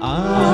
Ah. 0.00 0.51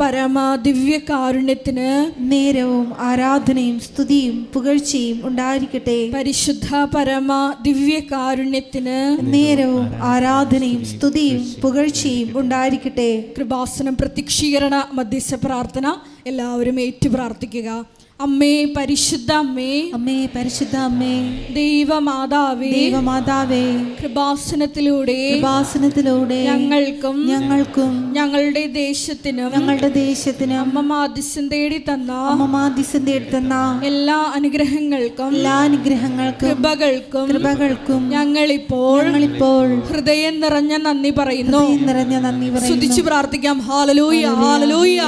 പരിശുദ്ധ 0.00 0.16
പരമ 0.16 0.54
ദിവ്യകാരുണ്യത്തിന് 0.54 2.12
നേരവും 2.18 2.92
ആരാധനയും 2.98 3.80
സ്തുതിയും 3.80 4.48
പുകഴ്ചയും 4.54 5.20
ഉണ്ടായിരിക്കട്ടെ. 5.24 6.10
പരിശുദ്ധ 6.14 6.76
പരമ 6.96 7.54
ദിവ്യകാരുണ്യത്തിന് 7.62 9.18
നേരവും 9.32 9.90
ആരാധനയും 10.02 10.84
സ്തുതിയും 10.84 11.54
പുകഴ്ചയും 11.62 12.38
ഉണ്ടായിരിക്കട്ടെ. 12.38 13.24
കൃപാസനം 13.38 13.96
പ്രത്യക്ഷീകരണ 13.96 14.84
മധ്യസ്ഥ 14.92 15.34
പ്രാർത്ഥന 15.34 15.94
എല്ലാവരും 16.26 16.80
ഏറ്റു 16.80 17.08
പ്രാർത്ഥിക്കുക. 17.08 17.84
അമ്മേ 18.20 18.64
പരിശുദ്ധ 18.64 19.32
അമ്മേ. 19.32 19.90
അമ്മേ 19.94 20.26
പരിശുദ്ധ 20.36 20.76
അമ്മേ. 20.76 21.46
ദൈവമാതാവേ. 21.54 22.70
ദൈവമാതാവേ. 22.70 23.76
കൃപാസനത്തിലൂടെ 24.02 25.34
കൃപാസനത്തിലൂടെ 25.34 26.44
ഞങ്ങൾക്കും 26.44 27.28
ഞങ്ങൾക്കും 27.28 28.07
ഞങ്ങളുടെ 28.18 28.62
ദേശത്തിനും 28.80 29.50
ഞങ്ങളുടെ 29.56 29.88
ദേശത്തിനും 30.02 30.58
അമ്മ 30.64 30.80
മാധ്യസ്ഥം 30.92 31.44
തേടി 31.52 31.78
തന്ന 31.88 32.12
അമ്മമാദിസ്യം 32.32 33.02
തേടി 33.08 33.28
തന്ന 33.34 33.54
എല്ലാ 33.90 34.16
അനുഗ്രഹങ്ങൾക്കും 34.38 35.28
എല്ലാ 35.36 35.54
അനുഗ്രഹങ്ങൾക്കും 35.66 36.48
കൃപകൾക്കും 36.48 37.24
കൃപകൾക്കും 37.30 38.00
ഞങ്ങളിപ്പോൾ 38.16 38.98
ഞങ്ങളിപ്പോൾ 39.06 39.66
ഹൃദയം 39.90 40.34
നിറഞ്ഞ 40.44 40.72
നന്ദി 40.86 41.10
പറയുന്നു. 41.18 41.62
നിറഞ്ഞ 41.88 42.14
നന്ദി 42.26 42.48
സ്തുതിച്ചു 42.66 43.02
പ്രാർത്ഥിക്കാം. 43.08 43.56
ഹാലലൂയ 43.68 44.24
ഹാലലൂയ. 44.42 45.00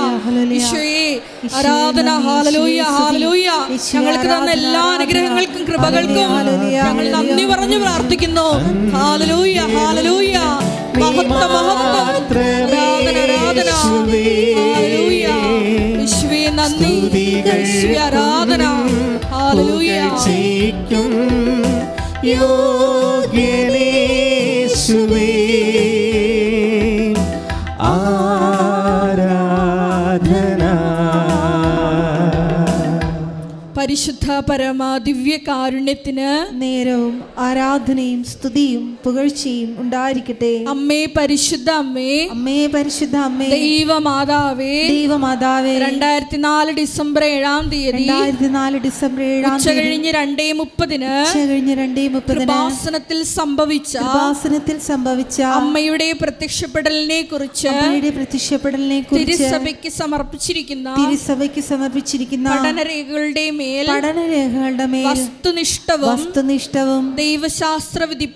ഈശോയെ 0.59 1.09
ആരാധന 1.59 2.09
ഹാലലൂയ 2.27 2.81
ഹാലലൂയ 2.97 3.49
ഞങ്ങൾക്ക് 3.95 4.29
തന്ന 4.35 4.51
എല്ലാ 4.59 4.85
അനുഗ്രഹങ്ങൾക്കും 4.97 5.65
കൃപകൾക്കും 5.71 6.31
ഞങ്ങൾ 6.79 7.07
നന്ദി 7.17 7.47
പറഞ്ഞു 7.53 7.81
പ്രാർത്ഥിക്കുന്നു. 7.85 8.49
ഹാലലൂയ 8.97 9.59
ഹാലലൂയ 9.77 10.37
മഹത്വ 11.03 11.43
മഹത്വം. 11.57 12.09
ആരാധന 13.17 13.71
ആരാധന. 13.71 15.27
ഈശോയെ 16.03 16.49
നന്ദി. 16.49 17.97
ആരാധന. 17.99 18.65
ഹല്ലേലൂയ. 19.35 20.01
പുകഴ്ചയ്ക്കും 20.01 21.13
യോഗ്യനേശുവേ 22.25 23.71
ആരാധന. 27.81 30.63
പരിശുദ്ധ 33.79 34.43
പരമ 34.51 34.99
ദിവ്യകാരുണ്യത്തിന് 34.99 36.63
നേരവും 36.63 37.25
ആരാധനയും 37.39 38.25
സ്തുതിയും 38.25 38.90
പുകഴ്ചയും 39.05 39.77
ഉണ്ടായിരിക്കട്ടെ. 39.79 40.65
അമ്മേ 40.69 41.05
പരിശുദ്ധ 41.17 41.71
അമ്മേ. 41.71 42.27
അമ്മേ 42.27 42.67
പരിശുദ്ധ 42.67 43.17
അമ്മേ. 43.17 43.47
ദൈവമാതാവേ. 43.49 44.89
ദൈവമാതാവേ. 44.89 45.79
രണ്ടായിരത്തി 45.79 46.37
നാല് 46.37 46.73
ഡിസംബർ 46.73 47.25
ഏഴാം 47.25 47.69
തീയതി. 47.69 47.97
രണ്ടായിരത്തി 47.97 48.49
നാല് 48.49 48.79
ഡിസംബർ 48.79 49.23
ഏഴാം 49.23 49.55
ഉച്ച 49.55 49.69
കഴിഞ്ഞ് 49.69 50.11
രണ്ടേ 50.11 50.53
മുപ്പതിന് 50.53 51.11
കഴിഞ്ഞ് 51.49 51.75
രണ്ടേ 51.75 52.09
മുപ്പതിന് 52.09 52.41
കൃപാസനത്തിൽ 52.41 53.23
സംഭവിച്ച 53.23 53.97
ആസനത്തിൽ 53.97 54.79
സംഭവിച്ച 54.79 55.41
അമ്മയുടെ 55.43 56.13
പ്രത്യക്ഷപ്പെടലിനെ 56.13 57.21
കുറിച്ച് 57.23 57.69
അമ്മയുടെ 57.69 58.11
പ്രത്യക്ഷപ്പെടലിനെ 58.11 59.01
കുറിച്ച് 59.01 59.33
തിരുസഭയ്ക്ക് 59.33 59.93
സമർപ്പിച്ചിരിക്കുന്ന 59.93 60.95
തിരുസഭയ്ക്ക് 61.01 61.61
സമർപ്പിച്ചിരിക്കുന്ന 61.61 62.49
പഠനരേഖകളുടെ 62.51 63.51
മേൽ 63.51 63.87
പഠനരേഖകളുടെ 63.91 64.87
മേൽ 64.87 65.07
വസ്തുനിഷ്ഠവും 65.07 66.13
വസ്തുനിഷ്ഠവും 66.13 67.05
ദൈവശാസ്ത്ര 67.15 68.05
വിധി 68.05 68.29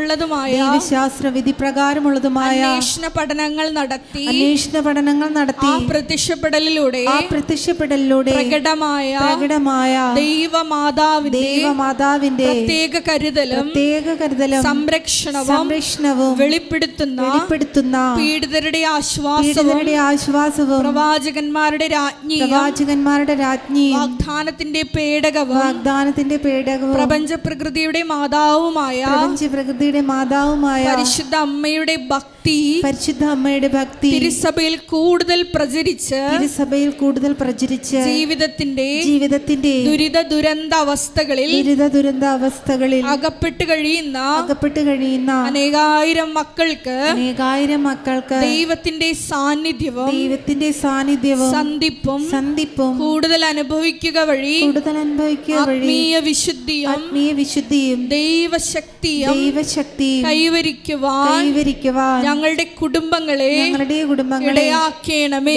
പ്രകാരമുള്ളതുമായ 0.00 0.50
ദൈവശാസ്ത്ര 0.54 1.26
വിധി 1.36 1.52
പ്രകാരമുള്ളതുമായ 1.60 2.58
അന്വേഷണ 2.64 3.06
പഠനങ്ങൾ 3.14 3.66
നടത്തി 3.78 4.22
അന്വേഷണ 4.30 4.80
പഠനങ്ങൾ 4.86 5.28
നടത്തി 5.36 5.68
ആ 5.68 5.72
പ്രത്യക്ഷപ്പെടലിലൂടെ 5.90 7.00
ആ 7.08 7.16
പ്രത്യക്ഷപ്പെടലിലൂടെ 7.30 8.34
പ്രകടമായ 8.34 9.08
പ്രകടമായ 9.22 9.94
ദൈവമാതാവിന്റെ 10.18 11.40
ദൈവമാതാവിന്റെ 11.40 12.46
പ്രത്യേക 12.50 13.02
കരുതലും 13.08 13.58
പ്രത്യേക 13.62 14.16
കരുതലും 14.20 14.62
സംരക്ഷണവും 14.68 15.50
സംരക്ഷണവും 15.52 16.32
വെളിപ്പെടുത്തുന്ന 16.42 17.20
വെളിപ്പെടുത്തുന്ന 17.24 17.96
പീഡിതരുടെ 18.20 18.82
ആശ്വാസവും 18.92 19.82
ആശ്വാസവും 20.04 20.80
പ്രവാചകന്മാരുടെ 20.84 21.88
രാജ്ഞി 21.96 22.40
പ്രവാചകന്മാരുടെ 22.44 23.36
രാജ്ഞി 23.42 23.86
വാഗ്ദാനത്തിന്റെ 23.96 24.84
പേടകവും 24.94 25.58
വാഗ്ദാനത്തിന്റെ 25.58 26.38
പേടകവും 26.46 26.96
പ്രപഞ്ച 26.96 27.32
പ്രകൃതിയുടെ 27.44 28.02
മാതാവുമായ 28.12 29.02
പ്രപഞ്ച 29.10 29.44
പ്രകൃതിയുടെ 29.90 30.08
മാതാവുമായ 30.08 30.82
പരിശുദ്ധ 30.88 31.34
അമ്മയുടെ 31.42 31.94
ഭക്തി 32.10 32.56
പരിശുദ്ധ 32.82 33.24
അമ്മയുടെ 33.34 33.68
ഭക്തി 33.70 34.08
തിരുസഭയിൽ 34.14 34.74
കൂടുതൽ 34.90 35.40
പ്രചരിച്ച് 35.54 36.20
തിരുസഭയിൽ 36.32 36.90
കൂടുതൽ 37.00 37.32
പ്രചരിച്ച് 37.40 38.00
ജീവിതത്തിന്റെ 38.08 38.86
ജീവിതത്തിന്റെ 39.06 39.72
ദുരിത 39.88 40.18
ദുരന്ത 40.32 40.74
അവസ്ഥകളിൽ 40.84 41.50
ദുരിത 41.56 41.86
ദുരന്ത 41.94 42.24
അവസ്ഥകളിൽ 42.36 43.02
അകപ്പെട്ട് 43.14 43.66
കഴിയുന്ന 43.70 44.18
അകപ്പെട്ട് 44.40 44.82
കഴിയുന്ന 44.88 45.30
അനേകായിരം 45.48 46.30
മക്കൾക്ക് 46.38 46.98
അനേകായിരം 47.08 47.82
മക്കൾക്ക് 47.88 48.40
ദൈവത്തിന്റെ 48.44 49.10
സാന്നിധ്യവും 49.24 50.10
ദൈവത്തിന്റെ 50.12 50.70
സാന്നിധ്യവും 50.82 51.50
സന്ധിപ്പും 51.56 52.22
സന്ധിപ്പും 52.34 52.92
കൂടുതൽ 53.02 53.42
അനുഭവിക്കുക 53.52 54.18
വഴി 54.30 54.56
കൂടുതൽ 54.60 54.96
അനുഭവിക്കുക 54.98 55.58
വഴി 55.64 55.82
ആത്മീയ 55.86 56.14
വിശുദ്ധിയും 56.28 56.90
ആത്മീയ 56.94 57.32
വിശുദ്ധിയും 57.40 58.00
ദൈവശക്തിയും 58.14 59.34
ദൈവശക്തിയും 59.78 60.24
കൈവരിക്കുവാൻ 60.24 61.42
കൈവരിക്കുവാൻ 61.42 62.24
ഞങ്ങളുടെ 62.24 62.64
കുടുംബങ്ങളെ 62.80 63.50
ഞങ്ങളുടെ 63.64 64.04
കുടുംബങ്ങളെ 64.04 64.52
ഇടയാക്കണമേ. 64.52 65.56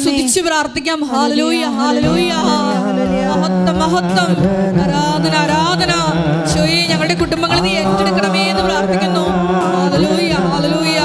സ്തുതിച്ചു 0.00 0.40
പ്രാർത്ഥിക്കാം. 0.40 1.00
ഹാലലൂയ 1.04 1.64
ഹാലലൂയ 1.78 2.32
മഹത്വം 3.32 3.76
മഹത്വം. 3.82 4.28
ആരാധന 4.84 5.34
ആരാധന. 5.42 5.92
ശോയെ 6.54 6.80
ഞങ്ങളുടെ 6.90 7.14
കുടുംബങ്ങളെ 7.14 7.60
നീ 7.60 7.72
ഏറ്റെടുക്കണമേ 7.80 8.42
എന്ന് 8.52 8.62
പ്രാർത്ഥിക്കുന്നു. 8.62 9.24
ഹാലലൂയ 9.76 10.32
ഹാലലൂയ 10.50 11.00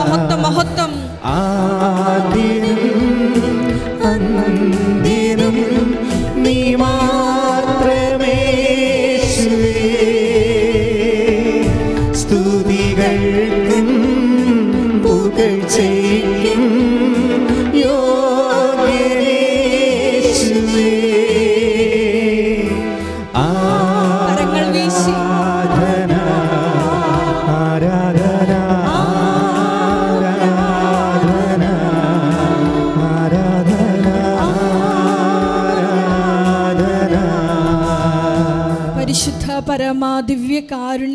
മഹത്വം 0.00 0.42
മഹത്വം. 0.42 0.90
ആദ്യനും 1.24 1.73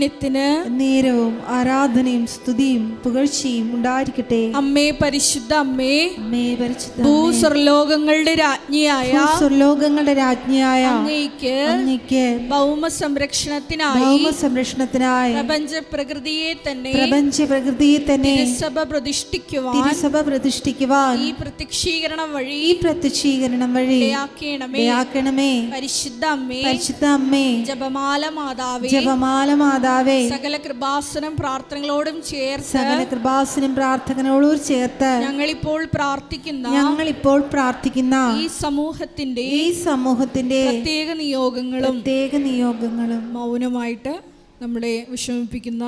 കാരുണ്യത്തിന് 0.09 0.45
നേരവും 0.79 1.33
ആരാധനയും 1.59 2.25
സ്തുതിയും 2.33 2.83
പുകഴ്ചയും 3.03 3.67
ഉണ്ടായിരിക്കട്ടെ. 3.75 4.41
അമ്മേ 4.61 4.85
പരിശുദ്ധ 5.01 5.51
അമ്മേ 5.63 5.93
അമ്മേ 6.21 6.43
പരിശുദ്ധ 6.61 6.97
ഭൂസ്വർലോകങ്ങളുടെ 7.05 8.33
രാജ്ഞിയായ 8.43 9.11
സ്വർലോകങ്ങളുടെ 9.39 10.13
രാജ്ഞിയായ 10.21 10.83
അങ്ങേക്ക് 10.91 11.53
അങ്ങയ്ക്ക് 11.73 12.23
ഭൗമ 12.53 12.87
സംരക്ഷണത്തിനായി 13.01 14.03
ഭൗമ 14.05 14.29
സംരക്ഷണത്തിനായി 14.43 15.33
പ്രപഞ്ച 15.37 15.73
പ്രകൃതിയെ 15.93 16.51
തന്നെ 16.67 16.93
പ്രപഞ്ച 16.97 17.37
പ്രകൃതിയെ 17.51 17.99
തന്നെ 18.11 18.35
സഭ 18.61 18.83
പ്രതിഷ്ഠിക്കുവാൻ 18.91 19.75
തിരുസഭ 19.77 20.15
പ്രതിഷ്ഠിക്കുവാൻ 20.29 21.15
ഈ 21.27 21.31
പ്രത്യക്ഷീകരണം 21.41 22.29
വഴി 22.37 22.57
ഈ 22.69 22.71
പ്രത്യക്ഷീകരണം 22.83 23.71
വഴി 23.77 23.97
ഇടയാക്കണമേ 23.99 24.79
ദയാക്കണമേ. 24.81 25.51
പരിശുദ്ധ 25.75 26.23
അമ്മേ 26.35 26.61
പരിശുദ്ധ 26.67 27.05
അമ്മേ. 27.17 27.45
ജപമാല 27.69 28.23
മാതാവേ 28.39 28.89
ജപമാല 28.95 29.49
മാതാവേ. 29.63 30.19
സകല 30.29 30.55
കൃപാസനം 30.65 31.33
പ്രാർത്ഥനകളോടും 31.49 32.17
ചേർത്ത് 32.29 32.71
സകല 32.71 32.99
കൃപാസനും 33.11 33.71
പ്രാർത്ഥനകളോടും 33.77 34.59
ചേർത്ത് 34.67 35.09
ഞങ്ങളിപ്പോൾ 35.23 35.79
പ്രാർത്ഥിക്കുന്ന 35.95 36.73
ഞങ്ങൾ 36.77 37.07
ഇപ്പോൾ 37.13 37.39
പ്രാർത്ഥിക്കുന്ന 37.53 38.15
ഈ 38.41 38.45
സമൂഹത്തിന്റെ 38.59 39.43
ഈ 39.59 39.63
സമൂഹത്തിന്റെ 39.83 40.61
പ്രത്യേക 40.69 41.09
നിയോഗങ്ങളും 41.21 41.85
പ്രത്യേക 41.87 42.35
നിയോഗങ്ങളും 42.45 43.23
മൗനമായിട്ട് 43.37 44.13
നമ്മുടെ 44.61 44.93
വിഷമിപ്പിക്കുന്ന 45.09 45.85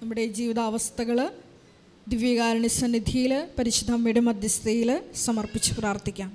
നമ്മുടെ 0.00 0.24
ജീവിതാവസ്ഥകൾ 0.38 1.18
ദിവ്യകാരുണ്യ 2.06 2.70
സന്നിധിയിൽ 2.76 3.32
പരിശുദ്ധമ്മയുടെ 3.58 4.22
മധ്യസ്ഥയിൽ 4.28 4.90
സമർപ്പിച്ച് 5.24 5.72
പ്രാർത്ഥിക്കാം. 5.78 6.30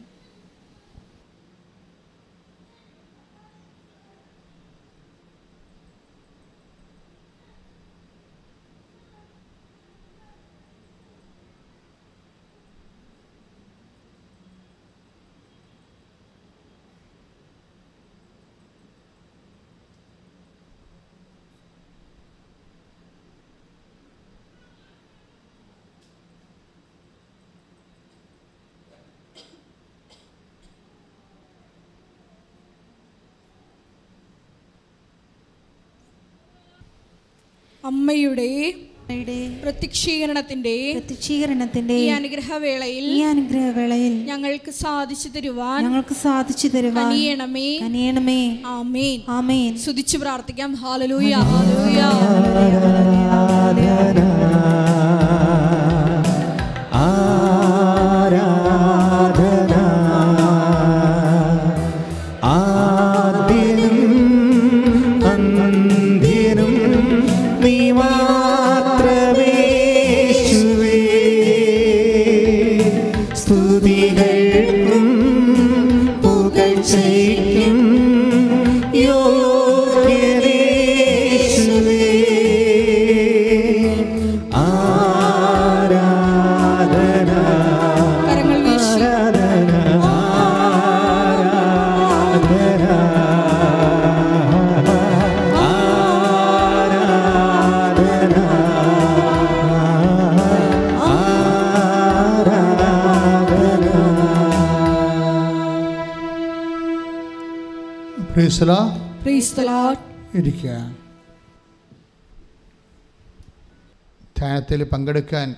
അമ്മയുടെ 37.87 38.73
അമ്മയുടെ 39.09 39.59
പ്രത്യക്ഷീകരണത്തിന്റെ 39.63 40.91
പ്രത്യക്ഷീകരണത്തിന്റെ 40.91 41.93
ഈ 41.93 42.07
അനുഗ്രഹവേളയിൽ 42.07 43.03
ഈ 43.03 43.19
അനുഗ്രഹവേളയിൽ 43.19 44.25
ഞങ്ങൾക്ക് 44.25 44.71
സാധിച്ചു 44.71 45.29
തരുവാൻ 45.29 45.83
ഞങ്ങൾക്ക് 45.83 46.13
സാധിച്ചു 46.13 46.67
തരുവാൻ 46.67 47.09
കനിയണമേ. 47.09 47.77
കനിയണമേ. 47.77 48.59
ആമേൻ. 48.65 49.21
ആമേൻ. 49.29 49.77
സ്തുതിച്ചു 49.77 50.17
പ്രാർത്ഥിക്കാം. 50.17 50.75
ഹാലലൂയ 50.75 51.33
ഹാലലൂയ. 51.33 52.01
പുകഴ്ചയ്ക്കും 76.77 78.06
ഇരിക്കുക. 110.35 110.69
ധ്യാനത്തിൽ 114.37 114.83
പങ്കെടുക്കാൻ 114.83 115.55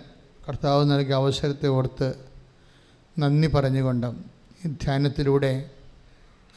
കർത്താവ് 0.48 0.92
നൽകിയ 0.92 1.16
അവസരത്തെ 1.16 1.68
ഓർത്ത് 1.68 2.08
നന്ദി 3.20 3.48
പറഞ്ഞുകൊണ്ട് 3.48 4.08
ഈ 4.08 4.70
ധ്യാനത്തിലൂടെ 4.84 5.52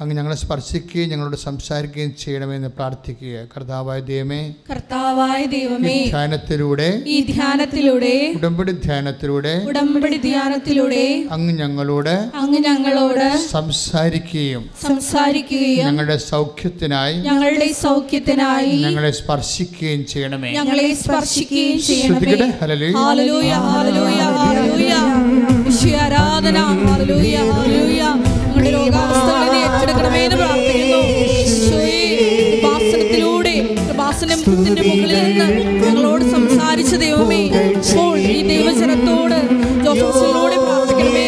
അങ്ങ് 0.01 0.17
ഞങ്ങളെ 0.17 0.37
സ്പർശിക്കുകയും 0.37 1.09
ഞങ്ങളോട് 1.09 1.37
സംസാരിക്കുകയും 1.37 2.15
ചെയ്യണമെന്ന് 2.21 2.69
പ്രാർത്ഥിക്കുക. 2.69 3.45
കർത്താവായ 3.57 4.01
ദൈവമേ 4.01 4.55
കർത്താവായ 4.71 5.45
ദൈവമേ 5.45 6.05
ധ്യാനത്തിലൂടെ 6.05 7.03
ഈ 7.07 7.21
ധ്യാനത്തിലൂടെ 7.21 8.33
ഉടമ്പടി 8.37 8.73
ധ്യാനത്തിലൂടെ 8.73 9.65
ഉടമ്പടി 9.69 10.17
ധ്യാനത്തിലൂടെ 10.17 11.05
അങ്ങ് 11.31 11.53
ഞങ്ങളോട് 11.55 12.15
അങ്ങ് 12.35 12.59
ഞങ്ങളോട് 12.59 13.27
സംസാരിക്കുകയും 13.51 14.65
സംസാരിക്കുകയും 14.83 15.87
ഞങ്ങളുടെ 15.87 16.17
സൗഖ്യത്തിനായി 16.17 17.17
ഞങ്ങളുടെ 17.29 17.73
സൗഖ്യത്തിനായി 17.73 18.73
ഞങ്ങളെ 18.83 19.11
സ്പർശിക്കുകയും 19.11 20.07
ചെയ്യണമേ. 20.07 20.53
ഞങ്ങളെ 20.53 20.95
സ്പർശിക്കുകയും 20.95 21.83
ചെയ്യണമേ. 21.83 22.53
ഹല്ലേലൂയ. 22.61 23.53
ആരാധന 26.03 26.59
സിംഹാസനത്തിന്റെ 34.23 34.83
മുകളിൽ 34.89 35.21
നിന്ന് 35.21 35.47
ഞങ്ങളോട് 35.85 36.25
സംസാരിച്ച 36.35 36.95
ദൈവമേ 37.03 37.41
ഇപ്പോൾ 37.81 38.11
ഈ 38.27 38.37
ദൈവജനത്തോട് 38.51 39.37
ജോഫോസിനോട് 39.85 40.57
പ്രാർത്ഥിക്കണമേ 40.65 41.27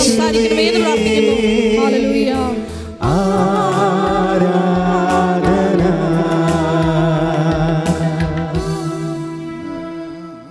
സംസാരിക്കണമേ 0.00 0.64
എന്ന് 0.70 0.80
പ്രാർത്ഥിക്കുന്നു. 0.84 1.34
ഹാലലൂയ്യ 1.78 2.32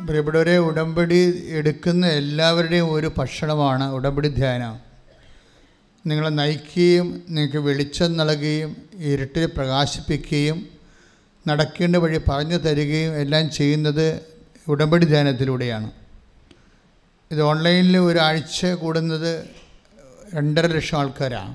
പ്രിയപ്പെട്ടവരെ 0.08 0.58
ഉടമ്പടി 0.68 1.20
എടുക്കുന്ന 1.60 2.06
എല്ലാവരുടെയും 2.20 2.88
ഒരു 2.92 3.12
ഭക്ഷണമാണ് 3.18 3.86
ഉടമ്പടി 3.98 4.30
ധ്യാനം. 4.40 4.74
നിങ്ങളെ 6.06 6.32
നയിക്കുകയും 6.40 7.08
നിങ്ങൾക്ക് 7.30 7.62
വെളിച്ചം 7.68 8.10
നൽകുകയും 8.20 8.72
ഇരുട്ടിൽ 9.12 9.46
പ്രകാശിപ്പിക്കുകയും 9.58 10.58
നടക്കേണ്ട 11.48 11.96
വഴി 11.96 12.20
പറഞ്ഞു 12.30 12.58
തരികയും 12.58 13.14
എല്ലാം 13.16 13.50
ചെയ്യുന്നത് 13.50 14.08
ഉടമ്പടി 14.68 15.06
ധ്യാനത്തിലൂടെയാണ് 15.06 15.92
ഇത് 17.32 17.42
ഓൺലൈനിൽ 17.42 17.98
ഒരാഴ്ച 17.98 18.66
കൂടുന്നത് 18.66 19.32
രണ്ടര 20.36 20.66
ലക്ഷം 20.68 20.98
ആൾക്കാരാണ്. 20.98 21.54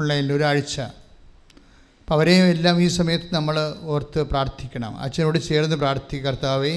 ഓൺലൈനിൽ 0.00 0.32
ഒരാഴ്ച 0.32 0.80
അപ്പം 2.06 2.16
അവരെയും 2.16 2.48
എല്ലാം 2.50 2.76
ഈ 2.82 2.88
സമയത്ത് 2.96 3.28
നമ്മൾ 3.34 3.56
ഓർത്ത് 3.92 4.20
പ്രാർത്ഥിക്കണം. 4.32 4.92
അച്ഛനോട് 5.04 5.38
ചേർന്ന് 5.46 5.76
പ്രാർത്ഥി 5.76 6.16
കർത്താവേ. 6.26 6.74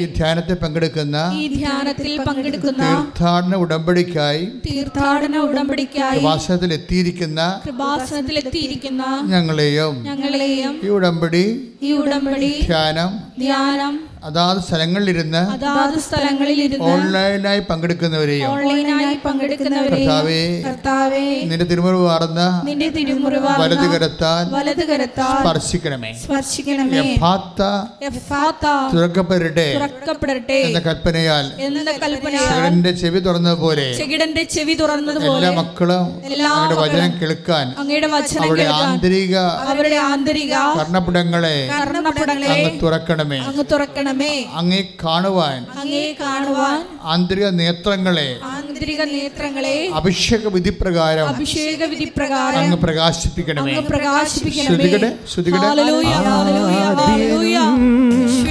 ഈ 0.00 0.06
ധ്യാനത്തിൽ 0.16 0.56
പങ്കെടുക്കുന്ന 0.62 1.18
ധ്യാനത്തിൽ 1.54 2.10
പങ്കെടുക്കുന്ന 2.28 2.82
തീർത്ഥാടന 2.82 3.54
ഉടമ്പടിക്കായി 3.64 4.42
തീർത്ഥാടന 4.66 5.36
ഉടമ്പടിക്കായി 5.46 6.22
വാസനത്തിൽ 6.26 6.72
എത്തിയിരിക്കുന്ന 6.78 7.40
കൃപാസനത്തിൽ 7.66 8.38
എത്തിയിരിക്കുന്ന 8.42 9.04
ഞങ്ങളെയും 9.32 9.94
ഞങ്ങളെയും 10.10 10.74
ഈ 10.86 10.90
ഉടമ്പടി 10.96 11.44
ഈ 11.82 11.92
ഉടമ്പടി 12.02 12.52
ധ്യാനം 12.68 13.12
ധ്യാനം 13.40 13.94
അതാത് 14.22 14.58
സ്ഥലങ്ങളിലിരുന്ന് 14.60 15.40
അതാത് 15.52 15.94
സ്ഥലങ്ങളിൽ 15.98 16.58
ഇരുന്ന് 16.62 16.86
ഓൺലൈനായി 16.88 17.60
പങ്കെടുക്കുന്നവരെയും 17.68 18.48
ഓൺലൈനായി 18.48 19.16
പങ്കെടുക്കുന്നവരെയും 19.24 20.08
കർത്താവേ 20.08 20.40
കർത്താവേ 20.66 21.22
നിന്റെ 21.42 21.66
തിരുമുറിവ് 21.70 22.04
വാർന്ന 22.04 22.40
നിന്റെ 22.64 22.88
തിരുമുറിവ് 22.96 23.52
വലതു 23.60 23.86
കരത്താൽ 23.92 24.44
വലതു 24.56 24.84
കരത്താൽ 24.90 25.32
സ്പർശിക്കണമേ. 25.36 26.10
സ്പർശിക്കണമേ. 26.22 26.98
യഥാർത്ഥ 27.00 27.62
എഫാത്ത 28.10 28.66
തുറക്കപ്പെടട്ടെ 28.94 29.66
തുറക്കപ്പെടട്ടെ 29.76 30.58
എന്ന 30.66 30.80
കൽപ്പനയാൽ 30.80 31.46
എന്ന 31.68 31.90
കൽപ്പനയാൽ 32.04 32.52
ശിവന്റെ 32.52 32.92
ചെവി 33.02 33.22
തുറന്നതുപോലെ 33.26 33.86
ചെകിടന്റെ 33.98 34.44
ചെവി 34.56 34.76
തുറന്നതുപോലെ 34.82 35.32
എല്ലാ 35.40 35.50
മക്കളും 35.60 36.04
അങ്ങയുടെ 36.42 36.76
വചനം 36.82 37.10
കേൾക്കാൻ 37.20 37.66
അങ്ങയുടെ 37.80 38.10
വചനം 38.14 38.44
അവരുടെ 38.44 38.68
ആന്തരിക 38.80 39.34
അവരുടെ 39.72 39.98
ആന്തരിക 40.08 40.54
കർണപുടങ്ങളെ 40.80 41.56
കർണപടങ്ങളെ 41.74 42.54
അങ്ങ് 42.60 42.78
തുറക്കണമേ. 42.82 43.40
അങ്ങ് 43.42 43.64
തുറക്കണമേ 44.10 44.34
അങ്ങേ 44.58 44.80
കാണുവാൻ 45.04 45.60
അങ്ങേ 45.80 46.06
കാണുവാൻ 46.20 46.78
ആന്തരിക 47.12 47.46
നേത്രങ്ങളെ 47.60 48.28
ആന്തരിക 48.44 49.02
നേത്രങ്ങളെ 49.12 49.76
അഭിഷേക 49.98 50.46
വിധി 50.54 50.72
പ്രകാരം 50.80 51.26
അഭിഷേക 51.32 51.82
വിധി 51.92 52.06
പ്രകാരം 52.16 52.58
അങ്ങ് 52.60 52.78
പ്രകാശിപ്പിക്കണമേ. 52.84 53.72
അങ്ങ് 53.72 53.84
പ്രകാശിപ്പിക്കണമേ. 53.90 54.68
ശ്രുതികടെ 54.68 55.10
ശ്രുതികടെ 55.32 55.66
ഹല്ലേലൂയ, 55.66 56.12
ഹല്ലേലൂയ, 56.28 56.82
ഹല്ലേലൂയ. 57.00 57.58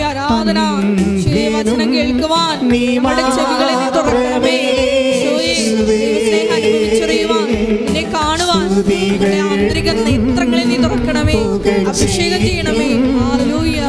ആരാധന 0.09 0.59
ദൈവവചനം 1.35 1.89
കേൾക്കുവാൻ 1.93 2.55
നീ 2.71 2.83
ചെവികളെ 3.37 3.73
നീ 3.81 3.87
തുറക്കണമേ. 3.97 4.55
യേശുവേ, 5.47 5.99
അനുഭവിച്ചറിയുവാൻ 6.55 7.45
നിന്നെ 7.83 8.03
കാണുവാൻ 8.15 8.63
നമ്മുടെ 8.71 9.39
ആന്തരിക 9.49 9.89
നേത്രങ്ങളെ 10.07 10.63
നീ 10.71 10.77
തുറക്കണമേ. 10.85 11.39
അഭിഷേകം 11.91 12.41
ചെയ്യണമേ. 12.47 12.89
ഹല്ലേലൂയ. 13.29 13.79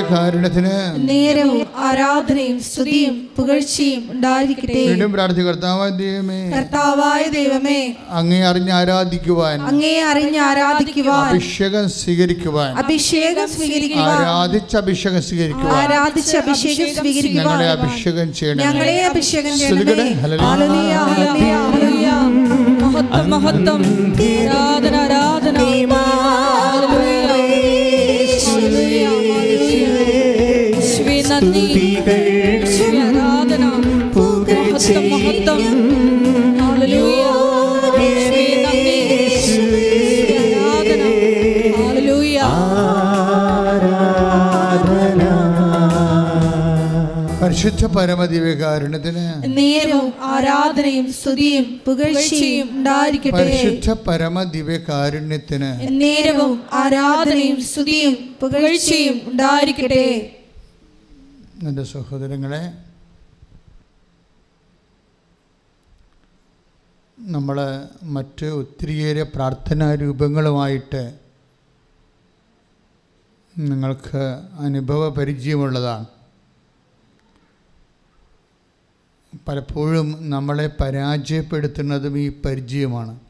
പരമദിവ്യകാരുണ്യത്തിന് 0.00 0.74
നേരവും 1.08 1.66
ആരാധനയും 1.78 2.58
സ്തുതിയും 2.60 3.14
പുകഴ്ചയും 3.36 4.02
ഉണ്ടായിരിക്കട്ടെ. 4.10 4.84
വീണ്ടും 4.86 5.12
പ്രാർത്ഥി 5.12 5.42
കർത്താവായ 5.42 5.90
ദൈവമേ 6.02 6.40
കർത്താവായ 6.50 7.22
ദൈവമേ 7.30 7.80
അങ്ങേ 8.10 8.40
അറിഞ്ഞ് 8.40 8.72
ആരാധിക്കുവാൻ 8.72 9.58
അങ്ങേ 9.62 9.94
അറിഞ്ഞ് 10.02 10.40
ആരാധിക്കുവാൻ 10.40 11.28
അഭിഷേകം 11.28 11.86
സ്വീകരിക്കുവാൻ 11.90 12.70
അഭിഷേകം 12.74 13.48
സ്വീകരിക്കുവാൻ 13.48 14.08
ആരാധിച്ച 14.08 14.76
അഭിഷേകം 14.76 15.22
സ്വീകരിക്കുവാൻ 15.22 15.74
ആരാധിച്ച 15.74 16.32
അഭിഷേകം 16.36 16.94
സ്വീകരിക്കുവാൻ. 16.94 17.46
ഞങ്ങളെ 17.46 17.68
അഭിഷേകം 17.76 18.28
ചെയ്യണമേ. 18.34 18.64
ഞങ്ങളെ 18.64 18.96
അഭിഷേകം 19.06 19.54
ചെയ്യണമേ. 19.58 20.08
ഹല്ലേലൂയ. 20.22 20.48
ഹല്ലേലൂയ, 20.48 20.94
ഹല്ലേലൂയ, 21.10 21.54
ഹല്ലേലൂയ. 21.72 22.08
മഹത്വം 22.92 23.30
മഹത്വം. 23.30 23.82
ആരാധന 24.48 24.96
ആരാധന. 24.96 25.56
നന്ദി 31.42 31.96
ആരാധന 33.10 33.64
മഹത്വം. 33.64 35.08
മഹത്വം 35.08 35.60
ഹല്ലേലൂയ. 36.60 37.24
യേശുവേ 38.02 38.62
നന്ദി. 38.62 38.96
യേശുവേ. 39.12 39.84
ആരാധന. 40.54 41.02
ഹല്ലേലൂയ. 41.86 42.38
പരിശുദ്ധ 47.42 47.86
പരമദിവ്യകാരുണ്യത്തിന് 47.86 49.56
നേരവും 49.56 50.12
ആരാധനയും 50.22 51.12
സ്തുതിയും 51.12 51.80
പുകഴ്ചയും 51.86 52.68
ഉണ്ടായിരിക്കട്ടെ. 52.72 53.36
പരിശുദ്ധ 53.36 53.92
പരമദിവ്യകാരുണ്യത്തിന് 54.06 56.00
നേരവും 56.00 56.60
ആരാധനയും 56.72 57.62
സ്തുതിയും 57.62 58.14
പുകഴ്ചയും 58.40 59.20
ഉണ്ടായിരിക്കട്ടെ. 59.26 60.37
എന്റെ 61.62 61.82
സഹോദരങ്ങളെ 61.82 62.84
നമ്മൾ 67.18 67.88
മറ്റ് 68.02 68.46
ഒത്തിരിയേറെ 68.46 69.22
പ്രാർത്ഥനാ 69.22 69.94
രൂപങ്ങളുമായിട്ട് 69.94 71.18
നിങ്ങൾക്ക് 73.58 74.18
അനുഭവ 74.58 75.08
പരിചയമുള്ളതാണ്. 75.08 76.06
പലപ്പോഴും 79.48 80.30
നമ്മളെ 80.30 80.66
പരാജയപ്പെടുത്തുന്നതും 80.80 82.18
ഈ 82.18 82.40
പരിചയമാണ്. 82.42 83.20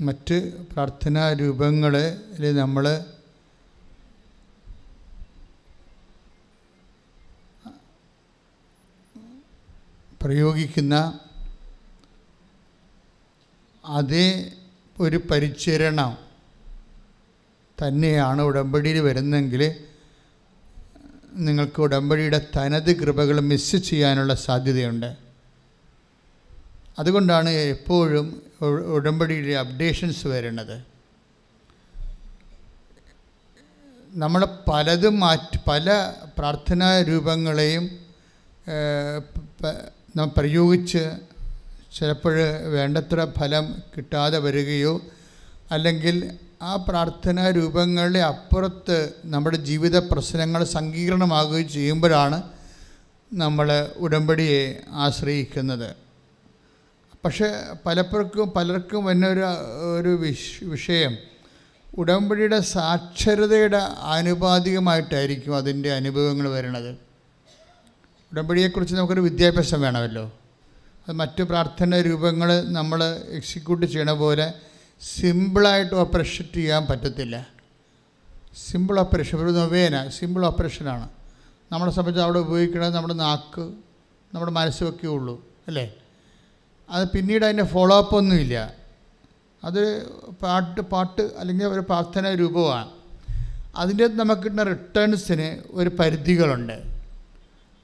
മറ്റ് 0.00 0.66
പ്രാർത്ഥനാ 0.72 1.32
രൂപങ്ങളിൽ 1.32 2.56
നമ്മൾ 2.56 3.04
പ്രയോഗിക്കുന്ന 10.22 11.20
അതേ 13.84 14.50
ഒരു 15.00 15.16
പരിചരണം 15.30 16.12
തന്നെയാണ് 17.78 18.42
ഉടമ്പടിയിൽ 18.42 18.98
വരുന്നെങ്കിൽ 18.98 19.62
നിങ്ങൾക്ക് 21.34 21.80
ഉടമ്പടിയുടെ 21.80 22.40
തനത് 22.56 22.90
കൃപകൾ 22.96 23.40
മിസ് 23.40 23.76
ചെയ്യാനുള്ള 23.76 24.34
സാധ്യതയുണ്ട്. 24.34 25.16
അതുകൊണ്ടാണ് 26.98 27.48
എപ്പോഴും 27.48 28.26
ഉടമ്പടിയിലെ 28.94 29.58
അപ്ഡേഷൻസ് 29.58 30.26
വരുന്നത് 30.26 30.76
നമ്മൾ 34.12 34.44
പലതും 34.68 35.20
മാറ്റി 35.20 35.58
പല 35.68 36.14
പ്രാർത്ഥനാ 36.38 37.02
രൂപങ്ങളെയും 37.02 37.84
നാം 40.16 40.32
പ്രയോഗിച്ച് 40.36 41.18
ചിലപ്പോൾ 41.98 42.34
വേണ്ടത്ര 42.66 43.26
ഫലം 43.38 43.82
കിട്ടാതെ 43.96 44.38
വരികയോ 44.38 45.00
അല്ലെങ്കിൽ 45.70 46.30
ആ 46.62 46.76
പ്രാർത്ഥനാ 46.76 47.50
രൂപങ്ങളുടെ 47.50 48.18
അപ്പുറത്ത് 48.18 49.14
നമ്മുടെ 49.24 49.56
ജീവിത 49.56 49.98
പ്രശ്നങ്ങൾ 49.98 50.64
സങ്കീർണമാകുകയും 50.64 51.68
ചെയ്യുമ്പോഴാണ് 51.68 52.42
നമ്മൾ 53.32 53.88
ഉടമ്പടിയെ 53.96 54.80
ആശ്രയിക്കുന്നത്. 54.90 55.94
പക്ഷേ 57.24 57.48
പലപ്പോഴും 57.86 58.50
പലർക്കും 58.50 59.04
വന്ന 59.04 59.26
ഒരു 59.26 59.44
ഒരു 59.98 60.08
വിഷ് 60.08 60.64
വിഷയം 60.64 61.16
ഉടമ്പടിയുടെ 61.98 62.60
സാക്ഷരതയുടെ 62.60 63.80
ആനുപാതികമായിട്ടായിരിക്കും 64.00 65.56
അതിന്റെ 65.56 65.92
അനുഭവങ്ങൾ 65.92 66.48
വരുന്നത്. 66.48 67.11
ഉടമ്പടിയെക്കുറിച്ച് 68.32 68.94
നമുക്കൊരു 68.94 69.20
വിദ്യാഭ്യാസം 69.20 69.80
വേണമല്ലോ. 69.80 70.32
അത് 71.08 71.16
മറ്റു 71.16 71.42
പ്രാർത്ഥന 71.42 72.00
രൂപങ്ങൾ 72.00 72.62
നമ്മൾ 72.68 73.04
എക്സിക്യൂട്ട് 73.28 73.86
ചെയ്യണ 73.86 74.12
പോലെ 74.12 74.54
സിമ്പിളായിട്ട് 75.00 75.94
ഓപ്പറേഷൻ 75.94 76.44
ചെയ്യാൻ 76.54 76.86
പറ്റത്തില്ല. 76.86 77.46
സിമ്പിൾ 78.70 79.00
ഓപ്പറേഷൻ 79.00 79.38
ഒരു 79.38 79.50
നൊവേന 79.50 80.08
സിമ്പിൾ 80.08 80.46
ഓപ്പറേഷനാണ് 80.46 81.08
നമ്മളെ 81.72 81.92
സംബന്ധിച്ച് 81.92 82.22
അവിടെ 82.22 82.38
ഉപയോഗിക്കുന്നത് 82.38 82.94
നമ്മുടെ 82.94 83.14
നാക്ക് 83.14 83.60
നമ്മുടെ 84.34 84.52
മനസ്സൊക്കെ 84.52 85.06
ഉള്ളൂ 85.06 85.46
അല്ലേ? 85.68 85.94
അത് 86.90 87.10
പിന്നീട് 87.10 87.44
അതിന്റെ 87.44 87.62
ഫോളോ 87.62 87.98
അപ്പ് 87.98 88.16
ഒന്നുമില്ല. 88.16 88.74
അത് 89.64 90.08
പാട്ട് 90.42 90.80
പാട്ട് 90.80 91.22
അല്ലെങ്കിൽ 91.22 91.66
ഒരു 91.66 91.80
പ്രാർത്ഥന 91.80 92.34
രൂപമാണ്. 92.34 92.90
അതിന്റെ 93.76 94.06
നമുക്ക് 94.08 94.42
കിട്ടുന്ന 94.42 94.62
റിട്ടേൺസിന് 94.62 95.62
ഒരു 95.70 95.88
പരിധികളുണ്ട്. 95.88 97.01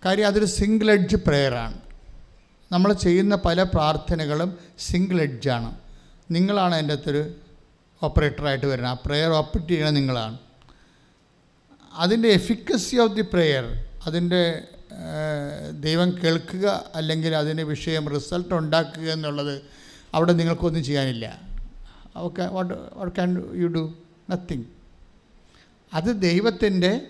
കാര്യം 0.05 0.27
അതൊരു 0.27 0.45
സിംഗിൾ 0.45 0.91
എഡ്ജ് 0.91 1.17
പ്രെയറാണ് 1.17 1.79
നമ്മൾ 2.73 2.93
ചെയ്യുന്ന 2.93 3.35
പല 3.37 3.63
പ്രാർത്ഥനകളും 3.63 4.59
സിംഗിൾ 4.79 5.21
എഡ്ജാണ് 5.21 5.71
നിങ്ങളാണ് 6.31 6.75
അതിന്റെ 6.75 6.95
അകത്തൊരു 6.95 7.35
ഓപ്പറേറ്ററായിട്ട് 8.03 8.67
വരുന്നത്. 8.67 8.91
ആ 8.91 8.99
പ്രെയർ 9.07 9.31
ഓപ്പറേറ്റ് 9.31 9.73
ചെയ്യണത് 9.73 9.97
നിങ്ങളാണ്. 9.97 10.39
അതിന്റെ 11.95 12.29
എഫിക്കസി 12.29 12.97
ഓഫ് 12.97 13.15
ദി 13.17 13.21
പ്രെയർ 13.21 13.65
അതിന്റെ 14.07 14.63
ദൈവം 15.81 16.19
കേൾക്കുക 16.25 16.85
അല്ലെങ്കിൽ 16.95 17.35
അതിന്റെ 17.35 17.63
വിഷയം 17.63 18.09
റിസൾട്ട് 18.09 18.55
ഉണ്ടാക്കുക 18.55 19.13
എന്നുള്ളത് 19.13 19.63
അവിടെ 20.15 20.33
നിങ്ങൾക്കൊന്നും 20.33 20.85
ചെയ്യാനില്ല. 20.85 21.41
Okay 22.17 22.43
what 22.43 22.75
what 22.75 23.15
can 23.15 23.31
you 23.55 23.69
do 23.69 23.95
nothing 24.31 24.65
അത് 25.95 26.23
ദൈവത്തിന്റെ 26.23 27.01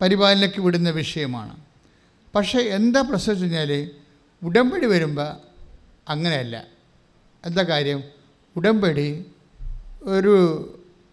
പരിപാലനയ്ക്ക് 0.00 0.60
വിടുന്ന 0.60 0.90
വിഷയമാണ്. 0.90 1.56
പക്ഷേ 2.34 2.58
എന്താ 2.58 3.00
പ്രശ്നം 3.00 3.32
വെച്ച് 3.32 3.44
കഴിഞ്ഞാൽ 3.44 3.90
ഉടമ്പടി 4.42 4.86
വരുമ്പോൾ 4.86 5.36
അങ്ങനെയല്ല. 6.08 6.64
എന്താ 7.44 7.62
കാര്യം? 7.62 8.02
ഉടമ്പടി 8.56 9.24
ഒരു 10.02 10.34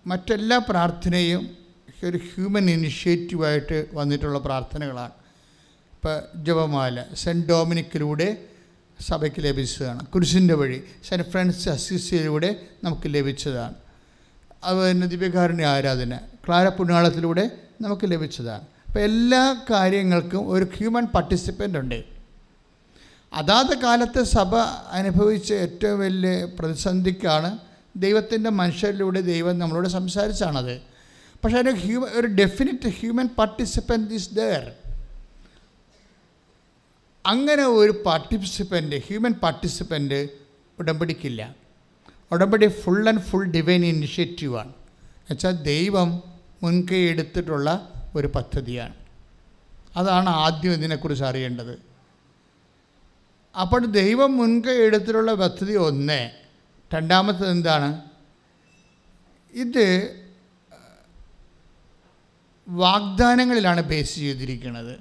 മറ്റെല്ലാ 0.08 0.58
പ്രാർത്ഥനയും 0.58 1.58
ഒരു 2.03 2.17
ഹ്യൂമൻ 2.17 2.70
ഇനിഷ്യേറ്റീവായിട്ട് 2.70 3.86
വന്നിട്ടുള്ള 3.94 4.39
പ്രാർത്ഥനകളാണ്. 4.39 5.12
ഇപ്പോൾ 5.94 6.22
ജപമാല 6.36 7.03
സെന്റ് 7.13 7.48
ഡോമിനിക്കിലൂടെ 7.48 8.38
സഭയ്ക്ക് 9.01 9.44
ലഭിച്ചതാണ്. 9.44 10.06
കുരിശിന്റെ 10.06 10.53
വഴി 10.53 10.84
സെന്റ് 11.10 11.25
ഫ്രാൻസിസ് 11.25 11.70
അസിസിയിലൂടെ 11.70 12.56
നമുക്ക് 12.84 13.01
ലഭിച്ചതാണ്. 13.06 13.75
അതുപോലെ 14.63 14.91
തന്നെ 14.91 15.08
ദിവ്യകാരുണ്യ 15.08 15.65
ആരാധന 15.65 16.17
ക്ലാര 16.48 16.67
പുണ്യാളത്തിലൂടെ 16.67 17.51
നമുക്ക് 17.82 18.12
ലഭിച്ചതാണ്. 18.12 18.77
അപ്പോൾ 18.88 19.00
എല്ലാ 19.00 19.63
കാര്യങ്ങൾക്കും 19.72 20.50
ഒരു 20.51 20.65
ഹ്യൂമൻ 20.75 21.06
പാർട്ടിസിപ്പന്റ് 21.06 21.77
ഉണ്ട്. 21.77 22.00
അതാത് 23.34 23.74
കാലത്തെ 23.82 24.24
സഭ 24.24 24.56
അനുഭവിച്ച 25.00 25.53
ഏറ്റവും 25.53 26.00
വലിയ 26.00 26.46
പ്രതിസന്ധിക്കാണ് 26.60 27.50
ദൈവത്തിന്റെ 27.96 28.50
മനുഷ്യരിലൂടെ 28.50 29.22
ദൈവം 29.22 29.60
നമ്മളോട് 29.60 29.88
സംസാരിച്ചാണത്. 29.88 30.75
പക്ഷേ 31.44 31.58
ഒരു 31.60 31.70
ഹ്യൂമൻ 31.70 32.10
ഒരു 32.20 32.27
definite 32.27 32.89
human 33.00 33.27
participant 33.38 34.13
is 34.13 34.29
there 34.34 34.63
അങ്ങനെ 37.25 37.65
ഒരു 37.65 37.94
പാർട്ടിസിപ്പന്റ് 38.06 38.96
ഹ്യൂമൻ 39.08 39.34
പാർട്ടിസിപ്പന്റ് 39.34 40.20
ഉടമ്പടിക്കില്ല. 40.79 41.41
ഉടമ്പടി 42.32 42.67
ഫുൾ 42.67 43.10
ആൻഡ് 43.10 43.22
ഫുൾ 43.22 43.46
ഡിവൈൻ 43.46 43.86
ഇനിഷ്യേറ്റീവാണ് 43.86 44.74
എന്നുവെച്ചാൽ 45.20 45.56
ദൈവം 45.63 46.10
മുൻകൈ 46.63 47.01
എടുത്തിട്ടുള്ള 47.10 47.70
ഒരു 48.18 48.28
പദ്ധതിയാണ്. 48.28 48.94
അതാണ് 49.96 50.30
ആദ്യം 50.30 50.72
ഇതിനെക്കുറിച്ച് 50.72 51.26
അറിയേണ്ടത്. 51.26 51.80
അപ്പോൾ 53.62 53.86
ദൈവം 53.86 54.38
മുൻകൈ 54.38 54.78
എടുത്തിട്ടുള്ള 54.78 55.34
പദ്ധതി 55.34 55.74
ഒന്ന്. 55.74 56.32
രണ്ടാമത്തത് 56.94 57.50
എന്താണ്? 57.50 58.02
ഇത് 59.54 59.86
വാഗ്ദാനങ്ങളിലാണ് 62.70 63.82
ബേസ് 63.82 64.16
ചെയ്തിരിക്കുന്നത്. 64.16 65.00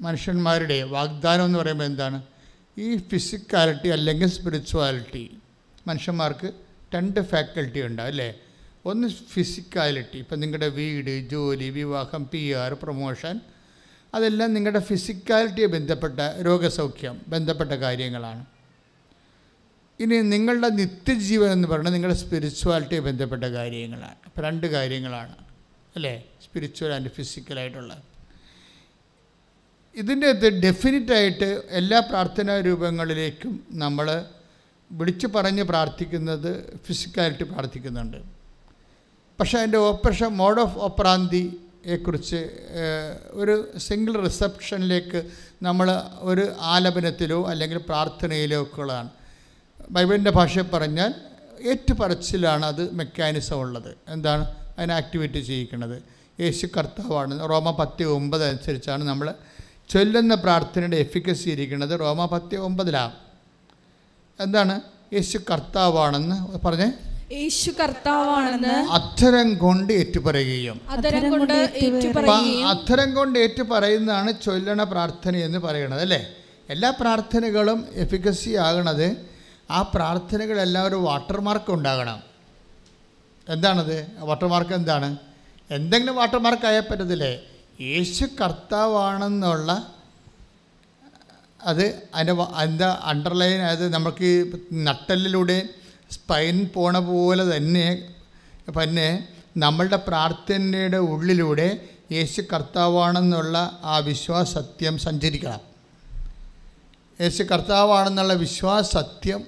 മനുഷ്യന്മാരുടെ 0.00 0.82
വാഗ്ദാനം 0.82 1.44
എന്ന് 1.44 1.58
പറയുമ്പോൾ 1.58 1.84
എന്താണ്? 1.84 2.22
ഈ 2.78 2.96
ഫിസിക്കാലിറ്റി 2.96 3.88
അല്ലെങ്കിൽ 3.88 4.28
സ്പിരിച്വാലിറ്റി 4.28 5.38
മനുഷ്യന്മാർക്ക് 5.86 6.52
രണ്ട് 6.94 7.20
ഫാക്കൽറ്റി 7.20 7.82
ഉണ്ടാവും 7.82 8.08
അല്ലേ? 8.08 8.34
ഒന്ന് 8.90 9.08
ഫിസിക്കാലിറ്റി 9.34 10.18
ഇപ്പം 10.18 10.40
നിങ്ങളുടെ 10.40 10.68
വീട് 10.68 11.28
ജോലി 11.30 11.68
വിവാഹം 11.70 12.22
പി 12.32 12.52
ആർ 12.62 12.72
പ്രൊമോഷൻ 12.72 13.40
അതെല്ലാം 14.14 14.54
നിങ്ങളുടെ 14.54 14.82
ഫിസിക്കാലിറ്റിയെ 14.90 15.66
ബന്ധപ്പെട്ട 15.66 16.20
രോഗസൗഖ്യം 16.48 17.16
ബന്ധപ്പെട്ട 17.28 17.72
കാര്യങ്ങളാണ്. 17.84 18.44
ഇനി 20.00 20.16
നിങ്ങളുടെ 20.34 20.68
നിത്യജീവൻ 20.80 21.50
എന്ന് 21.52 21.68
പറഞ്ഞാൽ 21.68 21.92
നിങ്ങളുടെ 21.92 22.18
സ്പിരിച്വാലിറ്റിയെ 22.18 23.00
ബന്ധപ്പെട്ട 23.00 23.44
കാര്യങ്ങളാണ്. 23.44 24.18
അപ്പം 24.26 24.42
രണ്ട് 24.44 24.66
കാര്യങ്ങളാണ് 24.66 25.36
അല്ലേ? 25.96 26.14
സ്പിരിച്വൽ 26.44 26.92
ആൻഡ് 26.92 27.10
ഫിസിക്കലായിട്ടുള്ള 27.16 27.92
ഇതിന്റെ 30.00 30.26
അകത്ത് 30.30 30.48
ഡെഫിനറ്റായിട്ട് 30.62 31.62
എല്ലാ 31.80 31.98
പ്രാർത്ഥനാ 32.00 32.54
രൂപങ്ങളിലേക്കും 32.60 33.52
നമ്മൾ 33.84 34.06
വിളിച്ചു 34.90 35.26
പറഞ്ഞ് 35.26 35.62
പ്രാർത്ഥിക്കുന്നത് 35.62 36.50
ഫിസിക്കാലിറ്റി 36.86 37.44
പ്രാർത്ഥിക്കുന്നുണ്ട്. 37.44 38.35
പക്ഷേ 39.40 39.58
അതിന്റെ 39.58 39.78
ഓപ്പറേഷൻ 39.78 40.26
മോഡ് 40.26 40.60
ഓഫ് 40.60 40.78
ഓപ്പറാന്തിയെക്കുറിച്ച് 40.78 42.50
ഒരു 43.30 43.78
സിംഗിൾ 43.78 44.22
റിസപ്ഷനിലേക്ക് 44.24 45.30
നമ്മൾ 45.62 46.02
ഒരു 46.18 46.52
ആലപനത്തിലോ 46.60 47.46
അല്ലെങ്കിൽ 47.46 47.78
പ്രാർത്ഥനയിലോ 47.78 48.62
ഒക്കെ 48.62 48.80
ഉള്ളതാണ് 48.80 49.10
ബൈബിളിന്റെ 49.90 50.30
ഭാഷയിൽ 50.30 50.62
പറഞ്ഞാൽ 50.62 51.14
ഏറ്റുപറച്ചിലാണ് 51.60 52.66
അത് 52.66 52.92
മെക്കാനിസം 52.92 53.58
ഉള്ളത് 53.60 53.96
എന്താണ്? 54.08 54.54
അതിനെ 54.78 54.94
ആക്ടിവേറ്റ് 54.94 55.40
ചെയ്യിക്കുന്നത്. 55.40 56.02
യേശു 56.40 56.66
കർത്താവാണ്. 56.76 57.48
റോമ 57.50 57.70
പത്തി 57.70 58.04
ഒമ്പത് 58.04 58.44
അനുസരിച്ചാണ് 58.44 59.04
നമ്മൾ 59.04 59.34
ചൊല്ലുന്ന 59.88 60.34
പ്രാർത്ഥനയുടെ 60.34 60.96
എഫിക്കസി 60.96 61.50
ഇരിക്കുന്നത്. 61.50 62.00
റോമ 62.00 62.26
പത്തി 62.26 62.56
ഒമ്പതിലാണ്. 62.56 63.12
എന്താണ്? 64.40 64.80
യേശു 65.12 65.38
കർത്താവാണെന്ന് 65.38 66.58
പറഞ്ഞേ. 66.66 66.92
യേശു 67.32 67.70
കർത്താവാണെന്ന് 67.70 68.74
അധരം 68.92 69.58
കൊണ്ട് 69.58 69.92
ഏറ്റുപറയുകയും. 69.92 70.80
അധരം 70.88 71.30
കൊണ്ട് 71.30 71.54
ഏറ്റുപറയുകയും. 71.54 72.68
അധരം 72.68 73.14
കൊണ്ട് 73.14 73.38
ഏറ്റുപറയുന്നതാണ് 73.38 74.32
ചൊല്ലണ 74.44 74.82
പ്രാർത്ഥന 74.82 75.36
എന്ന് 75.36 75.58
പറയുന്നത് 75.58 76.00
അല്ലേ? 76.00 76.34
എല്ലാ 76.70 76.90
പ്രാർത്ഥനകളും 76.90 77.86
എഫിക്കസി 77.92 78.50
ആകണത് 78.50 79.16
ആ 79.70 79.82
പ്രാർത്ഥനകളെല്ലാം 79.94 80.86
ഒരു 80.86 80.94
വാട്ടർമാർക്ക് 80.94 81.72
ഉണ്ടാകണം. 81.72 82.22
എന്താണത്? 83.48 84.06
വാട്ടർമാർക്ക് 84.18 84.72
എന്താണ്? 84.72 85.16
എന്തെങ്കിലും 85.70 86.16
വാട്ടർമാർക്ക് 86.16 86.66
ആയാൽ 86.66 86.80
പറ്റത്തില്ലേ? 86.80 87.40
യേശു 87.80 88.24
കർത്താവാണെന്നുള്ള 88.40 89.92
അത് 91.64 92.02
അതിന്റെ 92.14 92.32
എന്താ 92.62 93.00
അണ്ടർലൈൻ 93.04 93.60
അതായത് 93.60 93.92
നമുക്ക് 93.92 94.24
ഈ 94.24 94.52
നട്ടലിലൂടെ 94.72 95.68
സ്പൈൻ 96.10 96.70
പോണ 96.74 96.98
പോലെ 96.98 97.56
തന്നെ 97.56 97.86
പിന്നെ 98.78 99.08
നമ്മളുടെ 99.56 99.96
പ്രാർത്ഥനയുടെ 99.96 100.96
ഉള്ളിലൂടെ 100.96 101.68
യേശു 102.12 102.42
കർത്താവാണെന്നുള്ള 102.52 103.56
ആ 103.82 103.98
വിശ്വാസത്യം 103.98 104.98
സഞ്ചരിക്കണം. 104.98 105.60
യേശു 107.20 107.42
കർത്താവാണെന്നുള്ള 107.42 108.32
വിശ്വാസത്യം 108.32 109.42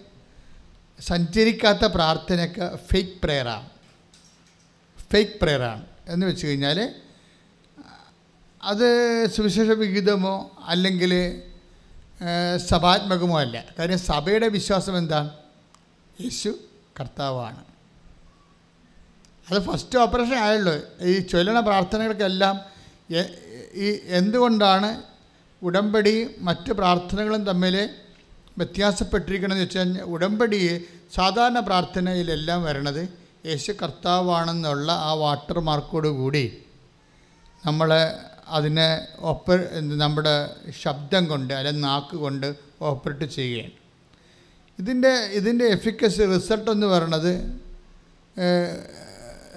സഞ്ചരിക്കാത്ത 1.01 1.85
പ്രാർത്ഥനയ്ക്ക് 1.87 2.77
ഫേക്ക് 2.89 3.23
പ്രെയറാണ് 3.25 3.69
ഫേക്ക് 5.13 5.41
പ്രെയറാണ് 5.43 5.85
എന്ന് 6.09 6.27
വെച്ച് 6.27 6.47
കഴിഞ്ഞാൽ 6.47 6.79
അത് 8.61 8.89
സുവിശേഷ 9.37 9.71
വിഹിതമോ 9.83 10.51
അല്ലെങ്കിൽ 10.69 11.13
സഭാത്മകമോ 12.69 13.41
അല്ല. 13.41 13.65
കാര്യം 13.79 13.99
സഭയുടെ 13.99 14.49
വിശ്വാസം 14.49 14.99
എന്താണ് 14.99 15.31
യേശു 16.21 16.51
കർത്താവാണ്. 17.01 17.63
അത് 19.49 19.59
ഫസ്റ്റ് 19.67 19.99
ഓപ്പറേഷൻ 19.99 20.39
ആയുള്ളൂ. 20.47 20.75
ഈ 21.03 21.19
ചൊല്ലണ 21.19 21.61
പ്രാർത്ഥനകൾക്കെല്ലാം 21.61 22.57
ഈ 23.75 23.89
എന്തുകൊണ്ടാണ് 24.19 25.03
ഉടമ്പടി 25.63 26.37
മറ്റ് 26.39 26.73
പ്രാർത്ഥനകളും 26.73 27.45
തമ്മിൽ 27.45 27.77
വ്യത്യാസപ്പെട്ടിരിക്കണമെന്ന് 28.59 29.65
വെച്ച് 29.65 29.79
കഴിഞ്ഞാൽ 29.79 30.05
ഉടമ്പടി 30.05 30.61
സാധാരണ 31.15 31.61
പ്രാർത്ഥനയിലെല്ലാം 31.61 32.65
വരണത് 32.65 33.03
യേശു 33.47 33.73
കർത്താവാണെന്നുള്ള 33.73 34.93
ആ 34.93 35.13
വാട്ടർ 35.13 35.59
മാർക്കോട് 35.61 36.09
കൂടി 36.09 36.45
നമ്മൾ 37.67 37.91
അതിനെ 38.49 38.89
ഓപ്പ 39.19 39.55
നമ്മുടെ 40.03 40.35
ശബ്ദം 40.83 41.29
കൊണ്ട് 41.29 41.55
അല്ലെങ്കിൽ 41.55 41.83
നാക്ക് 41.83 42.17
കൊണ്ട് 42.17 42.49
ഓപ്പറേറ്റ് 42.81 43.25
ചെയ്യുകയാണ്. 43.25 43.88
ഇതിന്റെ 44.79 45.09
ഇതിന്റെ 45.09 45.65
എഫിക്കസി 45.67 46.23
റിസൾട്ട് 46.35 46.71
എന്ന് 46.71 46.87
ഏഹ്, 48.37 48.77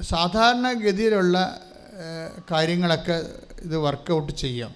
സാധാരണഗതിയിലുള്ള 0.02 1.38
കാര്യങ്ങളൊക്കെ 2.52 3.18
ഇത് 3.62 3.78
വർക്കൗട്ട് 3.78 4.32
ചെയ്യാം. 4.34 4.72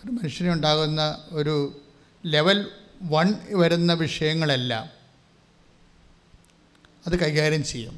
ഒരു 0.00 0.10
മനുഷ്യനുണ്ടാകുന്ന 0.10 1.02
ഒരു 1.32 1.54
ലെവൽ 2.24 2.58
വൺ 3.02 3.28
വരുന്ന 3.52 3.92
വിഷയങ്ങളെല്ലാം 3.94 4.86
അത് 7.06 7.18
കൈകാര്യം 7.18 7.64
ചെയ്യും. 7.64 7.94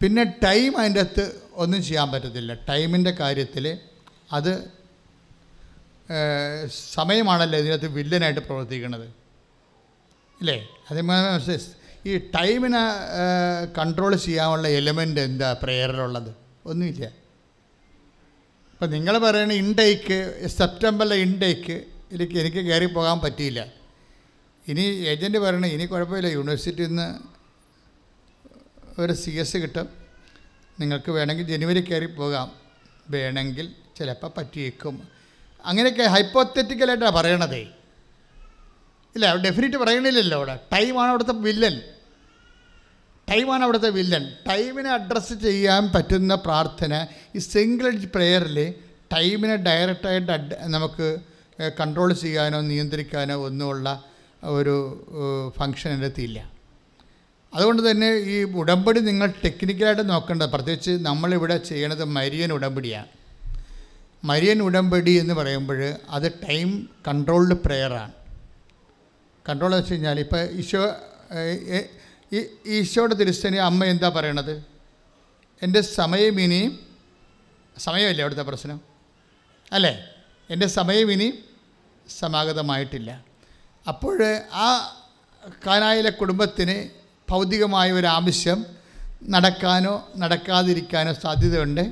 പിന്നെ 0.00 0.24
ടൈം 0.44 0.78
അതിന്റെ 0.80 1.00
അകത്ത് 1.00 1.24
ഒന്നും 1.54 1.82
ചെയ്യാൻ 1.82 2.12
പറ്റത്തില്ല. 2.12 2.54
ടൈമിന്റെ 2.68 3.10
കാര്യത്തിൽ 3.10 3.66
അത് 4.32 4.52
സമയമാണല്ലോ 6.94 7.58
ഇതിനകത്ത് 7.58 7.86
വില്ലനായിട്ട് 7.86 8.40
പ്രവർത്തിക്കുന്നത്. 8.40 9.06
അല്ലേ 10.40 10.56
അതേമാതിരി 10.90 11.58
ഈ 12.10 12.14
ടൈമിനെ 12.34 12.80
കൺട്രോൾ 13.78 14.14
ചെയ്യാനുള്ള 14.16 14.68
എലമെന്റ് 14.68 15.20
എന്താ 15.20 15.52
പ്രെയറിലുള്ളത്? 15.62 16.30
ഒന്നുമില്ല. 16.66 17.04
ഇപ്പം 18.72 18.90
നിങ്ങൾ 18.90 19.18
പറയണ 19.18 19.52
ഇൻടേക്ക് 19.52 20.18
സെപ്റ്റംബറിലെ 20.58 21.16
ഇൻടേക്ക് 21.16 21.76
എനിക്ക് 22.12 22.36
എനിക്ക് 22.42 22.60
കയറി 22.66 22.86
പോകാൻ 22.86 23.20
പറ്റിയില്ല. 23.20 23.60
ഇനി 24.68 24.84
ഏജന്റ് 25.12 25.38
പറയണ 25.38 25.66
ഇനി 25.66 25.84
കുഴപ്പമില്ല 25.84 26.26
യൂണിവേഴ്സിറ്റിയിൽ 26.26 26.88
നിന്ന് 26.88 27.08
ഒരു 29.02 29.12
സി 29.12 29.30
എസ് 29.30 29.56
കിട്ടും. 29.56 29.88
നിങ്ങൾക്ക് 30.80 31.10
വേണമെങ്കിൽ 31.10 31.46
ജനുവരി 31.46 31.80
കയറി 31.80 32.06
പോകാം. 32.06 32.52
വേണമെങ്കിൽ 33.08 33.66
ചിലപ്പോൾ 33.98 34.30
പറ്റിയേക്കും. 34.36 35.08
അങ്ങനെയൊക്കെ 35.64 36.02
ഹൈപ്പോത്തറ്റിക്കലായിട്ടാണ് 36.02 37.16
പറയണതേ. 37.16 37.62
ഇല്ല 39.16 39.36
ഡെഫിനറ്റ് 39.36 39.76
പറയണില്ലല്ലോ 39.76 40.36
അവിടെ. 40.36 40.54
ടൈമാണ് 40.72 41.08
അവിടുത്തെ 41.08 41.32
വില്ലൻ. 41.32 41.80
ടൈമാണ് 43.30 43.62
അവിടുത്തെ 43.62 43.90
വില്ലൻ. 43.90 44.24
ടൈമിനെ 44.48 44.90
അഡ്രസ്സ് 44.90 45.34
ചെയ്യാൻ 45.34 45.90
പറ്റുന്ന 45.94 46.34
പ്രാർത്ഥന 46.34 47.06
ഈ 47.34 47.38
സിംഗിൾ 47.38 48.04
പ്രെയറിൽ 48.14 48.74
ടൈമിനെ 49.12 49.56
ഡയറക്റ്റായിട്ട് 49.56 50.32
അഡ് 50.32 50.56
നമുക്ക് 50.64 51.16
കൺട്രോൾ 51.80 52.12
ചെയ്യാനോ 52.12 52.60
നിയന്ത്രിക്കാനോ 52.60 53.36
ഒന്നുമുള്ള 53.46 54.04
ഒരു 54.42 54.74
ഫങ്ഷൻ 55.58 55.90
അടുത്തില്ല 55.98 56.50
അതുകൊണ്ട് 57.54 57.90
തന്നെ 57.90 58.10
ഈ 58.16 58.42
ഉടമ്പടി 58.42 59.00
നിങ്ങൾ 59.00 59.32
ടെക്നിക്കലായിട്ട് 59.44 60.10
നോക്കേണ്ടത്. 60.10 60.50
പ്രത്യേകിച്ച് 60.50 60.90
നമ്മളിവിടെ 60.90 61.56
ചെയ്യണത് 61.58 62.04
മരിയൻ 62.04 62.52
ഉടമ്പടിയാണ്. 62.52 63.06
മരിയൻ 64.24 64.62
ഉടമ്പടി 64.62 65.10
എന്ന് 65.10 65.34
പറയുമ്പോൾ 65.34 65.92
അത് 66.08 66.32
ടൈം 66.32 66.88
കൺട്രോൾഡ് 67.08 67.54
പ്രെയറാണ് 67.54 68.12
കൺട്രോൾ 69.48 69.66
എന്ന് 69.66 69.78
വെച്ച് 69.78 69.92
കഴിഞ്ഞാൽ 69.92 70.20
ഇപ്പോൾ 70.20 70.50
ഈശോ 70.50 70.82
ഈശോയുടെ 72.66 73.14
തിരുസ്ഥനി 73.14 73.56
അമ്മ 73.56 73.84
എന്താ 73.84 74.08
പറയണത്? 74.08 74.64
എന്റെ 75.62 75.80
സമയം 75.80 76.40
ഇനിയും 76.40 76.78
സമയമല്ലേ 77.78 78.22
അവിടുത്തെ 78.22 78.42
പ്രശ്നം? 78.42 78.80
അല്ലേ? 79.72 80.06
എന്റെ 80.50 80.66
സമയം 80.66 81.12
ഇനി 81.12 81.38
സമാഗതമായിട്ടില്ല. 82.08 83.24
അപ്പോൾ 83.88 84.18
ആ 84.52 84.68
കാനായിലെ 85.66 86.10
കുടുംബത്തിന് 86.10 86.88
ഭൗതികമായ 87.30 87.92
ഒരു 87.92 88.06
ആവശ്യം 88.06 88.66
നടക്കാനോ 89.22 90.08
നടക്കാതിരിക്കാനോ 90.16 91.12
സാധ്യതയുണ്ട്. 91.12 91.84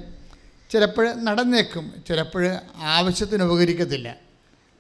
ചിലപ്പോൾ 0.71 1.13
നടന്നേക്കും 1.15 2.05
ചിലപ്പോൾ 2.09 2.45
ആവശ്യത്തിന് 2.79 3.43
ഉപകരിക്കത്തില്ല. 3.43 4.17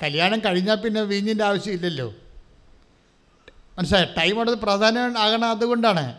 കല്യാണം 0.03 0.39
കഴിഞ്ഞാൽ 0.39 0.75
പിന്നെ 0.75 1.03
വീഞ്ഞിന്റെ 1.03 1.45
ആവശ്യമില്ലല്ലോ. 1.45 2.15
മനസ്സിലായി? 3.79 4.07
ടൈം 4.19 4.37
അവിടെ 4.37 4.55
പ്രാധാന്യം 4.55 5.19
ആകണം 5.19 5.51
അതുകൊണ്ടാണ്. 5.51 6.19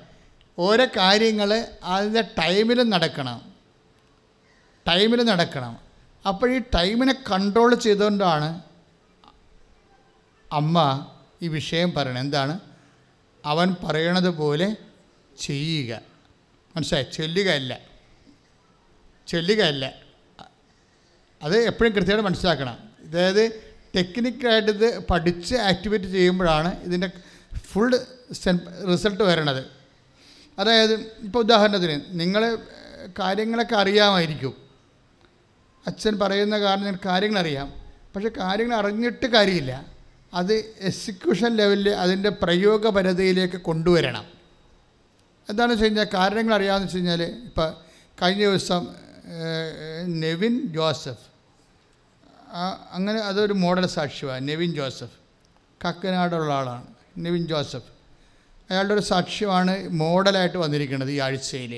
ഓരോ 0.59 0.85
കാര്യങ്ങൾ 0.85 1.65
അതിന്റെ 1.83 2.21
ടൈമിൽ 2.21 2.89
നടക്കണം. 2.89 3.53
ടൈമിൽ 4.87 5.23
നടക്കണം. 5.23 5.79
അപ്പോൾ 6.27 6.51
ഈ 6.51 6.59
ടൈമിനെ 6.59 7.13
കൺട്രോൾ 7.31 7.75
ചെയ്തുകൊണ്ടാണ് 7.75 8.61
അമ്മ 10.51 11.05
ഈ 11.41 11.47
വിഷയം 11.47 11.93
പറയണത്. 11.93 12.19
എന്താണ്? 12.19 12.59
അവൻ 13.45 13.75
പറയണത് 13.83 14.29
പോലെ 14.29 14.75
ചെയ്യുക. 15.39 16.01
മനസ്സിലായി? 16.75 17.05
ചൊല്ലുകയല്ല. 17.13 17.79
ചൊല്ലുകയല്ല. 19.27 19.93
അത് 21.43 21.57
എപ്പോഴും 21.57 21.93
കൃത്യമായിട്ട് 21.93 22.29
മനസ്സിലാക്കണം. 22.29 22.77
അതായത് 23.07 23.73
ടെക്നിക്കായിട്ട് 23.95 24.71
ഇത് 24.71 25.05
പഠിച്ച് 25.07 25.55
ആക്ടിവേറ്റ് 25.55 26.05
ചെയ്യുമ്പോഴാണ് 26.05 26.79
ഇതിന്റെ 26.79 27.09
ഫുൾ 27.73 27.99
റിസൾട്ട് 28.91 29.23
വരണത്. 29.23 29.63
അതായത് 30.59 30.93
ഇപ്പോൾ 30.93 31.39
ഉദാഹരണത്തിന് 31.39 32.01
നിങ്ങൾ 32.09 32.57
കാര്യങ്ങളൊക്കെ 33.19 33.75
അറിയാമായിരിക്കും. 33.75 34.53
അച്ഛൻ 35.87 36.19
പറയുന്ന 36.19 36.59
കാരണം 36.59 36.99
കാര്യങ്ങൾ 37.05 37.39
അറിയാം 37.39 37.73
പക്ഷെ 38.15 38.29
കാര്യങ്ങൾ 38.29 38.75
അറിഞ്ഞിട്ട് 38.75 39.25
കാര്യമില്ല. 39.25 39.85
അത് 40.33 40.53
എക്സിക്യൂഷൻ 40.79 41.55
ലെവലിൽ 41.55 41.89
അതിന്റെ 41.89 42.29
പ്രയോഗപരതയിലേക്ക് 42.29 43.61
കൊണ്ടുവരണം. 43.61 44.25
എന്താണെന്ന് 45.49 45.73
വെച്ച് 45.73 45.85
കഴിഞ്ഞാൽ 45.85 46.07
കാരണങ്ങൾ 46.13 46.53
അറിയാമെന്ന് 46.55 46.87
വെച്ച് 46.87 46.97
കഴിഞ്ഞാൽ 46.97 47.21
ഇപ്പം 47.23 47.73
കഴിഞ്ഞ 48.21 48.43
ദിവസം 48.45 48.87
നെവിൻ 50.05 50.73
ജോസഫ്. 50.73 51.25
അങ്ങനെ 52.91 53.19
അതൊരു 53.19 53.53
മോഡൽ 53.53 53.85
സാക്ഷ്യമാണ് 53.87 54.47
നെവിൻ 54.47 54.71
ജോസഫ്. 54.73 55.17
കക്കനാടുള്ള 55.87 56.53
ആളാണ്. 56.53 56.92
നെവിൻ 57.15 57.47
ജോസഫ്. 57.47 57.89
അയാളുടെ 58.69 58.93
ഒരു 58.93 59.01
സാക്ഷ്യമാണ് 59.03 59.73
മോഡലായിട്ട് 59.93 60.57
വന്നിരിക്കുന്നത് 60.57 61.11
ഈ 61.11 61.19
ആഴ്ചയിൽ 61.19 61.73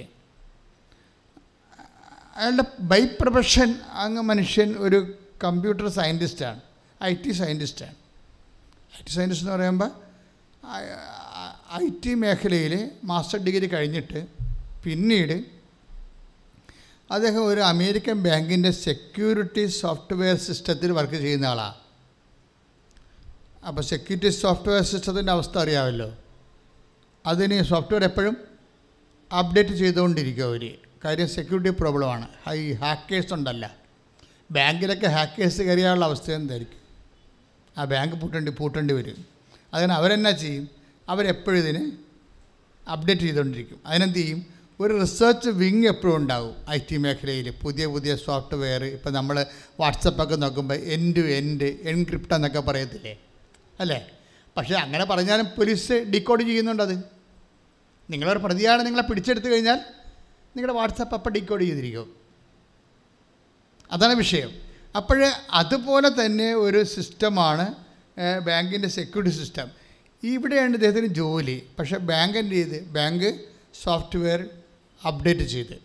അയാളുടെ 2.36 2.66
ബൈ 2.82 3.06
പ്രൊഫഷൻ 3.20 3.70
അങ്ങ് 3.96 4.22
മനുഷ്യൻ 4.22 4.76
ഒരു 4.78 5.00
കമ്പ്യൂട്ടർ 5.44 5.88
സയന്റിസ്റ്റാണ് 5.90 6.62
ഐ 7.02 7.14
ടി 7.16 7.32
സയന്റിസ്റ്റാണ് 7.32 7.96
ഐ 8.94 9.04
ടി 9.04 9.12
സയന്റിസ്റ്റ് 9.12 9.46
എന്ന് 9.46 9.56
പറയുമ്പോൾ 9.58 9.92
ഐ 11.78 11.88
ടി 12.04 12.14
മേഖലയിൽ 12.16 12.74
മാസ്റ്റർ 13.04 13.40
ഡിഗ്രി 13.40 13.68
കഴിഞ്ഞിട്ട് 13.68 14.20
പിന്നീട് 14.84 15.38
അദ്ദേഹം 17.10 17.46
ഒരു 17.46 17.62
അമേരിക്കൻ 17.62 18.24
ബാങ്കിന്റെ 18.24 18.72
സെക്യൂരിറ്റി 18.86 19.66
സോഫ്റ്റ്വെയർ 19.80 20.36
സിസ്റ്റത്തിൽ 20.38 20.92
വർക്ക് 20.92 21.16
ചെയ്യുന്ന 21.16 21.46
ആളാണ് 21.46 21.76
അപ്പോൾ 23.68 23.82
സെക്യൂരിറ്റി 23.82 24.30
സോഫ്റ്റ്വെയർ 24.30 24.84
സിസ്റ്റത്തിന്റെ 24.84 25.32
അവസ്ഥ 25.32 25.58
അറിയാമല്ലോ. 25.58 26.14
അതിന് 27.26 27.64
സോഫ്റ്റ്വെയർ 27.64 28.04
എപ്പോഴും 28.04 28.38
അപ്ഡേറ്റ് 29.38 29.70
ചെയ്തുകൊണ്ടിരിക്കും 29.70 30.46
അവർ 30.46 30.78
കാര്യം 31.06 31.28
സെക്യൂരിറ്റി 31.28 31.78
പ്രോബ്ലമാണ് 31.80 32.28
ഹൈ 32.48 32.74
ഹാക്കേഴ്സ് 32.74 33.34
ഉണ്ടല്ല. 33.34 33.76
ബാങ്കിലൊക്കെ 34.52 35.08
ഹാക്കേഴ്സ് 35.08 35.62
കയറിയാനുള്ള 35.62 36.06
അവസ്ഥ 36.06 36.32
എന്തായിരിക്കും? 36.32 36.80
ആ 37.78 37.86
ബാങ്ക് 37.86 38.16
പൂട്ടേണ്ടി 38.16 38.52
പൂട്ടേണ്ടി 38.52 38.94
വരും. 38.94 39.26
അതിന് 39.74 39.92
അവരെന്നാ 39.92 40.32
ചെയ്യും? 40.32 40.70
അവരെപ്പോഴും 41.10 41.60
ഇതിന് 41.60 41.92
അപ്ഡേറ്റ് 42.92 43.22
ചെയ്തുകൊണ്ടിരിക്കും. 43.22 43.82
അതിനെന്ത് 43.86 44.16
ചെയ്യും? 44.16 44.46
ഒരു 44.80 45.00
റിസർച്ച് 45.00 45.50
വിങ് 45.50 45.88
എപ്പോഴും 45.88 46.16
ഉണ്ടാകും 46.16 46.56
ഐ 46.70 46.80
ടി 46.92 46.98
മേഖലയിൽ 46.98 47.54
പുതിയ 47.62 47.86
പുതിയ 47.86 48.16
സോഫ്റ്റ്വെയർ 48.16 48.84
ഇപ്പോൾ 48.84 49.10
നമ്മൾ 49.10 49.46
വാട്സപ്പൊക്കെ 49.80 50.36
നോക്കുമ്പോൾ 50.36 50.76
എൻ 50.76 51.14
ടു 51.16 51.20
എൻഡ് 51.20 51.64
എൻക്രിപ്റ്റ് 51.64 52.34
എന്നൊക്കെ 52.34 52.60
പറയത്തില്ലേ? 52.60 53.18
അല്ലേ? 53.80 54.00
പക്ഷേ 54.58 54.76
അങ്ങനെ 54.76 55.06
പറഞ്ഞാലും 55.06 55.46
പോലീസ് 55.46 55.94
ഡീകോഡ് 56.14 56.44
ചെയ്യുന്നുണ്ടത്. 56.44 56.96
നിങ്ങളൊരു 58.10 58.40
പ്രതിയാണ് 58.40 58.86
നിങ്ങളെ 58.86 59.04
പിടിച്ചെടുത്തു 59.04 59.48
കഴിഞ്ഞാൽ 59.48 59.80
നിങ്ങളുടെ 60.56 60.74
വാട്സപ്പ് 60.74 61.16
അപ്പം 61.16 61.32
ഡീകോഡ് 61.32 61.64
ചെയ്തിരിക്കും. 61.64 62.16
അതാണ് 63.92 64.14
വിഷയം. 64.16 64.52
അപ്പോൾ 64.96 65.32
അതുപോലെ 65.52 66.10
തന്നെ 66.10 66.54
ഒരു 66.56 66.84
സിസ്റ്റമാണ് 66.84 67.74
ബാങ്കിന്റെ 68.46 68.88
സെക്യൂരിറ്റി 68.88 69.36
സിസ്റ്റം. 69.38 69.68
ഇവിടെയാണ് 70.24 70.74
ഇദ്ദേഹത്തിന് 70.74 71.08
ജോലി. 71.08 71.64
പക്ഷേ 71.80 71.98
ബാങ്ക് 71.98 72.38
എന്ത് 72.38 72.56
ചെയ്ത്? 72.56 72.86
ബാങ്ക് 72.86 73.40
സോഫ്റ്റ്വെയർ 73.84 74.50
അപ്ഡേറ്റ് 75.08 75.42
ചെയ്ത്. 75.42 75.76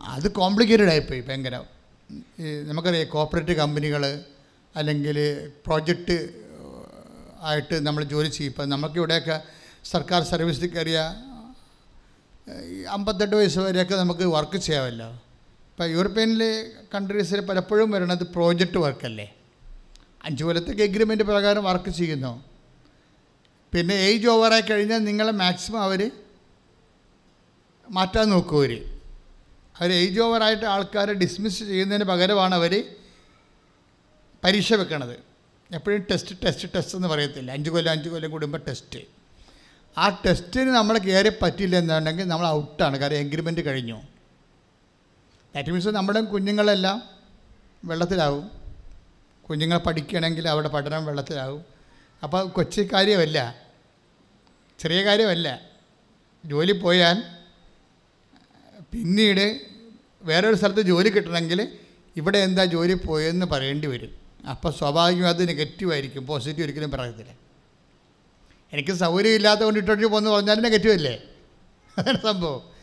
അത് 0.00 0.30
കോംപ്ലിക്കേറ്റഡ് 0.30 0.88
ആയിപ്പോയി 0.88 1.20
ഭയങ്കര. 1.20 1.56
നമുക്കറിയാം 2.68 3.08
കോപ്പറേറ്റീവ് 3.08 3.58
കമ്പനികൾ 3.58 4.24
അല്ലെങ്കിൽ 4.76 5.18
പ്രോജക്റ്റ് 5.66 6.43
ആയിട്ട് 7.48 7.76
നമ്മൾ 7.86 8.02
ജോലി 8.12 8.30
ചെയ്യും. 8.36 8.50
ഇപ്പം 8.52 8.68
നമുക്കിവിടെയൊക്കെ 8.74 9.36
സർക്കാർ 9.92 10.20
സർവീസിൽ 10.32 10.66
കയറിയ 10.74 10.98
അമ്പത്തെട്ട് 12.96 13.36
വയസ്സ് 13.36 13.60
വരെയൊക്കെ 13.66 13.96
നമുക്ക് 14.02 14.24
വർക്ക് 14.36 14.58
ചെയ്യാമല്ലോ. 14.66 15.10
ഇപ്പോൾ 15.70 15.86
യൂറോപ്യനിലെ 15.96 16.50
കൺട്രീസിൽ 16.94 17.40
പലപ്പോഴും 17.50 17.88
വരണത് 17.94 18.24
പ്രോജക്റ്റ് 18.34 18.78
വർക്കല്ലേ? 18.86 19.26
അഞ്ച് 20.26 20.42
കൊല്ലത്തേക്ക് 20.44 20.82
എഗ്രിമെന്റ് 20.88 21.24
പ്രകാരം 21.30 21.62
വർക്ക് 21.70 21.90
ചെയ്യുന്നു. 22.00 22.32
പിന്നെ 23.72 23.94
ഏജ് 24.08 24.28
ഓവറായി 24.32 24.64
കഴിഞ്ഞാൽ 24.70 25.00
നിങ്ങളെ 25.08 25.32
മാക്സിമം 25.42 25.80
അവർ 25.86 26.00
മാറ്റാൻ 27.96 28.26
നോക്കും 28.32 28.58
അവർ 28.58 28.72
അവർ 29.78 29.90
ഏജ് 30.02 30.20
ഓവറായിട്ട് 30.24 30.66
ആൾക്കാരെ 30.74 31.14
ഡിസ്മിസ് 31.22 31.62
ചെയ്യുന്നതിന് 31.70 32.06
പകരമാണ് 32.10 32.54
അവർ 32.60 32.74
പരീക്ഷ 34.44 34.72
വെക്കണത്. 34.80 35.16
എപ്പോഴും 35.74 36.06
ടെസ്റ്റ് 36.10 36.34
ടെസ്റ്റ് 36.44 36.68
ടെസ്റ്റ് 36.74 36.96
എന്ന് 36.96 37.08
പറയത്തില്ല. 37.08 37.50
അഞ്ച് 37.50 37.70
കൊല്ലം 37.70 37.92
അഞ്ച് 37.92 38.08
കൊല്ലം 38.08 38.30
കൂടുമ്പോൾ 38.30 38.62
ടെസ്റ്റ് 38.68 38.98
ആ 39.98 40.22
ടെസ്റ്റിന് 40.26 40.68
നമ്മൾ 40.68 40.98
കയറി 40.98 41.30
പറ്റില്ല 41.42 41.76
എന്നുണ്ടെങ്കിൽ 41.76 42.24
നമ്മൾ 42.24 42.46
ഔട്ടാണ് 42.46 42.96
കാരണം 42.98 43.16
എഗ്രിമെന്റ് 43.16 43.66
കഴിഞ്ഞു. 43.66 44.02
ദാറ്റ് 45.54 45.70
മീൻസ് 45.70 45.88
നമ്മുടെ 45.88 46.20
കുഞ്ഞുങ്ങളെല്ലാം 46.20 47.02
വെള്ളത്തിലാവും. 47.84 48.50
കുഞ്ഞുങ്ങൾ 49.50 49.78
പഠിക്കണമെങ്കിൽ 49.78 50.48
അവിടെ 50.48 50.68
പഠനം 50.68 51.06
വെള്ളത്തിലാവും. 51.06 51.64
അപ്പോൾ 52.22 52.48
കൊച്ചു 52.48 52.82
കാര്യമല്ല. 52.92 53.38
ചെറിയ 54.78 55.04
കാര്യമല്ല. 55.04 55.48
ജോലി 56.44 56.72
പോയാൽ 56.72 57.22
പിന്നീട് 58.92 59.60
വേറൊരു 60.22 60.54
സ്ഥലത്ത് 60.54 60.80
ജോലി 60.80 61.08
കിട്ടണമെങ്കിൽ 61.08 61.78
ഇവിടെ 62.16 62.38
എന്താ 62.38 62.64
ജോലി 62.64 62.94
പോയെന്ന് 62.94 63.46
പറയേണ്ടി 63.46 63.86
വരും. 63.86 64.23
അപ്പോൾ 64.50 64.72
സ്വാഭാവികം 64.72 65.28
അത് 65.28 65.48
നെഗറ്റീവായിരിക്കും 65.48 66.26
പോസിറ്റീവ് 66.26 66.62
ഒരിക്കലും 66.62 66.90
പറയത്തില്ല. 66.90 67.32
എനിക്ക് 68.72 68.92
സൗകര്യമില്ലാത്ത 68.92 69.60
കൊണ്ട് 69.60 69.80
ഇട്ടോട്ട് 69.80 70.06
പോകുന്നു 70.06 70.30
പറഞ്ഞാൽ 70.30 70.60
നെഗറ്റീവ് 70.60 70.92
അല്ലേ? 70.92 71.22
അതാണ് 71.98 72.22
സംഭവം. 72.22 72.74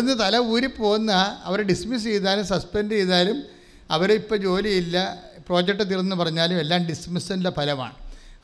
നിന്ന് 0.00 0.18
തല 0.18 0.38
ഊരി 0.38 0.66
പോകുന്ന 0.66 1.40
അവരെ 1.44 1.62
ഡിസ്മിസ് 1.62 2.04
ചെയ്താലും 2.04 2.46
സസ്പെൻഡ് 2.46 2.92
ചെയ്താലും 2.92 3.42
അവരെ 3.90 4.14
ഇപ്പോൾ 4.14 4.36
ജോലിയില്ല 4.36 5.24
പ്രോജക്റ്റ് 5.46 5.90
തീർന്നു 5.90 6.16
പറഞ്ഞാലും 6.16 6.58
എല്ലാം 6.58 6.86
ഡിസ്മിസിന്റെ 6.86 7.50
ഫലമാണ്. 7.50 7.94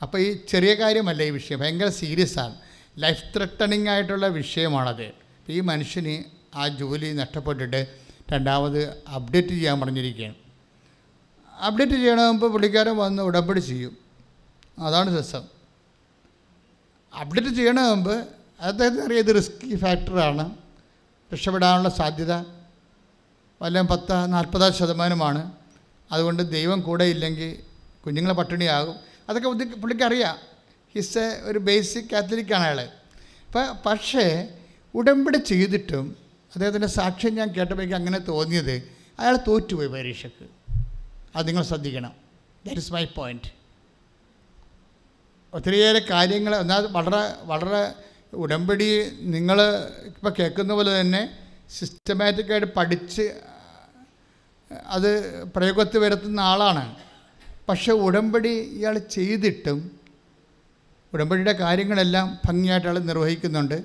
അപ്പോൾ 0.01 0.17
ഈ 0.17 0.37
ചെറിയ 0.49 0.73
കാര്യമല്ല 0.73 1.23
ഈ 1.23 1.29
വിഷയം 1.29 1.59
ഭയങ്കര 1.59 1.89
സീരിയസ് 1.89 2.39
ആണ്. 2.39 2.55
ലൈഫ് 2.97 3.23
ത്രട്ടണിങ് 3.35 3.87
ആയിട്ടുള്ള 3.87 4.27
വിഷയമാണത്. 4.27 5.11
ഈ 5.49 5.59
മനുഷ്യന് 5.59 6.23
ആ 6.55 6.67
ജോലി 6.67 7.13
നഷ്ടപ്പെട്ടിട്ട് 7.13 7.87
രണ്ടാമത് 8.33 9.03
അപ്ഡേറ്റ് 9.15 9.47
ചെയ്യാൻ 9.47 9.79
പറഞ്ഞിരിക്കുകയാണ്. 9.81 10.44
അപ്ഡേറ്റ് 11.61 11.93
ചെയ്യണമെങ്കിൽ 11.93 12.47
പുള്ളിക്കാരൻ 12.47 12.97
വന്ന് 12.97 13.23
ഉടമ്പടി 13.23 13.59
ചെയ്യും. 13.59 13.97
അതാണ് 14.79 15.19
രസം. 15.19 15.43
അപ്ഡേറ്റ് 17.19 17.49
ചെയ്യണമെങ്കിൽ 17.49 18.23
അദ്ദേഹത്തിന് 18.59 19.05
അറിയാം 19.05 19.19
ഇത് 19.19 19.35
റിസ്കി 19.35 19.75
ഫാക്ടറാണ് 19.75 20.55
രക്ഷപ്പെടാനുള്ള 21.33 21.89
സാധ്യത 21.89 22.33
വല്ല 23.61 23.81
പത്ത് 23.81 24.33
നാൽപ്പത് 24.33 24.73
ശതമാനമാണ്. 24.73 25.51
അതുകൊണ്ട് 26.11 26.51
ദൈവം 26.51 26.81
കൂടെ 26.81 27.05
ഇല്ലെങ്കിൽ 27.05 27.59
കുഞ്ഞുങ്ങളെ 28.05 28.33
പട്ടിണിയാകും. 28.33 28.95
അതൊക്കെ 29.29 29.49
ബുദ്ധി 29.49 29.65
പുള്ളിക്കറിയാം 29.65 30.37
ഹിസ് 30.95 31.17
എ 31.17 31.41
ഒരു 31.43 31.59
ബേസിക് 31.59 32.05
കാത്തലിക്കാണ് 32.13 32.63
അയാൾ 32.63 32.81
അപ്പം 32.81 33.77
പക്ഷേ 33.85 34.47
ഉടമ്പടി 34.95 35.37
ചെയ്തിട്ടും 35.37 36.15
അദ്ദേഹത്തിന്റെ 36.55 36.87
സാക്ഷ്യം 36.87 37.35
ഞാൻ 37.35 37.47
കേട്ടപ്പോഴേക്കും 37.47 37.97
അങ്ങനെ 37.97 38.19
തോന്നിയത്. 38.19 38.73
അയാൾ 39.19 39.37
തോറ്റുപോയി 39.47 39.87
പരീക്ഷയ്ക്ക് 39.87 40.64
അത് 41.35 41.47
നിങ്ങൾ 41.47 41.63
ശ്രദ്ധിക്കണം. 41.63 42.13
ദാറ്റ് 42.65 42.81
ഇസ് 42.81 42.93
മൈ 42.93 43.05
പോയിന്റ് 43.05 43.49
ഒത്തിരിയേറെ 45.53 46.01
കാര്യങ്ങൾ 46.09 46.55
എന്നാൽ 46.55 46.87
വളരെ 46.87 47.33
വളരെ 47.43 47.93
ഉടമ്പടി 48.33 48.87
നിങ്ങൾ 49.19 49.61
ഇപ്പോൾ 50.05 50.33
കേൾക്കുന്ന 50.39 50.73
പോലെ 50.73 51.01
തന്നെ 51.01 51.37
സിസ്റ്റമാറ്റിക്കായിട്ട് 51.79 52.67
പഠിച്ച് 52.77 53.25
അത് 54.85 55.43
പ്രയോഗത്തിൽ 55.45 55.99
വരുത്തുന്ന 55.99 56.39
ആളാണ്. 56.39 56.95
പക്ഷെ 57.69 57.91
ഉടമ്പടി 57.91 58.49
ഇയാൾ 58.49 58.97
ചെയ്തിട്ടും 58.97 59.99
ഉടമ്പടിയുടെ 61.13 61.51
കാര്യങ്ങളെല്ലാം 61.51 62.39
ഭംഗിയായിട്ട് 62.47 62.87
ആൾ 62.87 62.99
നിർവഹിക്കുന്നുണ്ട്. 62.99 63.77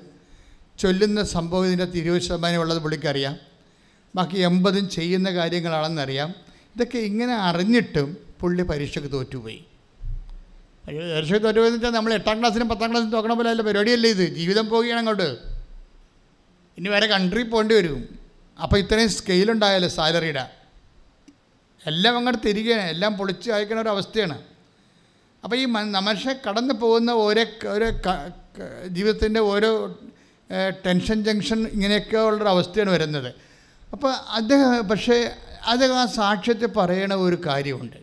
ചൊല്ലുന്ന 0.79 1.23
സംഭവം 1.23 1.65
ഇതിന്റെ 1.65 1.87
ഇരുപത് 1.99 2.21
ശതമാനം 2.21 2.61
ഉള്ളത് 2.61 2.79
പുള്ളിക്കറിയാം 2.79 3.37
ബാക്കി 4.15 4.37
എൺപതും 4.39 4.89
ചെയ്യുന്ന 4.89 5.29
കാര്യങ്ങളാണെന്നറിയാം 5.31 6.50
ഇതൊക്കെ 6.75 6.97
ഇങ്ങനെ 6.97 7.35
അറിഞ്ഞിട്ടും 7.35 8.17
പുള്ളി 8.39 8.63
പരീക്ഷയ്ക്ക് 8.63 9.11
തോറ്റുപോയി. 9.11 9.65
പരീക്ഷയ്ക്ക് 10.87 11.45
തോറ്റുപോയെന്ന് 11.45 11.77
വെച്ചാൽ 11.77 11.89
നമ്മൾ 11.89 12.13
എട്ടാം 12.13 12.39
ക്ലാസ്സിനും 12.39 12.69
പത്താം 12.69 12.91
ക്ലാസ്സിനും 12.91 13.11
തോക്കണ 13.11 13.33
പോലെ 13.33 13.49
അല്ല 13.49 13.61
പരിപാടിയല്ലേ 13.61 14.09
ഇത്? 14.09 14.35
ജീവിതം 14.35 14.69
പോവുകയാണ് 14.69 14.99
അങ്ങോട്ട്. 14.99 15.29
ഇനി 16.77 16.89
വേറെ 16.89 17.07
കൺട്രി 17.07 17.43
പോകേണ്ടി 17.43 17.75
വരും. 17.75 18.19
അപ്പോൾ 18.63 18.77
ഇത്രയും 18.77 19.09
സ്കെയിലുണ്ടായാലോ 19.09 19.87
സാലറിയുടെ? 19.87 20.49
എല്ലാം 21.87 22.17
അങ്ങോട്ട് 22.17 22.47
തിരികെയാണ്. 22.47 22.81
എല്ലാം 22.81 23.17
പൊളിച്ച് 23.17 23.51
അയക്കണ 23.51 23.81
ഒരു 23.81 23.89
അവസ്ഥയാണ്. 23.89 24.41
അപ്പോൾ 25.43 25.55
ഈ 25.55 25.65
മനുഷ്യ 25.65 26.33
കടന്നു 26.49 26.73
പോകുന്ന 26.73 27.11
ഓരോ 27.11 27.45
ഓരോ 27.67 27.89
ജീവിതത്തിന്റെ 28.87 29.39
ഓരോ 29.39 29.99
ടെൻഷൻ 30.85 31.23
ജംഗ്ഷൻ 31.23 31.67
ഇങ്ങനെയൊക്കെ 31.67 32.17
ഉള്ളൊരു 32.17 32.49
അവസ്ഥയാണ് 32.49 32.89
വരുന്നത്. 32.89 33.33
അപ്പോൾ 33.91 34.13
അദ്ദേഹം 34.13 34.89
പക്ഷേ 34.89 35.17
അദ്ദേഹം 35.65 35.99
ആ 35.99 36.05
സാക്ഷ്യത്തിൽ 36.05 36.67
പറയണ 36.67 37.13
ഒരു 37.13 37.37
കാര്യമുണ്ട്. 37.45 37.97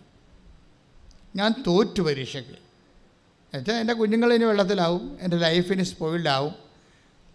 ഞാൻ 1.37 1.55
തോറ്റു 1.67 2.03
പരീക്ഷയ്ക്ക്. 2.03 2.51
എന്നുവെച്ചാൽ 2.51 3.75
എന്റെ 3.75 3.95
കുഞ്ഞുങ്ങൾ 3.95 4.35
ഇനി 4.35 4.45
വെള്ളത്തിലാവും 4.45 5.19
എന്റെ 5.21 5.37
ലൈഫിന് 5.37 5.83
സ്പോയിൽഡാവും 5.83 6.55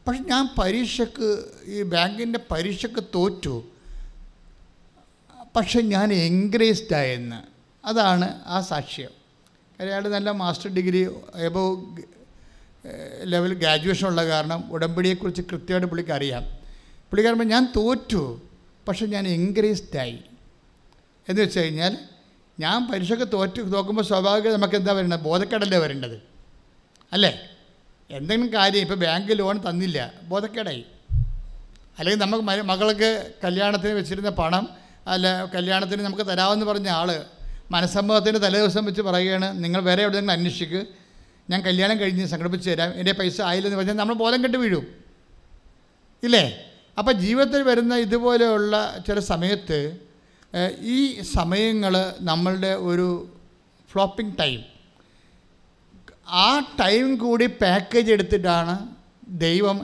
പക്ഷെ 0.07 0.23
ഞാൻ 0.23 0.49
പരീക്ഷയ്ക്ക് 0.57 1.45
ഈ 1.65 1.81
ബാങ്കിന്റെ 1.81 2.39
പരീക്ഷയ്ക്ക് 2.51 3.03
തോറ്റു. 3.15 3.63
പക്ഷെ 5.55 5.81
ഞാൻ 5.81 6.13
എൻഗ്രേസ്ഡ് 6.13 6.95
ആയെന്ന്. 6.95 7.43
അതാണ് 7.87 8.39
ആ 8.45 8.61
സാക്ഷ്യം. 8.61 9.09
കാര്യം 9.79 9.91
അയാൾ 9.91 10.07
നല്ല 10.07 10.31
master 10.31 10.69
degree 10.69 11.09
above 11.35 11.95
level 13.23 13.53
graduation 13.53 14.07
ഉള്ള 14.07 14.25
കാരണം 14.25 14.73
ഉടമ്പടിയെക്കുറിച്ച് 14.73 15.41
കൃത്യമായിട്ട് 15.41 15.87
പുള്ളിക്ക് 15.87 16.11
അറിയാം. 16.11 16.43
പുള്ളിക്കാരൻ 17.09 17.37
ഞാൻ 17.37 17.73
തോറ്റു. 17.75 18.41
പക്ഷെ 18.87 19.05
ഞാൻ 19.05 19.27
എൻകറേജ്ഡായി 19.27 20.19
എന്ന് 21.29 21.41
വെച്ച് 21.41 21.59
കഴിഞ്ഞാൽ 21.59 21.97
ഞാൻ 22.59 22.91
പരീക്ഷയ്ക്ക് 22.91 23.27
തോറ്റ് 23.33 23.71
തോക്കുമ്പോൾ 23.71 24.01
സ്വാഭാവികം 24.01 24.53
നമുക്ക് 24.53 24.75
എന്താ 24.75 24.91
വരേണ്ടത് 24.91 25.19
ബോധക്കേടല്ലേ 25.19 25.77
വരേണ്ടത്? 25.77 26.21
അല്ലേ? 27.13 27.49
എന്തെങ്കിലും 28.09 28.53
കാര്യം 28.53 28.81
ഇപ്പോൾ 28.81 28.95
ബാങ്ക് 28.95 29.39
ലോൺ 29.39 29.69
തന്നില്ല 29.69 30.13
ബോധക്കേടായി. 30.23 30.85
അല്ലെങ്കിൽ 31.99 32.21
നമുക്ക് 32.21 32.43
മകൾക്ക് 32.43 33.33
കല്യാണത്തിന് 33.43 33.91
വെച്ചിരുന്ന 33.91 34.29
പണം 34.29 34.69
അല്ല 35.07 35.45
കല്യാണത്തിന് 35.45 36.01
നമുക്ക് 36.01 36.23
തരാമെന്ന് 36.23 36.65
പറഞ്ഞ 36.65 36.89
ആൾ 36.89 37.25
മനസ്സമ്മതത്തിന്റെ 37.71 38.39
തലേദിവസം 38.39 38.85
വെച്ച് 38.85 39.01
പറയുകയാണ് 39.01 39.63
നിങ്ങൾ 39.63 39.81
വേറെ 39.81 40.01
എവിടെയെങ്കിലും 40.01 40.33
അന്വേഷിക്കുക 40.33 40.85
ഞാൻ 41.49 41.61
കല്യാണം 41.61 41.99
കഴിഞ്ഞ് 41.99 42.25
സംഘടിപ്പിച്ച് 42.25 42.69
തരാം. 42.69 42.93
എന്റെ 42.93 43.11
പൈസ 43.11 43.41
ആയില്ലെന്ന് 43.41 43.77
പറഞ്ഞാൽ 43.77 43.93
നമ്മൾ 43.93 44.13
ബോധം 44.13 44.43
കെട്ട് 44.43 44.57
വീഴും. 44.57 44.87
ഇല്ലേ? 46.23 46.72
അപ്പം 46.97 47.13
ജീവിതത്തിൽ 47.19 47.61
വരുന്ന 47.61 47.95
ഇതുപോലെയുള്ള 47.95 49.03
ചില 49.07 49.19
സമയത്ത് 49.19 49.79
ഈ 50.81 51.21
സമയങ്ങൾ 51.21 51.93
നമ്മളുടെ 52.21 52.73
ഒരു 52.89 53.07
ഫ്ലോപ്പിംഗ് 53.91 54.37
ടൈം 54.39 54.59
ആ 56.27 56.59
ടൈം 56.79 57.17
കൂടി 57.17 57.45
പാക്കേജ് 57.45 58.11
എടുത്തിട്ടാണ് 58.11 58.75
ദൈവം 59.27 59.77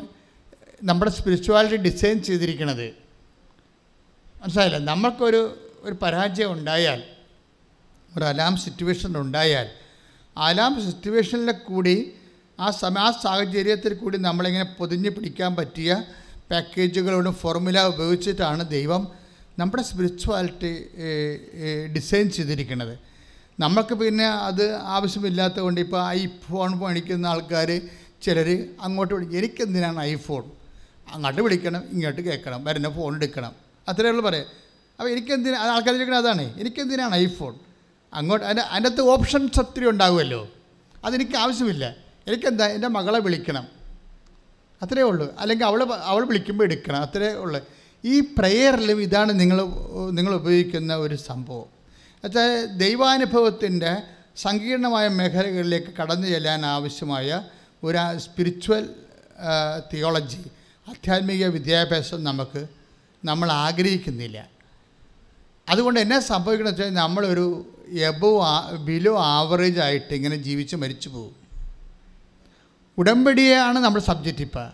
നമ്മുടെ 0.83 1.11
സ്പിരിച്വാലിറ്റി 1.11 1.75
ഡിസൈൻ 1.75 2.23
ചെയ്തിരിക്കുന്നത്. 2.23 2.87
മനസ്സിലായില്ല? 4.41 4.77
നമ്മൾക്കൊരു 4.77 5.41
ഒരു 5.81 5.95
പരാജയം 6.01 6.51
ഉണ്ടായാൽ 6.51 7.03
ഒരു 8.17 8.23
അലാം 8.23 8.57
സിറ്റുവേഷൻ 8.57 9.17
ഉണ്ടായാൽ 9.17 9.67
അലാം 10.37 10.81
സിറ്റുവേഷനിൽ 10.81 11.51
കൂടി 11.51 12.13
ആ 12.59 12.69
സമയ 12.71 13.01
ആ 13.01 13.11
സാഹചര്യത്തിൽ 13.11 13.93
കൂടി 13.93 14.17
നമ്മളിങ്ങനെ 14.17 14.75
പൊതിഞ്ഞ് 14.79 15.09
പിടിക്കാൻ 15.09 15.55
പറ്റിയ 15.55 16.03
പാക്കേജുകളോടും 16.51 17.33
ഫോർമുല 17.41 17.79
ഉപയോഗിച്ചിട്ടാണ് 17.91 18.63
ദൈവം 18.69 19.01
നമ്മുടെ 19.59 19.83
സ്പിരിച്വാലിറ്റി 19.83 20.71
ഡിസൈൻ 21.95 22.25
ചെയ്തിരിക്കുന്നത്. 22.37 22.93
നമ്മൾക്ക് 23.63 23.95
പിന്നെ 24.01 24.27
അത് 24.49 24.65
ആവശ്യമില്ലാത്തത് 24.95 25.63
കൊണ്ട് 25.65 25.79
ഇപ്പോൾ 25.85 26.01
ഐഫോൺ 26.19 26.71
മേടിക്കുന്ന 26.81 27.27
ആൾക്കാർ 27.33 27.69
ചിലർ 28.25 28.49
അങ്ങോട്ട് 28.85 29.13
വിളിക്കും 29.13 29.37
എനിക്കെന്തിനാണ് 29.37 29.99
ഐഫോൺ 30.11 30.43
അങ്ങോട്ട് 31.15 31.41
വിളിക്കണം 31.41 31.83
ഇങ്ങോട്ട് 31.93 32.21
കേൾക്കണം 32.21 32.63
വരുന്ന 32.67 32.89
ഫോൺ 32.97 33.15
എടുക്കണം. 33.15 33.53
അത്രയേ 33.89 34.11
ഉള്ളൂ 34.11 34.23
പറയാം. 34.29 34.47
അപ്പോൾ 34.97 35.09
എനിക്കെന്തിനാ 35.13 35.57
അത് 35.63 35.71
ആൾക്കാർ 35.75 35.93
ചോദിക്കുന്നത് 35.93 36.23
അതാണ് 36.25 36.45
എനിക്കെന്തിനാണ് 36.61 37.15
ഐഫോൺ 37.25 37.53
അങ്ങോട്ട് 38.13 38.45
അതിന്റെ 38.45 38.63
അകത്ത് 38.77 39.01
ഓപ്ഷൻസ് 39.13 39.59
ഒത്തിരി 39.59 39.87
ഉണ്ടാകുമല്ലോ 39.89 40.41
അതെനിക്ക് 41.05 41.35
ആവശ്യമില്ല. 41.43 41.85
എനിക്കെന്താ 42.27 42.65
എന്റെ 42.77 42.89
മകളെ 42.97 43.19
വിളിക്കണം. 43.27 43.65
അത്രയേ 44.81 45.03
ഉള്ളൂ. 45.03 45.35
അല്ലെങ്കിൽ 45.39 45.65
അവൾ 45.65 45.83
അവൾ 45.83 46.25
വിളിക്കുമ്പോൾ 46.25 46.63
എടുക്കണം. 46.63 47.01
അത്രേ 47.01 47.33
ഉള്ളൂ. 47.33 47.61
ഈ 48.05 48.19
പ്രെയറിലും 48.19 49.01
ഇതാണ് 49.01 49.39
നിങ്ങൾ 49.39 49.65
നിങ്ങൾ 50.09 50.33
ഉപയോഗിക്കുന്ന 50.33 50.95
ഒരു 50.95 51.15
സംഭവം. 51.15 51.65
എന്നുവെച്ചാൽ 52.23 52.65
ദൈവാനുഭവത്തിന്റെ 52.65 53.97
സങ്കീർണമായ 54.37 55.07
മേഖലകളിലേക്ക് 55.07 55.87
കടന്നു 56.01 56.27
ചെല്ലാൻ 56.27 56.65
ആവശ്യമായ 56.65 57.43
ഒരു 57.83 57.97
സ്പിരിച്വൽ 58.17 58.89
തിയോളജി 59.93 60.41
ആധ്യാത്മിക 60.89 61.47
വിദ്യാഭ്യാസം 61.47 62.23
നമുക്ക് 62.23 62.67
നമ്മൾ 63.25 63.51
ആഗ്രഹിക്കുന്നില്ല. 63.51 64.49
അതുകൊണ്ട് 65.69 65.99
എന്നാ 65.99 66.19
സംഭവിക്കണമെന്ന് 66.19 66.81
വെച്ചാൽ 66.81 66.93
നമ്മളൊരു 66.93 67.65
എബോ 67.99 68.43
ബിലോ 68.85 69.19
ആവറേജ് 69.19 69.79
ആയിട്ട് 69.79 70.13
ഇങ്ങനെ 70.13 70.35
ജീവിച്ച് 70.35 70.75
മരിച്ചു 70.75 71.09
പോകും. 71.09 71.38
ഉടമ്പടിയാണ് 72.99 73.79
നമ്മൾ 73.79 73.99
സബ്ജക്റ്റ് 74.01 74.41
ഇപ്പം. 74.41 74.69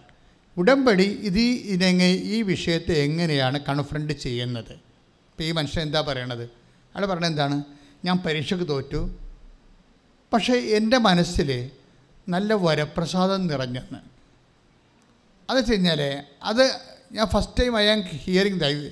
ഉടമ്പടി 0.57 1.03
ഇത് 1.03 1.39
ഇതെങ്ങനെ 1.73 2.11
ഈ 2.11 2.41
വിഷയത്തെ 2.41 2.93
എങ്ങനെയാണ് 2.93 3.59
കൺഫ്രണ്ട് 3.69 4.13
ചെയ്യുന്നത്? 4.13 4.73
ഇപ്പോൾ 4.73 5.43
ഈ 5.43 5.51
മനുഷ്യൻ 5.51 5.83
എന്താ 5.83 6.01
പറയണത്? 6.01 6.43
അയാൾ 6.43 7.05
പറയണത് 7.05 7.29
എന്താണ്? 7.29 7.63
ഞാൻ 8.05 8.17
പരീക്ഷയ്ക്ക് 8.17 8.67
തോറ്റു. 8.67 9.09
പക്ഷേ 10.33 10.53
എന്റെ 10.53 10.97
മനസ്സിൽ 10.97 11.69
നല്ല 12.29 12.53
വരപ്രസാദം 12.53 13.47
നിറഞ്ഞെന്ന്. 13.47 13.99
അത് 15.49 15.71
കഴിഞ്ഞാൽ 15.71 16.23
അത് 16.43 16.63
ഞാൻ 17.11 17.27
first 17.27 17.63
time 17.63 17.77
I 17.79 17.85
am 17.87 18.01
hearing 18.01 18.59
ദൈ 18.59 18.87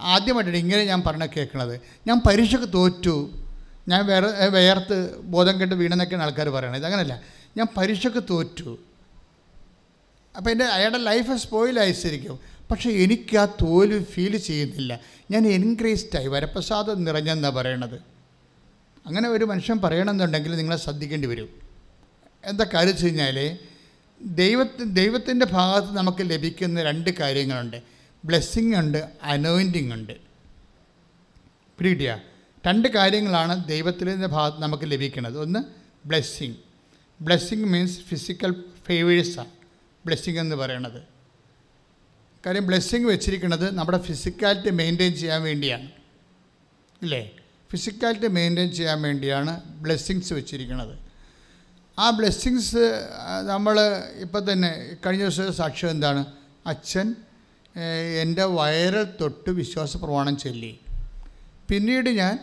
ആദ്യമായിട്ടാണ് 0.00 0.56
ഇങ്ങനെ 0.56 0.84
ഞാൻ 0.84 1.02
പറഞ്ഞ 1.02 1.26
കേൾക്കണത് 1.26 1.80
ഞാൻ 2.06 2.20
പരീക്ഷയ്ക്ക് 2.28 2.72
തോറ്റു. 2.72 3.30
ഞാൻ 3.88 4.06
വേറെ 4.06 4.48
വേർത്ത് 4.48 5.18
ബോധം 5.20 5.60
കെട്ട് 5.60 5.74
വീണെന്നൊക്കെയാണ് 5.74 6.24
ആൾക്കാർ 6.24 6.48
പറയണത്. 6.48 6.80
ഇതങ്ങനല്ല 6.80 7.22
ഞാൻ 7.56 7.66
പരീക്ഷയ്ക്ക് 7.76 8.24
തോറ്റു. 8.30 8.78
അപ്പോൾ 10.36 10.50
എന്റെ 10.50 10.64
അയാളുടെ 10.64 10.98
ലൈഫ് 10.98 11.36
സ്പോയിലായി 11.36 11.92
ശരിക്കും 11.92 12.38
പക്ഷേ 12.70 12.90
എനിക്ക് 12.90 13.36
ആ 13.36 13.44
തോൽവി 13.44 14.02
ഫീൽ 14.02 14.36
ചെയ്യുന്നില്ല. 14.36 15.00
ഞാൻ 15.30 15.46
എൻക്രീസ്ഡായി 15.46 16.26
വരപ്രസാദം 16.26 17.04
നിറഞ്ഞെന്നാണ് 17.04 17.54
പറയണത്. 17.54 17.94
അങ്ങനെ 19.06 19.28
ഒരു 19.28 19.44
മനുഷ്യൻ 19.44 19.78
പറയണമെന്നുണ്ടെങ്കിൽ 19.78 20.56
നിങ്ങളെ 20.56 20.76
ശ്രദ്ധിക്കേണ്ടി 20.76 21.28
വരും. 21.28 21.48
എന്താ 22.44 22.64
കാര്യം 22.74 22.92
വെച്ച് 22.92 23.06
കഴിഞ്ഞാൽ 23.06 23.58
ദൈവത്തി 24.22 24.84
ദൈവത്തിന്റെ 24.84 25.46
ഭാഗത്ത് 25.46 25.96
നമുക്ക് 25.96 26.30
ലഭിക്കുന്ന 26.30 26.82
രണ്ട് 26.82 27.10
കാര്യങ്ങളുണ്ട്. 27.10 27.82
ബ്ലെസ്സിങ് 28.24 28.74
ഉണ്ട് 28.74 29.08
അനോയിന്റിങ് 29.22 29.92
ഉണ്ട്. 29.92 30.12
പിടികിട്ടിയ? 31.78 32.18
രണ്ട് 32.66 32.88
കാര്യങ്ങളാണ് 32.88 33.64
ദൈവത്തിന്റെ 33.64 34.26
ഭാഗത്ത് 34.26 34.60
നമുക്ക് 34.60 34.84
ലഭിക്കുന്നത്. 34.84 35.38
ഒന്ന് 35.38 35.58
ബ്ലെസ്സിങ് 36.08 36.54
ബ്ലെസ്സിങ് 37.24 37.64
മീൻസ് 37.64 37.98
ഫിസിക്കൽ 37.98 38.64
ഫേവേഴ്സാണ് 38.86 39.50
ബ്ലെസ്സിങ് 40.06 40.38
എന്ന് 40.38 40.56
പറയണത്. 40.56 41.02
കാര്യം 42.46 42.66
ബ്ലെസ്സിങ് 42.66 43.04
വെച്ചിരിക്കുന്നത് 43.04 43.74
നമ്മുടെ 43.74 43.98
ഫിസിക്കാലിറ്റി 43.98 44.70
മെയിന്റെയിൻ 44.70 45.14
ചെയ്യാൻ 45.14 45.42
വേണ്ടിയാണ്. 45.42 45.90
ഇല്ലേ? 47.02 47.30
ഫിസിക്കാലിറ്റി 47.70 48.26
മെയിന്റെയിൻ 48.26 48.72
ചെയ്യാൻ 48.72 49.02
വേണ്ടിയാണ് 49.02 49.62
ബ്ലെസ്സിങ്സ് 49.64 50.32
വെച്ചിരിക്കുന്നത്. 50.32 50.98
ആ 51.98 52.10
ബ്ലെസ്സിങ്സ് 52.10 53.08
നമ്മൾ 53.46 53.80
ഇപ്പം 54.20 54.52
തന്നെ 54.52 54.96
കഴിഞ്ഞ 55.06 55.22
ദിവസം 55.22 55.52
സാക്ഷ്യം 55.52 55.90
എന്താണ്? 55.90 56.24
അച്ഛൻ 56.66 57.14
എന്റെ 58.20 58.44
വയറിൽ 58.44 59.06
തൊട്ട് 59.20 59.50
വിശ്വാസ 59.50 59.96
പ്രമാണം 59.96 60.36
ചൊല്ലി. 60.36 60.78
പിന്നീട് 61.70 62.10
ഞാൻ 62.10 62.38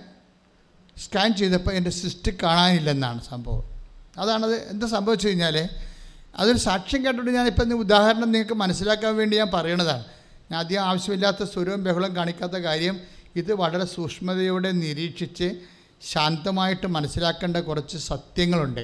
സ്കാൻ 0.98 1.36
ചെയ്തപ്പോൾ 1.36 1.72
എന്റെ 1.72 1.90
സിസ്റ്റ് 1.90 2.32
കാണാനില്ലെന്നാണ് 2.44 3.22
സംഭവം. 3.24 3.79
അതാണത്. 4.20 4.56
എന്താ 4.72 4.88
സംഭവിച്ചു 4.88 5.28
കഴിഞ്ഞാൽ 5.28 5.56
അതൊരു 6.36 6.58
സാക്ഷ്യം 6.58 7.06
കേട്ടിട്ട് 7.06 7.48
ഇപ്പം 7.52 7.74
ഉദാഹരണം 7.86 8.30
നിങ്ങൾക്ക് 8.32 8.54
മനസ്സിലാക്കാൻ 8.54 9.14
വേണ്ടി 9.20 9.38
ഞാൻ 9.38 9.50
പറയണതാണ്. 9.54 10.04
ഞാൻ 10.52 10.60
അധികം 10.60 10.84
ആവശ്യമില്ലാത്ത 10.90 11.44
സ്വരവും 11.44 11.84
ബഹളവും 11.84 12.16
കാണിക്കാത്ത 12.16 12.58
കാര്യം 12.68 12.96
ഇത് 13.36 13.52
വളരെ 13.54 13.86
സൂക്ഷ്മതയോടെ 13.86 14.72
നിരീക്ഷിച്ച് 14.84 15.48
ശാന്തമായിട്ട് 16.12 16.88
മനസ്സിലാക്കേണ്ട 16.88 17.58
കുറച്ച് 17.58 17.98
സത്യങ്ങളുണ്ട്. 17.98 18.84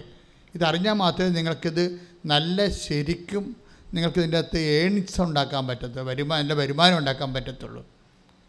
ഇതറിഞ്ഞാൽ 0.56 0.94
മാത്രമേ 0.94 1.30
നിങ്ങൾക്കിത് 1.30 1.84
നല്ല 2.26 2.68
ശരിക്കും 2.86 3.46
നിങ്ങൾക്ക് 3.94 4.20
ഇതിന്റെ 4.20 4.38
അകത്ത് 4.38 4.60
ഏണിങ്സ് 4.60 5.22
ഉണ്ടാക്കാൻ 5.22 5.64
പറ്റത്തുള്ളൂ 5.68 6.04
വരുമാനം 6.10 6.42
എന്റെ 6.42 6.56
വരുമാനം 6.56 6.98
ഉണ്ടാക്കാൻ 6.98 7.30
പറ്റത്തുള്ളൂ. 7.34 7.82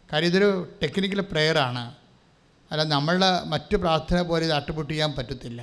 കാര്യം 0.09 0.29
ഇതൊരു 0.29 0.49
ടെക്നിക്കൽ 0.83 1.21
പ്രെയറാണ് 1.31 1.83
അല്ല 2.71 2.83
നമ്മളുടെ 2.83 3.29
മറ്റു 3.45 3.75
പ്രാർത്ഥന 3.75 4.21
പോലെ 4.21 4.45
ഇത് 4.45 4.53
അട്ടുപൊട്ട് 4.53 4.93
ചെയ്യാൻ 4.93 5.11
പറ്റത്തില്ല. 5.17 5.61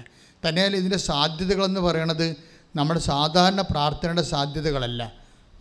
തന്നെയല്ല 0.48 0.76
ഇതിന്റെ 0.76 0.96
സാധ്യതകളെന്ന് 0.96 1.80
പറയണത് 1.80 2.36
നമ്മുടെ 2.76 3.00
സാധാരണ 3.00 3.60
പ്രാർത്ഥനയുടെ 3.60 4.22
സാധ്യതകളല്ല. 4.22 5.12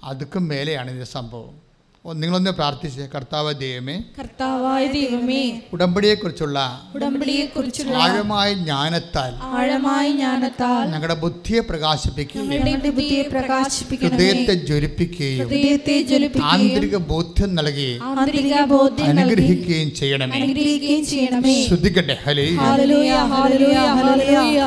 അതുക്കും 0.04 0.48
മേലെയാണ് 0.48 0.90
ഇതിന്റെ 0.90 1.06
സംഭവം. 1.06 1.63
നിങ്ങളൊന്ന് 2.12 2.52
പ്രാർത്ഥിച്ച്. 2.52 3.02
കർത്താവ് 3.16 3.54
ദൈവമേ 3.56 4.02
കർത്താവായ 4.20 4.88
ദൈവമേ 4.88 5.62
ഉടമ്പടിയെ 5.74 6.16
കുറിച്ചുള്ള 6.16 6.58
ഉടമ്പടിയെ 6.96 7.46
കുറിച്ചുള്ള 7.46 7.98
ആഴമായ 7.98 8.54
ജ്ഞാനത്താൽ 8.54 9.34
ആഴമായ 9.42 10.12
ജ്ഞാനത്താൽ 10.12 10.92
ഞങ്ങളുടെ 10.92 11.14
ബുദ്ധിയെ 11.14 11.60
പ്രകാശിപ്പിക്കുകയും 11.60 12.50
ഞങ്ങളുടെ 12.50 12.90
ബുദ്ധിയെ 12.90 13.22
പ്രകാശിപ്പിക്കുകയും 13.22 14.14
ഹൃദയത്തെ 14.14 14.54
ജ്വലിപ്പിക്കുകയും 14.54 15.48
ഹൃദയത്തെ 15.48 16.02
ജ്വലിപ്പിക്കുകയും 16.02 16.52
ആന്തരിക 16.52 16.98
ബോധ്യം 16.98 17.56
നൽകി 17.56 18.00
ആന്തരിക 18.04 18.64
ബോധ്യം 18.66 19.08
നൽകി 19.08 19.22
അനുഗ്രഹിക്കുകയും 19.22 19.96
ചെയ്യണമേ. 19.96 20.40
അനുഗ്രഹിക്കുകയും 20.42 21.06
ചെയ്യണമേ. 21.06 21.56
ശ്രദ്ധിക്കട്ടെ 21.68 22.18
ഹലേ 22.26 22.46
ഹല്ലേലൂയ 22.56 23.12
ഹല്ലേലൂയ 23.34 23.80
ഹല്ലേലൂയ. 24.02 24.60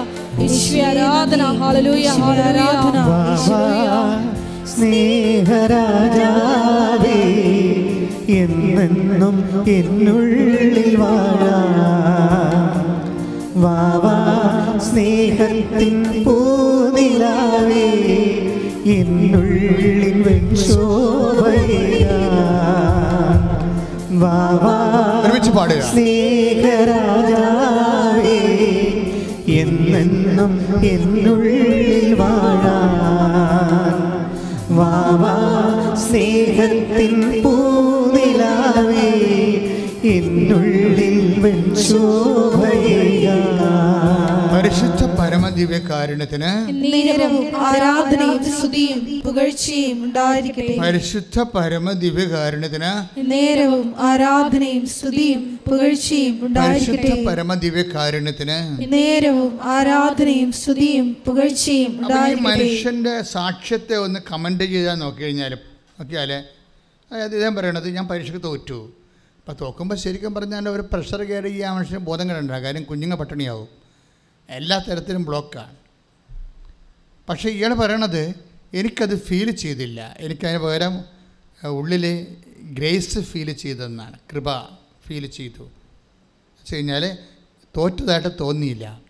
ഈശ്വര 0.44 0.87
ആരാധന. 0.87 1.42
ഹല്ലേലൂയ 1.44 2.09
ആരാധന. 2.09 2.96
വാവാ 3.07 4.45
സ്നേഹരാജാവേ 4.66 5.68
എന്നെന്നും 8.35 9.37
എന്നുള്ളിൽ 9.68 10.96
വാഴാ. 10.96 11.59
വാവാ 13.57 14.16
സ്നേഹത്തിൻ 14.81 16.24
പൂനിലാവേ 16.24 17.87
എന്നുള്ളിൽ 18.98 20.22
വെൺശോഭയാ. 20.22 22.16
വാവാ 24.22 24.76
സ്നേഹരാജാവേ 25.90 26.96
എന്നെന്നും 29.61 30.52
എന്നുള്ളിൽ 30.85 32.14
വാഴാൻ 32.14 33.56
വാവാ 34.79 35.35
സ്നേഹത്തിൻ 36.03 37.15
പൂനിലാവേ 37.45 39.11
എന്നുള്ളിൽ 40.15 41.19
വെൺശോഭയാ 41.45 43.39
പരിശുദ്ധ 44.53 45.01
പരമദിവ്യകാരുണ്യത്തിന് 45.57 46.51
പരിശുദ്ധ 46.71 47.61
ആരാധനയും 47.66 48.42
സ്തുതിയും 48.57 48.99
പുകഴ്ചയും 49.27 49.99
ഉണ്ടായിരിക്കട്ടെ. 50.07 50.75
പരിശുദ്ധ 50.83 51.37
പരമദിവ്യകാരുണ്യത്തിന് 51.55 52.90
നേരവും 53.33 53.88
ആരാധനയും 54.09 54.85
സ്തുതിയും 54.97 55.42
പുകഴ്ചയും 55.69 56.35
പരിശുദ്ധ 56.59 57.12
പരമ 57.29 57.55
ദിവ്യകാരുണ്യത്തിന് 57.64 58.59
നേരവും 58.97 59.55
ആരാധനയും 59.77 60.51
സ്തുതിയും 60.61 61.09
പുകഴ്ചയും 61.27 61.95
മനുഷ്യന്റെ 62.49 63.16
സാക്ഷ്യത്തെ 63.35 63.97
ഒന്ന് 64.05 64.21
കമന്റ് 64.31 64.69
ചെയ്താൽ 64.75 64.99
നോക്കി 65.05 65.23
കഴിഞ്ഞാൽ 65.25 65.55
നോക്കിയാലേ 65.99 66.38
അതായത് 67.11 67.35
ഇദ്ദേഹം 67.35 67.57
പറയണത് 67.59 67.88
ഞാൻ 67.97 68.07
പരീക്ഷയ്ക്ക് 68.12 68.42
തോറ്റു. 68.49 68.79
അപ്പോൾ 69.40 69.55
തോക്കുമ്പോൾ 69.64 69.97
ശരിക്കും 70.05 70.33
പറഞ്ഞാൽ 70.37 70.64
ഒരു 70.77 70.85
പ്രഷർ 70.92 71.21
കയറി 71.29 71.51
ഈ 71.59 71.61
ആ 71.66 71.73
മനുഷ്യന് 71.75 72.01
ബോധം 72.09 72.25
കിടണ്ട 72.31 72.57
കാര്യം 72.64 72.85
കുഞ്ഞുങ്ങൾ 72.90 73.19
പട്ടിണിയാവും. 73.21 73.69
എല്ലാ 74.50 74.78
തരത്തിലും 74.78 75.24
ബ്ലോക്കാണ് 75.24 75.76
പക്ഷേ 77.28 77.48
ഇയാൾ 77.48 77.74
പറയണത് 77.74 78.35
എനിക്കത് 78.74 79.20
ഫീൽ 79.20 79.50
ചെയ്തില്ല. 79.50 80.14
എനിക്കതിന് 80.18 80.59
പകരം 80.59 81.04
ഉള്ളിൽ 81.68 82.26
ഗ്രേസ് 82.61 83.18
ഫീൽ 83.18 83.52
ചെയ്തെന്നാണ് 83.52 84.18
കൃപ 84.32 84.64
ഫീൽ 85.06 85.26
ചെയ്തു. 85.26 85.62
വെച്ച് 85.62 86.74
കഴിഞ്ഞാൽ 86.74 87.18
തോറ്റതായിട്ട് 87.76 88.28
തോന്നിയില്ല. 88.40 89.00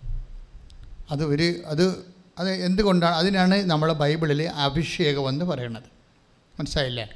അത് 1.11 1.25
ഒരു 1.25 1.55
അത് 1.67 2.17
അത് 2.39 2.51
എന്തുകൊണ്ടാണ് 2.51 3.15
അതിനാണ് 3.15 3.63
നമ്മളെ 3.63 3.95
ബൈബിളിൽ 3.95 4.43
അഭിഷേകം 4.43 5.29
എന്ന് 5.29 5.45
പറയണത്. 5.45 5.83
മനസ്സിലായില്ലേ? 6.59 7.09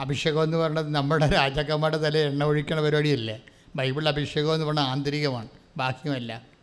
അഭിഷേകം 0.00 0.42
എന്ന് 0.42 0.56
പറയുന്നത് 0.56 0.94
നമ്മുടെ 0.94 1.26
രാജാക്കന്മാരുടെ 1.30 1.98
തല 1.98 2.18
എണ്ണ 2.18 2.44
ഒഴിക്കണ 2.44 2.80
പരിപാടിയല്ലേ? 2.80 3.40
ബൈബിളിൽ 3.76 4.08
അഭിഷേകം 4.08 4.54
എന്ന് 4.54 4.66
പറഞ്ഞാൽ 4.66 4.84
ആന്തരികമാണ്. 4.84 5.48
ബാഹ്യമല്ല. 5.76 6.57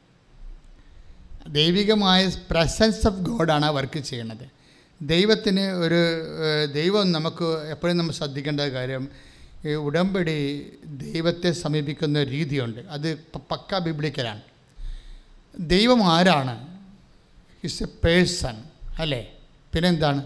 ദൈവികമായ 1.48 2.32
പ്രസൻസ് 2.52 3.08
ഓഫ് 3.08 3.20
ഗോഡാണ് 3.20 3.66
വർക്ക് 3.66 4.00
ചെയ്യുന്നത്. 4.00 4.50
ദൈവത്തിന് 5.02 5.62
ഒരു 5.62 6.02
ദൈവം 6.74 7.12
നമുക്ക് 7.12 7.46
എപ്പോഴും 7.46 7.98
നമ്മൾ 7.98 8.14
ശ്രദ്ധിക്കേണ്ട 8.14 8.62
കാര്യം 8.62 9.10
ഈ 9.66 9.74
ഉടമ്പടി 9.74 10.38
ദൈവത്തെ 10.86 11.52
സമീപിക്കുന്ന 11.52 12.24
രീതിയുണ്ട്. 12.24 12.80
അത് 12.80 13.20
പക്ക 13.52 13.78
ബിബ്ലിക്കലാണ് 13.78 14.42
ദൈവം 15.60 16.04
ആരാണ്? 16.04 16.80
ഇസ് 17.64 17.84
എ 17.84 17.88
പേഴ്സൺ 18.04 18.64
അല്ലേ? 19.00 19.34
പിന്നെന്താണ്? 19.74 20.24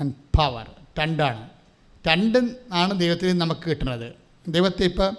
ആൻഡ് 0.00 0.14
പവർ 0.36 0.70
രണ്ടാണ് 0.98 1.50
രണ്ട് 2.06 2.38
ആണ് 2.72 3.00
ദൈവത്തിൽ 3.00 3.38
നമുക്ക് 3.38 3.70
കിട്ടുന്നത്. 3.70 4.12
ദൈവത്തെ 4.48 4.84
ഇപ്പോൾ 4.84 5.10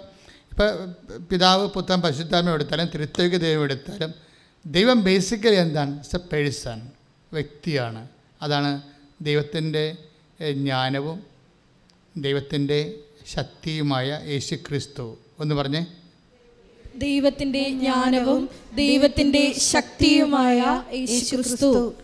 ഇപ്പോൾ 0.52 0.86
പിതാവ് 1.30 1.68
പുത്രൻ 1.68 2.00
പശുദ്ധാമം 2.00 2.54
എടുത്താലും 2.54 2.86
തിരുത്തൈക 2.86 3.36
ദൈവം 3.36 3.62
എടുത്താലും 3.62 4.27
ദൈവം 4.66 5.02
ബേസിക്കലി 5.02 5.56
എന്താണ്? 5.56 5.98
ഇറ്റ്സ് 5.98 6.16
എ 6.16 6.18
പേഴ്സൺ 6.18 6.90
വ്യക്തിയാണ്. 7.32 8.08
അതാണ് 8.42 8.82
ദൈവത്തിന്റെ 9.22 9.96
ജ്ഞാനവും 10.52 11.22
ദൈവത്തിന്റെ 12.16 12.94
ശക്തിയുമായ 13.34 14.20
യേശു 14.26 14.54
ക്രിസ്തു 14.54 15.18
എന്ന് 15.40 15.54
പറഞ്ഞേ. 15.54 15.86
ദൈവത്തിന്റെ 16.96 17.68
ജ്ഞാനവും 17.68 18.48
ദൈവത്തിന്റെ 18.74 19.54
ശക്തിയുമായ 19.58 20.84
യേശു 20.94 21.36
ക്രിസ്തു 21.36 21.94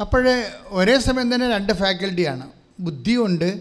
അപ്പോഴേ 0.00 0.50
ഒരേ 0.66 0.98
സമയം 0.98 1.34
തന്നെ 1.34 1.48
രണ്ട് 1.48 1.72
ഫാക്കൽറ്റിയാണ് 1.72 2.50
ബുദ്ധിയുണ്ട് 2.80 3.60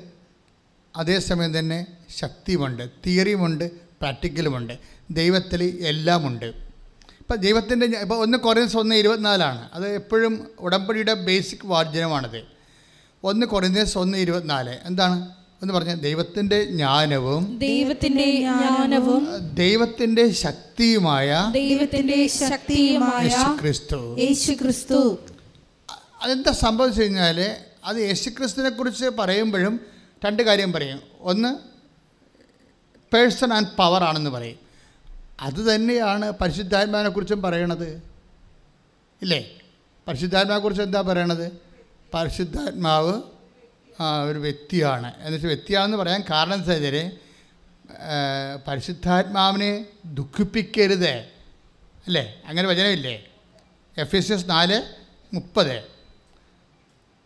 അതേസമയം 0.95 1.59
തന്നെ 1.59 1.87
ശക്തിയുമുണ്ട് 2.17 2.89
തിയറിയുമുണ്ട് 3.05 3.71
പ്രാക്ടിക്കലുമുണ്ട് 3.71 4.73
ദൈവത്തിൽ 5.11 5.63
എല്ലാമുണ്ട്. 5.85 6.66
ഇപ്പം 7.27 7.41
ദൈവത്തിന്റെ 7.41 7.85
ഇപ്പോൾ 7.85 8.19
ഒന്ന് 8.19 8.37
കൊറിയൻസ് 8.37 8.77
ഒന്ന് 8.77 8.95
ഇരുപത്തിനാലാണ്. 8.95 9.69
അത് 9.73 9.87
എപ്പോഴും 9.87 10.47
ഉടമ്പടിയുടെ 10.59 11.13
ബേസിക് 11.13 11.59
വാർജനമാണത്. 11.65 12.43
ഒന്ന് 13.23 13.45
കൊറിയൻസ് 13.45 13.97
ഒന്ന് 13.97 14.17
ഇരുപത്തിനാല്. 14.17 14.77
എന്താണ്? 14.85 15.29
എന്ന് 15.61 15.73
പറഞ്ഞാൽ 15.73 15.95
ദൈവത്തിന്റെ 15.95 16.63
ജ്ഞാനവും 16.63 17.57
ദൈവത്തിന്റെ 17.59 18.31
ജ്ഞാനവും 18.31 19.27
ദൈവത്തിന്റെ 19.53 20.31
ശക്തിയുമായ 20.31 21.49
ദൈവത്തിന്റെ 21.51 22.27
ശക്തിയുമായ 22.27 23.23
യേശുക്രിസ്തു. 23.23 23.61
ക്രിസ്തു 23.61 24.19
യേശു 24.19 24.51
ക്രിസ്തു 24.51 25.19
അതെന്താ 26.21 26.51
സംഭവിച്ചു 26.51 27.01
കഴിഞ്ഞാൽ 27.01 27.55
അത് 27.85 27.97
യേശുക്രിസ്തുവിനെ 27.97 28.69
കുറിച്ച് 28.69 29.05
പറയുമ്പോഴും 29.05 29.79
രണ്ട് 30.25 30.43
കാര്യം 30.43 30.71
പറയും. 30.71 30.99
ഒന്ന് 31.19 31.55
പേഴ്സൺ 33.13 33.53
ആൻഡ് 33.53 33.67
പവർ 33.77 34.03
ആണെന്ന് 34.03 34.29
പറയും. 34.29 34.66
അത് 35.39 35.75
തന്നെയാണ് 35.75 36.31
പരിശുദ്ധാത്മാവിനെ 36.31 37.09
കുറിച്ചും 37.09 37.41
പറയണത്. 37.41 38.03
ഇല്ലേ? 39.21 39.49
പരിശുദ്ധാത്മാവിനെക്കുറിച്ച് 40.07 40.83
എന്താ 40.83 41.01
പറയണത്? 41.01 41.51
പരിശുദ്ധാത്മാവ് 42.13 43.21
ഒരു 44.29 44.39
വ്യക്തിയാണ്. 44.39 45.13
എന്നുവെച്ചാൽ 45.19 45.49
വ്യക്തിയാണെന്ന് 45.49 45.97
പറയാൻ 45.97 46.23
കാരണം 46.29 46.57
വെച്ചാൽ 46.59 47.11
പരിശുദ്ധാത്മാവിനെ 48.67 49.85
ദുഃഖിപ്പിക്കരുത്. 50.05 51.13
അല്ലേ? 52.07 52.41
അങ്ങനെ 52.45 52.67
വചനമില്ലേ? 52.67 53.25
എഫ് 53.97 54.15
എസ് 54.15 54.31
എസ് 54.31 54.49
നാല് 54.49 54.81
മുപ്പത്. 55.33 55.96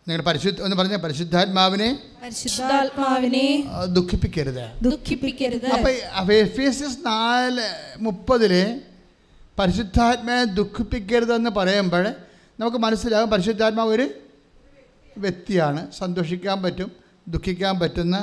നിങ്ങളുടെ 0.08 0.24
പരിശുദ്ധ 0.28 0.62
എന്ന് 0.62 0.76
പറഞ്ഞ 0.76 0.96
പരിശുദ്ധാത്മാവിനെ 0.96 1.88
പരിശുദ്ധാത്മാവിനെ 2.22 3.44
ദുഃഖിപ്പിക്കരുത്. 3.86 4.64
എസ് 6.60 7.06
നാല് 7.06 7.66
മുപ്പതിൽ 7.98 8.80
പരിശുദ്ധാത്മാവിനെ 9.58 10.44
ദുഃഖിപ്പിക്കരുതെന്ന് 10.44 11.50
പറയുമ്പോൾ 11.50 12.04
നമുക്ക് 12.60 12.76
മനസ്സിലാകും 12.76 13.30
പരിശുദ്ധാത്മാവ് 13.30 13.90
ഒരു 13.90 14.06
വ്യക്തിയാണ്. 15.18 15.80
സന്തോഷിക്കാൻ 15.98 16.62
പറ്റും 16.62 16.92
ദുഃഖിക്കാൻ 17.28 17.74
പറ്റുന്ന 17.80 18.16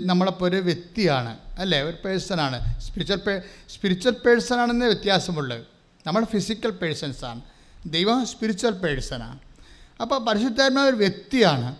നമ്മളപ്പോൾ 0.00 0.46
ഒരു 0.48 0.56
വ്യക്തിയാണ് 0.56 1.32
അല്ലേ? 1.58 1.80
ഒരു 1.80 1.96
പേഴ്സണാണ്. 2.04 2.58
സ്പിരിച്വൽ 2.80 3.20
പേ 3.26 3.34
സ്പിരിച്വൽ 3.74 4.16
പേഴ്സൺ 4.26 4.58
ആണെന്ന് 4.60 4.86
വ്യത്യാസമുള്ളത് 4.86 5.64
നമ്മൾ 6.06 6.24
ഫിസിക്കൽ 6.24 6.70
പേഴ്സൺസാണ്. 6.70 7.40
ദൈവം 7.86 8.26
സ്പിരിച്വൽ 8.26 8.70
പേഴ്സണാണ്. 8.70 9.38
അപ്പോൾ 10.00 10.24
പരിശുദ്ധാത്മാവ് 10.24 10.88
ഒരു 10.88 10.96
വ്യക്തിയാണ്. 10.96 11.76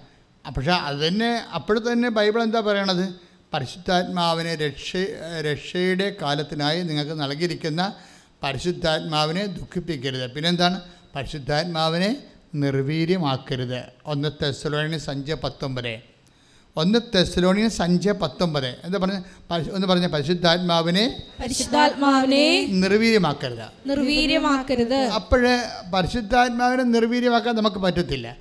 പക്ഷേ 0.51 0.71
അത് 0.71 0.97
തന്നെ 1.09 1.31
അപ്പോൾ 1.55 1.93
തന്നെ 1.93 2.09
ബൈബിൾ 2.09 2.43
എന്താ 2.43 2.61
പറയണത്? 2.61 3.15
പരിശുദ്ധാത്മാവിനെ 3.55 4.55
രക്ഷ 4.55 4.97
രക്ഷയുടെ 5.41 6.17
കാലത്തിനായി 6.23 6.83
നിങ്ങൾക്ക് 6.83 7.21
നൽകിയിരിക്കുന്ന 7.21 7.97
പരിശുദ്ധാത്മാവിനെ 8.43 9.47
ദുഃഖിപ്പിക്കരുത്. 9.47 10.33
പിന്നെന്താണ്? 10.33 10.81
പരിശുദ്ധാത്മാവിനെ 11.15 12.23
നിർവീര്യമാക്കരുത്. 12.55 13.85
ഒന്ന് 14.07 14.29
തെസ്സലോണിന് 14.43 14.99
സഞ്ചയ 14.99 15.35
പത്തൊമ്പത്. 15.35 16.16
ഒന്ന് 16.77 16.99
തെസ്ലോണിയൻ 17.15 17.71
സഞ്ച 17.71 18.09
പത്തൊമ്പത്. 18.09 18.67
എന്താ 18.67 18.99
പറഞ്ഞ? 18.99 19.21
ഒന്ന് 19.71 19.87
പറഞ്ഞ 19.87 20.07
പരിശുദ്ധാത്മാവിനെ 20.07 21.23
പരിശുദ്ധാത്മാവിനെ 21.41 22.67
നിർവീര്യമാക്കരുത്. 22.71 23.89
നിർവീര്യമാക്കരുത്. 23.89 24.95
അപ്പോഴേ 24.95 25.63
പരിശുദ്ധാത്മാവിനെ 25.95 26.83
നിർവീര്യമാക്കാൻ 26.83 27.57
നമുക്ക് 27.57 27.77
പറ്റത്തില്ല. 27.77 28.37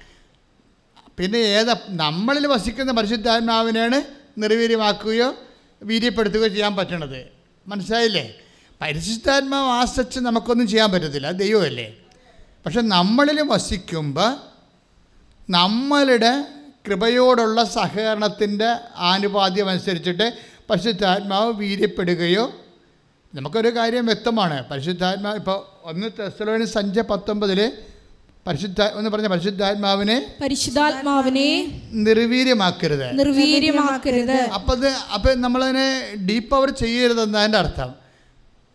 പിന്നെ 1.18 1.38
ഏതാ 1.38 1.76
നമ്മളിൽ 1.90 2.48
വസിക്കുന്ന 2.48 2.92
പരിശുദ്ധാത്മാവിനെയാണ് 2.92 4.02
നിർവീര്യമാക്കുകയോ 4.38 5.36
വീര്യപ്പെടുത്തുകയോ 5.84 6.48
ചെയ്യാൻ 6.48 6.76
പറ്റണത്. 6.76 7.26
മനസ്സിലായില്ലേ? 7.68 8.34
പരിശുദ്ധാത്മാവ് 8.82 9.70
ആശ്രയിച്ച് 9.70 10.20
നമുക്കൊന്നും 10.20 10.68
ചെയ്യാൻ 10.68 10.92
പറ്റത്തില്ല. 10.92 11.28
അത് 11.28 11.36
ദൈവമല്ലേ? 11.36 11.96
പക്ഷെ 12.66 12.82
നമ്മളിൽ 12.82 13.42
വസിക്കുമ്പോൾ 13.42 14.38
നമ്മളുടെ 15.50 16.46
കൃപയോടുള്ള 16.88 17.64
സഹകരണത്തിന്റെ 17.64 18.76
ആനുപാദ്യം 18.96 19.70
അനുസരിച്ചിട്ട് 19.70 20.34
പരിശുദ്ധാത്മാവ് 20.70 21.54
വീര്യപ്പെടുകയോ 21.54 22.52
നമുക്കൊരു 23.36 23.76
കാര്യം 23.76 24.06
വ്യക്തമാണ്. 24.06 24.70
പരിശുദ്ധാത്മാവ് 24.70 25.36
ഇപ്പോൾ 25.36 25.88
ഒന്ന് 25.88 26.08
തെസ്സലോനി 26.20 26.66
സഞ്ച 26.66 27.00
പത്തൊമ്പതിൽ 27.00 27.72
പരിശുദ്ധ 28.48 28.82
എന്ന് 28.82 29.10
പറഞ്ഞ 29.10 29.28
പരിശുദ്ധാത്മാവിനെ 29.28 30.36
പരിശുദ്ധാത്മാവിനെ 30.42 31.82
നിർവീര്യമാക്കരുത്. 31.92 33.20
നിർവീര്യമാക്കരുത്. 33.20 34.32
അപ്പൊ 34.32 34.76
അത് 34.76 34.88
അപ്പൊ 34.88 35.34
നമ്മളതിനെ 35.34 36.16
ഡീപ്പ് 36.30 36.56
അവർ 36.56 36.70
ചെയ്യരുതെന്നതിന്റെ 36.70 37.58
അർത്ഥം. 37.58 37.96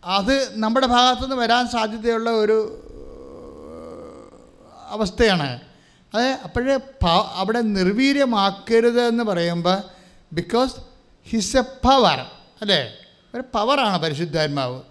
അത് 0.05 0.59
നമ്മുടെ 0.59 0.87
ഭാഗത്തുനിന്ന് 0.87 1.35
വരാൻ 1.35 1.67
സാധ്യതയുള്ള 1.67 2.29
ഒരു 2.29 2.59
അവസ്ഥയാണ്. 4.89 5.70
അത് 6.13 6.23
അപ്പോഴേ 6.23 6.77
പ- 6.77 7.31
അവിടെ 7.33 7.61
നിർവീര്യമാക്കരുത് 7.61 9.01
എന്ന് 9.01 9.23
പറയുമ്പോൾ 9.23 9.81
ബിക്കോസ് 10.33 10.75
ഹിസ് 11.29 11.57
എ 11.57 11.61
പവർ 11.61 12.19
അല്ലേ? 12.61 12.93
ഒരു 13.35 13.43
പവറാണ് 13.53 13.97
പരിശുദ്ധാത്മാവ്. 13.97 14.81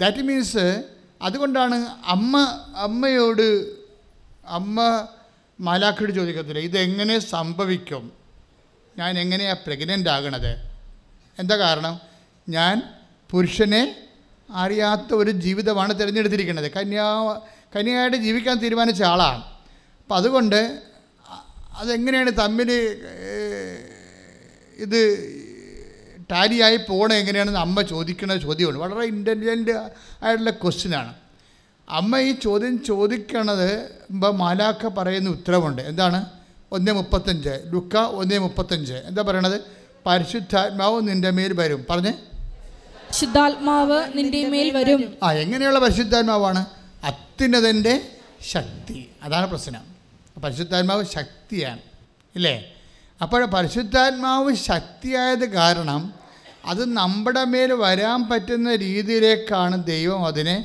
ദാറ്റ് 0.00 0.18
മീൻസ് 0.18 0.84
അതുകൊണ്ടാണ് 1.22 1.86
അമ്മ 2.06 2.60
അമ്മയോട് 2.76 3.72
അമ്മ 4.46 5.06
മാലാഖയോട് 5.60 6.12
ചോദിക്കത്തില്ല 6.12 6.58
ഇതെങ്ങനെ 6.58 7.18
സംഭവിക്കും? 7.18 8.12
ഞാൻ 8.98 9.18
എങ്ങനെയാണ് 9.18 9.58
പ്രഗ്നന്റ് 9.66 10.10
ആകണത്? 10.10 10.68
എന്താ 11.38 11.56
കാരണം? 11.56 12.00
ഞാൻ 12.48 12.82
പുരുഷനെ 13.30 13.96
അറിയാത്ത 14.52 15.14
ഒരു 15.14 15.30
ജീവിതമാണ് 15.30 16.00
തിരഞ്ഞെടുത്തിരിക്കുന്നത്. 16.00 16.72
കന്യാ 16.72 17.40
കന്യായിട്ട് 17.76 18.16
ജീവിക്കാൻ 18.16 18.58
തീരുമാനിച്ച 18.58 19.02
ആളാണ്. 19.02 19.57
അപ്പം 20.08 20.16
അതുകൊണ്ട് 20.16 20.82
അതെങ്ങനെയാണ് 21.76 22.32
തമ്മിൽ 22.38 22.72
ഇത് 24.76 25.28
ടാലിയായി 26.30 26.76
പോകണം 26.76 27.14
എങ്ങനെയാണെന്ന് 27.14 27.60
അമ്മ 27.60 27.82
ചോദിക്കുന്ന 27.82 28.36
ചോദ്യമാണ്. 28.36 28.78
വളരെ 28.78 29.06
ഇന്റലിജന്റ് 29.06 29.70
ആയിട്ടുള്ള 30.22 30.50
ക്വസ്റ്റ്യനാണ് 30.50 31.14
അമ്മ 31.88 32.18
ഈ 32.18 32.32
ചോദ്യം 32.32 32.84
ചോദിക്കണത് 32.84 33.74
ഇപ്പം 34.10 34.38
മാലാക്ക 34.38 34.88
പറയുന്ന 34.88 35.30
ഉത്തരവുണ്ട്. 35.30 35.82
എന്താണ്? 35.82 36.24
ഒന്നേ 36.72 36.92
മുപ്പത്തഞ്ച്. 36.92 37.48
ലുക്ക 37.48 37.96
ഒന്നേ 37.96 38.38
മുപ്പത്തഞ്ച്. 38.38 38.94
എന്താ 38.94 39.22
പറയണത്? 39.22 39.60
പരിശുദ്ധാത്മാവ് 40.06 41.08
നിന്റെ 41.08 41.30
മേൽ 41.30 41.52
വരും. 41.52 41.86
പറഞ്ഞേ. 41.90 42.12
ശുദ്ധാത്മാവ് 43.12 44.08
നിന്റെ 44.14 44.48
മേൽ 44.48 44.76
വരും. 44.76 45.14
ആ 45.22 45.32
എങ്ങനെയുള്ള 45.32 45.78
പരിശുദ്ധാത്മാവാണ്? 45.78 46.66
അത്യുന്നതന്റെ 47.04 48.08
ശക്തി. 48.50 49.08
അതാണ് 49.22 49.50
പ്രശ്നം. 49.50 49.97
പരിശുദ്ധാത്മാവ് 50.38 51.04
ശക്തിയാണ് 51.04 51.80
ഇല്ലേ? 52.36 52.74
അപ്പോൾ 53.22 53.44
പരിശുദ്ധാത്മാവ് 53.44 54.54
ശക്തിയായത് 54.54 55.46
കാരണം 55.52 56.14
അത് 56.64 56.92
നമ്മുടെ 56.96 57.44
മേൽ 57.44 57.72
വരാൻ 57.72 58.28
പറ്റുന്ന 58.28 58.74
രീതിയിലേക്കാണ് 58.74 59.84
ദൈവം 59.84 60.26
അതിനെ 60.26 60.56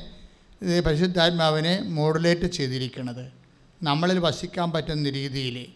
പരിശുദ്ധാത്മാവിനെ 0.86 1.82
മോഡുലേറ്റ് 1.82 2.46
ചെയ്തിരിക്കുന്നത്. 2.46 3.32
നമ്മളിൽ 3.84 4.20
വസിക്കാൻ 4.20 4.72
പറ്റുന്ന 4.72 5.10
രീതിയിൽ. 5.10 5.68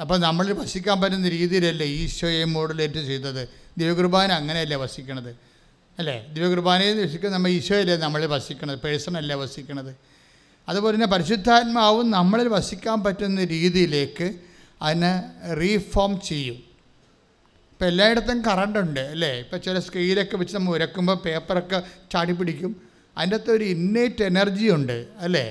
അപ്പോൾ 0.00 0.18
നമ്മളിൽ 0.18 0.52
വസിക്കാൻ 0.52 1.00
പറ്റുന്ന 1.00 1.28
രീതിയിലല്ലേ 1.28 1.86
ഈശോയെ 1.86 2.44
മോഡുലേറ്റ് 2.44 3.00
ചെയ്തത്? 3.06 3.48
ദിവ്യകുർബാന 3.78 4.32
അങ്ങനെയല്ലേ 4.32 4.76
വസിക്കണത്? 4.76 5.36
അല്ലേ? 5.98 6.26
ദിവ്യകുർബാനയിൽ 6.32 7.04
വസിക്കുന്നത് 7.04 7.34
നമ്മൾ 7.34 7.48
ഈശോയല്ലേ 7.48 7.96
നമ്മളിൽ 7.96 8.26
വസിക്കണത്? 8.26 8.78
പേഴ്സണല്ലേ 8.80 9.36
വസിക്കണത്? 9.36 10.09
അതുപോലെ 10.70 10.94
തന്നെ 10.96 11.10
പരിശുദ്ധാത്മാവും 11.14 12.06
നമ്മളിൽ 12.16 12.48
വസിക്കാൻ 12.56 12.98
പറ്റുന്ന 13.04 13.44
രീതിയിലേക്ക് 13.54 14.28
അതിനെ 14.86 15.12
റീഫോം 15.60 16.12
ചെയ്യും. 16.28 16.58
ഇപ്പം 17.72 17.86
എല്ലായിടത്തും 17.92 18.38
കറണ്ടുണ്ട് 18.48 19.00
അല്ലേ? 19.14 19.32
ഇപ്പോൾ 19.42 19.58
ചില 19.66 19.78
സ്കെയിലൊക്കെ 19.86 20.36
വെച്ച് 20.36 20.54
നമ്മൾ 20.56 20.72
ഉരക്കുമ്പോൾ 20.76 21.16
പേപ്പറൊക്കെ 21.24 21.78
ചാടി 22.12 22.32
പിടിക്കും. 22.32 22.72
അതിന്റെ 23.16 23.36
അകത്ത് 23.36 23.50
ഒരു 23.50 23.64
ഇന്നേറ്റ് 23.74 24.22
എനർജി 24.30 24.66
ഉണ്ട് 24.76 24.96
അല്ലേ? 25.26 25.44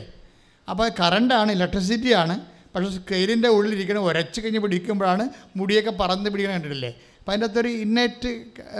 അപ്പോൾ 0.67 0.87
കറണ്ടാണ് 0.99 1.51
ഇലക്ട്രിസിറ്റിയാണ് 1.57 2.35
പക്ഷേ 2.73 2.89
സ്കെയിലിന്റെ 2.95 3.49
ഉള്ളിലിരിക്കണ 3.57 3.97
ഉരച്ച് 4.09 4.39
കഴിഞ്ഞ് 4.41 4.59
പിടിക്കുമ്പോഴാണ് 4.59 5.23
മുടിയൊക്കെ 5.57 5.93
പറന്ന് 6.01 6.29
പിടിക്കണം 6.29 6.55
കണ്ടിട്ടില്ലേ? 6.55 6.91
അപ്പോൾ 7.19 7.31
അതിന്റെ 7.31 7.47
അകത്തൊരു 7.47 7.71
ഇന്നേറ്റ് 7.85 8.29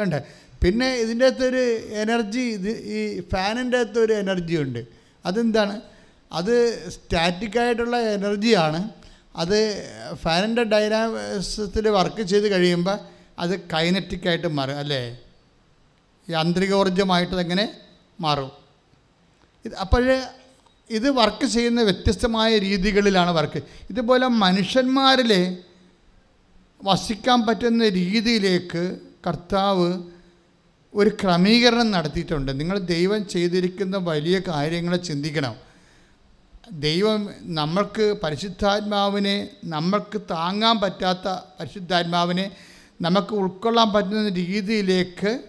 ഉണ്ട്. 0.04 0.20
പിന്നെ 0.64 0.88
ഇതിന്റെ 1.04 1.26
അകത്തൊരു 1.26 1.64
എനർജി 2.04 2.44
ഇത് 2.58 2.72
ഈ 2.98 3.00
ഫാനിന്റെ 3.32 3.78
അകത്തൊരു 3.78 4.14
എനർജി 4.14 4.56
ഉണ്ട്. 4.56 4.82
അതെന്താണ്? 5.26 5.76
അത് 6.32 6.54
സ്റ്റാറ്റിക്കായിട്ടുള്ള 6.92 7.98
എനർജിയാണ് 7.98 8.90
അത് 9.36 9.58
ഫാനിന്റെ 10.14 10.64
ഡൈനാമസിൽ 10.64 11.88
വർക്ക് 11.88 12.22
ചെയ്ത് 12.22 12.52
കഴിയുമ്പോൾ 12.52 13.00
അത് 13.40 13.60
കൈനറ്റിക്കായിട്ട് 13.60 14.48
മാറും 14.48 14.78
അല്ലേ? 14.78 15.18
യാന്ത്രിക 16.30 16.74
ഊർജമായിട്ടതെങ്ങനെ 16.74 17.74
മാറും. 18.20 18.52
ഇത് 19.66 19.76
അപ്പോൾ 19.76 20.22
ഇത് 20.90 21.10
വർക്ക് 21.10 21.46
ചെയ്യുന്ന 21.46 21.82
വ്യത്യസ്തമായ 21.82 22.58
രീതികളിലാണ് 22.58 23.32
വർക്ക് 23.32 23.62
ഇതുപോലെ 23.90 24.28
മനുഷ്യന്മാരിൽ 24.28 25.58
വസിക്കാൻ 26.84 27.46
പറ്റുന്ന 27.48 27.90
രീതിയിലേക്ക് 27.90 28.98
കർത്താവ് 29.28 30.04
ഒരു 30.96 31.10
ക്രമീകരണം 31.10 31.92
നടത്തിയിട്ടുണ്ട്. 31.92 32.60
നിങ്ങൾ 32.60 32.80
ദൈവം 32.80 33.28
ചെയ്തിരിക്കുന്ന 33.28 33.98
വലിയ 33.98 34.40
കാര്യങ്ങളെ 34.48 34.98
ചിന്തിക്കണം. 34.98 35.69
ദൈവം 36.72 37.30
നമ്മൾക്ക് 37.42 38.16
പരിശുദ്ധാത്മാവിനെ 38.24 39.50
നമ്മൾക്ക് 39.66 40.22
താങ്ങാൻ 40.22 40.80
പറ്റാത്ത 40.80 41.28
പരിശുദ്ധാത്മാവിനെ 41.60 42.52
നമുക്ക് 43.02 43.34
ഉൾക്കൊള്ളാൻ 43.34 43.94
പറ്റുന്ന 43.94 44.30
രീതിയിലേക്ക് 44.30 45.40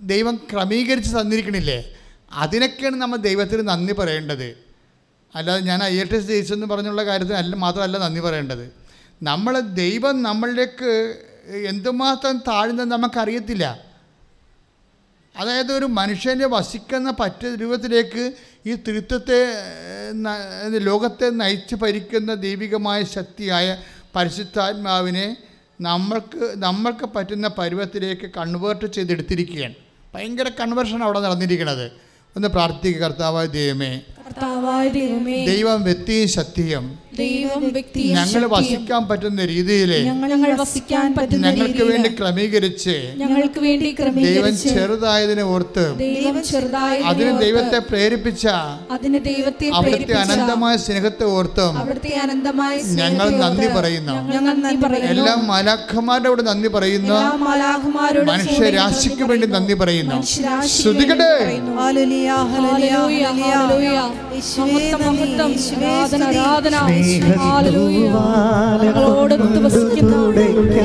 ദൈവം 0.00 0.36
ക്രമീകരിച്ച് 0.36 1.16
തന്നിരിക്കണില്ലേ? 1.16 1.84
അതിനൊക്കെയാണ് 2.32 2.96
നമ്മൾ 2.96 3.16
ദൈവത്തിന് 3.16 3.68
നന്ദി 3.68 3.92
പറയേണ്ടത്. 3.92 4.58
അല്ലാതെ 5.34 5.60
ഞാൻ 5.60 5.84
ഐ 5.84 5.98
എൽ 5.98 6.08
ടി 6.08 6.16
എസ് 6.16 6.26
ജയിച്ചെന്ന് 6.26 6.66
പറഞ്ഞുള്ള 6.66 7.04
കാര്യത്തിന് 7.04 7.36
അല്ല 7.36 7.56
മാത്രമല്ല 7.56 7.98
നന്ദി 7.98 8.20
പറയേണ്ടത്. 8.20 8.72
നമ്മൾ 9.22 9.60
ദൈവം 9.60 10.22
നമ്മളിലേക്ക് 10.22 11.14
എന്തുമാത്രം 11.66 12.38
താഴ്ന്നത് 12.48 12.90
നമുക്കറിയത്തില്ല. 12.90 13.91
അതായത് 15.36 15.72
ഒരു 15.72 15.84
മനുഷ്യനെ 15.84 16.46
വസിക്കുന്ന 16.46 17.10
പറ്റ 17.10 17.46
രൂപത്തിലേക്ക് 17.60 18.32
ഈ 18.66 18.74
തൃത്വത്തെ 18.74 19.40
ലോകത്തെ 20.78 21.30
നയിച്ച് 21.30 21.74
ഭരിക്കുന്ന 21.74 22.34
ദൈവികമായ 22.34 23.02
ശക്തിയായ 23.02 23.76
പരിശുദ്ധാത്മാവിനെ 24.16 25.36
നമ്മൾക്ക് 25.80 26.54
നമ്മൾക്ക് 26.56 27.06
പറ്റുന്ന 27.06 27.48
പരുവത്തിലേക്ക് 27.48 28.30
കൺവേർട്ട് 28.36 28.86
ചെയ്തെടുത്തിരിക്കുകയാണ്. 28.86 29.74
ഭയങ്കര 30.14 30.48
കൺവേർഷൻ 30.60 31.02
അവിടെ 31.02 31.20
നടന്നിരിക്കുന്നത്. 31.20 31.92
ഒന്ന് 32.36 32.48
പ്രാർത്ഥിക്കുക 32.48 33.02
കർത്താവായ 33.02 33.46
ദൈവമേ. 33.46 33.92
ദൈവം 35.46 35.82
വ്യക്തിയും 35.84 36.28
ശക്തിയും 36.28 37.01
ദൈവം 37.16 37.62
വ്യക്തി 37.72 38.02
ഞങ്ങൾ 38.18 38.42
വസിക്കാൻ 38.52 39.02
പറ്റുന്ന 39.08 39.44
രീതിയിൽ 39.44 39.90
ഞങ്ങൾ 40.04 40.52
വസിക്കാൻ 40.60 41.08
പറ്റുന്ന 41.18 41.50
ഞങ്ങൾക്ക് 41.50 41.84
വേണ്ടി 41.84 42.10
ക്രമീകരിച്ച് 42.20 42.94
ഞങ്ങൾക്ക് 43.16 43.60
വേണ്ടി 43.60 43.88
ദൈവം 44.28 44.54
ചെറുതായതിനെ 44.58 45.44
ഓർത്ത് 45.54 45.84
ദൈവം 45.98 46.36
ചെറുതായ 46.44 46.96
അതിന് 47.10 47.32
ദൈവത്തെ 47.40 47.78
പ്രേരിപ്പിച്ച 47.78 48.44
അതിന് 48.90 49.20
ദൈവത്തെ 49.24 49.68
അവിടുത്തെ 49.68 50.14
അനന്തമായ 50.14 50.76
സ്നേഹത്തെ 50.76 51.26
ഓർത്തും 51.36 51.76
അവിടുത്തെ 51.78 52.14
അനന്തമായ 52.24 52.74
ഞങ്ങൾ 53.00 53.28
നന്ദി 53.44 53.68
പറയുന്നു. 53.76 54.12
ഞങ്ങൾ 54.12 54.54
നന്ദി 54.56 54.76
പറയുന്നു. 54.76 55.10
എല്ലാ 55.10 55.34
മാലാഖമാരുടെ 55.50 56.28
കൂടെ 56.28 56.42
നന്ദി 56.42 56.68
പറയുന്നു. 56.68 57.18
മനുഷ്യരാശിക്ക് 58.32 59.22
വേണ്ടി 59.22 59.46
നന്ദി 59.46 59.74
പറയുന്നു. 59.74 60.18
ശ്രുതികട്ടെ? 60.74 61.30
ഹല്ലേലൂയ, 61.80 62.30
ഹല്ലേലൂയ, 62.52 63.24
ഹല്ലേലൂയ. 63.40 63.98
യേശുവേ 64.34 64.84
നന്ദി, 65.02 65.28
ആരാധന, 65.76 66.22
ആരാധന. 66.24 66.76
സ്നേഹത്തൂവാല 67.04 67.66
ഹല്ലേലൂയ. 67.66 68.08
ഞങ്ങളോടൊത്ത് 68.82 69.58
വസിക്കുന്ന 69.64 70.14
അവിടുത്തെ 70.22 70.82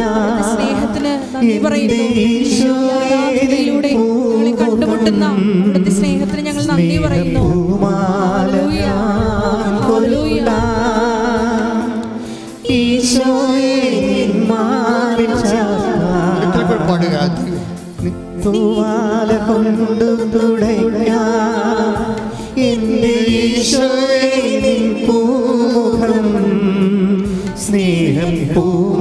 സ്നേഹത്തിന് 0.52 1.14
നന്ദി 1.34 1.58
പറയുന്നു 1.66 2.04
ഈ 2.22 2.28
ആരാധനയിലൂടെ 2.70 3.92
ഞങ്ങളെ 3.94 4.52
കണ്ടുമുട്ടുന്ന 4.62 5.24
അവിടുത്തെ 5.32 5.94
സ്നേഹത്തിന് 6.00 6.44
ഞങ്ങൾ 6.48 6.66
നന്ദി 6.72 6.98
പറയുന്നു 7.06 7.44
ഹല്ലേലൂയ. 7.84 8.86
ഹല്ലേലൂയ. 9.86 10.44
ഈശോയെ 12.78 13.76
നിൻ 14.06 14.34
മാറിൽ 14.50 15.34
ചാർത്താൻ 15.44 16.44
പാടുക 16.88 17.16
തൂവാല 18.46 19.32
കൊണ്ടു 19.48 19.88
തുടയ്ക്കാം 20.34 21.96
എന്റെ 22.66 23.14
ഈശോയെ 23.40 24.07
സ്നേഹം 28.58 28.97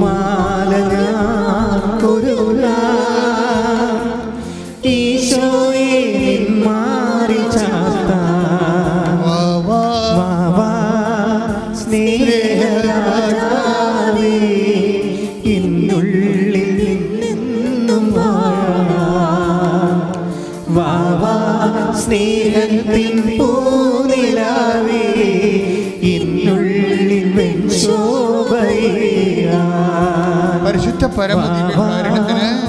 പരിശുദ്ധ 31.17 31.25
പരമ 31.29 31.41
ദിവ്യകാരുണ്യത്തിന് 31.61 32.61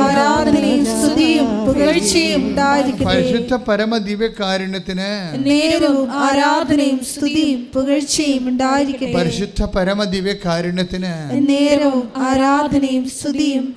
ആരാധനയും 0.00 0.84
സ്തുതിയും 0.92 1.48
പുകഴ്ചയും 1.66 2.42
ഉണ്ടായിരിക്കട്ടെ. 2.48 3.06
പരിശുദ്ധ 3.06 3.54
പരമ 3.66 3.96
ദിവ്യകാരുണ്യത്തിന് 4.04 5.08
ആരാധനയും 6.28 6.98
സ്തുതിയും 7.12 7.60
നേരവും 11.50 12.06
ആരാധനയും 12.28 13.06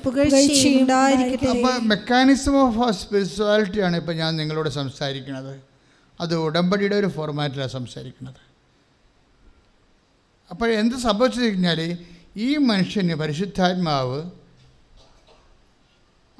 പുകഴ്ചയും 0.05 0.75
ഉണ്ടായിരിക്കട്ടെ. 0.81 1.61
മെക്കാനിസം 1.93 2.57
ഓഫ് 2.65 2.91
സ്പിരിച്വാലിറ്റി 3.01 3.79
ആണ് 3.87 3.95
ഇപ്പൊ 4.01 4.13
ഞാൻ 4.23 4.31
നിങ്ങളോട് 4.41 4.69
സംസാരിക്കുന്നത്. 4.79 5.53
അത് 6.21 6.35
ഉടമ്പടിയുടെ 6.47 6.95
ഒരു 6.95 7.09
ഫോർമാറ്റിലാണ് 7.15 7.73
സംസാരിക്കുന്നത്. 7.79 8.41
അപ്പോൾ 10.51 10.69
എന്ത് 10.81 10.95
സംഭവിച്ചു 11.07 11.39
കഴിഞ്ഞാൽ 11.41 11.79
ഈ 12.37 12.57
മനുഷ്യന് 12.57 13.13
പരിശുദ്ധാത്മാവ് 13.13 14.31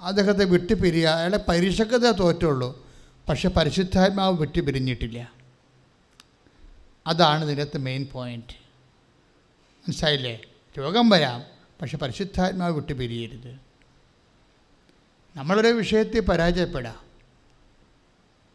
അദ്ദേഹത്തെ 0.02 0.45
വിട്ടുപിരിയ 0.45 1.08
അയാളെ 1.08 1.38
പരീക്ഷക്കത 1.48 2.12
തോറ്റുള്ളൂ. 2.12 2.88
പക്ഷെ 3.30 3.50
പരിശുദ്ധാത്മാവ് 3.50 4.39
വിട്ടുപിരിഞ്ഞിട്ടില്ല. 4.39 5.32
അതാണ് 7.08 7.45
ഇതിനകത്ത് 7.45 7.78
മെയിൻ 7.78 8.08
പോയിന്റ് 8.12 8.54
മനസ്സിലായില്ലേ? 9.80 10.41
രോഗം 10.80 11.10
വരാം 11.10 11.43
പക്ഷെ 11.82 11.98
പരിശുദ്ധാത്മാവ് 11.98 12.74
വിട്ടുപിരിയരുത്. 12.74 13.60
നമ്മളൊരു 15.36 15.68
വിഷയത്തിൽ 15.68 16.20
പരാജയപ്പെടാം. 16.20 17.00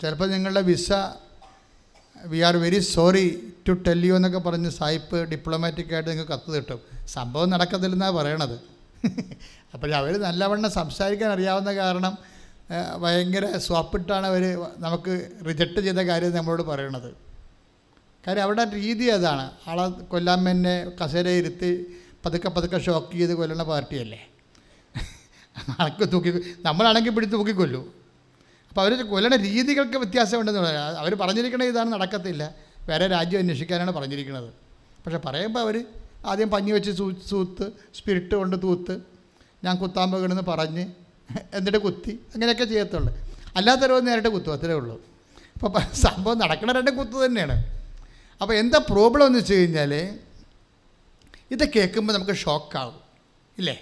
ചിലപ്പോൾ 0.01 0.29
നിങ്ങളുടെ 0.31 0.61
visa 0.61 0.93
we 2.27 2.39
are 2.39 2.57
very 2.57 2.79
sorry 2.79 3.53
to 3.69 3.73
tell 3.73 4.07
you 4.07 4.15
എന്നൊക്കെ 4.15 4.39
പറഞ്ഞ് 4.39 4.71
സായിപ്പ് 4.71 5.17
ഡിപ്ലോമാറ്റിക്കായിട്ട് 5.31 6.11
നിങ്ങൾക്ക് 6.11 6.33
കത്ത് 6.33 6.57
കിട്ടും. 6.57 6.81
സംഭവം 7.07 7.51
നടക്കത്തില്ലെന്നാണ് 7.51 8.15
പറയണത്. 8.15 8.57
അപ്പോൾ 9.75 9.95
അവർ 9.95 10.21
നല്ലവണ്ണം 10.21 10.71
സംസാരിക്കാൻ 10.71 11.31
അറിയാവുന്ന 11.33 11.75
കാരണം 11.75 12.19
ഭയങ്കര 13.01 13.57
സ്വാപ്പിട്ടാണ് 13.57 14.27
അവർ 14.27 14.45
നമുക്ക് 14.79 15.31
റിജക്റ്റ് 15.49 15.81
ചെയ്ത 15.81 15.97
കാര്യം 15.97 16.37
നമ്മളോട് 16.37 16.63
പറയണത്. 16.63 17.11
കാര്യം 18.27 18.43
അവരുടെ 18.43 18.65
രീതി 18.75 19.05
അതാണ്. 19.05 19.51
ആളെ 19.67 19.89
കൊല്ലാൻ 19.89 20.65
കസേര 21.03 21.29
ഇരുത്തി 21.29 21.87
പതുക്കെ 22.27 22.49
പതുക്കെ 22.49 22.79
ഷോക്ക് 22.79 23.13
ചെയ്ത് 23.13 23.33
കൊല്ലണ 23.33 23.63
പാർട്ടിയല്ലേ. 23.63 24.21
ആൾക്ക് 25.81 26.13
തൂക്കി 26.13 26.31
നമ്മളാണെങ്കിൽ 26.65 27.11
പിടിച്ച് 27.11 27.37
തൂക്കിക്കൊല്ലു. 27.37 28.02
അപ്പോൾ 28.73 28.83
അവർ 28.83 28.93
കൊല്ലണ 29.09 29.37
രീതികൾക്ക് 29.37 29.97
വ്യത്യാസമുണ്ടെന്ന് 30.03 30.61
പറയാം 30.61 30.99
അവർ 30.99 31.15
പറഞ്ഞിരിക്കണ 31.23 31.63
ഇതാണ് 31.63 31.91
നടക്കത്തില്ല. 31.93 32.43
വേറെ 32.89 33.07
രാജ്യം 33.07 33.41
അന്വേഷിക്കാനാണ് 33.41 33.91
പറഞ്ഞിരിക്കുന്നത് 33.91 34.49
പക്ഷേ 35.05 35.19
പറയുമ്പോൾ 35.27 35.61
അവർ 35.61 35.77
ആദ്യം 36.31 36.51
പഞ്ഞി 36.51 36.73
വെച്ച് 36.73 36.91
സൂ 36.91 37.07
സൂത്ത് 37.31 37.67
സ്പിരിറ്റ് 37.99 38.35
കൊണ്ട് 38.35 38.57
തൂത്ത് 38.63 38.95
ഞാൻ 39.65 39.75
കുത്താൻ 39.83 40.07
പോകണമെന്ന് 40.13 40.43
പറഞ്ഞ് 40.53 40.85
എന്നിട്ട് 41.57 41.79
കുത്തി 41.79 42.13
അങ്ങനെയൊക്കെ 42.35 42.65
ചെയ്യത്തുള്ളൂ. 42.65 43.13
അല്ലാത്തവരോ 43.57 44.01
നേരിട്ട് 44.01 44.29
കുത്തും 44.29 44.53
അത്രേ 44.53 44.75
ഉള്ളൂ. 44.81 44.97
അപ്പോൾ 45.65 45.83
സംഭവം 46.05 46.39
നടക്കണ 46.39 46.73
രണ്ട് 46.73 46.91
കുത്തു 46.91 47.17
തന്നെയാണ്. 47.25 47.57
അപ്പോൾ 48.41 48.55
എന്താ 48.55 48.79
പ്രോബ്ലം 48.91 49.27
എന്ന് 49.27 49.39
വെച്ച് 49.39 49.55
കഴിഞ്ഞാൽ 49.55 49.93
ഇത് 51.55 51.65
കേൾക്കുമ്പോൾ 51.77 52.13
നമുക്ക് 52.13 52.37
ഷോക്കാവും 52.45 52.99
ഇല്ലേ? 53.59 53.77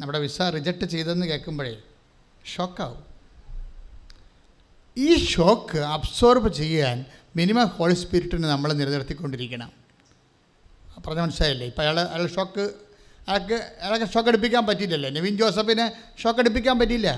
നമ്മുടെ 0.00 0.18
വിസ 0.18 0.42
റിജക്റ്റ് 0.42 0.86
ചെയ്തെന്ന് 0.86 1.26
കേൾക്കുമ്പോഴേ 1.26 1.74
ഷോക്കാവും 2.54 3.11
ഈ 4.96 5.26
ഷോക്ക് 5.26 5.78
അബ്സോർബ് 5.78 6.52
ചെയ്യാൻ 6.54 7.04
മിനിമം 7.36 7.66
ഹോളി 7.66 7.94
സ്പിരിറ്റിനെ 7.94 8.48
നമ്മൾ 8.48 8.72
നിലനിർത്തിക്കൊണ്ടിരിക്കണം. 8.72 9.72
പറഞ്ഞ 11.06 11.20
മനസ്സിലായില്ലേ? 11.20 11.66
ഇപ്പം 11.66 11.82
അയാൾ 11.82 12.00
അയാൾ 12.00 12.26
ഷോക്ക് 12.26 12.70
അയാൾക്ക് 13.28 13.54
അയാൾക്ക് 13.54 14.12
ഷോക്ക് 14.12 14.28
അടുപ്പിക്കാൻ 14.28 14.66
പറ്റിയില്ലല്ലേ? 14.66 15.10
നവീൻ 15.10 15.36
ജോസഫിനെ 15.36 15.86
ഷോക്ക് 16.22 16.40
അടുപ്പിക്കാൻ 16.40 16.78
പറ്റിയില്ല. 16.78 17.08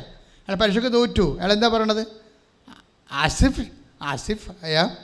അയാൾ 0.49 0.57
പരീക്ഷയ്ക്ക് 0.57 0.93
തോറ്റു. 0.93 1.39
അയാൾ 1.39 1.53
എന്താ 1.53 1.69
പറയണത്? 1.69 2.05
ആസിഫ് 3.13 3.65
ആസിഫ് 4.03 4.51
അയാ 4.63 4.97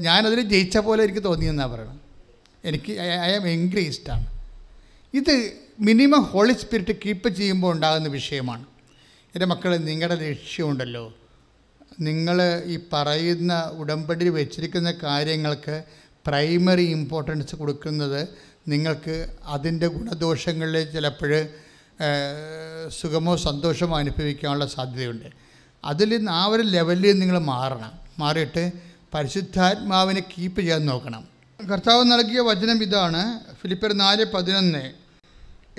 ഞാനതിൽ 0.00 0.40
ജയിച്ച 0.40 0.78
പോലെ 0.78 1.04
എനിക്ക് 1.04 1.24
തോന്നിയെന്നാണ് 1.24 1.72
പറയണം 1.72 2.00
എനിക്ക് 2.64 2.92
ഐ 2.92 3.32
ആം 3.34 3.48
എൻഗ്രേസ്ഡാണ് 3.48 4.26
ഇത് 5.14 5.34
മിനിമം 5.80 6.22
ഹോളി 6.22 6.52
സ്പിരിറ്റ് 6.52 6.94
കീപ്പ് 7.06 7.28
ചെയ്യുമ്പോൾ 7.28 7.74
ഉണ്ടാകുന്ന 7.74 8.08
വിഷയമാണ്. 8.08 8.64
എന്റെ 9.34 9.46
മക്കൾ 9.46 9.76
നിങ്ങളുടെ 9.76 10.30
ലക്ഷ്യമുണ്ടല്ലോ. 10.30 11.14
നിങ്ങൾ 12.00 12.62
ഈ 12.64 12.78
പറയുന്ന 12.92 13.70
ഉടമ്പടി 13.72 14.28
വെച്ചിരിക്കുന്ന 14.28 14.92
കാര്യങ്ങൾക്ക് 14.92 15.82
പ്രൈമറി 16.26 16.82
ഇമ്പോർട്ടൻസ് 16.82 17.56
കൊടുക്കുന്നത് 17.56 18.28
നിങ്ങൾക്ക് 18.68 19.36
അതിന്റെ 19.44 19.86
ഗുണദോഷങ്ങളിൽ 19.86 20.90
ചിലപ്പോൾ 20.90 21.48
സുഖമോ 22.88 23.36
സന്തോഷമോ 23.36 23.98
അനുഭവിക്കാനുള്ള 23.98 24.66
സാധ്യതയുണ്ട്. 24.66 25.26
അതിൽ 25.84 26.16
നിന്ന് 26.16 26.32
ആ 26.32 26.44
ഒരു 26.44 26.62
ലെവലിൽ 26.62 27.18
നിങ്ങൾ 27.18 27.38
മാറണം. 27.38 27.92
മാറിയിട്ട് 28.18 28.72
പരിശുദ്ധാത്മാവിനെ 29.14 30.20
കീപ്പ് 30.20 30.60
ചെയ്യാൻ 30.60 30.86
നോക്കണം. 30.86 31.28
കർത്താവ് 31.72 32.04
നൽകിയ 32.04 32.40
വചനം 32.40 32.82
ഇതാണ്. 32.82 33.40
ഫിലിപ്പർ 33.62 33.92
നാല് 33.92 34.24
പതിനൊന്ന്. 34.24 34.99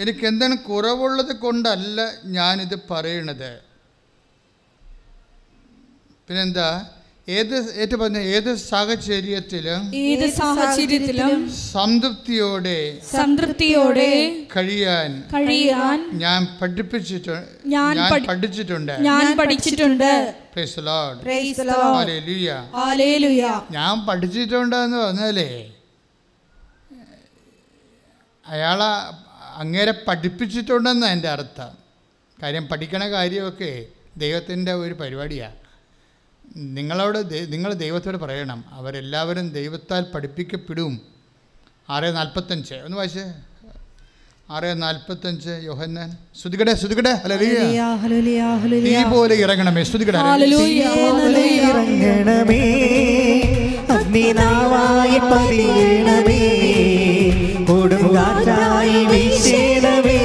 എനിക്ക് 0.01 0.25
എന്താണ് 0.31 0.55
കുറവുള്ളത് 0.69 1.33
കൊണ്ടല്ല 1.43 1.99
ഞാനിത് 2.37 2.77
പറയണത്. 2.89 3.51
പിന്നെന്താ? 6.27 6.69
ഏത് 7.27 7.53
ഏറ്റു 7.81 7.95
പറഞ്ഞ 8.01 8.19
ഏത് 8.35 8.49
സാഹചര്യത്തിലും 8.69 9.81
ഏത് 10.03 10.23
സാഹചര്യത്തിലും 10.37 11.35
സംതൃപ്തിയോടെ 11.73 12.77
സംതൃപ്തിയോടെ 13.11 14.07
കഴിയാൻ 14.55 15.11
കഴിയാൻ 15.35 15.99
ഞാൻ 16.23 16.39
പഠിപ്പിച്ചിട്ടുണ്ട് 16.61 17.51
ഞാൻ 17.75 17.93
പഠിച്ചിട്ടുണ്ട്. 18.31 18.93
ഞാൻ 19.09 19.25
പഠിച്ചിട്ടുണ്ട്. 19.39 20.11
ഞാൻ 23.77 23.95
പഠിച്ചിട്ടുണ്ട് 24.07 24.77
എന്ന് 24.85 24.99
പറഞ്ഞാലേ 25.03 25.49
അയാളെ 28.45 28.91
അങ്ങേരെ 29.55 29.93
പഠിപ്പിച്ചിട്ടുണ്ടെന്ന് 30.07 31.07
എന്റെ 31.07 31.29
അർത്ഥം. 31.29 31.81
കാര്യം 32.43 32.67
പഠിക്കണ 32.67 33.11
കാര്യമൊക്കെ 33.11 33.85
ദൈവത്തിന്റെ 34.17 34.73
ഒരു 34.73 34.93
പരിപാടിയാണ് 34.93 35.55
നിങ്ങളോട് 36.55 37.53
നിങ്ങൾ 37.53 37.73
ദൈവത്തോട് 37.73 38.17
പറയണം. 38.17 38.63
അവരെല്ലാവരും 38.71 39.49
ദൈവത്താൽ 39.49 40.05
പഠിപ്പിക്കപ്പെടും. 40.15 41.01
ആറ് 41.89 42.15
നാൽപ്പത്തഞ്ച്. 42.15 42.73
ഒന്ന് 42.73 42.97
വായിച്ചേ. 42.97 43.33
ആറ് 44.49 44.81
നാൽപ്പത്തഞ്ച് 44.81 45.49
യോഹന്നാൻ. 45.49 46.17
ശ്രുതികടെ 46.41 46.75
ശ്രുതികടെ 46.75 47.11
തീ 47.11 47.13
ഹല്ലേലൂയ. 47.13 49.03
പോലെ 49.03 49.35
ഇറങ്ങണമേ. 49.35 49.83
ശ്രുതികടെ 49.83 50.17
ഹല്ലേലൂയ. 50.17 50.61
ഹല്ലേലൂയ 50.61 51.61
ഇറങ്ങണമേ. 51.61 52.61
അഗ്നിനാവായി 53.89 55.19
പതിയണമേ. 55.19 56.51
വീശണമേ. 58.11 60.19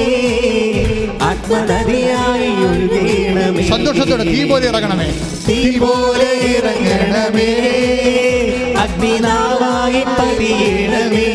ആത്മനദിയായി 1.22 2.48
ഒഴുകണമേ 2.48 3.62
സന്തോഷത്തോടെ 3.62 4.24
തീ 4.24 4.44
പോലെ 4.44 4.68
ഇറങ്ങണമേ. 4.68 5.14
തീ 5.48 5.78
പോലെ 5.78 6.58
ഇറങ്ങണമേ. 6.58 7.70
അഗ്നിനാവായി 8.78 10.02
പതിയണമേ. 10.02 11.26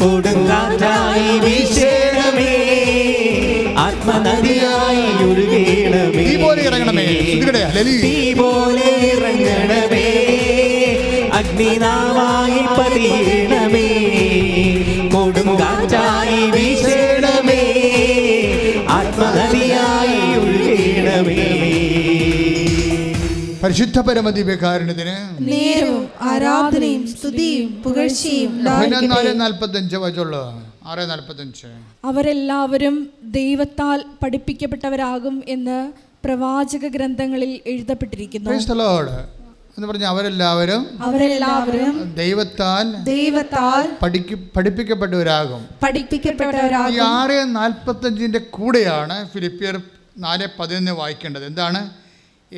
കൊടുങ്കാറ്റായി 0.00 1.38
വീശണമേ. 1.38 2.74
ആത്മനദിയായി 3.78 5.24
ഒഴുകേണമേ 5.24 6.24
തീ 6.24 6.36
പോലെ 6.36 6.62
ഇറങ്ങണമേ. 6.62 7.06
തീ 8.02 8.34
പോലെ 8.34 9.12
ഇറങ്ങണമേ. 9.12 10.28
അഗ്നിനാവായി 11.32 12.80
പതിയണമേ. 12.80 13.88
പരിശുദ്ധ 23.72 24.00
പരമദിവ്യകാരുണ്യത്തിന് 24.00 25.12
നേരവും 25.52 26.08
ആരാധനയും 26.20 27.04
സ്തുതിയും 27.08 27.82
പുകഴ്ചയും 27.82 28.50
അവരെല്ലാവരും 32.04 32.96
ദൈവത്താൽ 33.30 34.04
പഠിപ്പിക്കപ്പെട്ടവരാകും 34.22 35.44
എന്ന് 35.48 35.78
പ്രവാചക 36.26 36.86
ഗ്രന്ഥങ്ങളിൽ 36.86 37.60
എഴുതപ്പെട്ടിരിക്കുന്നു. 37.66 38.50
എന്ന് 39.78 39.88
പറഞ്ഞ 39.88 40.04
അവരെല്ലാവരും 40.04 40.82
അവരെല്ലാവരും 41.02 42.14
ദൈവത്താൽ 42.14 42.92
ദൈവത്താൽ 43.04 43.92
പഠിക്ക് 44.02 44.38
പഠിപ്പിക്കപ്പെട്ടവരാകും. 44.56 45.62
ഈ 45.62 45.74
പഠിപ്പിക്കപ്പെട്ടവരാകും 45.84 47.02
ആറ് 47.16 47.56
നാൽപ്പത്തഞ്ചിന്റെ 47.56 48.38
കൂടെയാണ് 48.38 49.28
ഫിലിപ്പിയർ 49.34 49.74
നാല് 50.18 50.46
പതിനൊന്ന് 50.58 50.92
വായിക്കേണ്ടത്. 50.92 51.46
എന്താണ്? 51.46 52.01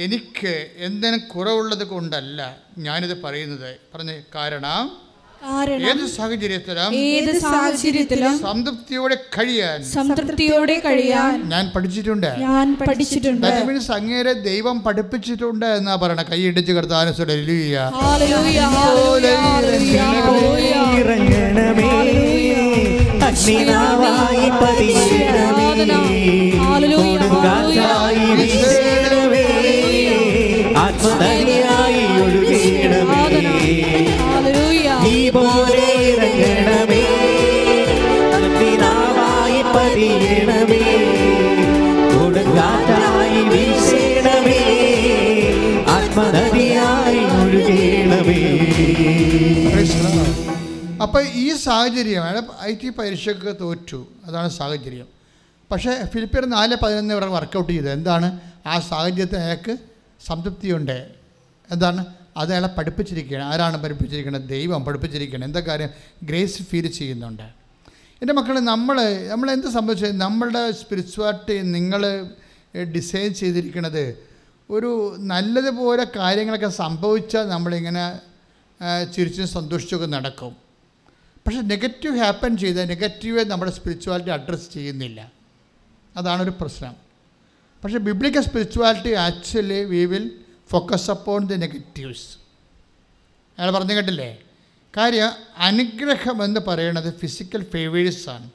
എനിക്ക് 0.02 0.52
എന്തിനും 0.78 1.20
കുറവുള്ളത് 1.32 1.84
കൊണ്ടല്ല 1.84 2.40
ഞാനിത് 2.78 3.22
പറയുന്നത്. 3.22 3.70
പറഞ്ഞ 3.94 4.12
കാരണം 4.34 4.84
കാരണം 5.42 5.88
ഏത് 5.88 6.04
സാഹചര്യത്തിലും 6.16 6.94
ഏത് 6.94 7.38
സാഹചര്യത്തിലും 7.38 8.34
സംതൃപ്തിയോടെ 8.38 9.16
കഴിയാൻ 9.36 9.78
സംതൃപ്തിയോടെ 9.84 10.76
കഴിയാൻ 10.86 11.34
ഞാൻ 11.48 11.64
പഠിച്ചിട്ടുണ്ട്. 11.74 12.30
ഞാൻ 12.46 12.66
പഠിച്ചിട്ടുണ്ട്. 12.80 13.46
അങ്ങേരെ 13.98 14.32
ദൈവം 14.32 14.76
പഠിപ്പിച്ചിട്ടുണ്ട് 14.86 15.66
എന്നാ 15.66 15.96
പറയണ. 15.96 16.22
കൈയിടിച്ച് 16.22 16.72
കർത്താനും 16.72 17.14
അഗ്നിനാവായി 23.28 24.48
കൊടുങ്കാറ്റായി 26.96 28.26
വീശണമേ 28.40 29.43
ഒഴുകണമേ 32.22 33.24
ഹല്ലേലൂയ. 34.16 34.98
നീ 35.02 35.30
പോലെ 35.30 35.86
ഇറങ്ങണമേ. 36.02 37.02
അഗ്നിനാവായി 38.34 39.62
പതിയണമേ. 39.62 40.82
കൊടുങ്കാറ്റായി 42.12 43.42
വീശണമേ. 43.42 44.60
ആത്മനദിയായി 45.88 47.18
ഒഴുകണമേ. 47.18 48.42
അപ്പോൾ 51.02 51.24
ഈ 51.34 51.56
സാഹചര്യമാണ് 51.56 52.42
ഐ 52.62 52.74
ടി 52.74 52.88
പരീക്ഷയ്ക്ക് 52.88 53.56
തോറ്റു. 53.60 54.06
അതാണ് 54.24 54.48
സാഹചര്യം. 54.48 55.06
പക്ഷേ 55.70 55.90
ഫിലിപ്പിയർ 56.14 56.44
നാല് 56.46 56.76
പതിനൊന്ന് 56.82 57.14
ഇവിടെ 57.14 57.26
വർക്കൗട്ട് 57.26 57.72
ചെയ്തത്. 57.72 57.92
എന്താണ്? 57.92 58.40
ആ 58.66 58.80
സാഹചര്യത്തിൽ 58.80 59.36
അയാൾക്ക് 59.36 59.76
സംതൃപ്തിയുണ്ട്. 60.24 61.10
എന്താണ്? 61.70 62.04
അത് 62.36 62.50
അയാളെ 62.50 62.68
പഠിപ്പിച്ചിരിക്കുകയാണ്. 62.68 63.44
ആരാണ് 63.44 63.82
പഠിപ്പിച്ചിരിക്കുന്നത്? 63.82 64.48
ദൈവം 64.48 64.84
പഠിപ്പിച്ചിരിക്കുകയാണ്. 64.84 65.44
എന്താ 65.44 65.60
കാര്യം? 65.60 65.88
ഗ്രേസ് 66.22 66.62
ഫീൽ 66.62 66.86
ചെയ്യുന്നുണ്ട്. 66.86 67.42
എന്റെ 68.22 68.34
മക്കളെ 68.34 68.60
നമ്മൾ 68.60 69.02
നമ്മൾ 69.28 69.50
എന്ത് 69.50 69.66
സംഭവിച്ചത് 69.66 70.20
നമ്മളുടെ 70.20 70.70
സ്പിരിച്വാലിറ്റി 70.70 71.62
നിങ്ങൾ 71.62 72.30
ഡിസൈൻ 72.82 73.34
ചെയ്തിരിക്കുന്നത് 73.34 74.16
ഒരു 74.70 75.16
നല്ലതുപോലെ 75.18 76.06
കാര്യങ്ങളൊക്കെ 76.16 76.68
സംഭവിച്ചാൽ 76.68 77.48
നമ്മളിങ്ങനെ 77.48 78.20
ചിരിച്ചും 79.12 79.48
സന്തോഷിച്ചൊക്കെ 79.48 80.06
നടക്കും. 80.06 80.56
പക്ഷേ 81.46 81.60
നെഗറ്റീവ് 81.60 82.18
ഹാപ്പൻ 82.18 82.56
ചെയ്താൽ 82.56 82.84
നെഗറ്റീവ് 82.84 83.44
നമ്മുടെ 83.44 83.72
സ്പിരിച്വാലിറ്റി 83.72 84.30
അഡ്രസ്സ് 84.30 84.74
ചെയ്യുന്നില്ല. 84.74 85.32
അതാണൊരു 86.16 86.52
പ്രശ്നം. 86.60 87.03
പക്ഷേ 87.84 87.98
biblical 87.98 88.40
spirituality 88.40 89.10
actually 89.12 89.84
we 89.84 90.04
will 90.04 90.30
focus 90.70 91.10
upon 91.10 91.46
the 91.46 91.54
negatives 91.54 92.36
അയാൾ 93.58 93.70
പറഞ്ഞു 93.70 93.94
കേട്ടില്ലേ? 93.94 94.38
കാര്യം 94.96 95.30
അനുഗ്രഹം 95.56 96.44
എന്ന് 96.44 96.60
പറയുന്നത് 96.68 97.14
ഫിസിക്കൽ 97.14 97.64
ഫേവേഴ്സാണ് 97.64 98.50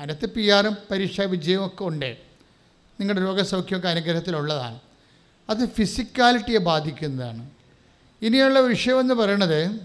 അതിനകത്ത് 0.00 0.26
പി 0.26 0.48
ആറും 0.48 0.76
പരീക്ഷാ 0.90 1.24
വിജയവും 1.24 1.66
ഒക്കെ 1.66 1.84
ഉണ്ട്. 1.84 2.16
നിങ്ങളുടെ 3.00 3.22
രോഗസൗഖ്യമൊക്കെ 3.22 3.88
അനുഗ്രഹത്തിലുള്ളതാണ്. 3.88 4.80
അത് 5.50 5.68
ഫിസിക്കാലിറ്റിയെ 5.68 6.58
ബാധിക്കുന്നതാണ്. 6.58 7.50
ഇനിയുള്ള 8.22 8.60
വിഷയമെന്ന് 8.60 9.14
പറയണത് 9.14 9.80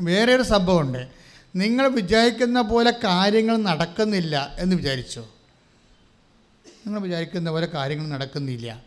വേറെ 0.00 0.34
ഒരു 0.34 0.42
സംഭവമുണ്ട്. 0.42 1.08
നിങ്ങൾ 1.56 1.88
വിചാരിക്കുന്ന 1.88 2.60
പോലെ 2.60 2.90
കാര്യങ്ങൾ 2.90 3.56
നടക്കുന്നില്ല 3.56 4.54
എന്ന് 4.58 4.76
വിചാരിച്ചോ? 4.76 5.31
നിങ്ങൾ 6.86 7.00
വിചാരിക്കുന്ന 7.00 7.50
പോലെ 7.50 7.66
കാര്യങ്ങൾ 7.66 8.08
നടക്കുന്നില്ല. 8.08 8.82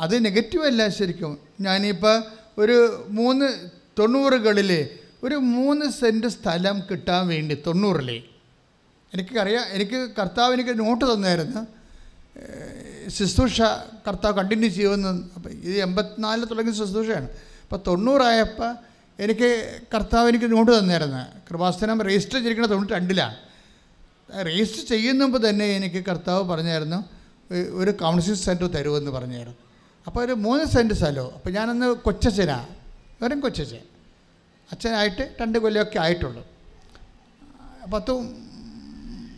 അത് 0.00 0.24
നെഗറ്റീവല്ല 0.24 0.88
ശരിക്കും. 0.88 1.38
ഞാനിപ്പോൾ 1.60 2.22
ഒരു 2.58 3.06
മൂന്ന് 3.08 3.70
തൊണ്ണൂറുകളിൽ 3.98 4.88
ഒരു 5.22 5.34
മൂന്ന് 5.34 5.90
സെന്റ് 5.90 6.26
സ്ഥലം 6.26 6.82
കിട്ടാൻ 6.90 7.28
വേണ്ടി 7.28 7.62
തൊണ്ണൂറിൽ 7.66 8.22
എനിക്കറിയാം 9.14 9.64
എനിക്ക് 9.70 10.10
കർത്താവ് 10.18 10.54
എനിക്ക് 10.54 10.78
നോട്ട് 10.80 11.14
തന്നായിരുന്നു. 11.14 11.66
ശുശ്രൂഷ 13.08 13.62
കർത്താവ് 14.08 14.36
കണ്ടിന്യൂ 14.36 14.68
ചെയ്യുമെന്ന്. 14.68 15.28
അപ്പം 15.34 15.50
ഇത് 15.50 15.78
എൺപത്തിനാലിൽ 15.82 16.44
തുടങ്ങിയ 16.44 16.74
ശുശ്രൂഷയാണ്. 16.74 17.28
അപ്പോൾ 17.62 17.80
തൊണ്ണൂറായപ്പോൾ 17.86 18.76
എനിക്ക് 19.18 19.78
കർത്താവ് 19.94 20.28
എനിക്ക് 20.28 20.52
നോട്ട് 20.52 20.78
തന്നായിരുന്നു. 20.78 21.22
കൃപാസ്ഥനം 21.50 22.02
രജിസ്റ്റർ 22.02 22.34
ചെയ്തിരിക്കുന്നത് 22.34 22.70
തൊണ്ണൂറ്റി 22.70 22.94
രണ്ടിലാണ് 22.94 23.47
രജിസ്റ്റർ 24.36 24.88
ചെയ്യുന്നപ്പോൾ 24.88 25.48
തന്നെ 25.50 25.64
എനിക്ക് 25.64 26.04
കർത്താവ് 26.04 26.48
പറഞ്ഞായിരുന്നു 26.48 26.96
"ഒ- 27.54 27.82
ഒരു 27.82 27.90
കൗൺസിൽ 27.90 28.34
സെന്റർ 28.34 28.66
തരുമെന്ന് 28.66 29.10
പറഞ്ഞായിരുന്നു. 29.10 29.58
അപ്പോൾ 30.06 30.24
ഒരു 30.24 30.32
മൂന്ന് 30.32 30.64
സെന്റ് 30.64 30.94
സ്ഥലവും 30.94 31.34
അപ്പോൾ 31.34 31.50
ഞാനന്ന് 31.50 31.86
കൊച്ചച്ഛനാ 31.86 32.66
വെറും 33.22 33.40
കൊച്ചച്ഛൻ. 33.40 33.78
അച്ഛനായിട്ട് 34.72 35.34
രണ്ട് 35.40 35.58
കൊല്ലമൊക്കെ 35.58 35.98
ആയിട്ടുള്ളൂ. 35.98 36.46
പത്ത് 37.94 38.10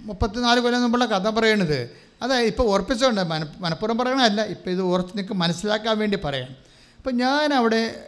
മുപ്പത്തിനാല് 0.04 0.60
കൊല്ലം 0.60 0.82
മുമ്പുള്ള 0.82 1.06
കഥ 1.06 1.30
പറയണത് 1.30 1.90
അതായത് 2.22 2.46
ഇപ്പോൾ 2.46 2.62
ഓർപ്പിച്ചുകൊണ്ട് 2.62 3.20
മന 3.20 3.46
മനഃപ്പുറം 3.58 3.98
പറയണമല്ല 3.98 4.44
ഇപ്പോൾ 4.44 4.70
ഇത് 4.70 4.82
ഓർത്ത് 4.82 5.08
നിങ്ങൾക്ക് 5.08 5.34
മനസ്സിലാക്കാൻ 5.34 5.98
വേണ്ടി 5.98 6.18
പറയാം. 6.24 6.48
അപ്പം 6.96 7.16
ഞാൻ 7.16 7.54
അവിടെ 7.54 8.04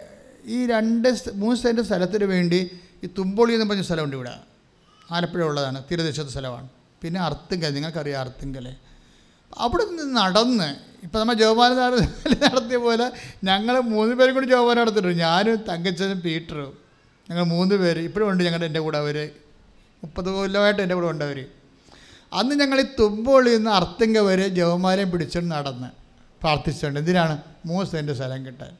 ഈ 0.46 0.66
രണ്ട് 0.66 1.08
മൂന്ന് 1.34 1.62
സെന്റ് 1.62 1.82
സ്ഥലത്തിന് 1.82 2.24
വേണ്ടി 2.24 2.70
ഈ 3.04 3.08
തുമ്പോളി 3.18 3.52
എന്ന് 3.54 3.66
പറഞ്ഞ 3.66 3.82
സ്ഥലമുണ്ട് 3.82 4.16
ഇവിടെ. 4.16 4.51
ആലപ്പുഴ 5.12 5.42
ഉള്ളതാണ് 5.42 5.84
തീരദേശത്തെ 5.90 6.30
സ്ഥലമാണ്. 6.30 6.68
പിന്നെ 7.02 7.20
അർത്തിങ്കൽ 7.20 7.74
നിങ്ങൾക്കറിയാം 7.74 8.20
അർത്തുങ്കൽ 8.20 8.66
അവിടെ 9.58 9.84
നിന്ന് 9.84 10.16
നടന്ന് 10.16 10.92
ഇപ്പം 11.02 11.20
നമ്മൾ 11.20 11.34
ജോപാനം 11.34 11.76
നടത്തിയ 12.44 12.76
പോലെ 12.76 13.06
ഞങ്ങൾ 13.44 13.80
മൂന്ന് 13.80 14.14
പേരും 14.14 14.34
കൂടി 14.34 14.46
ജോപാനം 14.46 14.80
നടത്തിയിട്ടുണ്ട്. 14.82 15.18
ഞാനും 15.18 15.56
തങ്കച്ചനും 15.56 16.20
പീറ്ററും. 16.20 16.72
ഞങ്ങൾ 17.30 17.44
മൂന്ന് 17.44 17.74
പേര്. 17.74 17.98
ഇപ്പോഴും 17.98 18.30
ഉണ്ട് 18.30 18.44
ഞങ്ങളുടെ 18.44 18.66
എന്റെ 18.66 18.80
കൂടെ 18.80 18.98
അവർ 18.98 19.30
മുപ്പത് 20.04 20.28
കൊല്ലമായിട്ട് 20.28 20.82
എന്റെ 20.82 20.94
കൂടെ 20.94 21.06
ഉണ്ട് 21.06 21.24
അവർ 21.24 21.46
അന്ന് 22.32 22.54
ഞങ്ങൾ 22.54 22.80
ഈ 22.80 22.86
തുമ്പോളിൽ 23.00 23.56
നിന്ന് 23.56 23.70
അർത്തിങ്ക 23.70 24.18
വരെ 24.18 24.48
ജവമാലയും 24.48 25.10
പിടിച്ചുകൊണ്ട് 25.10 25.54
നടന്ന് 25.54 25.88
പ്രാർത്ഥിച്ചിട്ടുണ്ട്. 26.42 27.00
എന്തിനാണ്? 27.00 27.34
മൂന്ന് 27.66 27.90
സെന്റ് 27.90 28.12
സ്ഥലം 28.12 28.46
കിട്ടാൻ. 28.46 28.72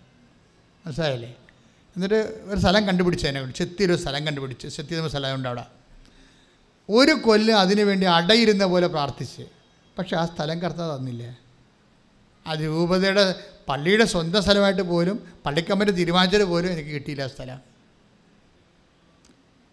മനസ്സിലായില്ലേ? 0.87 1.35
എന്നിട്ട് 1.97 2.21
ഒരു 2.45 2.61
സ്ഥലം 2.61 2.87
കണ്ടുപിടിച്ചതിനെ 2.87 3.31
അതിനെ 3.31 3.41
വേണ്ടി 3.41 3.59
ചെത്തിയൊരു 3.59 3.97
സ്ഥലം 3.97 4.27
കണ്ടുപിടിച്ച്. 4.27 4.69
ചെത്തി 4.69 5.09
സ്ഥലമുണ്ട് 5.09 5.49
അവിടെ. 5.49 5.65
ഒരു 6.93 7.13
കൊല്ലം 7.13 7.59
അതിനുവേണ്ടി 7.59 8.07
അടയിരുന്ന 8.07 8.65
പോലെ 8.65 8.87
പ്രാർത്ഥിച്ച്. 8.87 9.43
പക്ഷെ 9.99 10.17
ആ 10.17 10.25
സ്ഥലം 10.27 10.59
കർത്താവ് 10.63 10.99
തന്നില്ല? 10.99 11.25
ആ 12.47 12.55
രൂപതയുടെ 12.55 13.25
പള്ളിയുടെ 13.69 14.05
സ്വന്തം 14.05 14.43
സ്ഥലമായിട്ട് 14.43 14.83
പോലും 14.83 15.17
പള്ളിക്കമ്മന്റെ 15.47 15.93
തീരുമാനിച്ചത് 15.93 16.45
പോലും 16.45 16.73
എനിക്ക് 16.73 16.89
കിട്ടിയില്ല 16.89 17.23
ആ 17.23 17.27
സ്ഥലം. 17.27 17.61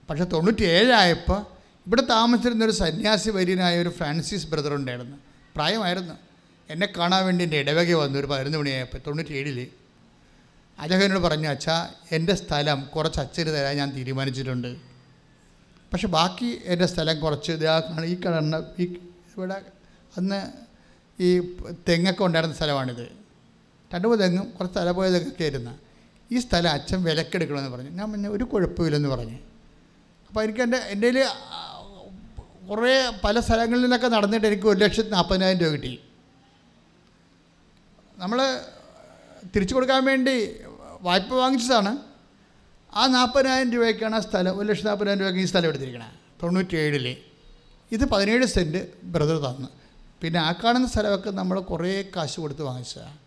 പക്ഷെ 0.09 0.23
തൊണ്ണൂറ്റി 0.23 0.63
ഏഴായപ്പോൾ 0.63 1.39
ഇവിടെ 1.87 2.01
താമസിച്ചിരുന്ന 2.01 2.65
ഒരു 2.65 2.71
സന്യാസി 2.71 3.29
വര്യനായ 3.29 3.81
ഒരു 3.81 3.89
ഫ്രാൻസിസ് 3.89 4.47
ബ്രദർ 4.47 4.73
ഉണ്ടായിരുന്നു. 4.75 5.17
പ്രായമായിരുന്നു. 5.55 6.13
എന്നെ 6.69 6.87
കാണാൻ 6.97 7.25
വേണ്ടി 7.25 7.43
എന്റെ 7.43 7.59
ഇടവകെ 7.59 7.93
വന്നു 7.93 8.19
ഒരു 8.19 8.27
പതിനൊന്ന് 8.27 8.57
മണിയായപ്പോൾ 8.57 8.97
തൊണ്ണൂറ്റി 9.07 9.33
ഏഴിൽ 9.33 9.67
അദ്ദേഹം 10.79 11.03
എന്നോട് 11.03 11.23
പറഞ്ഞു 11.23 11.47
അച്ഛാ 11.47 11.89
എന്റെ 12.11 12.35
സ്ഥലം 12.35 12.89
കുറച്ച് 12.95 13.19
അച്ചര് 13.19 13.47
തരാൻ 13.47 13.77
ഞാൻ 13.77 13.89
തീരുമാനിച്ചിട്ടുണ്ട്. 13.95 14.88
പക്ഷെ 15.93 16.07
ബാക്കി 16.07 16.61
എന്റെ 16.65 16.85
സ്ഥലം 16.85 17.19
കുറച്ച്. 17.19 17.51
ഇതാ 17.51 18.03
ഈ 18.05 18.15
കടന്ന 18.21 18.55
ഈ 18.79 18.85
ഇവിടെ 19.37 19.61
അന്ന് 20.17 20.39
ഈ 21.19 21.29
തെങ്ങൊക്കെ 21.87 22.23
ഉണ്ടായിരുന്ന 22.23 22.55
സ്ഥലമാണിത്. 22.55 23.05
രണ്ട് 23.93 24.07
മൂന്ന് 24.07 24.23
തെങ്ങും 24.23 24.45
കുറച്ച് 24.49 24.79
തലപോയ 24.79 25.09
തെങ്ങൊക്കെ 25.09 25.43
ആയിരുന്നു. 25.43 25.73
ഈ 26.31 26.39
സ്ഥലം 26.39 26.71
അച്ഛൻ 26.71 27.03
വിലക്കെടുക്കണമെന്ന് 27.03 27.71
പറഞ്ഞു. 27.77 27.89
ഞാൻ 27.89 28.11
പിന്നെ 28.11 28.29
ഒരു 28.29 28.43
കുഴപ്പമില്ലെന്ന് 28.43 29.09
പറഞ്ഞു. 29.09 29.37
അപ്പോൾ 30.27 30.41
എനിക്ക് 30.43 30.61
എന്റെ 30.61 30.77
എന്റെ 30.77 31.25
കുറേ 32.69 32.93
പല 33.23 33.39
സ്ഥലങ്ങളിൽ 33.39 33.81
നിന്നൊക്കെ 33.81 34.07
നടന്നിട്ട് 34.07 34.47
എനിക്ക് 34.47 34.67
ഒരു 34.67 34.79
ലക്ഷത്തി 34.79 35.09
നാൽപ്പതിനായിരം 35.09 35.59
രൂപ 35.61 35.71
കിട്ടി. 35.71 35.99
നമ്മൾ 38.17 38.39
തിരിച്ചു 39.55 39.75
കൊടുക്കാൻ 39.75 40.05
വേണ്ടി 40.05 40.35
വായ്പ 41.01 41.33
വാങ്ങിച്ചതാണ്. 41.33 41.91
ആ 42.97 43.01
നാൽപ്പതിനായിരം 43.15 43.69
രൂപയ്ക്കാണ് 43.75 44.15
ആ 44.19 44.21
സ്ഥലം 44.27 44.53
ഒരു 44.59 44.65
ലക്ഷത്തി 44.69 44.89
നാൽപ്പതിനായിരം 44.89 45.21
രൂപയ്ക്ക് 45.23 45.41
ഈ 45.45 45.47
സ്ഥലം 45.51 45.67
എടുത്തിരിക്കണേ. 45.71 46.09
തൊണ്ണൂറ്റി 46.41 46.75
ഏഴിൽ 46.83 47.07
ഇത് 47.95 48.03
പതിനേഴ് 48.13 48.45
സെന്റ് 48.55 48.81
ബ്രദർ 49.13 49.37
തന്നു. 49.45 49.69
പിന്നെ 50.21 50.39
ആ 50.47 50.51
കാണുന്ന 50.61 50.87
സ്ഥലമൊക്കെ 50.93 51.31
നമ്മൾ 51.39 51.57
കുറേ 51.71 51.91
കാശ് 52.15 52.37
കൊടുത്ത് 52.43 52.63
വാങ്ങിച്ചതാണ് 52.69 53.17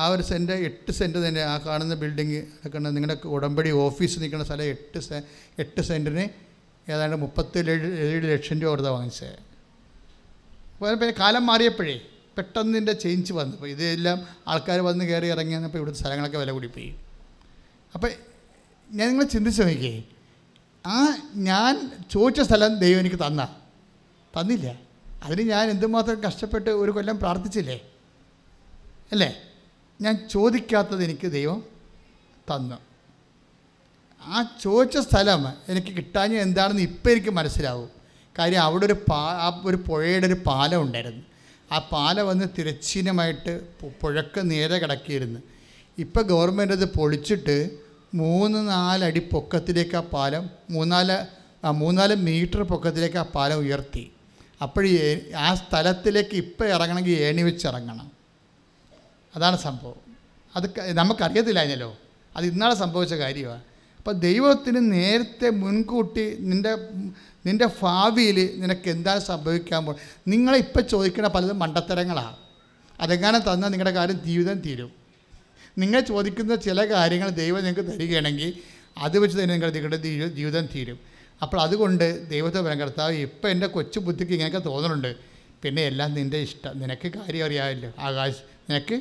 ആ 0.00 0.04
ഒരു 0.12 0.22
സെന്റ് 0.30 0.54
എട്ട് 0.68 0.92
സെന്റ് 0.98 1.18
തന്നെ 1.26 1.42
ആ 1.52 1.54
കാണുന്ന 1.66 1.94
ബിൽഡിങ് 2.02 2.38
നിൽക്കുന്ന 2.62 2.90
നിങ്ങളുടെ 2.96 3.16
ഉടമ്പടി 3.36 3.70
ഓഫീസ് 3.86 4.16
നിൽക്കുന്ന 4.22 4.44
സ്ഥലം 4.48 4.66
എട്ട് 4.74 5.00
സെ 5.06 5.18
എട്ട് 5.62 5.82
സെന്റിന് 5.88 6.24
ഏതാണ്ട് 6.86 7.16
മുപ്പത്തി 7.24 7.58
ഏഴ് 8.06 8.22
ലക്ഷം 8.32 8.56
രൂപ 8.62 8.70
കൊടുത്താണ് 8.72 8.96
വാങ്ങിച്ചത് 8.96 9.36
പിന്നെ 11.00 11.14
കാലം 11.22 11.44
മാറിയപ്പോഴേ 11.50 11.96
പെട്ടെന്ന് 12.36 12.74
ഇതിന്റെ 12.76 12.94
ചേഞ്ച് 13.04 13.32
വന്നു. 13.38 13.54
അപ്പോൾ 13.58 13.70
ഇതെല്ലാം 13.74 14.18
ആൾക്കാർ 14.52 14.78
വന്ന് 14.88 15.04
കയറി 15.10 15.28
ഇറങ്ങിയപ്പോൾ 15.34 15.80
ഇവിടുത്തെ 15.80 16.00
സ്ഥലങ്ങളൊക്കെ 16.02 16.38
വില 16.42 16.50
കൂടിപ്പോയി. 16.56 16.90
അപ്പോൾ 17.96 18.10
ഞാൻ 18.92 19.08
നിങ്ങൾ 19.08 19.24
ചിന്തിച്ച് 19.24 19.62
നോക്കിയേ. 19.62 20.02
ആ 20.86 21.16
ഞാൻ 21.34 21.90
ചോദിച്ച 22.10 22.40
സ്ഥലം 22.40 22.78
ദൈവം 22.78 23.00
എനിക്ക് 23.00 23.16
തന്ന. 23.16 23.48
തന്നില്ല. 24.40 24.78
അതിന് 25.22 25.50
ഞാൻ 25.50 25.70
എന്തുമാത്രം 25.70 26.20
കഷ്ടപ്പെട്ട് 26.20 26.70
ഒരു 26.70 26.90
കൊല്ലം 26.90 27.18
പ്രാർത്ഥിച്ചില്ലേ? 27.18 27.80
അല്ലേ? 29.12 29.36
ഞാൻ 30.00 30.28
ചോദിക്കാത്തത് 30.30 31.04
എനിക്ക് 31.04 31.32
ദൈവം 31.32 31.62
തന്നു. 32.50 32.76
ആ 34.22 34.58
ചോദിച്ച 34.62 34.98
സ്ഥലം 34.98 35.52
എനിക്ക് 35.68 35.96
കിട്ടാഞ്ഞ 35.96 36.34
എന്താണെന്ന് 36.34 36.82
ഇപ്പം 36.82 37.12
എനിക്ക് 37.12 37.30
മനസ്സിലാവും. 37.30 37.90
കാര്യം 38.38 38.62
അവിടെ 38.62 38.86
ഒരു 38.86 38.92
പാ 38.92 39.32
ആ 39.32 39.62
ഒരു 39.64 39.76
പുഴയുടെ 39.76 40.26
ഒരു 40.26 40.36
പാലം 40.46 40.82
ഉണ്ടായിരുന്നു. 40.82 41.22
ആ 41.72 41.78
പാലം 41.78 42.28
വന്ന് 42.28 42.44
തിരച്ചീനമായിട്ട് 42.58 43.78
പുഴക്ക് 44.02 44.50
നേരെ 44.50 44.78
കിടക്കിയിരുന്നു. 44.78 45.40
ഇപ്പം 45.98 46.22
ഗവൺമെന്റ് 46.22 46.72
അത് 46.72 46.94
പൊളിച്ചിട്ട് 46.94 47.89
മൂന്ന് 48.14 48.60
നാലടി 48.70 49.20
പൊക്കത്തിലേക്ക് 49.32 49.96
ആ 49.96 50.02
പാലം 50.14 50.44
മൂന്നാൽ 50.70 51.10
മൂന്നാൽ 51.82 52.10
മീറ്റർ 52.28 52.60
പൊക്കത്തിലേക്ക് 52.62 53.18
ആ 53.22 53.24
പാലം 53.34 53.58
ഉയർത്തി. 53.58 54.04
അപ്പോൾ 54.62 54.84
ആ 55.46 55.48
സ്ഥലത്തിലേക്ക് 55.54 56.34
ഇപ്പം 56.44 56.68
ഇറങ്ങണമെങ്കിൽ 56.74 57.14
ഏണി 57.26 57.42
വെച്ചിറങ്ങണം 57.42 58.08
അതാണ് 59.34 59.56
സംഭവം. 59.66 60.00
അത് 60.54 60.66
നമുക്കറിയത്തില്ല 61.00 61.60
അതിനല്ലോ 61.60 61.90
അത് 62.36 62.44
ഇന്നാളെ 62.44 62.74
സംഭവിച്ച 62.74 63.14
കാര്യമാണ് 63.14 63.62
അപ്പം 63.98 64.14
ദൈവത്തിന് 64.18 64.80
നേരത്തെ 64.92 65.48
മുൻകൂട്ടി 65.62 66.24
നിന്റെ 66.50 66.72
നിന്റെ 67.46 67.66
ഭാവിയിൽ 67.80 68.38
നിനക്ക് 68.62 68.88
എന്താണ് 68.90 69.20
സംഭവിക്കാൻ 69.20 69.80
പോകും 69.86 70.56
ഇപ്പം 70.64 70.84
ചോദിക്കുന്ന 70.88 71.28
പലതും 71.28 71.58
മണ്ടത്തരങ്ങളാണ് 71.58 72.36
അതെങ്ങനെ 73.00 73.38
തന്നാൽ 73.38 73.70
നിങ്ങളുടെ 73.70 73.94
കാര്യം 73.98 74.18
ജീവിതം 74.24 74.58
തീരും. 74.60 74.90
നിങ്ങൾ 75.80 76.00
ചോദിക്കുന്ന 76.00 76.54
ചില 76.56 76.84
കാര്യങ്ങൾ 76.84 77.28
ദൈവം 77.28 77.64
നിങ്ങൾക്ക് 77.64 77.90
തരികയാണെങ്കിൽ 77.90 78.50
അത് 78.98 79.18
വെച്ച് 79.18 79.36
തന്നെ 79.38 79.54
നിങ്ങൾ 79.54 79.70
നിങ്ങളുടെ 79.70 79.96
ജീവിതം 80.38 80.66
തീരും. 80.74 80.98
അപ്പോൾ 81.42 81.58
അതുകൊണ്ട് 81.60 82.06
ദൈവത്തെ 82.30 82.60
പറയാൻ 82.60 82.80
കർത്താവ് 82.80 83.12
ഇപ്പം 83.12 83.48
എന്റെ 83.50 83.66
കൊച്ചു 83.66 83.98
ബുദ്ധിക്ക് 83.98 84.32
ഇങ്ങനെയൊക്കെ 84.32 84.68
തോന്നുന്നുണ്ട് 84.68 85.16
പിന്നെ 85.62 85.82
എല്ലാം 85.82 86.14
നിന്റെ 86.14 86.38
ഇഷ്ടം. 86.46 86.78
നിനക്ക് 86.80 87.08
കാര്യം 87.08 87.44
അറിയാമല്ലോ. 87.44 87.90
ആകാശ് 87.98 88.40
നിനക്ക് 88.70 88.96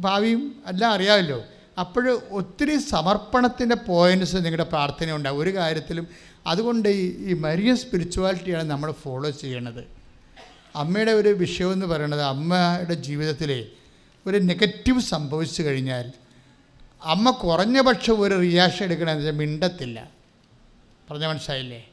ഭാവിയും 0.00 0.42
എല്ലാം 0.66 0.90
അറിയാമല്ലോ. 0.92 1.44
അപ്പോൾ 1.80 2.20
ഒത്തിരി 2.30 2.76
സമർപ്പണത്തിന്റെ 2.78 3.76
പോയിന്റ്സ് 3.76 4.36
നിങ്ങളുടെ 4.36 4.64
പ്രാർത്ഥന 4.64 5.12
ഉണ്ടാകും 5.12 5.38
ഒരു 5.38 5.52
കാര്യത്തിലും 5.56 6.06
അതുകൊണ്ട് 6.46 6.88
ഈ 6.88 7.34
മരിയ 7.44 7.74
സ്പിരിച്വാലിറ്റിയാണ് 7.74 8.70
നമ്മൾ 8.70 8.90
ഫോളോ 9.02 9.30
ചെയ്യണത്. 9.30 9.84
അമ്മയുടെ 10.76 11.12
ഒരു 11.12 11.28
വിഷയമെന്ന് 11.28 11.86
പറയുന്നത് 11.86 12.22
അമ്മയുടെ 12.22 12.94
ജീവിതത്തിലെ 12.94 13.60
ഒരു 14.26 14.38
നെഗറ്റീവ് 14.38 15.00
സംഭവിച്ചു 15.00 15.62
കഴിഞ്ഞാൽ 15.62 16.12
അമ്മ 17.02 17.30
കുറഞ്ഞ 17.30 17.80
പക്ഷം 17.80 18.20
ഒരു 18.22 18.34
റിയാക്ഷൻ 18.40 18.84
എടുക്കണമെന്ന് 18.84 19.22
വെച്ചാൽ 19.22 19.38
മിണ്ടത്തില്ല. 19.38 20.10
പറഞ്ഞ 21.10 21.26
മനസ്സിലായില്ലേ? 21.26 21.86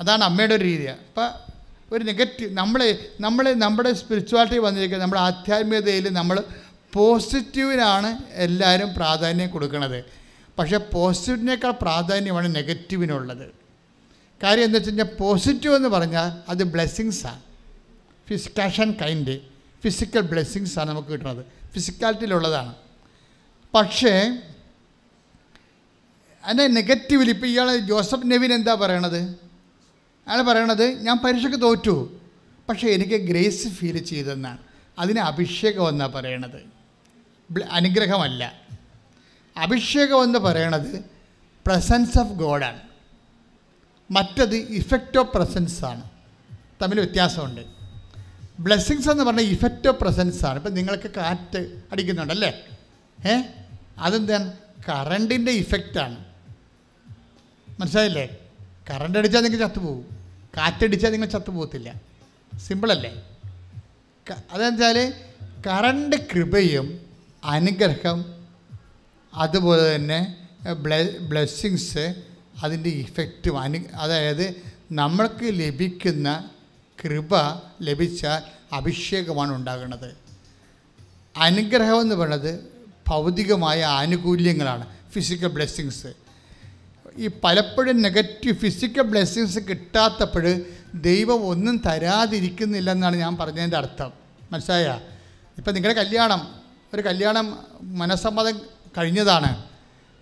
അതാണ് 0.00 0.24
അമ്മയുടെ 0.24 0.54
ഒരു 0.54 0.64
രീതി 0.64 0.86
അപ്പം 0.86 1.30
ഒരു 1.92 2.04
നെഗറ്റീവ് 2.04 2.56
നമ്മളെ 2.56 2.98
നമ്മളെ 3.20 3.52
നമ്മുടെ 3.54 3.92
സ്പിരിച്വാലിറ്റി 3.92 4.58
വന്നിരിക്കുന്നത് 4.58 5.02
നമ്മുടെ 5.02 5.20
ആധ്യാത്മികതയിൽ 5.20 6.08
നമ്മൾ 6.12 6.44
പോസിറ്റീവിനാണ് 6.94 8.18
എല്ലാവരും 8.32 8.94
പ്രാധാന്യം 8.94 9.50
കൊടുക്കുന്നത് 9.50 10.04
പക്ഷേ 10.58 10.76
പോസിറ്റീവിനേക്കാൾ 10.76 11.70
പ്രാധാന്യമാണ് 11.70 12.54
നെഗറ്റീവിനുള്ളത് 12.54 13.46
കാര്യം 14.42 14.64
എന്താ 14.64 14.78
വെച്ച് 14.78 14.90
കഴിഞ്ഞാൽ 14.90 15.16
പോസിറ്റീവ് 15.18 15.76
എന്ന് 15.76 15.88
പറഞ്ഞാൽ 15.88 16.42
അത് 16.48 16.64
ബ്ലെസ്സിങ്സാണ് 16.64 17.42
ഫിസ് 18.28 18.80
ആൻഡ് 18.80 18.96
കൈൻഡ് 19.02 19.53
ഫിസിക്കൽ 19.84 20.20
ബ്ലെസ്സിങ്സാണ് 20.20 20.90
നമുക്ക് 20.90 21.08
കിട്ടുന്നത്. 21.08 21.46
ഫിസിക്കാലിറ്റിയിലുള്ളതാണ് 21.72 22.74
പക്ഷേ 23.74 24.42
അതിന്റെ 26.44 26.66
നെഗറ്റീവിൽ 26.66 27.30
ഇപ്പോൾ 27.30 27.46
ഇയാൾ 27.46 27.76
ജോസഫ് 27.76 28.30
നെവിൻ 28.30 28.52
എന്താ 28.52 28.74
പറയണത്? 28.74 29.18
അയാൾ 30.28 30.42
പറയണത് 30.42 30.84
ഞാൻ 30.84 31.18
പരീക്ഷയ്ക്ക് 31.24 31.60
തോറ്റു. 31.62 32.20
പക്ഷേ 32.68 32.88
എനിക്ക് 32.88 33.14
ഗ്രേസ് 33.14 33.68
ഫീൽ 33.68 33.98
ചെയ്തെന്നാണ്. 33.98 34.58
അതിന് 34.98 35.20
അഭിഷേകം 35.20 35.88
എന്നാണ് 35.88 36.12
പറയണത്? 36.12 36.74
അനുഗ്രഹമല്ല. 37.70 38.52
അഭിഷേകം 39.56 40.24
എന്ന് 40.24 40.38
പറയണത് 40.38 41.04
പ്രസൻസ് 41.66 42.18
ഓഫ് 42.18 42.32
ഗോഡാണ് 42.32 42.80
മറ്റത് 44.10 44.54
ഇഫക്റ്റ് 44.54 45.18
ഓഫ് 45.18 45.28
പ്രസൻസാണ് 45.34 46.02
തമ്മിൽ 46.82 47.00
വ്യത്യാസമുണ്ട്. 47.00 47.83
ബ്ലെസ്സിങ്സ് 48.58 49.10
എന്ന് 49.10 49.24
പറഞ്ഞാൽ 49.24 49.44
ഇഫക്റ്റ് 49.44 49.88
ഓഫ് 49.88 50.00
പ്രസൻസ് 50.00 50.46
ആണ്. 50.46 50.56
ഇപ്പം 50.56 50.74
നിങ്ങൾക്ക് 50.74 51.10
കാറ്റ് 51.10 51.82
അടിക്കുന്നുണ്ടല്ലേ? 51.92 52.64
ഏ? 53.26 53.42
അതെന്താണ്? 53.98 54.52
കറണ്ടിന്റെ 54.88 55.52
ഇഫക്റ്റാണ് 55.52 56.24
മനസ്സിലായില്ലേ? 57.80 58.36
കറണ്ട് 58.90 59.18
അടിച്ചാൽ 59.18 59.40
നിങ്ങൾ 59.40 59.68
ചത്തുപോകും. 59.68 60.16
കാറ്റടിച്ചാൽ 60.56 61.10
നിങ്ങൾ 61.10 61.26
ചത്തുപോകത്തില്ല. 61.26 61.94
സിമ്പിളല്ലേ 62.58 63.28
അതെന്നുവെച്ചാൽ 64.52 65.12
കറണ്ട് 65.66 66.16
കൃപയും 66.16 67.00
അനുഗ്രഹം 67.44 68.24
അതുപോലെ 69.34 69.94
തന്നെ 69.94 70.36
ബ്ലെ 70.72 71.18
ബ്ലെസ്സിങ്സ് 71.18 72.22
അതിന്റെ 72.62 72.90
ഇഫക്റ്റും 72.90 73.60
അനു 73.60 73.78
അതായത് 73.94 74.54
നമ്മൾക്ക് 74.92 75.44
ലഭിക്കുന്ന 75.44 76.50
കൃപ 77.04 77.36
ലഭിച്ചാൽ 77.82 78.42
അഭിഷേകമാണ് 78.72 79.54
ഉണ്ടാകുന്നത്. 79.54 80.16
അനുഗ്രഹം 81.36 82.00
എന്ന് 82.00 82.14
പറയുന്നത് 82.14 82.60
ഭൗതികമായ 83.08 83.84
ആനുകൂല്യങ്ങളാണ് 83.84 84.86
ഫിസിക്കൽ 85.10 85.46
ബ്ലെസ്സിങ്സ് 85.46 86.06
ഈ 87.16 87.30
പലപ്പോഴും 87.44 88.02
നെഗറ്റീവ് 88.02 88.56
ഫിസിക്കൽ 88.56 89.02
ബ്ലെസ്സിങ്സ് 89.02 89.58
കിട്ടാത്തപ്പോൾ 89.58 90.60
ദൈവം 90.94 91.46
ഒന്നും 91.46 91.82
തരാതിരിക്കുന്നില്ല 91.86 92.90
എന്നാണ് 92.90 93.16
ഞാൻ 93.16 93.36
പറഞ്ഞതിന്റെ 93.36 93.76
അർത്ഥം. 93.76 94.12
മനസ്സിലായ? 94.52 95.00
ഇപ്പം 95.58 95.74
നിങ്ങളുടെ 95.74 96.02
കല്യാണം 96.02 96.54
ഒരു 96.94 97.02
കല്യാണം 97.02 97.58
മനസ്സമ്മതം 97.82 98.60
കഴിഞ്ഞതാണ്. 98.98 99.62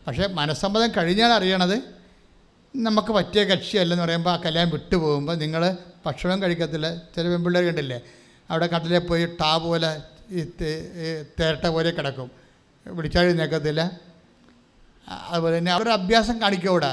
പക്ഷേ 0.07 0.27
മനസ്സമ്മതം 0.27 0.91
കഴിഞ്ഞാൽ 0.97 1.29
അറിയണത് 1.29 1.79
നമുക്ക് 2.77 3.12
പറ്റിയ 3.12 3.45
കക്ഷിയല്ലെന്ന് 3.45 4.05
പറയുമ്പോൾ 4.05 4.31
ആ 4.31 4.37
കല്യാണം 4.37 4.70
വിട്ടുപോകുമ്പോൾ 4.70 5.37
നിങ്ങൾ 5.37 5.77
ഭക്ഷണം 6.07 6.38
കഴിക്കത്തില്ല. 6.42 6.88
ചില 7.14 7.24
പെൺപിള്ളേർ 7.32 7.64
കണ്ടില്ലേ? 7.68 7.98
അവിടെ 8.50 8.66
കട്ടിലെ 8.74 9.00
പോയി 9.11 9.24
ടാ 9.40 9.50
പോലെ 9.64 9.90
ഈ 10.38 10.42
തേരട്ട 11.38 11.66
പോലെ 11.74 11.90
കിടക്കും. 11.98 12.28
വിളിച്ചാൽ 12.86 13.26
നിൽക്കത്തില്ല 13.40 13.82
അതുപോലെ 15.32 15.55
തന്നെ 15.59 15.72
അവരുടെ 15.76 15.94
അഭ്യാസം 16.00 16.36
കാണിക്കും 16.42 16.70
അവിടെ 16.72 16.92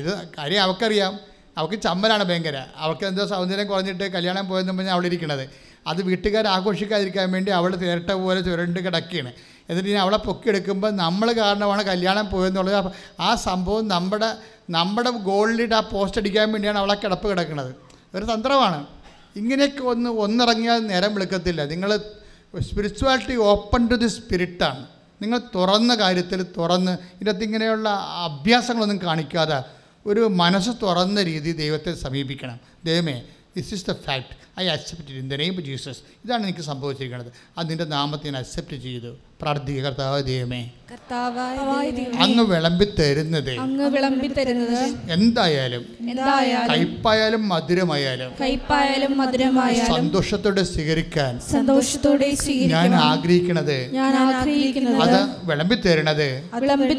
ഇത് 0.00 0.12
കാര്യം 0.38 0.60
അവൾക്കറിയാം 0.62 1.12
അവൾക്ക് 1.58 1.78
ചമ്മലാണ് 1.86 2.24
ഭയങ്കര. 2.28 2.58
അവൾക്ക് 2.82 3.04
എന്തോ 3.10 3.24
സൗന്ദര്യം 3.32 3.66
കുറഞ്ഞിട്ട് 3.72 4.04
കല്യാണം 4.16 4.44
പോയെന്ന് 4.50 4.72
പറഞ്ഞാൽ 4.72 4.94
അവിടെ 4.96 5.08
ഇരിക്കണത്. 5.10 5.44
അത് 5.90 6.00
വീട്ടുകാർ 6.08 6.44
ആഘോഷിക്കാതിരിക്കാൻ 6.46 7.26
വേണ്ടി 7.34 7.50
അവൾ 7.58 7.70
തേരട്ട 7.82 8.10
പോലെ 8.24 8.40
ചുരണ്ട് 8.40 8.80
കിടക്കുകയാണ് 8.86 9.32
എന്നിട്ട് 9.68 9.88
ഇനി 9.90 10.00
അവളെ 10.04 10.18
പൊക്കിയെടുക്കുമ്പോൾ 10.26 10.90
നമ്മൾ 11.02 11.28
കാരണമാണ് 11.40 11.82
കല്യാണം 11.82 12.26
പോയെന്നുള്ളത്. 12.30 12.92
ആ 13.26 13.30
സംഭവം 13.48 13.84
നമ്മുടെ 13.94 14.30
നമ്മുടെ 14.76 15.10
ഗോളിലിട്ട് 15.30 15.74
ആ 15.74 15.82
പോസ്റ്റ് 15.92 16.20
അടിക്കാൻ 16.20 16.48
വേണ്ടിയാണ് 16.52 16.78
അവളെ 16.82 16.94
കിടപ്പ് 16.94 17.26
കിടക്കുന്നത് 17.30 17.72
ഒരു 18.14 18.24
തന്ത്രമാണ്. 18.24 18.86
ഇങ്ങനെയൊക്കെ 19.36 19.82
ഒന്ന് 19.82 20.10
ഒന്നിറങ്ങിയാൽ 20.10 20.86
നേരം 20.86 21.14
വിളിക്കത്തില്ല. 21.14 21.64
നിങ്ങൾ 21.64 21.96
സ്പിരിച്വാലിറ്റി 22.60 23.36
ഓപ്പൺ 23.36 23.88
ടു 23.88 23.94
ദി 23.94 24.06
സ്പിരിറ്റാണ് 24.06 24.86
നിങ്ങൾ 25.22 25.40
തുറന്ന 25.54 25.94
കാര്യത്തിൽ 25.94 26.42
തുറന്ന് 26.42 26.98
ഇതിനകത്ത് 27.14 27.44
ഇങ്ങനെയുള്ള 27.44 27.88
അഭ്യാസങ്ങളൊന്നും 28.24 29.02
കാണിക്കാതെ 29.02 29.62
ഒരു 30.06 30.20
മനസ്സ് 30.20 30.70
തുറന്ന 30.82 31.22
രീതി 31.22 31.52
ദൈവത്തെ 31.52 31.94
സമീപിക്കണം. 31.94 32.60
ദൈവമേ 32.84 33.22
this 33.56 33.72
is 33.76 33.86
the 33.90 33.94
fact 34.06 34.32
I 34.60 34.64
accept 34.76 35.18
in 35.20 35.26
the 35.32 35.36
name 35.42 35.54
Jesus 35.68 36.00
ഇതാണ് 36.24 36.42
എനിക്ക് 36.48 36.64
സംഭവിച്ചിരിക്കുന്നത്. 36.70 37.30
അത് 37.58 37.66
നിന്റെ 37.70 37.86
നാമത്തെ 37.96 38.24
ഞാൻ 38.28 38.36
അക്സെപ്റ്റ് 38.40 38.76
ചെയ്തു. 38.86 39.10
പ്രാർത്ഥിക്കുക 39.42 39.84
കർത്താവ് 39.86 40.18
ദൈവമേ. 40.28 40.60
അങ്ങ് 42.24 42.44
വിളമ്പി 42.50 42.86
തരുന്നത്. 42.98 43.52
എന്തായാലും 45.16 45.84
എന്തായാലും 46.12 46.68
കയ്പായാലും 46.72 47.42
മധുരമായാലും 47.52 48.30
കയ്പായാലും 48.42 49.12
മധുരമായാലും 49.20 49.92
സന്തോഷത്തോടെ 49.94 50.64
സ്വീകരിക്കാൻ 50.72 51.32
സന്തോഷത്തോടെ 51.54 52.30
ഞാൻ 52.74 52.94
ആഗ്രഹിക്കണത് 53.10 53.78
അത് 55.06 55.18
വിളമ്പി 55.50 55.78
തരുന്നത് 55.86 56.28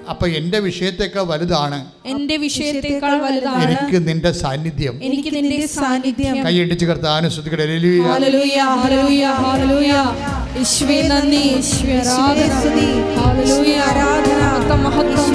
അപ്പോൾ 0.09 0.31
എന്റെ 0.31 0.59
വിഷയത്തെക്കാൾ 0.59 1.23
വലുതാണ്. 1.23 1.87
എന്റെ 2.07 2.37
വിഷയത്തെക്കാൾ 2.37 3.19
വലുതാണ്. 3.19 3.65
എനിക്ക് 3.65 4.09
നിന്റെ 4.09 4.33
സാന്നിധ്യം. 4.33 5.01
എനിക്ക് 5.03 5.35
നിന്റെ 5.35 5.67
സാന്നിധ്യം. 5.67 6.45
കൈയടിച്ച് 6.45 6.87
കർത്താവിനെ 6.87 7.29
ശ്രദ്ധിക്കട്ടെ 7.29 7.65
ഹല്ലേലൂയ. 7.65 8.03
Hallelujah 8.03 8.77
hallelujah 8.83 9.27
hallelujah. 9.27 10.15
യേശുവേ 10.57 11.09
നന്ദി 11.09 11.37
ആരാധന. 11.37 12.61
സ്തുതി, 12.61 13.15
ഹല്ലേലൂയ. 13.15 13.77
ആരാധന, 13.77 14.75
മഹത്വം 14.75 14.85
മഹത്വം 14.85 15.35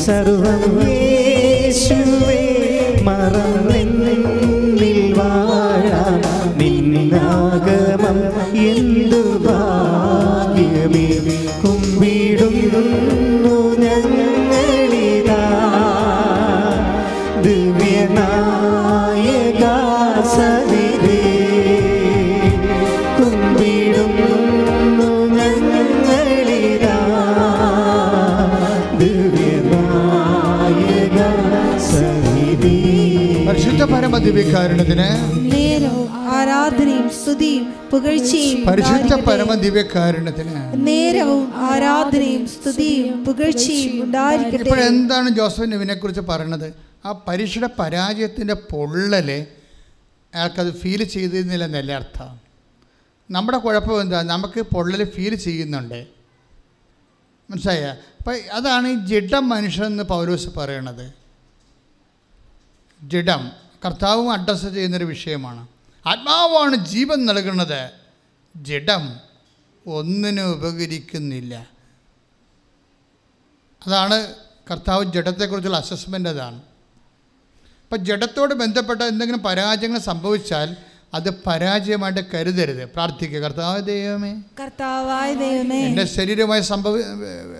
സർവമേശുവേ 0.05 0.93
പരമദിവ്യകാരുണ്യത്തിന് 34.36 35.03
നേരവും 35.53 36.13
ആരാധനയും 36.31 37.09
സ്തുതിയും 37.09 37.73
പുകഴ്ചയും 37.91 38.63
പരിശുദ്ധ. 38.63 39.15
പരമദിവ്യകാരുണ്യത്തിന്. 39.15 40.88
നേരവും 40.88 41.53
ആരാധനയും 41.55 42.47
സ്തുതിയും 42.47 43.25
പുകഴ്ചയും 43.25 44.03
ഉണ്ടായിരിക്കട്ടെ. 44.03 44.63
ഇപ്പോൾ 44.63 44.79
എന്താണ് 44.79 45.29
ജോസഫ് 45.29 45.61
ഇവനെക്കുറിച്ച് 45.61 46.21
പറയണത്? 46.21 46.73
ആ 47.05 47.23
പരീക്ഷയുടെ 47.27 47.69
പരാജയത്തിന്റെ 47.79 48.53
പൊള്ളൽ 48.53 49.45
അയാൾക്കത് 50.33 50.73
ഫീൽ 50.73 51.03
ചെയ്തിരുന്നില്ലെന്നല്ല 51.03 51.93
അർത്ഥം? 51.93 52.39
നമ്മുടെ 53.31 53.57
കുഴപ്പം 53.57 54.01
എന്താ? 54.01 54.21
നമുക്ക് 54.21 54.61
പൊള്ളൽ 54.61 55.03
ഫീൽ 55.03 55.36
ചെയ്യുന്നുണ്ട്. 55.36 56.07
മനസ്സിലായ? 57.51 57.95
അപ്പം 58.19 58.36
അതാണ് 58.53 58.88
ഈ 58.88 58.95
ജഡം 58.95 59.49
മനുഷ്യനെന്ന് 59.49 60.03
പൗലോസ് 60.03 60.49
പറയണത്. 60.57 61.13
ജഡം. 63.03 63.64
കർത്താവും 63.86 64.32
അഡ്രസ്സ് 64.32 64.67
ചെയ്യുന്നൊരു 64.67 65.03
വിഷയമാണ്. 65.03 65.67
ആത്മാവാണ് 66.07 66.76
ജീവൻ 66.76 67.26
നൽകുന്നത്. 67.26 67.89
ജഡം 68.55 69.19
ഒന്നിനും 69.88 70.51
ഉപകരിക്കുന്നില്ല. 70.51 71.67
അതാണ് 73.88 74.36
കർത്താവ് 74.71 75.05
ജഡത്തെക്കുറിച്ചുള്ള 75.05 75.78
അസസ്മെന്റ് 75.78 76.30
അതാണ്. 76.30 76.61
അപ്പം 77.84 78.05
ജഡത്തോട് 78.05 78.53
ബന്ധപ്പെട്ട 78.53 79.01
എന്തെങ്കിലും 79.01 79.43
പരാജയങ്ങൾ 79.43 79.99
സംഭവിച്ചാൽ 79.99 80.78
അത് 81.16 81.30
പരാജയമായിട്ട് 81.47 82.24
കരുതരുത്. 82.34 82.84
പ്രാർത്ഥിക്കുക. 82.86 83.39
കർത്താവ് 83.39 83.82
ദൈവമേ. 83.86 84.32
കർത്താവായ 84.61 85.34
ദൈവമേ. 85.34 85.80
എന്റെ 85.88 86.05
ശരീരമായി 86.05 86.61
സംഭവ 86.61 86.95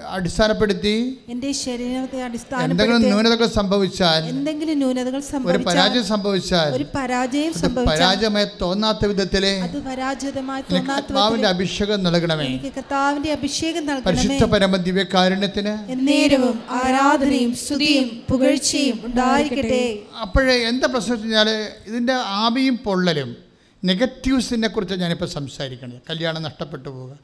അടിസ്ഥാനപ്പെടുത്തി 0.10 0.96
എന്റെ 1.30 1.52
ശരീരത്തെ 1.52 2.24
അടിസ്ഥാന 2.24 2.64
എന്തെങ്കിലും 2.64 3.02
ന്യൂനതകൾ 3.02 3.48
സംഭവിച്ചാൽ 3.48 4.22
എന്തെങ്കിലും 4.30 4.78
ന്യൂനതകൾ 4.78 5.18
ഒരു 5.18 5.26
സംഭവിച്ചാൽ 5.26 5.66
പരാജയം 5.66 6.06
സംഭവിച്ചാൽ 6.06 6.74
ഒരു 6.74 6.86
പരാജയം 6.96 7.54
സംഭവിച്ചാൽ 7.54 7.98
പരാജയമായി 7.98 8.48
തോന്നാത്ത 8.62 9.06
വിധത്തിലെ 9.06 9.54
അത് 9.62 9.84
പരാജയമായി 9.84 10.64
തോന്നാത്ത 10.72 11.14
വിധത്തിൽ 11.14 11.48
അഭിഷേകം 11.48 12.04
നൽകണമേ. 12.04 12.48
കർത്താവിന്റെ 12.78 13.32
അഭിഷേകം 13.32 13.86
നൽകണമേ. 13.86 14.06
പരിശുദ്ധ 14.06 14.44
പരമ 14.44 14.76
ദിവ്യ 14.76 15.06
കാരുണ്യത്തിന് 15.14 15.92
എന്നേരവും 15.92 16.60
ആരാധനയും 16.70 17.56
സ്തുതിയും 17.56 18.08
പുകഴ്ചയും 18.30 19.00
ഉണ്ടായിരിക്കട്ടെ. 19.04 20.00
അപ്പോഴേ 20.22 20.56
എന്താ 20.68 20.88
പ്രശ്നം 20.88 21.16
വെച്ച് 21.16 21.70
ഇതിന്റെ 21.88 22.14
ആവിയും 22.14 22.78
പൊള്ളലും 22.78 23.45
നെഗറ്റീവ്സിനെ 23.86 24.68
കുറിച്ച് 24.68 24.96
ഞാനിപ്പോൾ 24.96 25.26
സംസാരിക്കുന്നത് 25.26 26.02
കല്യാണം 26.10 26.42
നഷ്ടപ്പെട്ടു 26.44 26.90
പോവുക. 26.90 27.18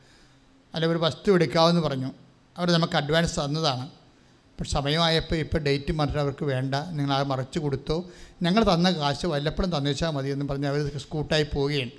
അല്ല 0.76 0.86
ഒരു 0.86 0.97
വസ്തു 0.97 1.32
എടുക്കാമെന്ന് 1.32 1.82
പറഞ്ഞു. 1.82 2.12
അവർ 2.57 2.72
നമുക്ക് 2.72 2.93
അഡ്വാൻസ് 2.93 3.39
തന്നതാണ്. 3.39 3.84
ഇപ്പം 3.84 4.66
സമയമായപ്പോൾ 4.66 5.36
ഇപ്പോൾ 5.36 5.57
ഡേറ്റ് 5.57 5.91
മാറ്റി 5.91 6.14
അവർക്ക് 6.14 6.45
വേണ്ട. 6.45 6.76
നിങ്ങൾ 6.76 7.14
ആ 7.14 7.24
മറച്ചു 7.24 7.59
കൊടുത്തോ. 7.59 8.05
ഞങ്ങൾ 8.41 8.74
തന്ന 8.74 8.91
കാശ് 8.91 9.26
വല്ലപ്പോഴും 9.26 9.78
തന്നേച്ചാൽ 9.78 10.09
മതി 10.09 10.30
എന്ന് 10.30 10.45
പറഞ്ഞ് 10.45 10.68
അവർ 10.68 10.97
സ്കൂട്ടായി 10.97 11.43
പോവുകയാണ്. 11.43 11.89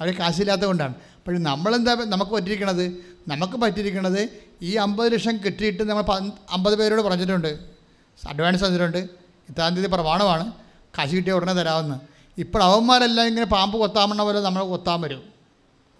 അവർ 0.00 0.18
കാശില്ലാത്ത 0.18 0.62
കൊണ്ടാണ് 0.62 0.94
പക്ഷേ 0.94 1.38
നമ്മളെന്താ 1.38 1.96
നമുക്ക് 2.04 2.32
പറ്റിയിരിക്കണത്? 2.32 2.86
നമുക്ക് 3.28 3.52
പറ്റിയിരിക്കണത് 3.52 4.28
ഈ 4.62 4.74
അമ്പത് 4.74 5.12
ലക്ഷം 5.12 5.36
കിട്ടിയിട്ട് 5.36 5.82
നമ്മൾ 5.82 6.30
അമ്പത് 6.50 6.78
പേരോട് 6.78 7.02
പറഞ്ഞിട്ടുണ്ട്. 7.02 7.58
അഡ്വാൻസ് 8.28 8.64
തന്നിട്ടുണ്ട്. 8.64 8.98
ഇത്താം 9.48 9.74
തീയതി 9.74 9.88
പ്രമാണമാണ്. 9.88 10.52
കാശ് 10.98 11.12
കിട്ടിയ 11.12 11.32
ഉടനെ 11.32 11.52
തരാമെന്ന്. 11.52 12.15
ഇപ്പോൾ 12.38 12.62
അവന്മാരെല്ലാം 12.62 13.26
ഇങ്ങനെ 13.26 13.46
പാമ്പ് 13.46 13.76
കൊത്താമെന്ന 13.76 14.22
പോലെ 14.22 14.40
നമ്മൾ 14.40 14.62
കൊത്താൻ 14.64 15.00
വരും. 15.00 15.22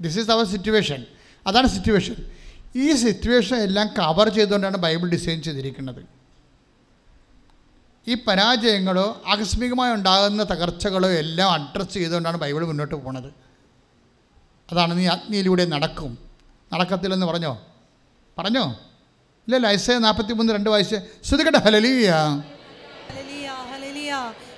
ദിസ് 0.01 0.19
ഈസ് 0.19 0.31
അവർ 0.31 0.47
സിറ്റുവേഷൻ 0.47 1.05
അതാണ് 1.47 1.67
സിറ്റുവേഷൻ 1.67 2.17
ഈ 2.77 2.93
സിറ്റുവേഷൻ 2.93 3.57
എല്ലാം 3.57 3.87
കവർ 3.99 4.29
ചെയ്തുകൊണ്ടാണ് 4.29 4.77
ബൈബിൾ 4.77 5.09
ഡിസൈൻ 5.11 5.43
ചെയ്തിരിക്കുന്നത്. 5.43 6.03
ഈ 8.09 8.15
പരാജയങ്ങളോ 8.15 9.23
ആകസ്മികമായി 9.27 9.93
ഉണ്ടാകുന്ന 9.93 10.43
തകർച്ചകളോ 10.43 11.09
എല്ലാം 11.09 11.49
അഡ്രസ്സ് 11.53 11.95
ചെയ്തുകൊണ്ടാണ് 11.95 12.37
ബൈബിൾ 12.37 12.67
മുന്നോട്ട് 12.67 12.95
പോകുന്നത് 12.95 13.31
അതാണ് 14.73 14.99
നീ 14.99 15.07
അഗ്നിയിലൂടെ 15.07 15.65
നടക്കും. 15.65 16.19
നടക്കത്തില്ലെന്ന് 16.73 17.27
പറഞ്ഞോ? 17.27 17.53
പറഞ്ഞോ? 18.39 18.65
ഇല്ല 19.49 19.67
ഐസയ 19.67 19.99
നാൽപ്പത്തി 19.99 20.33
മൂന്ന് 20.33 20.53
രണ്ട് 20.53 20.71
വയസ്സ് 20.71 20.97
ശ്രുതികട 21.25 21.57
ഹലലിയ 21.57 22.11
ഹല്ലേലൂയ, 23.09 23.49
ഹല്ലേലൂയ. 23.73 24.13
യേശുവേ 24.13 24.15
നന്ദി. 24.15 24.15
Hallelujah, 24.15 24.15
കുമ്പിടുന്നു 24.15 24.15
hallelujah. 24.15 24.15
ശ്രുതികട്ടെ 24.15 24.15
ഹലലിയ 24.15 24.15
യേശുവേ 24.15 24.56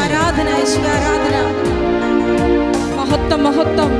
ആരാധന 0.00 0.48
ആരാധന. 0.88 1.36
മഹത്വം 2.96 3.40
മഹത്വം. 3.44 3.92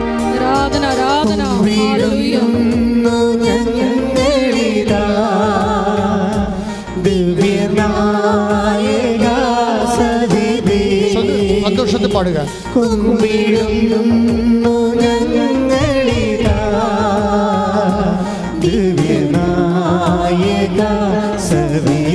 സന്തോഷത്തിൽ 11.65 12.13
പാടുക. 12.15 12.39
ദിവ്യനായക 18.61 20.81
സവിധി 21.49 22.06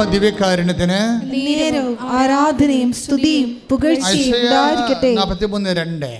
പരമ 0.00 0.12
ദിവ്യകാരുണ്യത്തിന് 0.12 0.98
ആരാധനയും 2.12 2.90
സ്തുതിയും 3.00 3.48
പുകഴ്ചയും 3.70 4.36
രണ്ട്. 5.80 6.12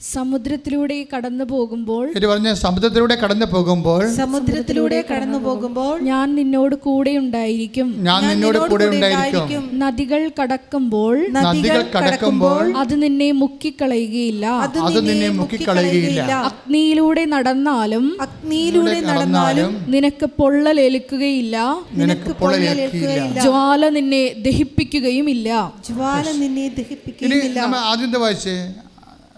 സമുദ്രത്തിലൂടെ 0.00 0.96
കടന്നു 1.12 1.44
പോകുമ്പോൾ 1.44 2.04
പറഞ്ഞ 2.24 2.50
സമുദ്രത്തിലൂടെ 2.60 3.16
കടന്നു 3.22 3.46
പോകുമ്പോൾ 3.54 4.02
സമുദ്രത്തിലൂടെ 4.18 4.98
കടന്നു 5.08 5.38
പോകുമ്പോൾ 5.46 5.94
ഞാൻ 6.08 6.26
നിന്നോട് 6.38 6.74
കൂടെ 6.84 7.12
ഉണ്ടായിരിക്കും. 7.22 7.88
ഞാൻ 8.08 8.20
നിന്നോട് 8.30 8.58
കൂടെ 8.70 8.86
ഉണ്ടായിരിക്കും. 8.92 9.64
നദികൾ 9.82 10.22
കടക്കുമ്പോൾ 10.38 11.14
നദികൾ 11.38 11.80
കടക്കുമ്പോൾ 11.96 12.64
അത് 12.82 12.94
നിന്നെ 13.02 13.30
മുക്കിക്കളയുകയില്ല. 13.42 14.44
അത് 14.88 15.00
നിന്നെ 15.08 15.30
മുക്കിക്കളയുകയില്ല. 15.40 16.22
അഗ്നിയിലൂടെ 16.50 17.24
നടന്നാലും 17.34 18.06
അഗ്നിയിലൂടെ 18.26 18.98
നടന്നാലും 19.10 19.72
നിനക്ക് 19.94 20.28
പൊള്ളലേൽക്കുകയില്ല 20.40 21.56
നിനക്ക് 22.02 22.32
പൊള്ളലേൽക്കുകയില്ല 22.42 23.38
ജ്വാല 23.46 23.82
നിന്നെ 23.98 24.24
ദഹിപ്പിക്കുകയും 24.46 25.28
ഇല്ല 25.36 25.48
ജ്വാല 25.90 26.26
നിന്നെ 26.42 26.68
ദഹിപ്പിക്കുകയില്ല 26.80 27.58
ആദ്യത്തെ 27.92 28.20
വായിച്ച്? 28.24 28.56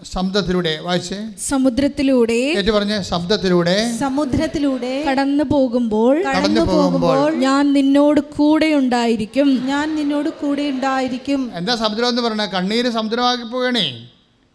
ശബ്ദത്തിലൂടെ 0.09 0.71
വായിച്ച്. 0.85 1.17
സമുദ്രത്തിലൂടെ 1.47 2.37
ഏറ്റു 2.59 2.71
പറഞ്ഞ 2.71 3.01
ശബ്ദത്തിലൂടെ 3.01 3.75
സമുദ്രത്തിലൂടെ 3.99 5.03
കടന്നു 5.09 5.43
പോകുമ്പോൾ 5.43 6.23
കടന്നു 6.23 6.61
പോകുമ്പോൾ 6.61 7.35
ഞാൻ 7.45 7.73
നിന്നോട് 7.73 8.21
കൂടെ 8.21 8.69
ഉണ്ടായിരിക്കും. 8.73 9.49
ഞാൻ 9.71 9.95
നിന്നോട് 9.95 10.29
കൂടെ 10.29 10.63
ഉണ്ടായിരിക്കും. 10.73 11.51
എന്താ 11.59 11.75
സമുദ്രം 11.75 12.07
എന്ന് 12.07 12.21
പറയണത് 12.21 12.49
കണ്ണീര് 12.49 12.89
സമുദ്രമാക്കി 12.97 13.43
പോകണേ. 13.43 13.85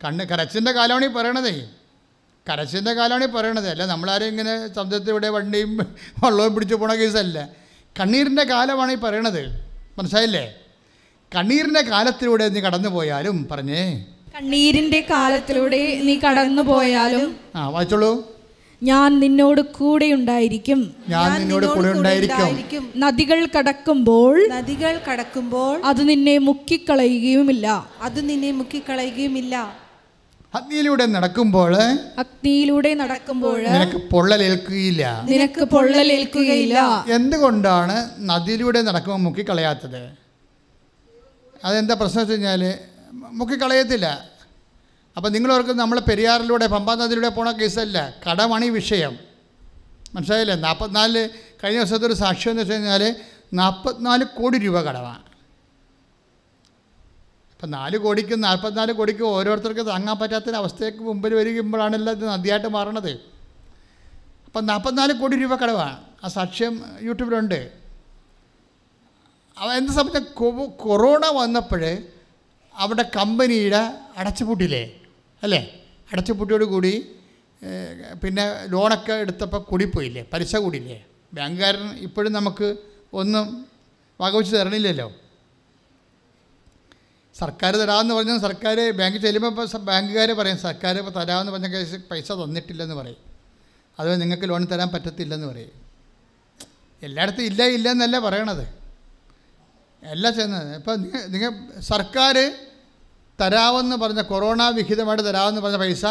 കണ്ണ് 0.04 0.24
കരച്ചിന്റെ 0.24 0.72
കാലമാണ് 0.72 1.04
ഈ 1.04 1.08
പറയണതേ. 1.08 1.54
കരച്ചിന്റെ 2.48 2.92
കാലമാണ് 2.92 3.24
ഈ 3.24 3.30
പറയണത്. 3.36 3.68
അല്ല 3.68 3.86
നമ്മളാരും 3.86 4.26
ഇങ്ങനെ 4.26 4.68
സമുദ്രത്തിലൂടെ 4.76 5.28
വണ്ടിയും 5.28 5.70
വള്ളവും 6.24 6.54
പിടിച്ചു 6.54 6.74
പോണ 6.74 6.94
കേസല്ല. 6.94 7.48
കണ്ണീരിന്റെ 8.00 8.44
കാലമാണ് 8.44 8.92
ഈ 8.92 8.96
പറയണത്. 8.96 9.42
മനസ്സിലായില്ലേ? 9.98 10.44
കണ്ണീരിന്റെ 11.34 11.82
കാലത്തിലൂടെ 11.92 12.48
നീ 12.48 12.60
കടന്നു 12.60 12.88
പോയാലും 12.88 13.48
പറഞ്ഞേ 13.52 14.06
കണ്ണീരിന്റെ 14.36 14.98
കാലത്തിലൂടെ 15.10 15.78
നീ 16.06 16.14
കടന്നു 16.22 16.62
പോയാലും 16.70 17.28
ആ 17.58 17.60
വായിച്ചോളൂ. 17.74 18.10
ഞാൻ 18.82 19.10
നിന്നോട് 19.22 19.60
കൂടെ 19.76 20.08
ഉണ്ടായിരിക്കും. 20.16 20.80
ഞാൻ 21.12 21.28
നിന്നോട് 21.40 21.66
കൂടെ 21.74 21.90
ഉണ്ടായിരിക്കും. 21.96 22.50
നദികൾ 23.04 23.38
കടക്കുമ്പോൾ 23.54 24.34
നദികൾ 24.54 24.94
കടക്കുമ്പോൾ 25.08 25.76
അത് 25.90 26.02
നിന്നെ 26.10 26.34
മുക്കിക്കളയുകയുമില്ല. 26.48 27.66
അത് 28.06 28.18
നിന്നെ 28.30 28.50
മുക്കിക്കളയുകയുമില്ല. 28.58 29.54
അഗ്നിയിലൂടെ 30.54 31.06
നടക്കുമ്പോൾ 31.14 31.72
അഗ്നിയിലൂടെ 32.24 32.92
നടക്കുമ്പോൾ 33.02 33.56
നിനക്ക് 33.76 34.00
പൊള്ളലേൽക്കുകയില്ല 34.12 35.04
നിനക്ക് 35.32 35.64
പൊള്ളലേൽക്കുകയില്ല 35.74 36.78
എന്തുകൊണ്ടാണ് 37.18 37.96
നദിയിലൂടെ 38.32 38.82
നടക്കുമ്പോൾ 38.88 39.22
മുക്കിക്കളയാത്തത്? 39.28 40.02
അതെന്താ 41.64 41.94
പ്രശ്നം 42.02 42.22
വെച്ച് 42.22 42.34
കഴിഞ്ഞാൽ 42.34 42.62
മുക്കിക്കളയത്തില്ല. 43.16 44.30
അപ്പം 45.16 45.32
നിങ്ങളവർക്ക് 45.32 45.70
നമ്മൾ 45.70 46.00
പെരിയാറിലൂടെ 46.00 46.66
പമ്പാ 46.66 46.94
നദിയിലൂടെ 46.94 47.28
പോണ 47.28 47.50
കേസല്ല 47.50 48.14
കടമാണ് 48.30 48.64
വിഷയം. 48.64 49.18
മനസ്സിലായില്ലേ? 50.14 50.54
നാൽപ്പത്തിനാല് 50.54 51.28
കഴിഞ്ഞ 51.64 51.78
ദിവസത്തെ 51.78 52.06
ഒരു 52.06 52.12
സാക്ഷ്യം 52.12 52.50
എന്ന് 52.50 52.62
വെച്ച് 52.62 52.72
കഴിഞ്ഞാൽ 52.72 53.16
നാൽപ്പത്തിനാല് 53.52 54.24
കോടി 54.24 54.58
രൂപ 54.58 54.80
കടമാണ് 54.80 55.26
ഇപ്പം 57.52 57.70
നാല് 57.70 57.98
കോടിക്കും 57.98 58.40
നാൽപ്പത്തിനാല് 58.40 58.92
കോടിക്കും 58.92 59.26
ഓരോരുത്തർക്ക് 59.26 59.86
താങ്ങാൻ 59.86 60.18
പറ്റാത്തൊരവസ്ഥയ്ക്ക് 60.18 61.00
മുമ്പിൽ 61.00 61.34
വരികുമ്പോഴാണല്ലോ 61.34 62.12
ഇത് 62.12 62.28
നദിയായിട്ട് 62.28 62.68
മാറണത്. 62.68 63.10
അപ്പം 64.46 64.66
നാൽപ്പത്തിനാല് 64.66 65.12
കോടി 65.12 65.36
രൂപ 65.36 65.54
കടവാണ് 65.54 65.96
ആ 66.24 66.28
സാക്ഷ്യം 66.28 66.84
യൂട്യൂബിലുണ്ട്. 67.00 67.70
അവ 69.58 69.72
എന്ത് 69.72 69.92
സംബന്ധിച്ച 69.92 70.32
കൊറോണ 70.78 71.26
വന്നപ്പോൾ 71.26 71.98
അവിടെ 72.82 73.04
കമ്പനിയുടെ 73.16 73.82
അടച്ചുപൂട്ടില്ലേ 74.20 74.84
അല്ലേ? 75.42 75.60
അടച്ചുപൂട്ടിയോട് 76.12 76.66
കൂടി 76.72 76.94
പിന്നെ 78.22 78.44
ലോണൊക്കെ 78.72 79.14
എടുത്തപ്പോൾ 79.24 79.60
കൂടിപ്പോയില്ലേ? 79.70 80.22
പലിശ 80.32 80.56
കൂടിയില്ലേ? 80.64 80.98
ബാങ്കുകാരൻ 81.36 81.86
ഇപ്പോഴും 82.06 82.32
നമുക്ക് 82.38 82.68
ഒന്നും 83.20 83.46
വകവച്ച് 84.20 84.52
തരണില്ലല്ലോ. 84.56 85.08
സർക്കാർ 87.40 87.72
തരാമെന്ന് 87.80 88.14
പറഞ്ഞാൽ 88.18 88.38
സർക്കാർ 88.44 88.76
ബാങ്കിൽ 88.98 89.20
ചെല്ലുമ്പോൾ 89.24 89.50
ഇപ്പോൾ 89.52 89.82
ബാങ്കുകാർ 89.88 90.28
പറയും 90.40 90.58
സർക്കാർ 90.66 90.94
ഇപ്പോൾ 91.00 91.14
തരാമെന്ന് 91.18 91.52
പറഞ്ഞ 91.54 91.68
കേസ് 91.72 91.96
പൈസ 92.10 92.28
തന്നിട്ടില്ലെന്ന് 92.42 92.96
പറയും. 93.00 93.20
അത് 93.98 94.10
നിങ്ങൾക്ക് 94.22 94.46
ലോൺ 94.50 94.62
തരാൻ 94.72 94.88
പറ്റത്തില്ലെന്ന് 94.94 95.48
പറയും. 95.52 95.74
എല്ലായിടത്തും 97.02 97.44
ഇല്ല 97.50 97.62
ഇല്ല 97.76 97.86
എന്നല്ല 97.94 98.16
പറയണത്. 98.26 98.64
എല്ലാം 100.02 100.32
ചെയ്യുന്നത് 100.36 100.70
ഇപ്പം 100.78 101.02
നിങ്ങൾ 101.32 101.50
സർക്കാർ 101.92 102.36
തരാമെന്ന് 103.40 103.96
പറഞ്ഞ 103.96 104.20
കൊറോണ 104.22 104.68
വിഹിതമായിട്ട് 104.68 105.24
തരാമെന്ന് 105.24 105.60
പറഞ്ഞ 105.60 105.76
പൈസ 105.76 106.06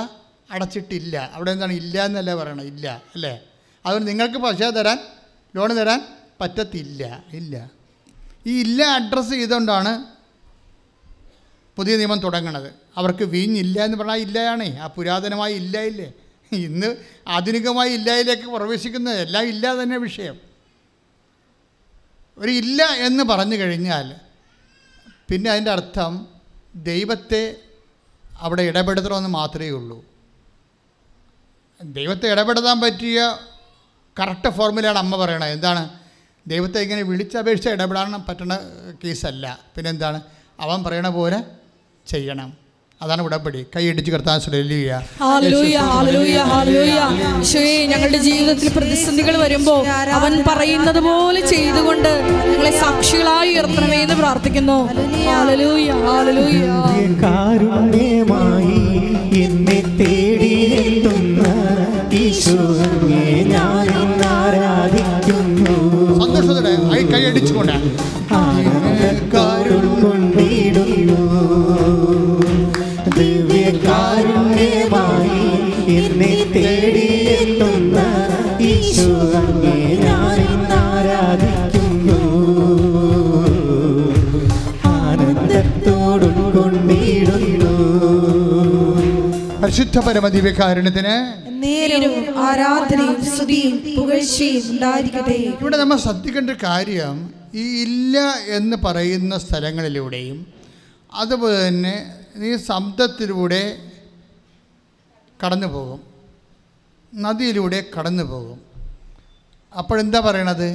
അടച്ചിട്ടില്ല. 0.52 1.30
അവിടെ 1.34 1.52
എന്താണ്? 1.52 1.74
ഇല്ല 1.74 2.06
എന്നല്ലേ 2.06 2.34
പറയണത്? 2.34 2.66
ഇല്ല 2.66 3.04
അല്ലേ? 3.16 3.40
അതുകൊണ്ട് 3.86 4.08
നിങ്ങൾക്ക് 4.08 4.38
പൈസ 4.38 4.64
തരാൻ 4.64 5.00
ലോൺ 5.56 5.78
തരാൻ 5.78 6.02
പറ്റത്തില്ല. 6.42 7.24
ഇല്ല. 7.34 7.72
ഈ 8.48 8.60
ഇല്ല 8.62 8.84
അഡ്രസ്സ് 8.84 9.30
ചെയ്തുകൊണ്ടാണ് 9.30 10.06
പുതിയ 11.78 11.98
നിയമം 11.98 12.20
തുടങ്ങണത്. 12.20 12.76
അവർക്ക് 12.98 13.24
വീഞ്ഞില്ല 13.24 13.86
എന്ന് 13.86 13.98
പറഞ്ഞാൽ 13.98 14.18
ഇല്ലയാണേ. 14.18 14.78
ആ 14.78 14.88
പുരാതനമായി 14.88 15.54
ഇല്ല 15.54 15.82
ഇല്ലേ 15.82 16.14
ഇന്ന് 16.52 16.96
ആധുനികമായി 17.28 17.94
ഇല്ലയിലേക്ക് 17.94 18.44
പ്രവേശിക്കുന്നത് 18.44 19.20
എല്ലാം 19.20 19.48
ഇല്ല 19.48 19.84
തന്നെ 19.84 19.98
വിഷയം. 19.98 20.38
ഒരു 22.38 22.52
ഇല്ല 22.52 22.84
എന്ന് 22.84 23.24
പറഞ്ഞു 23.24 23.56
കഴിഞ്ഞാൽ 23.56 24.16
പിന്നെ 25.30 25.52
അതിന്റെ 25.52 25.72
അർത്ഥം 25.72 26.35
ദൈവത്തെ 26.76 27.56
അവിടെ 28.40 28.62
ഇടപെടുത്തണമെന്ന് 28.62 29.30
മാത്രമേ 29.30 29.70
ഉള്ളൂ. 29.70 30.06
ദൈവത്തെ 31.84 32.32
ഇടപെടുത്താൻ 32.32 32.82
പറ്റിയ 32.82 33.38
കറക്റ്റ് 34.20 34.50
ഫോർമുലയാണ് 34.50 34.98
അമ്മ 34.98 35.18
പറയണത്. 35.18 35.50
എന്താണ്? 35.50 36.00
ദൈവത്തെ 36.48 36.80
ഇങ്ങനെ 36.80 37.02
വിളിച്ചപേക്ഷിച്ച് 37.02 37.70
ഇടപെടാൻ 37.70 38.24
പറ്റുന്ന 38.30 38.60
കേസല്ല. 39.04 39.60
പിന്നെന്താണ്? 39.76 40.22
അവൻ 40.60 40.84
പറയണ 40.84 41.10
പോലെ 41.10 41.44
ചെയ്യണം. 42.08 42.65
അതാണ് 43.02 43.22
ഉടമ്പടി. 43.22 43.62
കൈയടിച്ച് 43.76 44.12
കർത്താൻ 44.12 44.38
ഞങ്ങളുടെ 47.92 48.20
ജീവിതത്തിൽ 48.28 48.68
പ്രതിസന്ധികൾ 48.76 49.36
വരുമ്പോൾ 49.38 49.82
അവൻ 50.18 50.34
പറയുന്നത് 50.48 51.00
പോലെ 51.08 51.42
ചെയ്തുകൊണ്ട് 51.54 52.12
ഞങ്ങളെ 52.52 52.72
സാക്ഷികളായി 52.80 53.50
ഉയർത്തണമേ 53.54 54.00
എന്ന് 54.06 54.16
പ്രാർത്ഥിക്കുന്നു. 54.16 54.78
ഹാലലൂയ 55.28 55.92
ഹാലലൂയ. 56.06 56.62
കാരുണ്യമായി 57.24 58.82
എന്നെ 59.44 59.80
തേടിയെത്തുന്ന 60.00 61.44
ഈശോയെ 62.24 63.44
ഞാൻ 63.54 63.90
ആരാധിക്കുന്നു. 64.40 65.78
സന്തോഷത്തോടെ 66.22 66.74
കൈ 66.94 67.02
കൈയടിച്ചുകൊണ്ട് 67.14 67.78
കാരുണ്യം 69.34 69.90
കൊണ്ടിടുന്നു. 70.04 71.22
പരിശുദ്ധ 89.76 90.00
പരമദിവ്യകാരുണ്യത്തിന് 90.00 91.14
നേരവും 91.64 92.44
ആരാധനയും 92.44 93.26
സ്തുതിയും 93.26 93.96
പുകഴ്ചയും 93.96 94.72
ഉണ്ടായിരിക്കട്ടെ. 94.72 95.32
ഇവിടെ 95.62 95.78
നമ്മൾ 95.78 95.98
ശ്രദ്ധിക്കേണ്ട 95.98 96.50
കാര്യം 96.50 97.34
ഈ 97.54 97.64
ഇല്ല 97.84 98.20
എന്ന് 98.48 98.78
പറയുന്ന 98.78 99.38
സ്ഥലങ്ങളിലൂടെയും 99.38 100.38
അതുപോലെ 101.14 101.68
തന്നെ 101.68 102.16
ഈ 102.36 102.56
ശബ്ദത്തിലൂടെ 102.58 103.64
കടന്നു 105.46 105.68
പോകും. 105.68 106.02
നദിയിലൂടെ 107.16 107.84
കടന്നു 108.00 108.24
പോകും. 108.24 108.62
അപ്പോഴെന്താ 109.78 110.20
പറയണത്? 110.20 110.70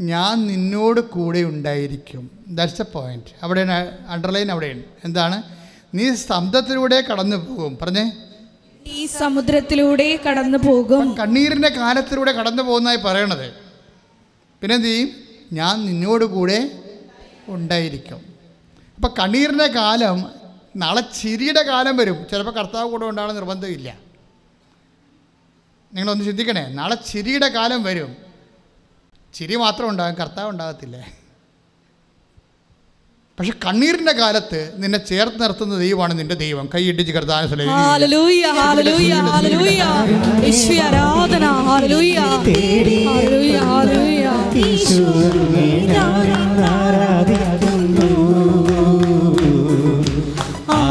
ഞാൻ 0.00 0.46
നിന്നോട് 0.46 1.00
കൂടെ 1.00 1.42
ഉണ്ടായിരിക്കും. 1.42 2.30
ദാറ്റ്സ് 2.48 2.82
എ 2.82 2.84
പോയിന്റ് 2.92 3.36
അവിടെയാണ് 3.42 3.98
അണ്ടർലൈൻ 4.08 4.50
അവിടെയാണ്. 4.50 4.82
എന്താണ്? 5.04 5.53
നീ 5.94 6.14
സ്തംഭത്തിലൂടെ 6.14 7.00
കടന്നു 7.00 7.36
പോകും. 7.36 7.78
പറഞ്ഞേ. 7.82 8.12
ഈ 8.86 9.06
സമുദ്രത്തിലൂടെ 9.06 10.20
കടന്നു 10.28 10.58
പോകും. 10.58 11.16
കണ്ണീരിന്റെ 11.16 11.68
കാലത്തിലൂടെ 11.68 12.32
കടന്നു 12.32 12.62
പോകുന്നതായി 12.62 12.96
പറയണത്. 12.96 13.52
പിന്നെ 14.60 14.74
എന്ത് 14.74 14.86
ചെയ്യും? 14.86 15.10
ഞാൻ 15.52 15.86
നിന്നോട് 15.86 16.24
കൂടെ 16.24 16.82
ഉണ്ടായിരിക്കും. 17.48 18.34
അപ്പം 18.96 19.14
കണ്ണീരിന്റെ 19.18 19.66
കാലം 19.66 20.30
നാളെ 20.76 21.00
ചിരിയുടെ 21.00 21.62
കാലം 21.62 21.96
വരും. 21.96 22.26
ചിലപ്പോൾ 22.30 22.52
കർത്താവ് 22.52 22.90
കൂടെ 22.90 23.06
ഉണ്ടാകണം 23.06 23.34
നിർബന്ധമില്ല. 23.34 23.98
നിങ്ങളൊന്ന് 25.94 26.24
ചിന്തിക്കണേ. 26.24 26.68
നാളെ 26.68 26.94
ചിരിയുടെ 26.94 27.48
കാലം 27.48 27.82
വരും. 27.82 28.16
ചിരി 29.34 29.56
മാത്രം 29.56 29.88
ഉണ്ടാകും 29.88 30.14
കർത്താവ് 30.14 30.48
ഉണ്ടാകത്തില്ല. 30.48 31.23
പക്ഷെ 33.38 33.52
കണ്ണീരിന്റെ 33.64 34.12
കാലത്ത് 34.12 34.58
നിന്നെ 34.76 34.98
ചേർത്ത് 35.04 35.42
നിർത്തുന്ന 35.42 35.78
ദൈവമാണ് 35.78 36.18
നിന്റെ 36.18 36.34
ദൈവം. 36.34 36.66
കൈയിട്ടിച്ച് 36.74 37.12
കർത്താന 37.12 37.46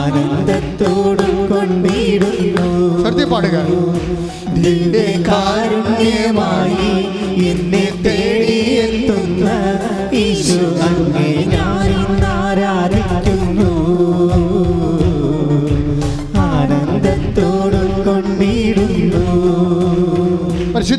ആനന്ദത്തോടും 0.05 1.35
കൊണ്ടിടുന്നു. 1.51 2.67
ശ്രദ്ധ 3.01 3.23
പാടുക 3.23 3.57
നിന്റെ 4.57 5.05
കാരുണ്യമായി 5.27 6.91
എന്നെ 7.47 7.85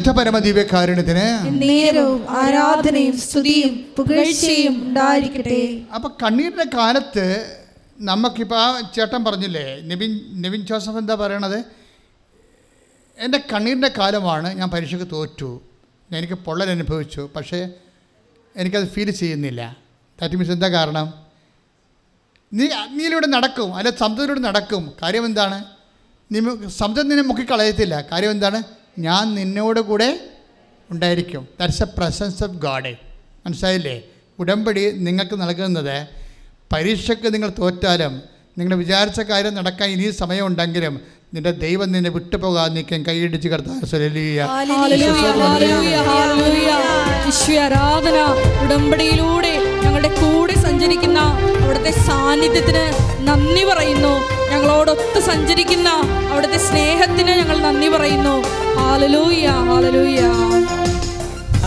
പരിശുദ്ധ 0.04 0.20
പരമദിവ്യകാരുണ്യത്തിന് 0.20 1.26
നേരവും 1.60 2.22
ആരാധനയും 2.40 3.14
സ്തുതിയും 3.26 3.72
പുകഴ്ചയും 3.96 4.74
ഉണ്ടായിരിക്കട്ടെ. 4.86 5.60
അപ്പോൾ 5.96 6.10
കണ്ണീരിന്റെ 6.22 6.66
കാലത്ത് 6.74 7.24
നമുക്കിപ്പോൾ 8.08 8.58
ആ 8.64 8.66
ചേട്ടൻ 8.96 9.20
പറഞ്ഞില്ലേ 9.28 9.64
നിവിൻ 9.90 10.12
നിവിൻ 10.42 10.60
ജോസഫ് 10.70 11.00
എന്താ 11.02 11.16
പറയണത്? 11.22 11.56
എന്റെ 13.18 13.40
കണ്ണീരിന്റെ 13.52 13.90
കാലമാണ് 14.00 14.48
ഞാൻ 14.58 14.68
പരീക്ഷയ്ക്ക് 14.74 15.08
തോറ്റു. 15.14 15.50
എനിക്ക് 16.20 16.38
പൊള്ളൽ 16.48 16.68
അനുഭവിച്ചു. 16.76 17.22
പക്ഷേ 17.36 17.62
എനിക്കത് 18.60 18.86
ഫീൽ 18.94 19.10
ചെയ്യുന്നില്ല. 19.22 19.62
ദാറ്റ് 20.20 20.34
മീൻസ് 20.38 20.54
എന്താ 20.58 20.72
കാരണം? 20.78 21.08
നീ 22.52 22.64
അഗ്നിയിലൂടെ 22.84 23.28
നടക്കും 23.38 23.68
അല്ലെ 23.78 23.96
സമുദ്രത്തിലൂടെ 24.04 24.44
നടക്കും. 24.50 24.82
കാര്യം 25.02 25.26
എന്താണ്? 25.32 25.60
നീ 26.32 26.38
സമുദ്രം 26.80 27.06
നിന്നെ 27.10 27.26
മുക്കിക്കളയത്തില്ല. 27.32 27.94
കാര്യം 28.14 28.32
എന്താണ്? 28.38 28.60
ഞാൻ 28.98 29.34
നിന്നോട് 29.34 29.80
കൂടെ 29.80 30.20
ഉണ്ടായിരിക്കും. 30.90 31.48
That's 31.60 31.82
a 31.82 31.86
presence 31.98 32.44
of 32.44 32.56
God 32.56 32.92
മനസ്സിലായില്ലേ? 33.46 34.02
ഉടമ്പടി 34.38 34.90
നിങ്ങൾക്ക് 34.90 35.40
നൽകുന്നത്. 35.42 36.06
പരീക്ഷയ്ക്ക് 36.72 37.34
നിങ്ങൾ 37.34 37.50
തോറ്റാലും 37.58 38.22
നിങ്ങൾ 38.58 38.74
വിചാരിച്ച 38.74 39.20
കാര്യം 39.20 39.54
നടക്കാൻ 39.54 39.90
ഇനി 39.90 40.10
സമയമുണ്ടെങ്കിലും 40.10 41.00
നിന്റെ 41.34 41.50
ദൈവം 41.50 41.92
നിന്നെ 41.92 42.10
വിട്ടുപോകാൻ 42.10 42.74
നിൽക്കാൻ 42.74 43.02
കൈയിടിച്ച് 43.02 43.48
ആരാധന 47.58 48.18
ഉടമ്പടിയിലൂടെ 48.64 49.52
ഞങ്ങളുടെ 49.84 50.08
കൂടെ 50.08 50.54
സഞ്ചരിക്കുന്ന 50.54 51.18
അവിടുത്തെ 51.62 51.90
സാന്നിധ്യത്തിന് 51.90 52.84
നന്ദി 53.28 53.64
പറയുന്നു. 53.64 54.33
ഞങ്ങളോടൊത്ത് 54.50 55.20
സഞ്ചരിക്കുന്ന 55.28 55.88
അവിടുത്തെ 56.30 56.58
സ്നേഹത്തിന് 56.66 57.32
ഞങ്ങൾ 57.40 57.58
നന്ദി 57.58 57.88
പറയുന്നു. 57.88 58.34
ഹാലലൂയ 58.78 59.46
ഹാലലൂയ 59.68 60.20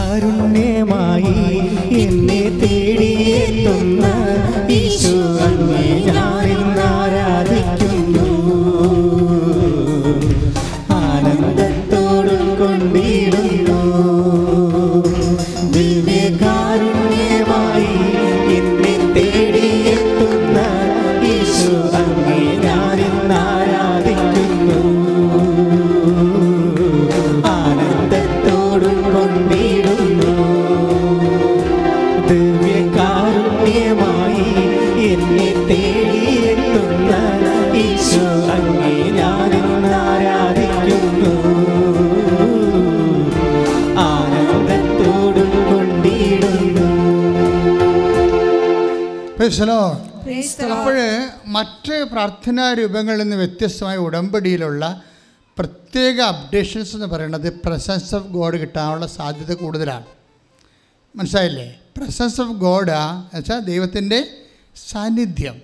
അരുണ്യമായി 0.04 1.34
എന്നെ 2.02 2.42
തേടിയെത്തുന്ന 2.62 4.06
ഈശോ 4.78 5.16
ഞാൻ 6.08 6.27
രൂപങ്ങളിൽ 52.62 53.24
നിന്ന് 53.24 53.36
വ്യത്യസ്തമായ 53.36 53.98
ഉടമ്പടിയിലുള്ള 53.98 55.04
പ്രത്യേക 55.58 56.22
അപ്ഡേഷൻസ് 56.22 56.96
എന്ന് 56.96 57.08
പറയുന്നത് 57.08 57.54
പ്രസൻസ് 57.66 58.16
ഓഫ് 58.16 58.28
ഗോഡ് 58.28 58.58
കിട്ടാനുള്ള 58.58 59.08
സാധ്യത 59.08 59.54
കൂടുതലാണ്. 59.54 60.06
മനസ്സിലായില്ലേ? 61.16 61.82
പ്രസൻസ് 61.98 62.42
ഓഫ് 62.42 62.52
ഗോഡ് 62.52 62.92
വെച്ചാൽ 63.34 63.60
ദൈവത്തിന്റെ 63.60 64.28
സാന്നിധ്യം. 64.90 65.62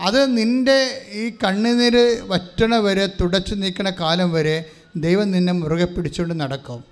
അത് 0.00 0.36
നിന്റെ 0.36 1.06
ഈ 1.12 1.32
കണ്ണുനീര് 1.44 2.20
വറ്റണ 2.22 2.76
വരെ 2.76 3.06
തുടച്ചു 3.06 3.54
നീക്കണ 3.54 3.90
കാലം 3.90 4.32
വരെ 4.32 4.70
ദൈവം 4.96 5.30
നിന്നെ 5.30 5.52
മുറുകെ 5.52 5.84
പിടിച്ചുകൊണ്ട് 5.84 6.40
നടക്കും. 6.40 6.84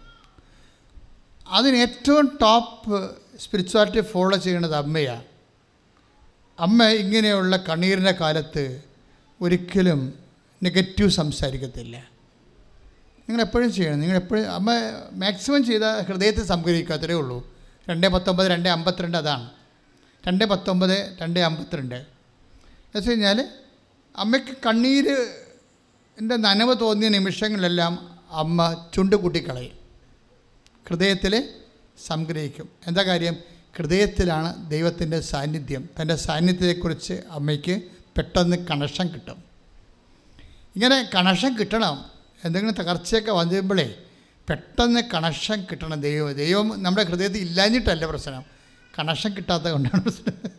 അതിന് 1.48 1.76
ഏറ്റവും 1.76 2.38
ടോപ്പ് 2.42 3.10
സ്പിരിച്വാലിറ്റി 3.40 4.01
ഫോളോ 4.01 4.36
ചെയ്യുന്നത് 4.36 4.74
അമ്മയാണ് 4.74 5.22
അമ്മ 6.60 6.84
ഇങ്ങനെയുള്ള 6.84 7.56
കണ്ണീരിന്റെ 7.56 8.12
കാലത്ത് 8.12 8.82
ഒരിക്കലും 9.40 10.15
നെഗറ്റീവ് 10.62 11.09
സംസാരിക്കത്തില്ല. 11.09 11.97
നിങ്ങൾ 13.28 13.40
എപ്പോഴും 13.40 13.73
ചെയ്യണം. 13.73 14.01
നിങ്ങൾ 14.01 14.16
എപ്പോഴും 14.16 14.52
അമ്മ 14.52 14.70
മാക്സിമം 15.12 15.65
ചെയ്ത 15.65 15.82
ഹൃദയത്തിൽ 15.82 16.44
സംഗ്രഹിക്കാത്തതേ 16.44 17.15
ഉള്ളൂ. 17.15 17.55
രണ്ട് 17.90 18.06
പത്തൊമ്പത് 18.06 18.51
രണ്ട് 18.51 18.69
അമ്പത്തിരണ്ട് 18.69 19.19
അതാണ്. 19.19 19.51
രണ്ട് 20.28 20.44
പത്തൊമ്പത് 20.44 21.16
രണ്ട് 21.23 21.40
അമ്പത്തിരണ്ട്. 21.40 21.94
എന്ന് 21.94 22.97
വെച്ച് 22.97 23.11
കഴിഞ്ഞാൽ 23.11 23.48
അമ്മയ്ക്ക് 24.16 24.56
കണ്ണീര് 24.66 25.16
എന്റെ 26.20 26.36
നനവ് 26.36 26.81
തോന്നിയ 26.81 27.09
നിമിഷങ്ങളിലെല്ലാം 27.09 28.19
അമ്മ 28.31 28.86
ചുണ്ട് 28.94 29.16
കൂട്ടിക്കളയും. 29.16 29.78
ഹൃദയത്തിൽ 30.89 31.48
സംഗ്രഹിക്കും. 32.06 32.69
എന്താ 32.86 33.02
കാര്യം? 33.02 33.36
ഹൃദയത്തിലാണ് 33.77 34.70
ദൈവത്തിന്റെ 34.70 35.20
സാന്നിധ്യം. 35.20 35.89
തന്റെ 36.01 36.16
സാന്നിധ്യത്തെക്കുറിച്ച് 36.16 37.23
അമ്മയ്ക്ക് 37.31 37.93
പെട്ടെന്ന് 38.16 38.57
കണക്ഷൻ 38.70 39.09
കിട്ടും. 39.09 39.45
ഇങ്ങനെ 40.77 41.11
കണക്ഷൻ 41.15 41.57
കിട്ടണം 41.57 42.05
എന്തെങ്കിലും 42.45 42.74
തകർച്ചയൊക്കെ 42.74 43.32
വന്നുമ്പോഴേ 43.32 43.95
പെട്ടെന്ന് 44.49 45.01
കണക്ഷൻ 45.15 45.66
കിട്ടണം 45.70 46.01
ദൈവം 46.01 46.32
ദൈവം 46.32 46.82
നമ്മുടെ 46.82 47.07
ഹൃദയത്തിൽ 47.07 47.39
ഇല്ലാഞ്ഞിട്ടല്ല 47.39 48.07
പ്രശ്നം. 48.07 48.45
കണക്ഷൻ 48.99 49.35
കിട്ടാത്തത് 49.35 49.73
കൊണ്ടാണ് 49.73 50.03
പ്രശ്നം. 50.03 50.51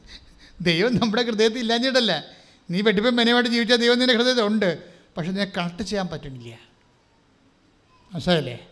ദൈവം 0.61 0.95
നമ്മുടെ 0.95 1.23
ഹൃദയത്തിൽ 1.23 1.59
ഇല്ലാഞ്ഞിട്ടല്ല. 1.59 2.23
നീ 2.69 2.81
വെട്ടിപ്പം 2.81 3.15
മെനുവായിട്ട് 3.15 3.49
ജീവിച്ച 3.49 3.73
ദൈവം 3.73 3.99
നിന്റെ 3.99 4.15
ഹൃദയത്തിൽ 4.15 4.43
ഉണ്ട്. 4.43 4.83
പക്ഷെ 5.17 5.31
നിന്നെ 5.31 5.51
കണക്ട് 5.57 5.83
ചെയ്യാൻ 5.83 6.07
പറ്റുന്നില്ല. 6.07 6.59
മനസ്സിലായില്ലേ? 8.13 8.67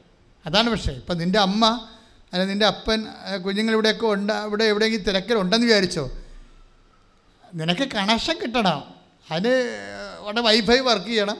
അതാണ് 0.45 0.69
പക്ഷേ 0.69 0.91
ഇപ്പം 0.91 1.17
നിന്റെ 1.17 1.39
അമ്മ 1.39 1.87
അല്ല 2.33 2.45
നിന്റെ 2.45 2.65
അപ്പൻ 2.65 3.05
കുഞ്ഞുങ്ങളിവിടെയൊക്കെ 3.45 4.05
ഉണ്ട് 4.07 4.33
ഇവിടെ 4.33 4.63
എവിടെയെങ്കിലും 4.63 5.05
തിരക്കിലുണ്ടെന്ന് 5.05 5.65
വിചാരിച്ചോ? 5.67 6.11
നിനക്ക് 7.53 7.87
കണക്ഷൻ 7.87 8.39
കിട്ടണം. 8.41 8.83
അതിന് 9.31 9.53
അവിടെ 10.19 10.41
വൈഫൈ 10.41 10.79
വർക്ക് 10.79 11.05
ചെയ്യണം. 11.05 11.37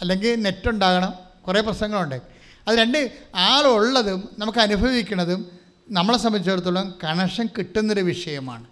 അല്ലെങ്കിൽ 0.00 0.42
നെറ്റ് 0.42 0.68
ഉണ്ടാകണം. 0.68 1.14
കുറേ 1.46 1.60
പ്രശ്നങ്ങളുണ്ട്. 1.60 2.20
അത് 2.68 2.78
രണ്ട് 2.78 3.18
ആളുള്ളതും 3.34 4.28
നമുക്ക് 4.38 4.58
അനുഭവിക്കുന്നതും 4.58 5.58
നമ്മളെ 5.90 6.18
സംബന്ധിച്ചിടത്തോളം 6.18 6.94
കണക്ഷൻ 7.04 7.48
കിട്ടുന്നൊരു 7.58 8.00
വിഷയമാണ്. 8.00 8.64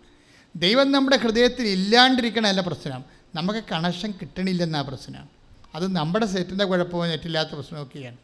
ദൈവം 0.56 0.92
നമ്മുടെ 0.92 1.16
ഹൃദയത്തിൽ 1.16 1.66
ഇല്ലാണ്ടിരിക്കണമല്ല 1.66 2.60
പ്രശ്നം. 2.60 3.04
നമുക്ക് 3.34 3.64
കണക്ഷൻ 3.72 4.10
കിട്ടണില്ലെന്നാ 4.10 4.82
പ്രശ്നം. 4.82 5.28
അത് 5.74 5.96
നമ്മുടെ 5.96 6.26
സെറ്റിന്റെ 6.26 6.64
കുഴപ്പമോ 6.64 7.06
നെറ്റില്ലാത്ത 7.06 7.48
പ്രശ്നമൊക്കെയാണ് 7.48 8.16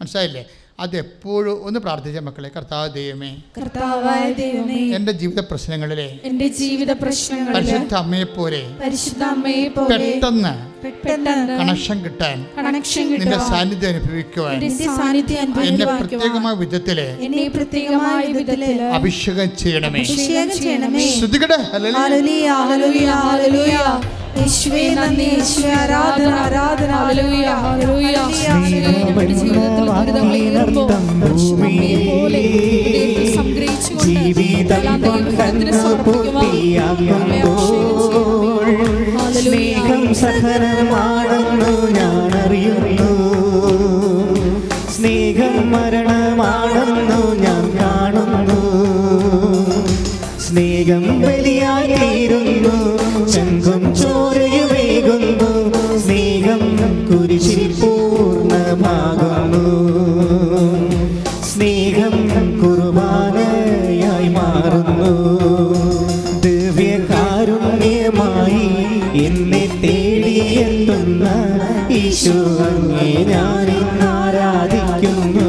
മനസ്സിലായില്ലേ? 0.00 0.46
അതെപ്പോഴും 0.78 1.64
ഒന്ന് 1.66 1.80
പ്രാർത്ഥിച്ച 1.80 2.18
മക്കളെ 2.18 2.48
കർത്താവ് 2.56 2.88
ദൈവമേ 2.92 3.30
കർത്താവായ 3.58 4.24
ദൈവമേ 4.32 4.80
എന്റെ 4.96 5.12
ജീവിത 5.12 5.40
പ്രശ്നങ്ങളിലെ 5.50 6.08
എന്റെ 6.24 6.48
ജീവിത 6.58 6.92
പ്രശ്നങ്ങൾ 6.92 7.52
പരിശുദ്ധ 7.54 7.94
അമ്മയെപ്പോലെ 7.94 8.60
പരിശുദ്ധ 8.82 9.22
അമ്മയെ 9.24 9.68
പോലെ 9.68 9.96
പെട്ടെന്ന് 9.96 10.52
കണക്ഷൻ 11.60 11.98
കിട്ടാൻ 12.04 12.36
കണക്ഷൻ 12.58 13.06
നിന്റെ 13.14 13.38
സാന്നിധ്യം 13.48 13.90
അനുഭവിക്കുവാൻ 13.94 14.58
എന്നെ 15.64 15.86
പ്രത്യേകമായ 15.94 16.54
വിധത്തിൽ 16.54 17.00
എന്നെ 17.26 17.46
പ്രത്യേകമായ 17.48 18.26
വിധത്തിൽ 18.32 18.82
അഭിഷേകം 18.98 19.50
ചെയ്യണമേ. 19.56 20.02
അഭിഷേകം 20.02 20.50
ചെയ്യണമേ. 20.58 21.06
ശ്രുതികടെ. 21.18 21.58
ഹല്ലേലൂയ. 21.72 22.46
Hallelujah 22.64 23.10
hallelujah. 23.24 23.76
യേശുവേ 24.38 24.94
നന്ദി 24.94 25.22
യേശുവേ. 25.22 25.72
ആരാധന 25.72 26.30
ആരാധന. 26.44 26.92
ഹല്ലേലൂയ 27.06 27.48
ഹല്ലേലൂയ. 27.64 28.16
ജീവിതം 34.04 34.86
സ്നേഹം 39.42 40.02
സഹനമാണെന്നു 40.14 41.72
ഞാൻ 41.90 42.32
അറിയുന്നു 42.38 43.10
സ്നേഹം 44.96 45.54
മരണമാണെന്നു 45.72 47.20
ഞാൻ 47.44 47.64
കാണുന്നു. 47.80 48.60
സ്നേഹം 50.40 51.04
ഈശോ 72.18 72.34
അങ്ങേ 72.66 73.08
ഞാൻ 73.30 73.68
ആരാധിക്കുന്നു. 74.10 75.48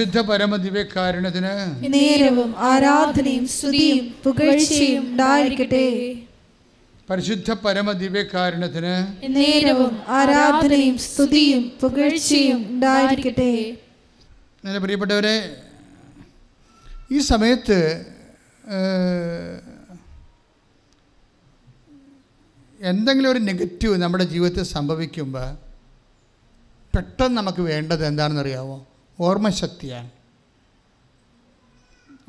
പരിശുദ്ധ 0.00 0.20
പരമദിവ്യകാരുണ്യത്തിന് 0.28 1.50
നേരവും 1.94 2.50
ആരാധനയും 2.68 3.46
സ്തുതിയും 3.54 4.04
പുകഴ്ചയും 4.24 5.02
ഉണ്ടായിരിക്കട്ടെ. 5.08 5.86
പരിശുദ്ധ 7.08 7.50
പരമദിവ്യകാരുണ്യത്തിന് 7.64 8.94
നേരവും 9.36 9.92
ആരാധനയും 10.18 10.96
സ്തുതിയും 11.06 11.62
പുകഴ്ചയും 11.82 12.60
ഉണ്ടായിരിക്കട്ടെ. 12.72 13.52
എന്റെ 14.64 14.80
പ്രിയപ്പെട്ടവരെ 14.84 15.36
ഈ 17.16 17.20
സമയത്ത് 17.32 17.78
എന്തെങ്കിലും 22.80 23.30
ഒരു 23.32 23.42
നെഗറ്റീവ് 23.50 23.96
നമ്മുടെ 24.04 24.26
ജീവിതത്തിൽ 24.34 24.66
സംഭവിക്കുമ്പോൾ 24.76 25.50
പെട്ടെന്ന് 26.94 27.38
നമുക്ക് 27.40 27.64
വേണ്ടത് 27.72 28.04
എന്താണെന്നറിയാമോ 28.10 28.78
ഓർമ്മശക്തിയാണ്. 29.26 30.10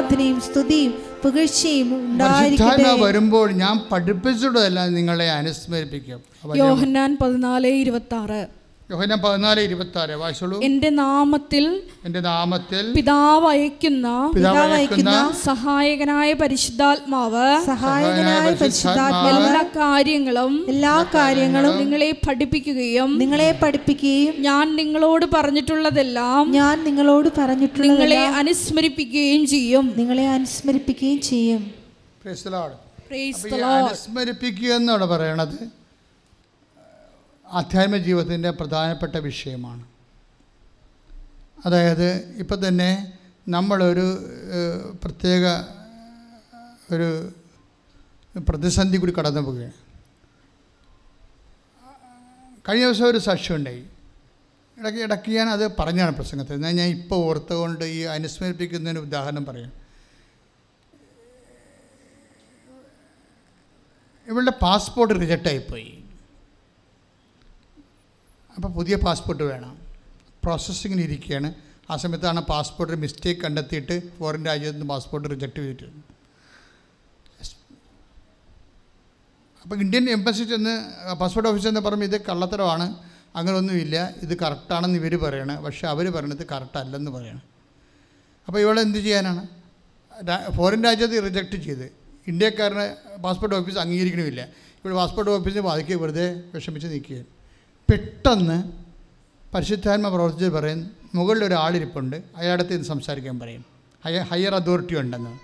ആരാധനയും 0.00 0.38
സ്തുതിയും 0.40 0.92
പുകഴ്ചയും 1.22 1.88
ഉണ്ടായിരിക്കട്ടെ. 1.96 2.92
വരുമ്പോൾ 3.00 3.48
ഞാൻ 3.62 3.76
പഠിപ്പിച്ചിട്ടല്ല 3.92 4.80
നിങ്ങളെ 4.96 5.26
അനുസ്മരിപ്പിക്കും. 5.30 6.20
യോഹന്നാൻ 6.60 7.10
പതിനാല് 7.22 7.70
ഇരുപത്തി 7.82 8.14
ആറ് 8.14 8.40
യോഹന 8.92 9.14
പതിനാല് 9.24 9.60
ഇരുപത്തി 9.66 9.98
ആറ് 10.02 10.14
വായിച്ചോളൂ. 10.20 10.56
എന്റെ 10.68 10.90
നാമത്തിൽ 11.02 11.64
എന്റെ 12.06 12.20
നാമത്തിൽ 12.20 12.84
പിതാവ് 12.96 13.46
അയക്കുന്ന 13.52 14.06
പിതാവ് 14.36 14.72
അയക്കുന്ന 14.78 15.12
സഹായകനായ 15.44 16.30
പരിശുദ്ധാത്മാവ് 16.42 17.44
സഹായകനായ 17.70 18.46
പരിശുദ്ധാത്മാവ് 18.62 19.30
എല്ലാ 19.42 19.62
കാര്യങ്ങളും 19.78 20.54
എല്ലാ 20.74 20.96
കാര്യങ്ങളും 21.14 21.74
നിങ്ങളെ 21.82 22.10
പഠിപ്പിക്കുകയും 22.26 23.10
നിങ്ങളെ 23.22 23.50
പഠിപ്പിക്കുകയും 23.62 24.34
ഞാൻ 24.48 24.76
നിങ്ങളോട് 24.80 25.26
പറഞ്ഞിട്ടുള്ളതെല്ലാം 25.36 26.44
ഞാൻ 26.58 26.76
നിങ്ങളോട് 26.88 27.28
പറഞ്ഞിട്ടുള്ള 27.40 27.86
നിങ്ങളെ 27.88 28.22
അനുസ്മരിപ്പിക്കുകയും 28.42 29.44
ചെയ്യും. 29.56 29.86
നിങ്ങളെ 30.00 30.26
അനുസ്മരിപ്പിക്കുകയും 30.36 31.20
ചെയ്യും. 31.30 31.62
Praise 32.24 32.42
the 32.46 32.52
Lord. 32.56 32.72
Praise 33.10 33.36
അപ്പോൾ 33.44 33.60
the 33.60 33.68
അനുസ്മരിപ്പിക്കുക 33.74 34.72
എന്നാണ് 34.80 35.06
പറയണത്. 35.12 35.58
ആധ്യാത്മ 37.52 37.96
ജീവിതത്തിന്റെ 37.96 38.50
പ്രധാനപ്പെട്ട 38.50 39.16
വിഷയമാണ്. 39.16 39.86
അതായത് 41.66 42.14
ഇപ്പം 42.38 42.68
തന്നെ 42.68 43.18
നമ്മളൊരു 43.48 44.24
പ്രത്യേക 45.04 45.46
ഒരു 46.94 47.32
പ്രതിസന്ധി 48.40 48.96
കൂടി 48.96 49.12
കടന്നു 49.12 49.40
പോവുകയാണ്. 49.40 49.72
കഴിഞ്ഞ 52.68 52.84
ദിവസം 52.84 53.04
ഒരു 53.04 53.18
സാക്ഷ്യം 53.18 53.56
ഉണ്ടായി. 53.56 53.84
ഇടയ്ക്ക് 54.78 55.00
ഇടയ്ക്ക് 55.00 55.30
ഞാൻ 55.30 55.48
അത് 55.48 55.76
പറഞ്ഞാണ് 55.76 56.14
പ്രസംഗത്തിൽ. 56.14 56.54
എന്നാൽ 56.54 56.70
ഞാൻ 56.70 56.88
ഇപ്പോൾ 56.88 57.16
ഓർത്തുകൊണ്ട് 57.16 57.84
ഈ 57.84 58.00
അനുസ്മരിപ്പിക്കുന്നതിന് 58.00 59.00
ഉദാഹരണം 59.00 59.44
പറയാം. 59.44 59.72
ഇവളുടെ 64.28 64.50
പാസ്പോർട്ട് 64.50 65.14
റിജക്റ്റായിപ്പോയി 65.20 65.99
അപ്പോൾ 68.56 68.70
പുതിയ 68.78 68.94
പാസ്പോർട്ട് 69.06 69.44
വേണം. 69.50 69.74
പ്രോസസ്സിങ്ങിന് 70.44 71.02
ഇരിക്കുകയാണ് 71.08 71.48
ആ 71.90 71.96
സമയത്താണ് 71.96 72.40
പാസ്പോർട്ടിൽ 72.40 72.96
മിസ്റ്റേക്ക് 73.04 73.40
കണ്ടെത്തിയിട്ട് 73.40 73.94
ഫോറിൻ 74.18 74.42
രാജ്യത്ത് 74.46 74.76
നിന്ന് 74.76 74.88
പാസ്പോർട്ട് 74.94 75.30
റിജക്റ്റ് 75.30 75.60
ചെയ്തിട്ടുണ്ട് 75.62 76.02
അപ്പോൾ 79.62 79.76
ഇന്ത്യൻ 79.84 80.04
എംബസി 80.10 80.44
ചെന്ന് 80.44 80.74
പാസ്പോർട്ട് 81.20 81.48
ഓഫീസിൽ 81.48 81.68
എന്ന് 81.68 81.80
പറയുമ്പോൾ 81.80 82.08
ഇത് 82.10 82.18
കള്ളത്തരമാണ്. 82.28 82.86
അങ്ങനെയൊന്നുമില്ല 83.38 83.96
ഇത് 84.24 84.38
കറക്റ്റാണെന്ന് 84.38 84.98
ഇവർ 84.98 85.14
പറയണം. 85.24 85.58
പക്ഷേ 85.64 85.84
അവർ 85.88 86.06
പറയണത് 86.16 86.44
കറക്റ്റ് 86.52 86.78
അല്ലെന്ന് 86.78 87.10
പറയണം. 87.10 87.42
അപ്പോൾ 88.46 88.60
ഇവളെ 88.60 88.80
എന്ത് 88.82 88.98
ചെയ്യാനാണ്? 88.98 89.42
ഫോറിൻ 90.56 90.80
രാജ്യത്ത് 90.84 91.24
റിജക്റ്റ് 91.26 91.58
ചെയ്ത്. 91.66 91.86
ഇന്ത്യക്കാരനെ 92.30 92.86
പാസ്പോർട്ട് 93.26 93.56
ഓഫീസ് 93.56 93.78
അംഗീകരിക്കണമില്ല. 93.84 94.42
ഇവിടെ 94.80 94.94
പാസ്പോർട്ട് 94.94 95.30
ഓഫീസിന് 95.30 95.62
ബാധിക്കുക 95.68 95.96
വെറുതെ 96.02 96.26
വിഷമിച്ച് 96.54 96.88
നിൽക്കുകയാണ്. 96.94 97.39
പെട്ടെന്ന് 97.90 98.72
പരിശുദ്ധാത്മ 99.54 100.08
പ്രവർത്തിച്ച് 100.08 100.46
പറയും 100.46 100.90
മുകളിൽ 101.14 101.44
ഒരാളിരിപ്പുണ്ട് 101.44 102.22
അയാളടുത്ത് 102.36 102.74
ഇത് 102.74 102.82
സംസാരിക്കാൻ 102.82 103.38
പറയും. 103.38 103.64
ഹയർ 104.04 104.22
ഹയർ 104.22 104.54
അതോറിറ്റി 104.54 104.94
ഉണ്ടെന്ന്. 104.94 105.38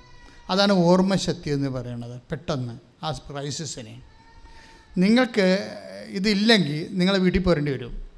അതാണ് 0.51 0.73
ഓർമ്മശക്തി 0.73 1.51
എന്ന് 1.51 1.69
പറയുന്നത് 1.69 2.21
പെട്ടെന്ന് 2.31 2.79
ആ 3.05 3.13
ക്രൈസിസിനെ. 3.13 4.03
നിങ്ങൾക്ക് 4.99 5.47
ഇതില്ലെങ്കിൽ 6.09 6.89
നിങ്ങൾ 6.91 7.17
വീട്ടിൽ 7.17 7.43
പോരേണ്ടി 7.43 7.73
വരും. 7.73 8.09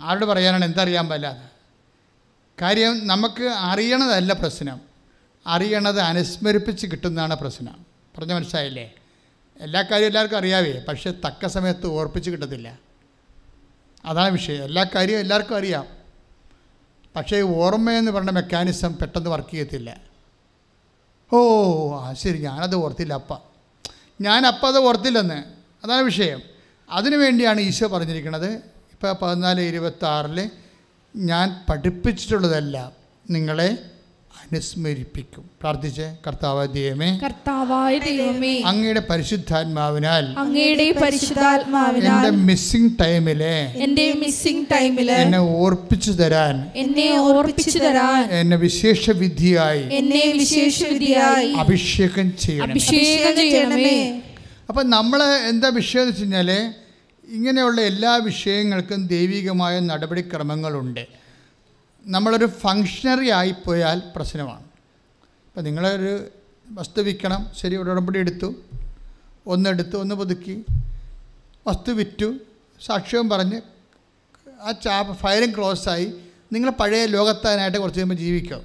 ആരോട് 0.00 0.24
പറയാനാണ് 0.24 0.64
എന്തറിയാൻ 0.64 1.08
പാടില്ലാതെ 1.08 1.48
കാര്യം 2.62 3.06
നമുക്ക് 3.06 3.44
അറിയണതല്ല 3.44 4.32
പ്രശ്നം. 4.32 4.80
അറിയണത് 5.46 6.00
അനുസ്മരിപ്പിച്ച് 6.00 6.86
കിട്ടുന്നതാണ് 6.86 7.34
പ്രശ്നം. 7.34 7.86
പറഞ്ഞ 8.18 8.32
മനസ്സിലായില്ലേ? 8.32 8.94
എല്ലാ 9.60 9.82
കാര്യവും 9.82 10.06
എല്ലാവർക്കും 10.06 10.36
അറിയാവേ 10.36 10.84
പക്ഷേ 10.88 11.10
തക്ക 11.10 11.46
സമയത്ത് 11.46 11.86
ഓർപ്പിച്ച് 11.86 12.30
കിട്ടത്തില്ല. 12.30 12.78
അതാണ് 14.04 14.32
വിഷയം. 14.32 14.64
എല്ലാ 14.64 14.86
കാര്യവും 14.94 15.20
എല്ലാവർക്കും 15.20 15.56
അറിയാം. 15.56 15.86
പക്ഷേ 17.16 17.40
ഓർമ്മയെന്ന് 17.40 18.12
പറഞ്ഞ 18.12 18.30
മെക്കാനിസം 18.30 18.96
പെട്ടെന്ന് 18.96 19.30
വർക്ക് 19.30 19.50
ചെയ്യത്തില്ല. 19.50 19.96
ഓ 21.32 21.96
ആ 21.96 22.12
ശരി 22.12 22.38
ഞാനത് 22.38 22.74
ഓർത്തില്ല 22.74 23.14
അപ്പ. 23.14 23.38
ഞാൻ 24.20 24.46
അപ്പ 24.46 24.66
അത് 24.66 24.78
ഓർത്തില്ലെന്ന്. 24.78 25.44
അതാണ് 25.84 26.02
വിഷയം. 26.02 26.42
അതിനു 26.90 27.16
വേണ്ടിയാണ് 27.16 27.60
ഈശോ 27.60 27.86
പറഞ്ഞിരിക്കുന്നത് 27.86 28.52
ഇപ്പോൾ 28.92 29.12
പതിനാല് 29.12 29.60
ഇരുപത്താറിൽ 29.60 30.50
ഞാൻ 31.16 31.64
പഠിപ്പിച്ചിട്ടുള്ളതെല്ലാം 31.68 32.92
നിങ്ങളെ 33.30 33.90
അനുസ്മരിപ്പിക്കും. 34.44 35.44
പ്രാർത്ഥിച്ച് 35.62 36.06
കർത്താവായ 36.26 36.66
ദൈവമേ 36.76 37.08
കർത്താവായ 37.24 37.98
ദൈവമേ 37.98 38.52
അങ്ങയുടെ 38.70 39.02
പരിശുദ്ധാത്മാവിനാൽ 39.10 40.24
അങ്ങയുടെ 40.42 40.86
പരിശുദ്ധാത്മാവിനാൽ 41.02 42.24
എന്റെ 42.26 42.30
മിസ്സിംഗ് 42.48 42.92
ടൈമിലെ 43.02 43.54
എന്റെ 43.86 44.06
മിസ്സിംഗ് 44.22 44.66
ടൈമിൽ 44.72 45.10
എന്നെ 45.22 45.40
ഓർപ്പിച്ചു 45.62 46.12
തരാൻ 46.20 46.56
എന്നെ 46.82 47.08
ഓർപ്പിച്ചു 47.28 47.78
തരാൻ 47.78 48.22
എന്നെ 48.40 48.56
വിശേഷ 48.56 49.04
വിധിയായി 49.22 49.84
എന്നെ 50.00 50.24
വിശേഷ 50.40 50.78
വിധിയായി 50.92 51.52
അഭിഷേകം 51.64 52.28
ചെയ്യണം 52.44 52.70
അഭിഷേകം 52.70 53.34
ചെയ്യണമേ. 53.36 53.98
അപ്പം 54.68 54.84
നമ്മൾ 54.90 55.20
എന്താ 55.52 55.68
വിഷയം 55.80 56.02
എന്ന് 56.02 56.12
വെച്ച് 56.12 56.22
കഴിഞ്ഞാൽ 56.22 56.50
ഇങ്ങനെയുള്ള 57.24 57.80
എല്ലാ 57.80 58.12
വിഷയങ്ങൾക്കും 58.28 59.00
ദൈവികമായ 59.06 59.74
നടപടിക്രമങ്ങളുണ്ട്. 59.90 61.04
നമ്മളൊരു 62.06 62.46
ഫങ്ഷണറി 62.46 63.30
ആയിപ്പോയാൽ 63.30 64.02
പ്രശ്നമാണ്. 64.16 64.64
ഇപ്പം 65.46 65.64
നിങ്ങളൊരു 65.64 66.28
വസ്തു 66.70 67.02
വിൽക്കണം 67.02 67.46
ശരി 67.56 67.76
ഒരു 67.76 67.90
ഉടമ്പടി 67.90 68.18
എടുത്തു 68.18 68.54
ഒന്നെടുത്തു 69.46 69.96
ഒന്ന് 69.96 70.14
പുതുക്കി 70.14 70.64
വസ്തു 71.66 71.92
വിറ്റു 71.92 72.34
സാക്ഷ്യവും 72.80 73.28
പറഞ്ഞ് 73.28 73.60
ആ 74.62 74.70
ചാ 74.70 75.12
ഫയലും 75.12 75.56
ക്ലോസായി 75.56 76.14
നിങ്ങൾ 76.52 76.70
പഴയ 76.70 77.06
ലോകത്താനായിട്ട് 77.06 77.78
കുറച്ച് 77.78 77.98
കഴിയുമ്പോൾ 77.98 78.14
ജീവിക്കും. 78.14 78.58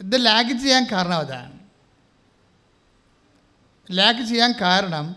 ഇത് 0.00 0.26
ലാഗ് 0.26 0.58
ചെയ്യാൻ 0.58 0.86
കാരണം 0.92 1.16
അതാണ്. 1.16 1.58
ലാഗ് 3.92 4.26
ചെയ്യാൻ 4.26 4.54
കാരണം 4.60 5.16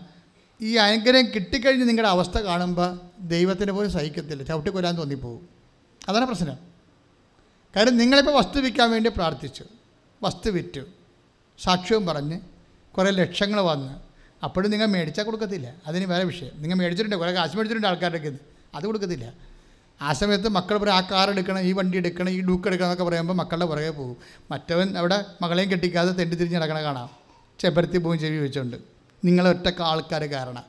ഈ 0.60 0.76
അനുഗ്രഹം 0.76 1.26
കിട്ടിക്കഴിഞ്ഞ് 1.26 1.88
നിങ്ങളുടെ 1.88 2.08
അവസ്ഥ 2.08 2.38
കാണുമ്പോൾ 2.38 3.00
ദൈവത്തിന് 3.20 3.72
പോലും 3.72 3.90
സഹിക്കത്തില്ല. 3.90 4.42
ചവിട്ടിക്കൊല്ലാൻ 4.42 4.98
തോന്നിപ്പോവും 4.98 5.48
അതാണ് 6.08 6.26
പ്രശ്നം. 6.26 6.69
കാര്യം 7.76 7.96
നിങ്ങളിപ്പോൾ 7.96 8.38
വസ്തു 8.38 8.60
വിൽക്കാൻ 8.60 8.90
വേണ്ടി 8.90 9.10
പ്രാർത്ഥിച്ചു. 9.10 9.64
വസ്തു 10.22 10.50
വിറ്റു. 10.50 10.80
സാക്ഷ്യവും 11.62 12.06
പറഞ്ഞ് 12.06 12.40
കുറേ 12.96 13.10
ലക്ഷങ്ങൾ 13.10 13.60
വന്ന്. 13.60 14.00
അപ്പോഴും 14.44 14.70
നിങ്ങൾ 14.70 14.86
മേടിച്ചാൽ 14.86 15.24
കൊടുക്കത്തില്ല. 15.24 15.74
അതിന് 15.86 16.04
വേറെ 16.04 16.24
വിഷയം. 16.24 16.50
നിങ്ങൾ 16.56 16.76
മേടിച്ചിട്ടുണ്ട്. 16.76 17.16
കുറേ 17.16 17.32
കാശ് 17.32 17.56
മേടിച്ചിട്ടുണ്ട് 17.56 17.86
ആൾക്കാരുടെ 17.86 18.38
അത് 18.74 18.84
കൊടുക്കത്തില്ല. 18.84 19.32
ആ 20.02 20.12
സമയത്ത് 20.12 20.48
മക്കൾ 20.48 20.76
പറയും 20.76 20.94
ആ 20.94 21.00
കാർ 21.00 21.30
എടുക്കണം 21.30 21.60
ഈ 21.60 21.72
വണ്ടി 21.72 21.98
എടുക്കണം 21.98 22.30
ഈ 22.30 22.40
ഡൂക്ക് 22.40 22.68
എടുക്കണം 22.68 22.86
എന്നൊക്കെ 22.86 23.04
പറയുമ്പോൾ 23.04 23.34
മക്കളുടെ 23.34 23.66
പുറകെ 23.66 23.90
പോകും. 23.90 24.16
മറ്റവൻ 24.50 24.98
അവിടെ 24.98 25.24
മകളെയും 25.42 25.70
കെട്ടിക്കാതെ 25.70 26.12
തെണ്ടി 26.12 26.36
തിരിഞ്ഞ് 26.36 26.56
നടക്കണ 26.56 26.82
കാണാം. 26.82 27.10
ചെപ്പരത്തി 27.58 27.98
പോവും 27.98 28.18
ചെവി 28.18 28.36
വെച്ചുകൊണ്ട് 28.36 28.76
നിങ്ങൾ 29.24 29.48
ഒറ്റക്ക 29.48 29.82
ആൾക്കാർ 29.82 30.24
കാരണം. 30.24 30.64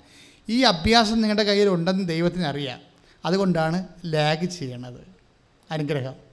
ഈ 0.49 0.61
അഭ്യാസം 0.61 1.13
നിങ്ങളുടെ 1.13 1.43
കയ്യിൽ 1.43 1.69
ഉണ്ടെന്ന് 1.69 2.07
ദൈവത്തിന് 2.07 2.45
അറിയാം. 2.45 2.79
അതുകൊണ്ടാണ് 3.25 3.85
ലാഗ് 4.05 4.45
ചെയ്യണത്. 4.45 5.07
അനുഗ്രഹം. 5.71 6.30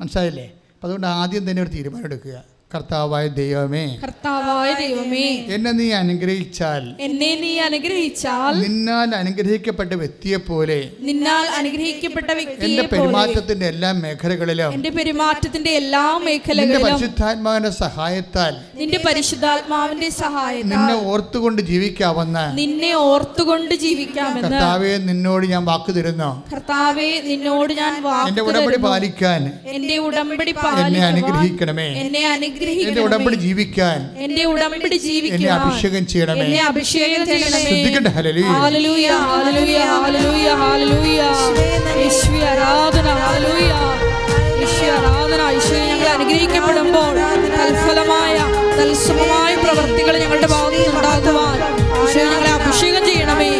മനസ്സിലായില്ലേ? 0.00 0.46
അപ്പം 0.46 0.86
അതുകൊണ്ട് 0.86 1.06
ആദ്യം 1.06 1.50
തന്നെ 1.50 1.62
ഒരു 1.62 1.70
തീരുമാനം 1.70 2.04
എടുക്കുക. 2.04 2.44
കർത്താവായ 2.70 3.26
ദൈവമേ 3.36 3.82
കർത്താവായ 4.00 4.70
ദൈവമേ 4.80 5.26
എന്നെ 5.54 5.70
നീ 5.76 5.86
അനുഗ്രഹിച്ചാൽ 6.00 6.82
എന്നെ 7.06 7.30
നീ 7.40 7.52
അനുഗ്രഹിച്ചാൽ 7.66 8.54
നിന്നാൽ 8.64 9.14
അനുഗ്രഹിക്കപ്പെട്ട 9.20 9.92
വ്യക്തിയെ 10.02 10.38
പോലെ 10.48 10.76
നിന്നാൽ 11.08 11.46
അനുഗ്രഹിക്കപ്പെട്ട 11.58 12.28
വ്യക്തി 12.30 12.58
വ്യക്തിയെ 12.58 12.82
പോലെ 12.82 12.90
പെരുമാറ്റത്തിന്റെ 12.94 13.66
എല്ലാ 13.72 13.92
മേഖലകളിലും 14.02 14.74
എന്റെ 14.76 14.90
പെരുമാറ്റത്തിന്റെ 14.98 15.72
എല്ലാ 15.80 16.02
മേഖലകളിലും 16.26 16.84
പരിശുദ്ധാത്മാവിന്റെ 16.84 17.72
സഹായത്താൽ 17.80 18.52
നിന്റെ 18.80 19.00
പരിശുദ്ധാത്മാവിന്റെ 19.06 20.10
സഹായത്താൽ 20.18 20.74
നിന്നെ 20.74 20.98
ഓർത്തുകൊണ്ട് 21.12 21.62
ജീവിക്കാമെന്ന് 21.70 22.44
നിന്നെ 22.60 22.92
ഓർത്തുകൊണ്ട് 23.08 23.74
ജീവിക്കാമെന്ന് 23.86 24.44
കർത്താവെ 24.50 24.92
നിന്നോട് 25.08 25.46
ഞാൻ 25.54 25.64
വാക്ക് 25.70 25.90
തരുന്നു. 25.98 26.30
കർത്താവെ 26.52 27.08
നിന്നോട് 27.30 27.74
ഞാൻ 27.80 27.92
എന്റെ 27.94 28.06
വാക്ക് 28.10 28.46
ഉടമ്പടി 28.50 28.80
പാലിക്കാൻ 28.86 29.42
എന്റെ 29.74 29.98
ഉടമ്പടി 30.06 30.52
എന്നെ 30.52 30.62
പാലിക്കുവാൻ 30.62 31.08
അനുഗ്രഹിക്കണമേ. 31.10 31.88
എന്നെ 32.02 32.22
എന്റെ 32.64 33.00
ഉടമ്പടി 33.00 33.36
ജീവിക്കാൻ 33.36 34.10
എന്റെ 34.18 34.44
ഉടമ്പടി 34.44 34.96
ജീവിക്കാൻ 34.96 35.40
എന്നെ 35.40 35.50
അഭിഷേകം 35.50 36.06
ചെയ്യണമേ. 36.06 36.40
എന്നെ 36.40 36.64
അഭിഷേകം 36.64 37.26
ചെയ്യണമേ. 37.26 37.62
ശ്രദ്ധിക്കട്ടെ 37.62 38.08
hallelujah. 38.08 38.42
Hallelujah 38.42 39.08
hallelujah 39.08 39.78
hallelujah 39.78 40.48
hallelujah. 40.48 41.20
യേശുവേ 42.02 42.44
ആരാധന 42.46 43.08
ഹല്ലേലൂയ. 43.08 43.72
യേശുവേ 44.60 44.90
ആരാധന 44.90 45.40
യേശുവേ 45.52 45.80
ഞങ്ങൾ 45.86 46.08
അനുഗ്രഹിക്കപ്പെടുമ്പോൾ 46.08 47.14
തൽഫലമായ 47.58 48.36
തൽസമമായ 48.78 49.54
പ്രവൃത്തികൾ 49.54 50.18
ഞങ്ങളുടെ 50.18 50.46
ഭാഗത്ത് 50.46 50.96
ഉണ്ടാകുവാൻ 50.96 51.58
യേശുവേ 51.98 52.24
ഞങ്ങളെ 52.24 52.50
അഭിഷേകം 52.50 53.06
ചെയ്യണമേ. 53.06 53.50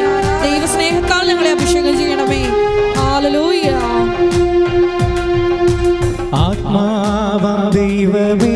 ദൈവസ്നേഹത്താൽ 0.43 1.29
ഞങ്ങളെ 1.29 1.51
അഭിഷേകം 1.51 1.99
ചെയ്യണമേ. 1.99 2.43
ഹല്ലേലൂയ. 2.99 3.65
ആത്മാവം 6.35 7.71
ദൈവമേ. 7.71 8.48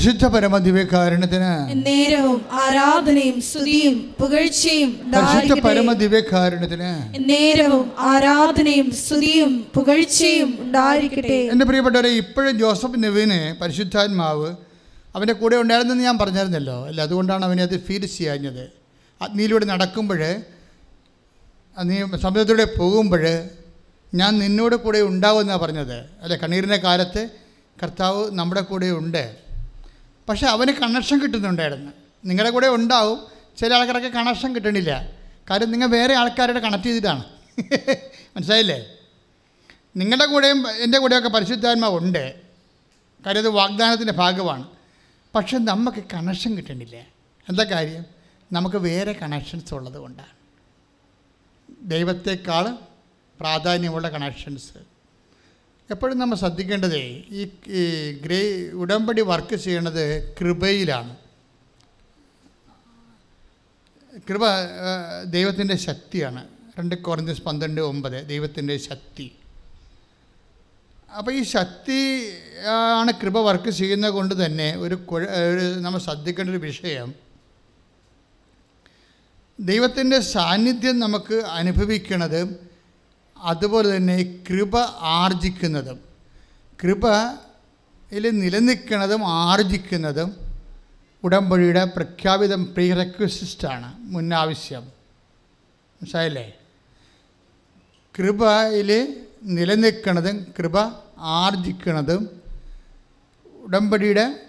പരിശുദ്ധ 0.00 0.26
പരമദിവ്യകാരുണ്യത്തിന് 0.34 1.48
നേരവും 1.86 2.38
ആരാധനയും 2.60 3.38
സ്തുതിയും 3.48 3.96
പുകഴ്ചയും 4.20 4.90
പരിശുദ്ധ 4.92 5.06
ഉണ്ടായിരിക്കട്ടെ. 5.06 5.64
പരമദിവ്യകാരുണ്യത്തിന് 5.66 6.92
നേരവും 7.30 7.84
ആരാധനയും 8.10 8.88
സ്തുതിയും 9.00 9.50
പുകഴ്ചയും 9.74 10.50
ഉണ്ടായിരിക്കട്ടെ. 10.64 11.36
എന്റെ 11.54 11.66
പ്രിയപ്പെട്ടവരെ 11.70 12.12
ഇപ്പോഴും 12.22 12.54
ജോസഫ് 12.62 13.00
നെവിനെ 13.04 13.40
പരിശുദ്ധാത്മാവ് 13.60 14.48
അവന്റെ 15.16 15.34
കൂടെ 15.42 15.58
ഉണ്ടായിരുന്നെന്ന് 15.64 16.06
ഞാൻ 16.08 16.18
പറഞ്ഞിരുന്നല്ലോ 16.22 16.78
അല്ല 16.92 16.98
അതുകൊണ്ടാണ് 17.08 17.44
അവനെ 17.48 17.62
അത് 17.68 17.76
ഫീൽ 17.88 18.06
ചെയ്യാഞ്ഞത് 18.16 18.64
അഗ്നിയിലൂടെ 19.20 19.68
നടക്കുമ്പോൾ 19.72 20.22
നീ 21.76 21.98
സമുദ്രത്തിലൂടെ 22.24 22.68
പോകുമ്പോൾ 22.80 23.26
ഞാൻ 24.12 24.32
നിന്നോട് 24.44 24.78
കൂടെ 24.86 25.02
ഉണ്ടാവുമെന്നാണ് 25.10 25.62
പറഞ്ഞത്. 25.66 25.98
അല്ലെ 26.22 26.38
കണ്ണീരിന്റെ 26.42 26.80
കാലത്ത് 26.88 27.24
കർത്താവ് 27.78 28.24
നമ്മുടെ 28.40 28.64
കൂടെ 28.72 28.90
ഉണ്ട്. 29.02 29.24
പക്ഷെ 30.30 30.46
അവന് 30.46 30.72
കണക്ഷൻ 30.72 31.22
കിട്ടുന്നുണ്ടായിരുന്നു. 31.22 31.92
നിങ്ങളുടെ 32.24 32.50
കൂടെ 32.50 32.68
ഉണ്ടാവും. 32.68 33.26
ചില 33.56 33.74
ആൾക്കാരൊക്കെ 33.74 34.08
കണക്ഷൻ 34.08 34.54
കിട്ടണില്ല. 34.54 35.10
കാര്യം 35.50 35.70
നിങ്ങൾ 35.70 35.86
വേറെ 35.86 36.14
ആൾക്കാരുടെ 36.14 36.60
കണക്ട് 36.60 36.84
ചെയ്തിട്ടാണ്. 36.84 37.24
മനസ്സിലായില്ലേ? 38.36 38.86
നിങ്ങളുടെ 39.96 40.26
കൂടെയും 40.26 40.70
എന്റെ 40.70 40.98
കൂടെയൊക്കെ 40.98 41.28
പരിശുദ്ധാത്മാവ് 41.28 41.98
ഉണ്ട്. 41.98 42.40
കാര്യം 43.26 43.40
അത് 43.40 43.48
വാഗ്ദാനത്തിന്റെ 43.48 44.12
ഭാഗമാണ്. 44.12 44.68
പക്ഷെ 45.34 45.58
നമുക്ക് 45.58 46.02
കണക്ഷൻ 46.14 46.56
കിട്ടണില്ല. 46.56 46.96
എന്താ 47.48 47.64
കാര്യം? 47.64 48.04
നമുക്ക് 48.52 48.76
വേറെ 48.76 49.12
കണക്ഷൻസ് 49.12 49.74
ഉള്ളത് 49.74 49.98
കൊണ്ടാണ്. 49.98 50.40
ദൈവത്തെക്കാൾ 51.82 52.76
പ്രാധാന്യമുള്ള 53.40 54.08
കണക്ഷൻസ് 54.08 54.72
എപ്പോഴും 55.90 56.18
നമ്മൾ 56.18 56.36
ശ്രദ്ധിക്കേണ്ടതേ 56.36 57.22
ഈ 57.30 57.44
ഗ്രേ 58.24 58.70
ഉടമ്പടി 58.70 59.20
വർക്ക് 59.20 59.56
ചെയ്യണത് 59.56 60.34
കൃപയിലാണ്. 60.40 61.16
കൃപ 64.28 64.44
ദൈവത്തിന്റെ 65.24 65.76
ശക്തിയാണ്. 65.76 66.48
രണ്ട് 66.78 66.94
കുറഞ്ഞ 66.94 67.32
പന്ത്രണ്ട് 67.32 67.80
ഒമ്പത് 67.80 68.28
ദൈവത്തിന്റെ 68.28 68.76
ശക്തി. 68.76 69.32
അപ്പോൾ 71.18 71.32
ഈ 71.34 71.42
ശക്തി 71.42 71.98
ആണ് 72.68 73.12
കൃപ 73.22 73.38
വർക്ക് 73.38 73.70
ചെയ്യുന്നത് 73.70 74.10
കൊണ്ട് 74.10 74.44
തന്നെ 74.44 74.76
ഒരു 74.76 74.94
കുഴ 74.94 75.22
ഒരു 75.26 75.80
നമ്മൾ 75.80 76.00
ശ്രദ്ധിക്കേണ്ട 76.00 76.50
ഒരു 76.50 76.58
വിഷയം. 76.58 77.14
ദൈവത്തിന്റെ 79.60 80.20
സാന്നിധ്യം 80.20 80.98
നമുക്ക് 80.98 81.34
അനുഭവിക്കുന്നതും 81.34 82.69
അതുപോലെ 83.40 83.96
തന്നെ 83.96 84.44
കൃപ 84.50 84.78
ആർജിക്കുന്നതും 85.00 86.00
കൃപയിൽ 86.82 88.30
നിലനിൽക്കുന്നതും 88.30 89.28
ആർജിക്കുന്നതും 89.28 90.36
ഉടമ്പടിയുടെ 91.22 91.84
പ്രഖ്യാപിതം 91.84 92.64
പ്രീ 92.64 92.92
റെക്വസിസ്റ്റാണ് 92.92 93.94
മുന്നാവശ്യം. 93.98 94.82
മനസ്സിലായില്ലേ? 96.00 96.52
കൃപയിൽ 98.18 99.16
നിലനിൽക്കുന്നതും 99.42 100.54
കൃപ 100.58 100.78
ആർജിക്കുന്നതും 101.18 102.42
ഉടമ്പടിയുടെ 103.54 104.40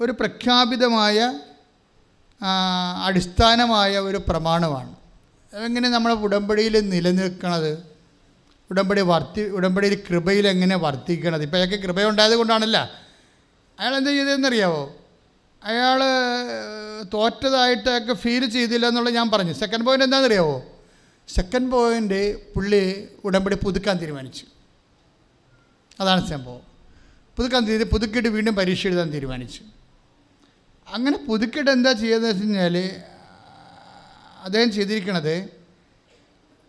ഒരു 0.00 0.12
പ്രഖ്യാപിതമായ 0.12 1.40
അടിസ്ഥാനമായ 3.04 3.98
ഒരു 3.98 4.16
പ്രമാണമാണ്. 4.28 5.01
എങ്ങനെ 5.54 5.88
നമ്മുടെ 5.88 6.14
ഉടമ്പടിയിൽ 6.14 6.80
നിലനിൽക്കണത്? 6.80 7.78
ഉടമ്പടി 8.70 9.00
വർത്തി 9.00 9.40
ഉടമ്പടിയിൽ 9.40 10.02
കൃപയിൽ 10.10 10.48
എങ്ങനെ 10.48 10.76
വർത്തിക്കണത്? 10.76 11.42
ഇപ്പോൾ 11.42 11.56
അയാൾക്ക് 11.56 11.74
കൃപയുണ്ടായത് 11.74 12.32
കൊണ്ടാണല്ല. 12.32 12.90
അയാൾ 13.80 13.96
എന്താ 13.96 14.10
ചെയ്തതെന്നറിയാവോ? 14.10 14.96
അയാൾ 15.64 16.00
തോറ്റതായിട്ടൊക്കെ 17.14 18.12
ഫീൽ 18.12 18.46
ചെയ്തില്ല 18.46 18.86
എന്നുള്ളത് 18.86 19.14
ഞാൻ 19.14 19.30
പറഞ്ഞു. 19.30 19.52
സെക്കൻഡ് 19.52 19.86
പോയിന്റ് 19.86 20.04
എന്താണെന്നറിയാവോ? 20.04 20.64
സെക്കൻഡ് 21.28 21.70
പോയിന്റ് 21.70 22.52
പുള്ളി 22.54 23.08
ഉടമ്പടി 23.24 23.56
പുതുക്കാൻ 23.56 23.96
തീരുമാനിച്ചു. 23.96 24.44
അതാണ് 26.00 26.30
സംഭവം. 26.30 26.60
പുതുക്കാൻ 27.36 27.64
തീരു 27.64 27.84
പുതുക്കിയിട്ട് 27.84 28.28
വീണ്ടും 28.28 28.54
പരീക്ഷ 28.54 28.86
എഴുതാൻ 28.86 29.10
തീരുമാനിച്ചു. 29.10 29.60
അങ്ങനെ 30.88 31.18
പുതുക്കിയിട്ട് 31.18 31.70
എന്താ 31.70 31.92
ചെയ്യുന്നത് 31.92 32.30
വെച്ച് 32.30 32.42
കഴിഞ്ഞാൽ 32.42 33.02
അദ്ദേഹം 34.42 34.72
ചെയ്തിരിക്കണത് 34.72 35.48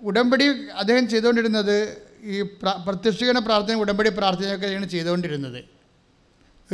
ഉടമ്പടി 0.02 0.44
അദ്ദേഹം 0.78 1.10
ചെയ്തുകൊണ്ടിരുന്നത് 1.10 1.98
ഈ 2.24 2.42
പ്ര- 2.42 2.84
പ്രത്യക്ഷീകരണ 2.86 3.40
പ്രാർത്ഥന 3.40 3.74
ഉടമ്പടി 3.74 4.10
പ്രാർത്ഥനയൊക്കെയാണ് 4.10 4.86
ചെയ്തുകൊണ്ടിരുന്നത്. 4.86 5.64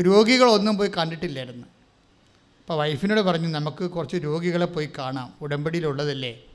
രോഗികളൊന്നും 0.01 0.77
പോയി 0.77 0.91
കണ്ടിട്ടില്ലായിരുന്നു. 0.97 1.67
അപ്പോൾ 2.59 2.73
വൈഫിനോട് 2.73 3.21
പറഞ്ഞു 3.21 3.47
നമുക്ക് 3.47 3.85
കുറച്ച് 3.85 4.15
രോഗികളെ 4.15 4.65
പോയി 4.65 4.89
കാണാം. 4.97 5.34
ഉടമ്പടിയിലുള്ളതല്ലേ. 5.41 6.45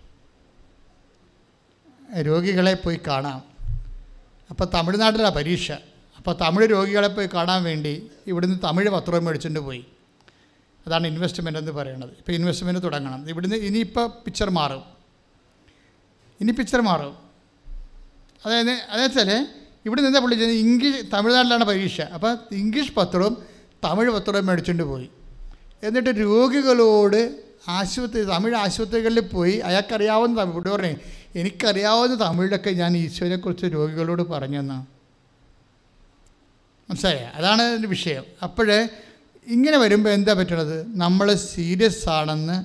രോഗികളെ 2.20 2.74
പോയി 2.74 3.00
കാണാം. 3.06 3.42
അപ്പോൾ 4.50 4.64
തമിഴ്നാട്ടിലാണ് 4.64 5.34
പരീക്ഷ. 5.34 5.72
അപ്പോൾ 6.16 6.36
തമിഴ് 6.40 6.70
രോഗികളെ 6.70 7.08
പോയി 7.08 7.28
കാണാൻ 7.34 7.64
വേണ്ടി 7.64 8.10
ഇവിടുന്ന് 8.26 8.58
തമിഴ് 8.64 8.90
പത്രം 8.90 9.24
മേടിച്ചുകൊണ്ട് 9.24 9.60
പോയി. 9.60 9.84
അതാണ് 10.86 11.06
ഇൻവെസ്റ്റ്മെന്റ് 11.06 11.58
എന്ന് 11.58 11.72
പറയുന്നത് 11.72 12.10
ഇപ്പോൾ 12.10 12.32
ഇൻവെസ്റ്റ്മെന്റ് 12.32 12.82
തുടങ്ങണം. 12.82 13.28
ഇവിടുന്ന് 13.28 13.56
ഇനിയിപ്പോൾ 13.56 14.06
പിക്ചർ 14.08 14.50
മാറും. 14.50 14.82
ഇനി 16.40 16.52
പിക്ചർ 16.52 16.80
മാറും. 16.80 17.16
അതായത് 18.46 18.70
അതേ 18.70 19.02
വെച്ചാൽ 19.02 19.46
ഇവിടെ 19.86 20.00
നിന്ന് 20.00 20.20
പുള്ളി 20.20 20.34
ചെയ്യുന്നത്? 20.34 20.58
ഇംഗ്ലീഷ് 20.58 21.04
തമിഴ്നാട്ടിലാണ് 21.12 21.64
പരീക്ഷ. 21.64 22.00
അപ്പോൾ 22.00 22.38
ഇംഗ്ലീഷ് 22.52 22.92
പത്രവും 22.92 23.34
തമിഴ് 23.84 24.10
പത്രവും 24.10 24.46
മേടിച്ചുകൊണ്ട് 24.46 24.82
പോയി. 24.82 25.10
എന്നിട്ട് 25.82 26.10
രോഗികളോട് 26.20 27.44
ആശുപത്രി 27.68 28.22
തമിഴ് 28.22 28.54
ആശുപത്രികളിൽ 28.54 29.20
പോയി 29.20 29.56
അയാൾക്കറിയാവുന്ന 29.58 30.40
തമിഴ് 30.40 30.54
ഇവിടെ 30.54 30.70
പറഞ്ഞേ 30.70 30.96
എനിക്കറിയാവുന്ന 31.36 32.14
തമിഴിലൊക്കെ 32.14 32.70
ഞാൻ 32.70 32.96
ഈശോനെക്കുറിച്ച് 32.96 33.64
രോഗികളോട് 33.64 34.22
പറഞ്ഞെന്നാണ് 34.22 34.86
മനസ്സിലായ? 36.90 37.32
അതാണ് 37.34 37.62
അതിന്റെ 37.62 37.88
വിഷയം. 37.88 38.24
അപ്പോഴേ 38.42 38.88
ഇങ്ങനെ 39.46 39.78
വരുമ്പോൾ 39.78 40.10
എന്താ 40.10 40.32
പറ്റണത്? 40.32 40.96
നമ്മൾ 40.96 41.34
സീരിയസ് 41.34 42.08
ആണെന്ന് 42.08 42.64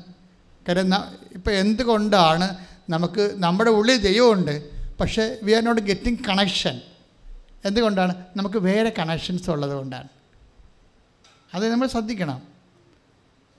കാര്യം 0.67 0.95
ഇപ്പം 1.35 1.51
എന്തുകൊണ്ടാണ് 1.51 2.57
നമുക്ക് 2.89 3.31
നമ്മുടെ 3.35 3.69
ഉള്ളിൽ 3.69 3.97
ദൈവമുണ്ട് 3.97 4.69
പക്ഷേ 4.99 5.37
we 5.43 5.51
are 5.51 5.63
not 5.63 5.81
getting 5.81 6.19
connection 6.29 6.81
എന്തുകൊണ്ടാണ്? 7.65 8.15
നമുക്ക് 8.35 8.57
വേറെ 8.57 8.93
കണക്ഷൻസ് 8.99 9.49
ഉള്ളത് 9.49 9.71
കൊണ്ടാണ്. 9.71 10.07
അത് 11.53 11.71
നമ്മൾ 11.71 11.87
ശ്രദ്ധിക്കണം. 11.87 12.41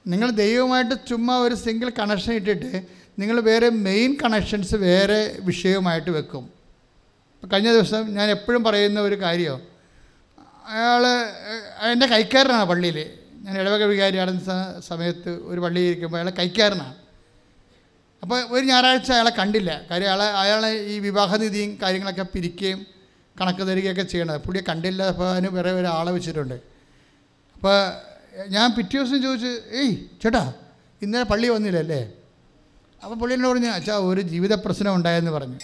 നിങ്ങൾ 0.06 0.30
ദൈവമായിട്ട് 0.30 0.94
ചുമ്മാ 1.08 1.38
ഒരു 1.38 1.54
സിംഗിൾ 1.54 1.92
കണക്ഷൻ 1.98 2.32
ഇട്ടിട്ട് 2.32 2.86
നിങ്ങൾ 3.18 3.40
വേറെ 3.40 3.68
മെയിൻ 3.68 4.16
കണക്ഷൻസ് 4.24 4.74
വേറെ 4.74 5.36
വിഷയവുമായിട്ട് 5.40 6.10
വെക്കും. 6.10 6.50
കഴിഞ്ഞ 7.52 7.72
ദിവസം 7.72 8.14
ഞാൻ 8.14 8.30
എപ്പോഴും 8.30 8.64
പറയുന്ന 8.64 9.00
ഒരു 9.00 9.20
കാര്യം 9.20 9.60
അയാൾ 10.74 11.04
എന്റെ 11.92 12.06
കൈക്കാരനാണ് 12.12 12.66
പള്ളിയിൽ 12.70 12.98
ഞാൻ 13.44 13.54
ഇടവക 13.62 13.82
വികാരിയാടുന്ന 13.92 14.40
സമയത്ത് 14.88 15.30
ഒരു 15.50 15.60
പള്ളിയിൽ 15.64 15.88
ഇരിക്കുമ്പോൾ 15.90 16.18
അയാളെ 16.18 16.34
കൈക്കാരനാണ് 16.40 16.96
അപ്പോൾ 18.22 18.38
ഒരു 18.54 18.64
ഞായറാഴ്ച 18.70 19.10
അയാളെ 19.16 19.32
കണ്ടില്ല. 19.40 19.70
കാര്യം 19.90 20.08
അയാളെ 20.08 20.26
അയാളെ 20.42 20.70
ഈ 20.92 20.96
വിവാഹനിധിയും 21.06 21.70
കാര്യങ്ങളൊക്കെ 21.82 22.24
പിരിക്കുകയും 22.34 22.80
കണക്ക് 23.40 23.64
തരികയൊക്കെ 23.68 24.04
ചെയ്യണത്. 24.12 24.38
പുള്ളിയെ 24.46 24.64
കണ്ടില്ല 24.70 25.02
അപ്പോൾ 25.12 25.26
അതിന് 25.32 25.50
വേറെ 25.56 25.70
വേറെ 25.76 25.88
ആളെ 25.98 26.10
വെച്ചിട്ടുണ്ട്. 26.16 26.56
അപ്പോൾ 27.56 27.76
ഞാൻ 28.54 28.66
പിറ്റേ 28.76 28.96
ദിവസം 28.98 29.22
ചോദിച്ചു 29.26 29.52
ഏയ് 29.80 29.94
ചേട്ടാ 30.22 30.42
ഇന്നലെ 31.02 31.26
പള്ളി 31.32 31.48
വന്നില്ലല്ലേ 31.54 32.00
അപ്പോൾ 33.02 33.16
പുള്ളി 33.20 33.34
എന്നോട് 33.36 33.52
പറഞ്ഞു 33.52 33.70
അച്ഛാ 33.78 33.94
ഒരു 34.10 34.22
ജീവിത 34.32 34.54
പ്രശ്നം 34.64 34.92
ഉണ്ടായെന്ന് 34.98 35.32
പറഞ്ഞു. 35.36 35.58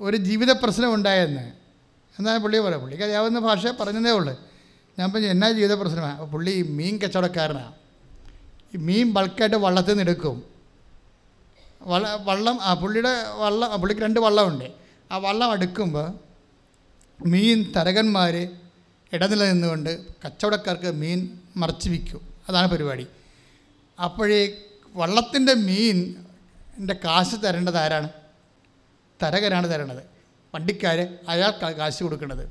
ഒരു 0.00 0.16
ജീവിത 0.28 0.50
പ്രശ്നം 0.62 0.90
ഉണ്ടായെന്ന്. 0.96 1.44
എന്നാൽ 2.18 2.38
പുള്ളി 2.38 2.58
പറയാം? 2.58 2.80
പുള്ളിക്ക് 2.80 3.04
അറിയാവുന്ന 3.04 3.38
ഭാഷ 3.38 3.66
പറഞ്ഞതേ 3.66 4.10
ഉള്ളൂ. 4.10 4.40
ഞാൻ 4.98 5.12
പറഞ്ഞു 5.12 5.28
എന്നാ 5.28 5.50
ജീവിത 5.50 5.72
പ്രശ്നമാണ് 5.72 6.22
പുള്ളി 6.22 6.62
മീൻ 6.62 6.98
കച്ചവടക്കാരനാണ് 6.98 7.72
ഈ 8.74 8.76
മീൻ 8.76 9.12
ബൾക്കായിട്ട് 9.12 9.56
വള്ളത്തിൽ 9.56 9.90
നിന്ന് 9.90 10.02
എടുക്കും. 10.02 10.44
വള്ള 11.82 12.16
വള്ളം 12.24 12.62
ആ 12.62 12.74
പുള്ളിയുടെ 12.74 13.08
വള്ളം 13.38 13.80
പുള്ളിക്ക് 13.80 14.02
രണ്ട് 14.02 14.20
വള്ളമുണ്ട്. 14.20 14.64
ആ 15.12 15.16
വള്ളം 15.16 15.52
എടുക്കുമ്പോൾ 15.52 16.18
മീൻ 17.26 17.72
തരകന്മാർ 17.76 18.48
ഇടനില 19.12 19.44
നിന്നുകൊണ്ട് 19.44 20.06
കച്ചവടക്കാർക്ക് 20.26 20.92
മീൻ 20.92 21.38
മറച്ചു 21.56 21.90
വിൽക്കും. 21.90 22.20
അതാണ് 22.48 22.70
പരിപാടി. 22.70 23.06
അപ്പോഴേ 24.04 24.52
വള്ളത്തിന്റെ 24.94 25.54
മീൻ 25.54 26.14
എന്റെ 26.78 26.94
കാശ് 27.04 27.36
തരേണ്ടത് 27.44 27.76
ആരാണ്? 27.76 28.08
തരകനാണ് 29.22 29.70
തരണത് 29.70 30.13
വണ്ടിക്കാർ 30.54 31.08
അയാൾ 31.28 31.50
കാ- 31.50 31.72
കാശ് 31.72 32.02
കൊടുക്കുന്നത് 32.02 32.48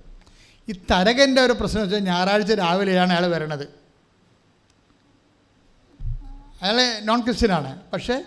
ഈ 0.69 0.71
തരകന്റെ 0.71 1.41
ഒരു 1.41 1.53
പ്രശ്നം 1.53 1.81
വെച്ചാൽ 1.81 1.99
ഞായറാഴ്ച 1.99 2.53
രാവിലെയാണ് 2.53 3.13
അയാൾ 3.13 3.27
വരണത്. 3.27 3.63
അയാൾ 6.61 6.99
നോൺ 6.99 7.23
ക്രിസ്ത്യനാണ് 7.23 7.81
പക്ഷേ 7.93 8.23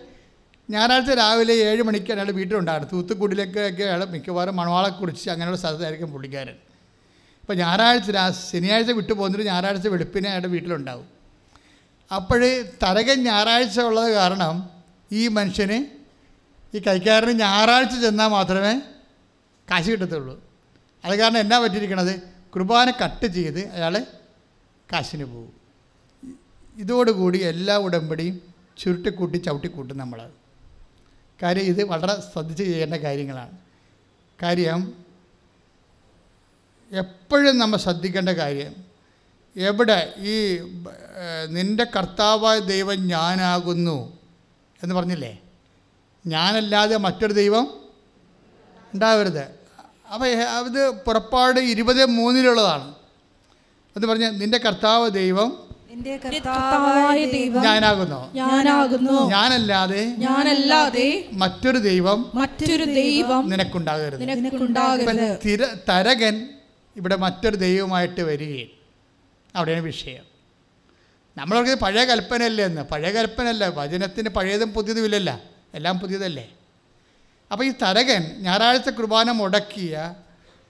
ഞായറാഴ്ച 0.70 1.10
രാവിലെ 1.10 1.54
ഏഴ് 1.54 1.82
മണിക്ക് 1.82 2.12
അയാൾ 2.12 2.30
വീട്ടിലുണ്ടായിരുന്നു. 2.30 2.92
തൂത്തുക്കുടിയിലേക്കൊക്കെ 2.92 3.84
അയാൾ 3.84 4.04
മിക്കവാറും 4.04 4.56
മണവാളെ 4.56 4.88
കുറിച്ച് 4.88 5.30
അങ്ങനെയുള്ള 5.30 5.58
സ്ഥലത്തായിരിക്കും 5.58 6.12
പുള്ളിക്കാരൻ. 6.12 6.54
ഇപ്പോൾ 7.40 7.54
ഞായറാഴ്ച 7.54 8.10
രാ 8.10 8.30
ശനിയാഴ്ച 8.30 8.90
വിട്ടു 8.90 9.12
പോകുന്നിട്ട് 9.12 9.46
ഞായറാഴ്ച 9.46 9.88
വെളുപ്പിനെ 9.88 10.28
അയാളുടെ 10.28 10.48
വീട്ടിലുണ്ടാവും. 10.48 11.08
അപ്പോൾ 12.14 12.62
തരകൻ 12.62 13.24
ഞായറാഴ്ച 13.24 13.80
ഉള്ളത് 13.80 14.12
കാരണം 14.12 14.70
ഈ 15.12 15.28
മനുഷ്യന് 15.28 15.84
ഈ 16.76 16.80
കൈക്കാരന് 16.80 17.30
ഞായറാഴ്ച 17.30 18.00
ചെന്നാൽ 18.00 18.28
മാത്രമേ 18.28 18.80
കാശ് 19.70 19.90
കിട്ടത്തുള്ളൂ. 19.90 20.44
അത് 21.04 21.18
കാരണം 21.18 21.38
എന്നാ 21.38 21.58
പറ്റിയിരിക്കണത്? 21.58 22.20
കുർബാന 22.54 22.90
കട്ട് 22.90 23.26
ചെയ്ത് 23.26 23.68
അയാൾ 23.68 24.06
കാശിന് 24.92 25.24
പോകും. 25.24 25.52
ഇതോടുകൂടി 26.76 27.38
എല്ലാ 27.38 27.76
ഉടമ്പടിയും 27.76 28.40
ചുരുട്ടിക്കൂട്ടി 28.78 29.36
ചവിട്ടിക്കൂട്ടും 29.36 29.98
നമ്മൾ 29.98 30.30
കാര്യം 31.42 31.62
ഇത് 31.62 31.84
വളരെ 31.84 32.20
ശ്രദ്ധിച്ച് 32.20 32.64
ചെയ്യേണ്ട 32.64 32.94
കാര്യങ്ങളാണ്. 32.94 33.58
കാര്യം 34.42 34.94
എപ്പോഴും 36.92 37.58
നമ്മൾ 37.58 37.76
ശ്രദ്ധിക്കേണ്ട 37.76 38.28
കാര്യം 38.28 38.74
എവിടെ 39.56 40.14
ഈ 40.18 40.58
നിന്റെ 41.48 41.84
കർത്താവായ 41.84 42.58
ദൈവം 42.58 43.08
ഞാനാകുന്നു 43.08 44.18
എന്ന് 44.82 44.94
പറഞ്ഞില്ലേ? 44.94 45.38
ഞാനല്ലാതെ 46.26 46.96
മറ്റൊരു 46.96 47.32
ദൈവം 47.32 47.80
ഉണ്ടാവരുത്. 48.94 49.55
അപ്പോൾ 50.12 50.28
അത് 50.28 50.90
പുറപ്പാട് 50.90 51.60
ഇരുപത് 51.60 52.04
മൂന്നിലുള്ളതാണ്. 52.04 52.94
അത് 53.96 54.06
പറഞ്ഞ 54.06 54.28
നിന്റെ 54.28 54.58
കർത്താവ് 54.58 55.10
ദൈവം 55.10 55.66
എന്റെ 55.90 56.16
കർത്താവായ 56.16 57.24
ദൈവം 57.24 57.62
ഞാനാകുന്നു. 57.62 58.34
ഞാനാകുന്നു. 58.34 59.30
ഞാനല്ലാതെ 59.30 60.14
ഞാനല്ലാതെ 60.18 61.28
മറ്റൊരു 61.32 61.78
ദൈവം 61.78 62.30
മറ്റൊരു 62.34 62.84
ദൈവം 62.84 63.48
നിനക്കുണ്ടാകരുത്. 63.48 64.20
തിര 65.44 65.66
തരകൻ 65.88 66.48
ഇവിടെ 66.96 67.16
മറ്റൊരു 67.16 67.56
ദൈവമായിട്ട് 67.56 68.20
വരികയും 68.20 68.68
അവിടെയാണ് 69.56 69.82
വിഷയം. 69.82 70.24
നമ്മളൊക്കെ 71.36 71.74
പഴയ 71.74 72.04
കൽപ്പനയല്ലേ 72.04 72.64
എന്ന് 72.64 72.82
പഴയ 72.82 73.10
കൽപ്പനയല്ല. 73.10 73.66
വചനത്തിന് 73.68 74.28
പഴയതും 74.28 74.72
പുതിയതും 74.72 75.04
ഇല്ലല്ല. 75.04 75.40
എല്ലാം 75.74 75.98
പുതിയതല്ലേ? 75.98 76.55
അപ്പോൾ 77.52 77.64
ഈ 77.64 77.72
തരകൻ 77.82 78.36
ഞായറാഴ്ച 78.38 78.88
കുർബാന 78.88 79.30
മുടക്കിയ 79.30 80.14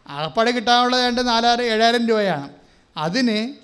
ആകപ്പാടെ 0.09 0.51
കിട്ടാനുള്ളത് 0.51 1.05
രണ്ട് 1.05 1.29
നാലായിരം 1.29 1.65
ഏഴായിരം 1.65 2.09
രൂപയാണ്. 2.09 2.49
അതിന് 2.97 3.55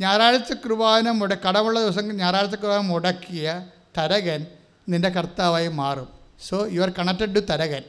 ഞായറാഴ്ച 0.00 0.52
കുർബാന 0.52 1.10
മുട 1.10 1.34
കടമുള്ള 1.34 1.80
ദിവസം 1.80 2.16
ഞായറാഴ്ച 2.16 2.54
കുർബാന 2.54 2.80
മുടക്കിയ 2.80 3.66
തരകൻ 3.98 4.46
നിന്റെ 4.88 5.08
കർത്താവായി 5.08 5.68
മാറും. 5.68 6.08
So 6.48 6.66
you 6.66 6.80
are 6.80 6.90
connected 6.90 7.34
to 7.34 7.40
Tharakan 7.40 7.82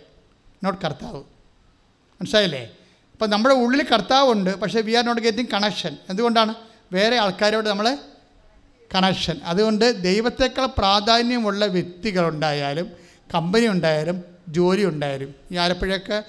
not 0.63 0.79
കർത്താവ്. 0.85 1.23
മനസ്സിലായില്ലേ? 2.21 2.71
അപ്പം 3.11 3.29
നമ്മുടെ 3.29 3.55
ഉള്ളിൽ 3.55 3.83
കർത്താവുണ്ട് 3.83 4.55
പക്ഷേ 4.55 4.81
we 4.81 4.91
are 4.91 5.05
not 5.05 5.21
getting 5.21 5.49
connection 5.49 5.97
എന്തുകൊണ്ടാണ്? 6.09 6.55
വേറെ 6.93 7.17
ആൾക്കാരോട് 7.17 7.69
നമ്മൾ 7.69 7.97
കണക്ഷൻ 8.95 9.39
അതുകൊണ്ട് 9.43 10.03
ദൈവത്തേക്കാൾ 10.03 10.65
പ്രാധാന്യമുള്ള 10.65 11.65
വ്യക്തികളുണ്ടായാലും 11.65 12.91
കമ്പനി 13.33 13.67
ഉണ്ടായാലും 13.67 14.38
ജോലി 14.53 14.85
ഉണ്ടായാലും 14.85 15.35
ഈ 15.51 15.55
ആലപ്പുഴയൊക്കെ 15.55 16.23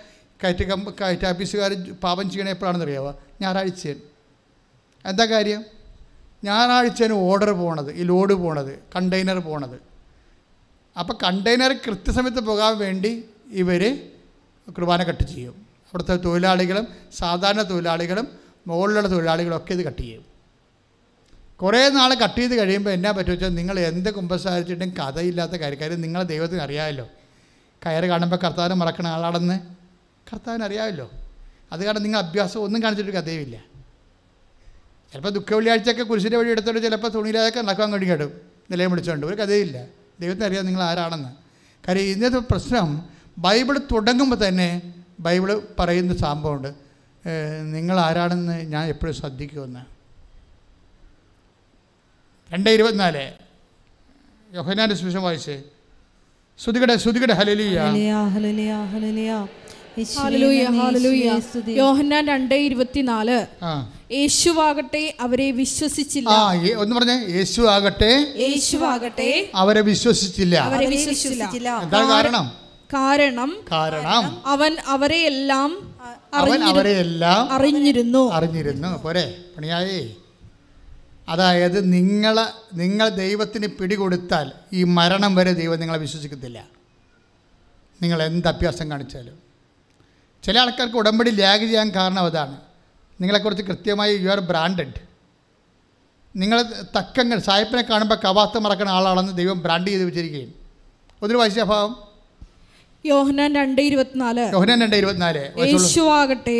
കയറ്റ 0.44 0.62
കമ്പ 0.62 0.90
കയറ്റ 0.90 1.26
ഓഫീസുകാർ 1.26 1.92
പാപം 2.02 2.30
ചെയ്യണ 2.30 2.48
എപ്പോഴാണെന്ന് 2.48 2.86
ഞായറാഴ്ചയാണ്. 3.40 4.00
എന്താ 5.04 5.24
കാര്യം? 5.24 5.64
ഞായറാഴ്ചയാണ് 6.44 7.12
ഓർഡർ 7.12 7.50
പോണത് 7.50 7.92
ഈ 7.92 8.02
ലോഡ് 8.02 8.34
പോണത് 8.34 8.78
കണ്ടെയ്നർ 8.96 9.38
പോണത്. 9.38 9.80
അപ്പോൾ 10.98 11.14
കണ്ടെയ്നർ 11.22 11.72
കൃത്യസമയത്ത് 11.72 12.40
പോകാൻ 12.40 12.78
വേണ്ടി 12.78 13.24
ഇവർ 13.50 14.08
കുർബാന 14.68 15.02
കട്ട് 15.02 15.24
ചെയ്യും. 15.24 15.66
അവിടുത്തെ 15.86 16.16
തൊഴിലാളികളും 16.16 16.86
സാധാരണ 17.14 17.62
തൊഴിലാളികളും 17.62 18.28
മുകളിലുള്ള 18.66 19.08
തൊഴിലാളികളൊക്കെ 19.10 19.72
ഇത് 19.72 19.84
കട്ട് 19.84 20.02
ചെയ്യും. 20.02 20.24
കുറേ 21.62 21.88
നാൾ 21.88 22.14
കട്ട് 22.14 22.40
ചെയ്ത് 22.40 22.54
കഴിയുമ്പോൾ 22.54 22.90
എന്നാ 22.90 23.10
പറ്റുമെന്ന് 23.10 23.32
വെച്ചാൽ 23.32 23.54
നിങ്ങൾ 23.54 23.80
എന്ത് 23.80 24.10
കുമ്പസാരിച്ചിട്ടും 24.14 24.90
കഥയില്ലാത്ത 24.90 25.52
കാര്യം 25.52 25.80
കാര്യം 25.80 26.00
നിങ്ങളെ 26.00 26.24
ദൈവത്തിന് 26.24 26.60
അറിയാമല്ലോ. 26.60 27.08
കയറ് 27.86 28.04
കാണുമ്പോൾ 28.04 28.36
കർത്താവിനെ 28.36 28.74
മറക്കണ 28.74 29.06
ആളാണെന്ന് 29.06 29.60
കർത്താവിന് 30.32 30.64
അറിയാമല്ലോ. 30.64 31.10
അത് 31.72 31.84
കാരണം 31.84 32.02
നിങ്ങൾ 32.02 32.18
അഭ്യാസം 32.18 32.60
ഒന്നും 32.60 32.82
കാണിച്ചിട്ട് 32.82 33.10
കഥയുമില്ല. 33.10 33.56
ചിലപ്പോൾ 35.12 35.28
ദുഃഖ 35.28 35.54
വെള്ളിയാഴ്ചയൊക്കെ 35.54 36.02
കുരിശിന്റെ 36.02 36.36
വഴി 36.36 36.50
എടുത്തോണ്ട് 36.50 36.80
ചിലപ്പോൾ 36.80 37.08
തുണിയിലൊക്കെ 37.08 37.60
നടക്കാൻ 37.60 37.90
വേണ്ടി 37.90 38.10
കേടും. 38.10 38.40
നിലയം 38.70 38.90
വിളിച്ചുകൊണ്ട് 38.90 39.26
ഒരു 39.26 39.34
കഥയില്ല. 39.34 39.84
ദൈവത്തിന് 40.20 40.46
അറിയാം 40.46 40.66
നിങ്ങൾ 40.66 40.82
ആരാണെന്ന്. 40.82 41.28
കാര്യം 41.88 42.02
ഇന്നത്തെ 42.02 42.38
പ്രശ്നം 42.38 43.08
ബൈബിൾ 43.38 43.78
തുടങ്ങുമ്പോൾ 43.78 44.48
തന്നെ 44.48 44.94
ബൈബിൾ 45.20 45.62
പറയുന്ന 45.78 46.16
സംഭവമുണ്ട്. 46.16 46.74
നിങ്ങൾ 47.74 48.00
ആരാണെന്ന് 48.00 48.62
ഞാൻ 48.72 48.88
എപ്പോഴും 48.88 49.14
ശ്രദ്ധിക്കുമെന്ന്. 49.14 49.80
രണ്ട് 52.52 52.70
ഇരുപത്തിനാല്. 52.70 53.32
യോഹനാന്റെ 54.54 54.94
സുവിശേഷം 54.94 55.22
വായിച്ചേ. 55.22 55.62
ശ്രുതികടെ 56.64 56.96
ശ്രുതികടെ 56.96 57.32
ഹലലിയ. 57.32 57.80
യോഹന്നാൻ 61.76 62.28
രണ്ട് 62.28 62.54
ഇരുപത്തിനാല്. 62.54 63.46
ആ. 63.62 63.92
യേശുവാകട്ടെ 64.12 65.14
അവരെ 65.20 65.50
വിശ്വസിച്ചില്ല. 65.50 66.28
ആ 66.28 66.52
ഒന്ന് 66.78 66.96
പറഞ്ഞേ. 66.96 67.26
യേശു 67.36 67.62
ആകട്ടെ 67.62 68.34
യേശുവാകട്ടെ 68.38 69.50
അവരെ 69.54 69.80
വിശ്വസിച്ചില്ല. 69.80 70.56
അവരെ 70.56 70.86
വിശ്വസിച്ചില്ല. 70.86 71.80
എന്താ 71.82 71.98
കാരണം? 72.10 72.50
കാരണം? 72.94 73.56
കാരണം. 73.72 74.42
അവൻ 74.46 74.76
അവരെയെല്ലാം 74.86 75.94
അവൻ 76.34 76.64
അവരെ 76.64 76.90
എല്ലാം 76.90 77.52
അറിഞ്ഞിരുന്നു. 77.52 78.32
അറിഞ്ഞിരുന്നു. 78.32 79.02
പോരെ 79.02 79.34
പണിയായേ. 79.56 80.14
അതായത് 81.30 81.92
നിങ്ങൾ 81.92 82.46
നിങ്ങൾ 82.74 83.08
ദൈവത്തിന് 83.08 83.66
പിടികൊടുത്താൽ 83.66 84.52
ഈ 84.72 84.84
മരണം 84.84 85.34
വരെ 85.34 85.52
ദൈവം 85.52 85.80
നിങ്ങളെ 85.80 85.98
വിശ്വസിക്കത്തില്ല. 85.98 86.68
നിങ്ങൾ 88.02 88.22
എന്ത് 88.22 88.48
അഭ്യാസം 88.48 88.90
കാണിച്ചാലും. 88.90 89.38
ചില 90.42 90.58
ആൾക്കാർക്ക് 90.58 90.96
ഉടമ്പടി 90.96 91.30
ലാഗ് 91.30 91.60
ചെയ്യാൻ 91.60 91.90
കാരണം 91.90 92.18
അതാണ്. 92.18 92.60
നിങ്ങളെക്കുറിച്ച് 93.20 93.62
കൃത്യമായി 93.62 94.16
യു 94.16 94.28
ആർ 94.28 94.40
ബ്രാൻഡഡ് 94.40 95.10
നിങ്ങൾ 96.36 96.62
തക്കങ്ങൾ 96.96 97.38
സായിപ്പിനെ 97.38 97.82
കാണുമ്പോൾ 97.82 98.14
കവാത്ത് 98.14 98.58
മറക്കുന്ന 98.58 98.90
ആളാണെന്ന് 98.90 99.36
ദൈവം 99.36 99.60
ബ്രാൻഡ് 99.62 99.88
ചെയ്ത് 99.88 100.04
വെച്ചിരിക്കുകയും 100.04 100.54
ഒത്തിരി 101.22 101.38
വായിച്ച 101.38 101.60
അഭാവം 103.04 103.10
യോഹന്നാൻ 103.12 103.54
രണ്ട് 103.54 103.80
ഇരുപത്തിനാല്. 103.80 104.44
യോഹനാൻ 104.52 104.78
രണ്ട് 104.82 104.96
ഇരുപത്തിനാല്. 104.96 105.42
യേശുവാകട്ടെ. 105.58 106.58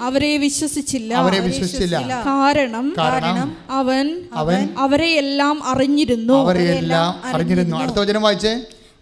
അവരെ 0.00 0.36
വിശ്വസിച്ചില്ല. 0.36 1.14
അവരെ 1.14 1.38
വിശ്വസിച്ചില്ല. 1.38 2.22
കാരണം 2.26 2.94
കാരണം 2.98 3.56
അവൻ 3.70 4.06
അവൻ 4.32 4.68
അവരെയെല്ലാം 4.78 5.64
അറിഞ്ഞിരുന്നു. 5.64 6.34
അവരെയെല്ലാം 6.34 7.10
അറിഞ്ഞിരുന്നു. 7.24 7.76
അടുത്ത 7.76 7.98
വചനം 7.98 8.22
വായിച്ചേ. 8.22 8.54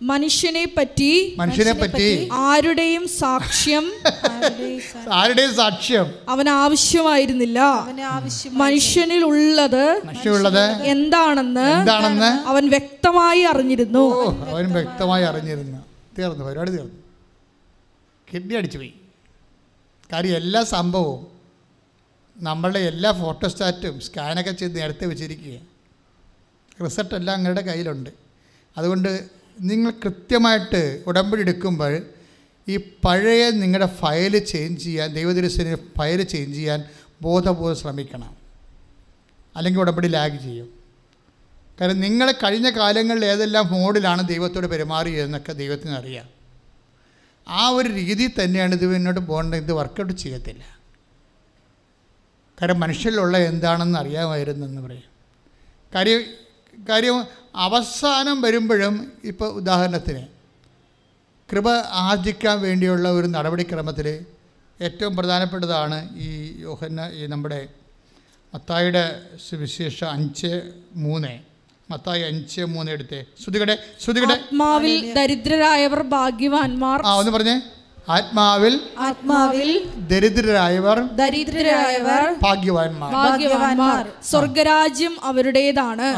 മനുഷ്യനെ 0.02 0.65
പറ്റി 0.77 1.35
മനുഷ്യനെ 1.39 1.73
പറ്റി 1.73 2.28
ആരുടെയും 2.32 3.09
സാക്ഷ്യം 3.09 3.85
ആരുടെയും 5.12 5.55
സാക്ഷ്യം 5.55 6.06
അവൻ 6.28 6.48
ആവശ്യമായിരുന്നില്ല 6.48 7.59
മനുഷ്യനിൽ 8.51 9.24
ഉള്ളത് 9.24 9.85
മനുഷ്യനുള്ളത് 10.05 10.65
എന്താണെന്ന് 10.86 11.66
എന്താണെന്ന് 11.81 12.48
അവൻ 12.48 12.69
വ്യക്തമായി 12.69 13.43
അറിഞ്ഞിരുന്നു. 13.43 14.05
ഓ 14.20 14.24
അവൻ 14.51 14.73
വ്യക്തമായി 14.73 15.24
അറിഞ്ഞിരുന്നു. 15.24 15.78
തീർന്നു 16.19 16.45
പരിപാടി 16.45 16.70
തീർന്നു. 16.70 16.95
കിഡ്നി 18.35 18.55
അടിച്ചു 18.55 18.78
പോയി. 18.78 18.95
കാര്യം 20.12 20.36
എല്ലാ 20.36 20.65
സംഭവവും 20.65 21.27
നമ്മളുടെ 22.36 22.78
എല്ലാ 22.78 23.12
ഫോട്ടോസ്റ്റാറ്റും 23.12 24.01
സ്കാനൊക്കെ 24.01 24.51
ചെയ്ത് 24.51 24.77
നേരത്തെ 24.77 25.07
വെച്ചിരിക്കുക. 25.07 25.61
റിസൾട്ട് 26.85 27.15
എല്ലാം 27.15 27.36
നിങ്ങളുടെ 27.36 27.61
കയ്യിലുണ്ട്. 27.61 28.11
അതുകൊണ്ട് 28.77 29.28
നിങ്ങൾ 29.61 29.90
കൃത്യമായിട്ട് 29.90 31.05
ഉടമ്പടി 31.07 31.40
എടുക്കുമ്പോൾ 31.40 32.03
ഈ 32.69 32.77
പഴയ 32.77 33.51
നിങ്ങളുടെ 33.51 33.86
ഫയൽ 33.86 34.39
ചേഞ്ച് 34.39 34.85
ചെയ്യാൻ 34.85 35.15
ദൈവദൃശ്യന് 35.15 35.77
ഫയൽ 35.77 36.23
ചേഞ്ച് 36.23 36.57
ചെയ്യാൻ 36.57 36.85
ബോധപൂർവം 37.23 37.77
ശ്രമിക്കണം. 37.77 38.36
അല്ലെങ്കിൽ 39.57 39.81
ഉടമ്പടി 39.81 40.09
ലാഗ് 40.09 40.43
ചെയ്യും. 40.43 40.78
കാരണം 41.81 42.01
നിങ്ങൾ 42.01 42.33
കഴിഞ്ഞ 42.33 42.71
കാലങ്ങളിൽ 42.71 43.25
ഏതെല്ലാം 43.25 43.67
മോഡിലാണ് 43.73 44.29
ദൈവത്തോട് 44.29 44.67
പെരുമാറിയതെന്നൊക്കെ 44.67 45.53
ദൈവത്തിന് 45.53 45.91
അറിയാം. 45.91 46.29
ആ 47.49 47.69
ഒരു 47.69 47.89
രീതി 47.89 48.27
തന്നെയാണ് 48.27 48.75
ഇത് 48.75 48.93
മുന്നോട്ട് 48.93 49.21
പോകേണ്ടത് 49.21 49.59
ഇത് 49.59 49.73
വർക്കൗട്ട് 49.73 50.13
ചെയ്യത്തില്ല. 50.13 50.79
കാരണം 52.63 52.81
മനുഷ്യരിലുള്ള 52.81 53.39
എന്താണെന്ന് 53.39 53.99
അറിയാമായിരുന്നെന്ന് 53.99 54.83
പറയും. 54.83 55.03
കാര്യം 55.95 56.23
കാര്യം 56.89 57.27
അവസാനം 57.55 58.43
വരുമ്പോഴും 58.43 59.13
ഇപ്പോൾ 59.25 59.53
ഉദാഹരണത്തിന് 59.53 60.27
കൃപ 61.53 61.71
ആർജിക്കാൻ 61.71 62.61
വേണ്ടിയുള്ള 62.61 63.11
ഒരു 63.11 63.27
നടപടിക്രമത്തിൽ 63.27 64.25
ഏറ്റവും 64.81 65.17
പ്രധാനപ്പെട്ടതാണ് 65.17 66.19
ഈ 66.19 66.61
യോഹന്ന 66.61 67.11
ഈ 67.13 67.27
നമ്മുടെ 67.27 67.69
മത്തായിയുടെ 68.55 69.23
സുവിശേഷം 69.49 70.11
അഞ്ച് 70.11 70.73
മൂന്ന്. 70.95 71.48
മത്തായി 71.90 72.23
അഞ്ച് 72.23 72.60
മൂന്ന് 72.62 72.93
എടുത്തേ. 72.93 73.24
ശ്രുതികടെ 73.43 73.74
ശ്രുതികടെ. 74.01 74.32
ആത്മാവിൽ 74.32 75.12
ദരിദ്രരായവർ 75.12 76.02
ഭാഗ്യവാന്മാർ. 76.15 76.98
ആ 77.05 77.15
ഒന്ന് 77.15 77.32
പറഞ്ഞേ. 77.32 77.56
ആത്മാവിൽ 78.09 78.74
ആത്മാവിൽ 78.98 79.70
ദരിദ്രരായവർ 80.10 80.98
ദരിദ്രരായവർ 81.20 82.35
ഭാഗ്യവാന്മാർ. 82.43 83.12
ഭാഗ്യവാന്മാർ. 83.12 84.05
സ്വർഗരാജ്യം 84.24 85.16
അവരുടേതാണ്. 85.23 86.09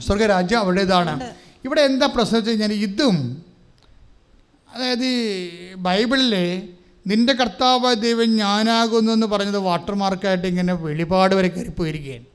സ്വർഗരാജ്യം 0.00 0.60
അവരുടേതാണ്. 0.60 1.14
ഇവിടെ 1.64 1.80
എന്താ 1.80 2.06
പ്രശ്നം 2.06 2.38
വെച്ച് 2.38 2.50
കഴിഞ്ഞാൽ 2.50 2.72
ഇതും 2.72 3.16
അതായത് 4.74 5.08
ബൈബിളിലെ 5.76 6.46
നിന്റെ 7.06 7.32
കർത്താവ് 7.32 7.96
ദൈവം 7.96 8.36
ഞാനാകുന്നു 8.36 9.12
എന്ന് 9.12 9.26
പറഞ്ഞത് 9.26 9.58
വാട്ടർമാർക്കായിട്ട് 9.58 10.46
ഇങ്ങനെ 10.46 10.72
വെളിപാട് 10.72 11.34
വരെ 11.34 11.48
കയറി 11.48 11.68
പോയിരിക്കുകയാണ് 11.68 12.26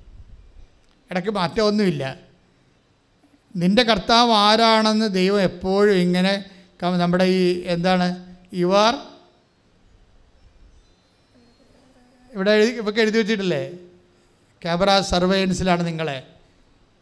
ഇടയ്ക്ക് 1.11 1.29
മാറ്റമൊന്നുമില്ല. 1.29 2.19
നിന്റെ 3.55 3.83
കർത്താവ് 3.83 4.31
ആരാണെന്ന് 4.31 5.13
ദൈവം 5.13 5.41
എപ്പോഴും 5.41 5.93
ഇങ്ങനെ 5.93 6.45
നമ്മുടെ 6.83 7.23
ഈ 7.23 7.63
എന്താണ് 7.65 8.35
യുവാർ 8.53 8.95
ഇവിടെ 12.33 12.51
എഴുതി 12.51 12.71
ഇവർക്ക് 12.71 12.99
എഴുതി 12.99 13.17
വെച്ചിട്ടില്ലേ? 13.17 13.71
ക്യാമറ 14.61 14.99
സർവൈലൻസിലാണ് 14.99 15.87
നിങ്ങളെ. 15.87 16.23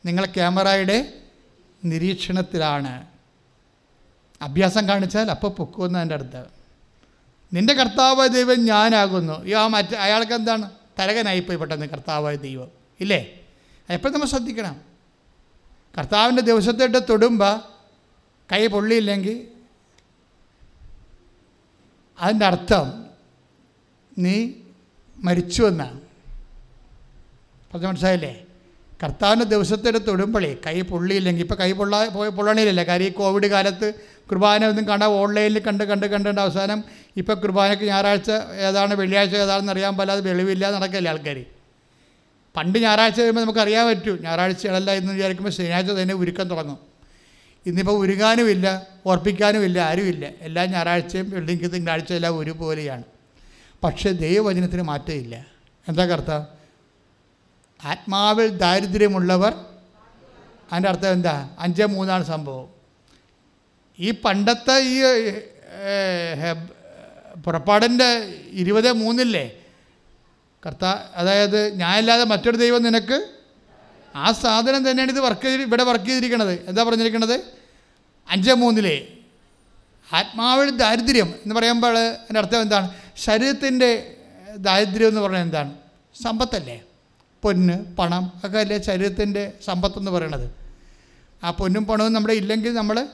നിങ്ങൾ 0.06 0.26
ക്യാമറയുടെ 0.26 1.14
നിരീക്ഷണത്തിലാണ്. 1.86 3.08
അഭ്യാസം 4.42 4.88
കാണിച്ചാൽ 4.88 5.32
അപ്പോൾ 5.32 5.52
പൊക്കുമെന്ന് 5.52 6.00
എന്റെ 6.00 6.16
അടുത്ത്. 6.16 6.44
നിന്റെ 7.54 7.74
കർത്താവായ 7.74 8.28
ദൈവം 8.28 8.66
ഞാനാകുന്നു. 8.66 9.54
ആ 9.54 9.68
മറ്റേ 9.68 9.98
അയാൾക്ക് 9.98 10.34
എന്താണ്? 10.34 10.70
തരകനായിപ്പോയി 11.00 11.58
പെട്ടെന്ന് 11.58 11.86
കർത്താവായ 11.86 12.36
ദൈവം. 12.36 12.68
ഇല്ലേ? 13.00 13.45
എപ്പോഴും 13.90 14.14
നമ്മൾ 14.14 14.26
ശ്രദ്ധിക്കണം? 14.26 14.76
കർത്താവിന്റെ 15.98 16.42
ദിവസത്തേട്ട് 16.42 16.98
തൊടുമ്പോൾ 17.10 17.54
കൈ 18.52 18.68
പൊള്ളിയില്ലെങ്കിൽ 18.68 19.48
അതിന്റെ 22.20 22.46
അർത്ഥം 22.46 22.86
നീ 24.18 24.54
മരിച്ചു 25.18 25.64
എന്നാണ്. 25.64 26.00
പറഞ്ഞ 27.72 27.88
മനസ്സിലായില്ലേ? 27.88 28.34
കർത്താവിന്റെ 29.04 29.46
ദിവസത്തെ 29.46 29.92
തൊടുമ്പോഴേ 29.92 30.58
കൈ 30.66 30.82
പൊള്ളിയില്ലെങ്കിൽ 30.82 31.42
ഇപ്പോൾ 31.42 31.56
കൈ 31.56 31.72
പൊള്ളാ 31.72 32.06
പോയി 32.08 32.30
പൊള്ളണില്ലല്ലേ 32.30 32.84
കാര്യം 32.84 33.08
ഈ 33.08 33.12
കോവിഡ് 33.12 33.48
കാലത്ത് 33.48 33.94
കുർബാന 34.32 34.66
ഒന്നും 34.66 34.88
കണ്ട 34.88 35.04
ഓൺലൈനിൽ 35.04 35.60
കണ്ട് 35.60 35.84
കണ്ട് 35.84 36.06
കണ്ടുകൊണ്ട് 36.06 36.42
അവസാനം 36.42 36.84
ഇപ്പോൾ 37.18 37.34
കുർബാനയ്ക്ക് 37.34 37.84
ഞായറാഴ്ച 37.84 38.32
ഏതാണ് 38.68 38.94
വെള്ളിയാഴ്ച 38.94 39.36
ഏതാണെന്ന് 39.36 39.72
അറിയാൻ 39.72 39.98
പാടില്ല 39.98 40.12
അത് 40.12 40.30
വെളിവില്ല 40.30 40.70
നടക്കില്ല 40.70 41.10
ആൾക്കാർ 41.10 41.38
പണ്ട് 42.56 42.78
ഞായറാഴ്ച 42.80 43.22
വരുമ്പോൾ 43.22 43.42
നമുക്ക് 43.42 43.60
അറിയാൻ 43.60 43.88
പറ്റൂ. 43.88 44.18
ഞായറാഴ്ചകളല്ല 44.18 44.92
എന്ന് 44.92 45.14
വിചാരിക്കുമ്പോൾ 45.14 45.52
ശനിയാഴ്ച 45.52 45.92
തന്നെ 45.92 46.16
ഉരുക്കം 46.16 46.48
തുടങ്ങും. 46.50 46.80
ഇന്നിപ്പോൾ 47.66 47.96
ഉരുകാനുമില്ല 48.00 48.88
ഓർപ്പിക്കാനുമില്ല 49.06 49.80
ആരുമില്ല. 49.80 50.26
എല്ലാ 50.42 50.66
ഞായറാഴ്ചയും 50.66 51.30
വെള്ളിക്ക് 51.30 51.68
തിങ്കളാഴ്ച 51.74 52.14
എല്ലാം 52.14 52.38
ഒരുപോലെയാണ്. 52.38 53.04
പക്ഷേ 53.84 54.12
ദൈവവചനത്തിന് 54.12 54.82
മാറ്റമില്ല. 54.82 55.36
എന്താ 55.88 56.06
കർത്താവ്? 56.06 56.46
ആത്മാവിൽ 57.86 58.50
ദാരിദ്ര്യമുള്ളവർ 58.58 59.54
അതിന്റെ 60.72 60.90
അർത്ഥം 60.90 61.12
എന്താ? 61.12 61.50
അഞ്ച് 61.60 61.84
മൂന്നാണ് 61.84 62.24
സംഭവം. 62.24 62.68
ഈ 64.00 64.12
പണ്ടത്തെ 64.12 64.78
ഈ 64.94 64.96
പുറപ്പാടിന്റെ 67.42 68.10
ഇരുപത് 68.62 68.92
മൂന്നില്ലേ? 68.92 69.46
കർത്താ 70.66 71.12
അതായത് 71.16 71.74
ഞാനല്ലാതെ 71.74 72.24
മറ്റൊരു 72.24 72.58
ദൈവം 72.58 72.84
നിനക്ക് 72.84 73.30
ആ 74.16 74.32
സാധനം 74.32 74.90
തന്നെയാണ് 74.90 75.12
ഇത് 75.12 75.20
വർക്ക് 75.20 75.42
ചെയ്ത് 75.42 75.62
ഇവിടെ 75.62 75.84
വർക്ക് 75.84 76.06
ചെയ്തിരിക്കുന്നത് 76.06 76.70
എന്താ 76.70 76.84
പറഞ്ഞിരിക്കുന്നത് 76.84 77.42
അഞ്ച് 78.30 78.52
മൂന്നിലെ 78.52 79.08
ആത്മാവിൽ 80.14 80.70
ദാരിദ്ര്യം 80.70 81.34
എന്ന് 81.44 81.56
പറയുമ്പോൾ 81.56 81.98
എന്റെ 81.98 82.40
അർത്ഥം 82.40 82.62
എന്താണ്? 82.62 82.94
ശരീരത്തിന്റെ 83.18 84.16
ദാരിദ്ര്യം 84.58 85.08
എന്ന് 85.08 85.22
പറഞ്ഞാൽ 85.22 85.42
എന്താണ്? 85.42 85.78
സമ്പത്തല്ലേ? 86.24 86.82
പൊന്ന് 87.42 87.96
പണം 87.96 88.32
ഒക്കെ 88.44 88.60
അല്ലേ 88.60 88.82
ശരീരത്തിന്റെ 88.82 89.54
സമ്പത്തെന്ന് 89.66 90.12
പറയണത് 90.12 90.52
ആ 91.44 91.52
പൊന്നും 91.52 91.86
പണവും 91.86 92.14
നമ്മുടെ 92.14 92.34
ഇല്ലെങ്കിൽ 92.34 92.74
നമ്മൾ 92.74 93.08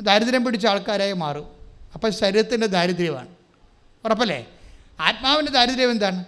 ദാരിദ്ര്യം 0.00 0.44
പിടിച്ച 0.44 0.66
ആൾക്കാരായി 0.66 1.12
മാറും. 1.12 1.46
അപ്പം 1.94 2.12
ശരീരത്തിന്റെ 2.12 2.66
ദാരിദ്ര്യമാണ്. 2.66 3.28
ഉറപ്പല്ലേ? 4.04 4.46
ആത്മാവിന്റെ 5.00 5.52
ദാരിദ്ര്യം 5.52 5.90
എന്താണ്? 5.90 6.24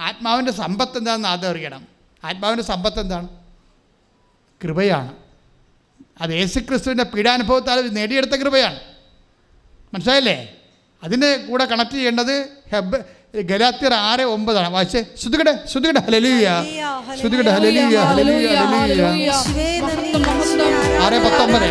ആത്മാവിന്റെ 0.00 0.52
സമ്പത്ത് 0.52 0.98
എന്താണെന്ന് 0.98 1.28
ആദ്യം 1.28 1.50
അറിയണം. 1.50 1.86
ആത്മാവിന്റെ 2.24 2.64
സമ്പത്ത് 2.64 3.00
എന്താണ് 3.00 3.28
കൃപയാണ്. 4.64 5.12
അത് 6.20 6.30
യേശുക്രിസ്തുവിന്റെ 6.30 7.04
പീഡാനുഭവത്താൽ 7.04 7.78
അത് 7.78 7.96
നേടിയെടുത്ത 7.96 8.30
കൃപയാണ്. 8.30 8.80
മനസ്സിലായില്ലേ? 9.94 10.36
അതിന്റെ 11.02 11.36
കൂടെ 11.36 11.64
കണക്ട് 11.64 11.90
ചെയ്യേണ്ടത് 11.90 12.48
ഹെബ് 12.72 12.98
ഗലാത്തിയർ 13.40 13.94
ആറ് 13.94 14.20
ഒമ്പതാണ്. 14.20 14.70
വായിച്ചേ? 14.72 15.04
ശ്രുതികട 15.16 15.66
ശ്രുതികട 15.66 15.98
ഹലലിയ 15.98 16.64
ശ്രുതികട 17.20 17.48
ഹലലിയ 17.48 17.98
ഹലലിയ 17.98 18.54
ഹലലിയ. 18.56 19.32
ആറ് 21.04 21.18
പത്തൊമ്പത്. 21.24 21.68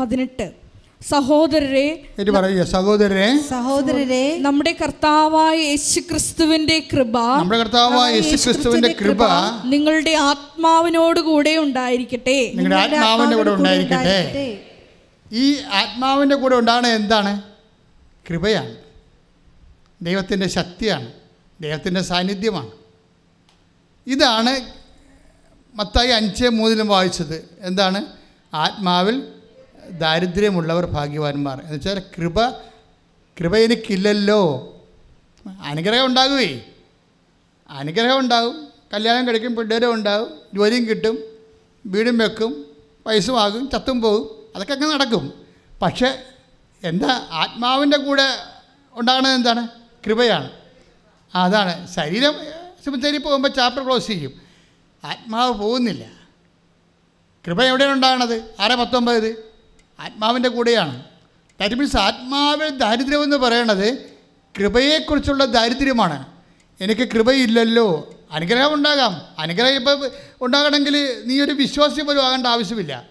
പതിനെട്ട്. 0.02 0.52
സഹോദരരെ 1.08 2.14
പറയുക 2.34 2.62
സഹോദരരെ 2.64 3.42
സഹോദരരെ 3.42 4.38
നമ്മുടെ 4.38 4.76
കർത്താവായ 4.82 5.56
യേശു 5.56 6.00
ക്രിസ്തുവിന്റെ 6.00 6.88
കൃപ 6.92 7.18
നമ്മുടെ 7.18 7.58
കർത്താവായ 7.58 8.12
യേശു 8.12 8.50
ക്രിസ്തുവിന്റെ 8.50 8.96
കൃപ 9.00 9.20
നിങ്ങളുടെ 9.64 10.10
ആത്മാവിനോട് 10.10 11.20
കൂടെ 11.20 11.58
ഉണ്ടായിരിക്കട്ടെ. 11.58 12.52
നിങ്ങളുടെ 12.54 12.96
ആത്മാവിന്റെ 12.96 13.36
കൂടെ 13.36 13.50
ഉണ്ടായിരിക്കട്ടെ. 13.50 14.70
ഈ 15.32 15.58
ആത്മാവിന്റെ 15.58 16.36
കൂടെ 16.36 16.56
ഉണ്ടാകുന്ന 16.56 16.88
എന്താണ്? 16.88 17.42
കൃപയാണ്. 18.30 18.76
ദൈവത്തിന്റെ 20.02 20.48
ശക്തിയാണ്. 20.48 21.12
ദൈവത്തിന്റെ 21.60 22.02
സാന്നിധ്യമാണ്. 22.02 22.70
ഇതാണ് 24.06 24.60
മത്തായി 25.74 26.08
അഞ്ച് 26.08 26.46
മൂന്നിലും 26.46 26.88
വായിച്ചത്. 26.88 27.58
എന്താണ്? 27.60 28.04
ആത്മാവിൽ 28.54 29.22
ദാരിദ്ര്യമുള്ളവർ 29.90 30.86
ഭാഗ്യവാന്മാർ. 30.86 31.60
എന്ന് 31.60 31.74
വെച്ചാൽ 31.74 31.98
കൃപ 31.98 32.50
കൃപ 33.40 33.56
എനിക്കില്ലല്ലോ 33.56 34.68
അനുഗ്രഹം 35.64 36.06
ഉണ്ടാകുവേ. 36.06 36.60
അനുഗ്രഹം 37.70 38.18
ഉണ്ടാകും. 38.18 38.68
കല്യാണം 38.94 39.28
കഴിക്കും 39.28 39.56
പിള്ളേരും 39.56 39.94
ഉണ്ടാകും 39.94 40.40
ജോലിയും 40.54 40.88
കിട്ടും 40.88 41.18
വീടും 41.86 42.18
വെക്കും 42.18 42.66
പൈസ 43.06 43.14
വയസ്സുമാകും 43.14 43.70
ചത്തും 43.70 44.02
പോകും 44.02 44.52
അതൊക്കെ 44.56 44.72
അങ്ങനെ 44.72 44.92
നടക്കും. 44.92 45.46
പക്ഷേ 45.82 46.22
എന്താ 46.84 47.28
ആത്മാവിന്റെ 47.30 47.98
കൂടെ 47.98 48.38
ഉണ്ടാകുന്നത് 48.92 49.32
എന്താണ്? 49.32 49.68
കൃപയാണ്. 50.06 50.50
അതാണ്. 51.34 51.94
ശരീരം 51.94 52.34
സിമിത്തേരി 52.84 53.18
പോകുമ്പോൾ 53.18 53.48
ചാപ്റ്റർ 53.48 53.84
ക്ലോസ് 53.84 54.06
ചെയ്യും. 54.06 54.32
ആത്മാവ് 55.04 55.54
പോകുന്നില്ല. 55.54 56.06
കൃപ 57.46 57.62
എവിടെയാണ് 57.62 57.92
ഉണ്ടാകുന്നത്? 57.92 58.42
ആറ് 58.60 58.72
പത്തൊമ്പത് 58.72 59.51
ആത്മാവിന്റെ 60.00 60.48
കൂടെയാണ്. 60.48 61.04
ദാറ്റ് 61.60 61.74
മീൻസ് 61.74 61.96
ആത്മാവിൽ 61.96 62.68
ദാരിദ്ര്യം 62.68 63.22
എന്ന് 63.22 63.36
പറയണത് 63.36 63.98
കൃപയെക്കുറിച്ചുള്ള 64.58 65.44
ദാരിദ്ര്യമാണ്. 65.44 66.26
എനിക്ക് 66.80 67.08
കൃപയില്ലല്ലോ. 67.08 68.14
അനുഗ്രഹം 68.30 68.74
ഉണ്ടാകാം. 68.74 69.22
അനുഗ്രഹം 69.38 69.74
ഇപ്പം 69.74 70.08
ഉണ്ടാകണമെങ്കിൽ 70.40 71.22
നീ 71.26 71.40
ഒരു 71.40 71.52
വിശ്വാസി 71.52 72.00
പോലും 72.00 72.26
ആകേണ്ട 72.26 72.46
ആവശ്യമില്ല. 72.46 73.04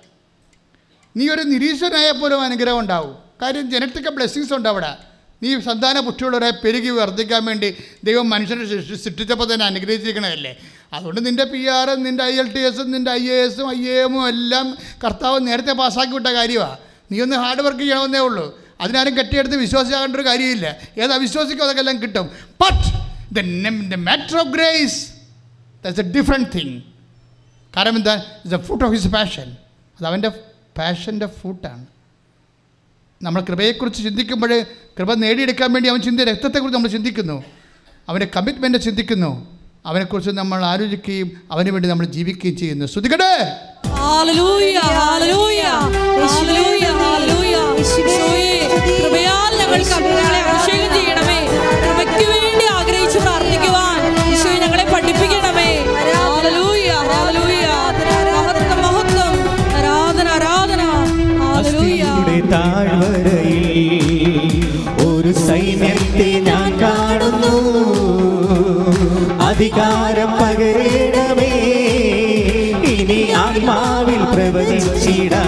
നീ 1.17 1.29
ഒരു 1.29 1.41
നിരീശ്വരനായ 1.41 2.11
പോലും 2.11 2.41
അനുഗ്രഹം 2.41 2.79
ഉണ്ടാവും. 2.79 3.15
കാര്യം 3.41 3.71
ജനറ്റിക് 3.71 4.09
ബ്ലെസ്സിങ്സ് 4.09 4.53
ഉണ്ട് 4.53 4.69
അവിടെ. 4.69 4.97
നീ 5.43 5.59
സന്താന 5.59 5.99
പുഷ്ടിയുള്ളവരെ 5.99 6.49
പെരുകി 6.49 6.89
വർദ്ധിക്കാൻ 6.89 7.45
വേണ്ടി 7.45 7.77
ദൈവം 8.03 8.29
മനുഷ്യനെ 8.29 8.65
സൃഷ്ടി- 8.65 8.97
സൃഷ്ടിച്ചപ്പോൾ 8.97 9.53
തന്നെ 9.53 9.65
അനുഗ്രഹിച്ചിരിക്കണതല്ലേ? 9.65 10.57
അതുകൊണ്ട് 10.93 11.25
നിന്റെ 11.25 11.43
പി 11.43 11.67
ആറും 11.67 12.03
നിന്റെ 12.03 12.23
ഐ 12.23 12.39
എൽ 12.39 12.53
ടി 12.53 12.59
എസും 12.59 12.91
നിന്റെ 12.91 13.11
ഐ 13.11 13.29
എ 13.29 13.45
എസും 13.45 13.71
ഐ 13.77 13.85
എ 13.85 14.03
എമ്മും 14.03 14.27
എല്ലാം 14.27 14.77
കർത്താവ് 15.03 15.47
നേരത്തെ 15.47 15.71
പാസ്സാക്കി 15.71 16.11
വിട്ട 16.11 16.27
കാര്യമാണ് 16.27 16.77
നീ 17.11 17.21
ഒന്ന് 17.21 17.35
ഹാർഡ് 17.35 17.61
വർക്ക് 17.61 17.79
ചെയ്യണമെന്നേ 17.79 18.19
ഉള്ളൂ. 18.19 18.59
അതിനാരും 18.81 19.17
കെട്ടിയെടുത്ത് 19.17 19.57
വിശ്വാസിയാകേണ്ട 19.57 20.15
ഒരു 20.15 20.25
കാര്യമില്ല. 20.25 20.77
ഏത് 20.97 21.17
വിശ്വസിക്കും 21.17 21.63
അതൊക്കെ 21.63 21.81
എല്ലാം 21.81 22.01
കിട്ടും 22.01 22.29
but 22.61 22.83
the 23.91 23.95
matter 23.95 24.37
of 24.37 24.47
grace 24.47 25.11
that's 25.83 26.01
a 26.01 26.03
different 26.03 26.49
thing 26.55 26.81
കാരണം 27.77 27.95
എന്താ? 27.95 28.25
Is 28.45 28.53
a 28.53 28.57
foot 28.57 28.83
of 28.85 28.93
his 28.93 29.07
passion 29.07 29.57
അത് 29.99 30.05
അവന്റെ 30.05 30.29
പാഷന്റെ 30.77 31.25
ഫുട്ടാണ് 31.25 31.85
നമ്മൾ 33.23 33.41
കൃപയെക്കുറിച്ച് 33.41 34.03
ചിന്തിക്കുമ്പോൾ 34.03 34.61
കൃപ 34.99 35.13
നേടിയെടുക്കാൻ 35.13 35.73
വേണ്ടി 35.73 35.89
അവൻ 35.89 36.01
ചിന്തിയ 36.01 36.25
രക്തത്തെക്കുറിച്ച് 36.25 36.77
നമ്മൾ 36.77 36.89
ചിന്തിക്കുന്നു. 36.89 37.43
അവന്റെ 38.09 38.31
കമ്മിറ്റ്മെന്റ് 38.35 38.77
ചിന്തിക്കുന്നു. 38.77 39.50
അവനെക്കുറിച്ച് 39.85 40.31
നമ്മൾ 40.31 40.65
ആലോചിക്കുകയും 40.65 41.31
അവന് 41.51 41.69
വേണ്ടി 41.69 41.89
നമ്മൾ 41.89 42.05
ജീവിക്കുകയും 42.05 42.57
ചെയ്യുന്നു. 42.57 42.85
ശ്രുതികടേ! 42.85 43.51
ഹല്ലേലൂയ, 43.89 44.79
ഹല്ലേലൂയ, 44.79 45.61
ഹല്ലേലൂയ, 45.61 46.85
ഹല്ലേലൂയ. 47.01 47.55
യേശുവേ, 47.77 48.59
കൃപയാൽ 49.03 49.57
ഞങ്ങൾക്ക് 49.57 49.91
ഞങ്ങളെ 49.91 50.39
അഭിഷേകം 50.41 50.93
ചെയ്യണമേ. 50.93 51.39
കൃപയ്ക്ക് 51.85 52.29
വേണ്ടി 52.31 52.65
ആഗ്രഹിച്ചു 52.73 53.19
പ്രാർത്ഥിക്കുവാൻ 53.19 53.99
ഞങ്ങളെ 54.59 54.83
പഠിപ്പിക്കണമേ. 54.93 55.69
മഹത്വം 58.37 58.81
മഹത്വം. 58.81 59.33
ആരാധന 59.77 60.27
ആരാധന. 60.27 60.81
അധികാരം 69.61 70.31
പകരണമേ. 70.31 71.49
ഇനി 72.85 73.31
ആത്മാവിൽ 73.31 74.23
പ്രവചിച്ചിടാ. 74.33 75.43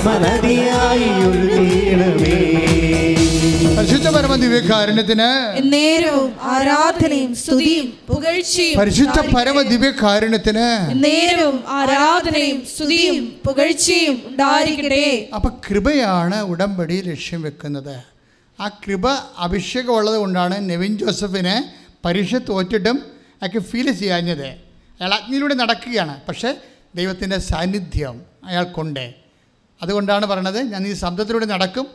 ആത്മനദിയായി 0.00 1.08
ഒഴുകണമേ 1.28 2.36
പരിശുദ്ധ 3.78 4.08
പരമ 4.14 4.34
ദിവ്യകാരുണ്യത്തിന് 4.42 5.26
നേരവും 5.72 6.30
ആരാധനയും 6.52 7.32
സ്തുതിയും 7.42 7.86
പുകഴ്ചയും 8.08 8.78
പരിശുദ്ധ 8.80 9.18
പരമ 9.34 9.58
നേരവും 11.04 11.58
ആരാധനയും 11.78 12.58
സ്തുതിയും 12.72 13.26
പുകഴ്ചയും 13.46 14.16
ഉണ്ടായിരിക്കട്ടെ. 14.30 15.04
അപ്പൊ 15.34 15.50
കൃപയാണ് 15.68 16.40
ഉടമ്പടി 16.52 16.98
ലക്ഷ്യം 17.10 17.42
വെക്കുന്നത്. 17.42 17.94
ആ 18.58 18.68
കൃപ 18.82 19.06
അഭിഷേകമുള്ളത് 19.38 20.18
കൊണ്ടാണ് 20.24 20.56
നെവിൻ 20.70 20.98
ജോസഫിനെ 20.98 21.56
പരീക്ഷ 22.04 22.34
തോറ്റിട്ടും 22.50 22.96
അയാൾക്ക് 23.42 23.62
ഫീൽ 23.70 23.88
ചെയ്യാഞ്ഞത്. 24.02 24.48
അയാൾ 24.98 25.12
അഗ്നിയിലൂടെ 25.20 25.54
നടക്കുകയാണ്. 25.62 26.16
പക്ഷേ 26.28 26.52
ദൈവത്തിന്റെ 26.94 27.40
സാന്നിധ്യം 27.52 28.16
അയാൾക്കുണ്ട്. 28.48 29.06
അതുകൊണ്ടാണ് 29.82 30.26
പറയണത് 30.26 30.60
ഞാൻ 30.72 30.86
ഈ 30.86 30.94
ശബ്ദത്തിലൂടെ 30.94 31.46
നടക്കും 31.46 31.86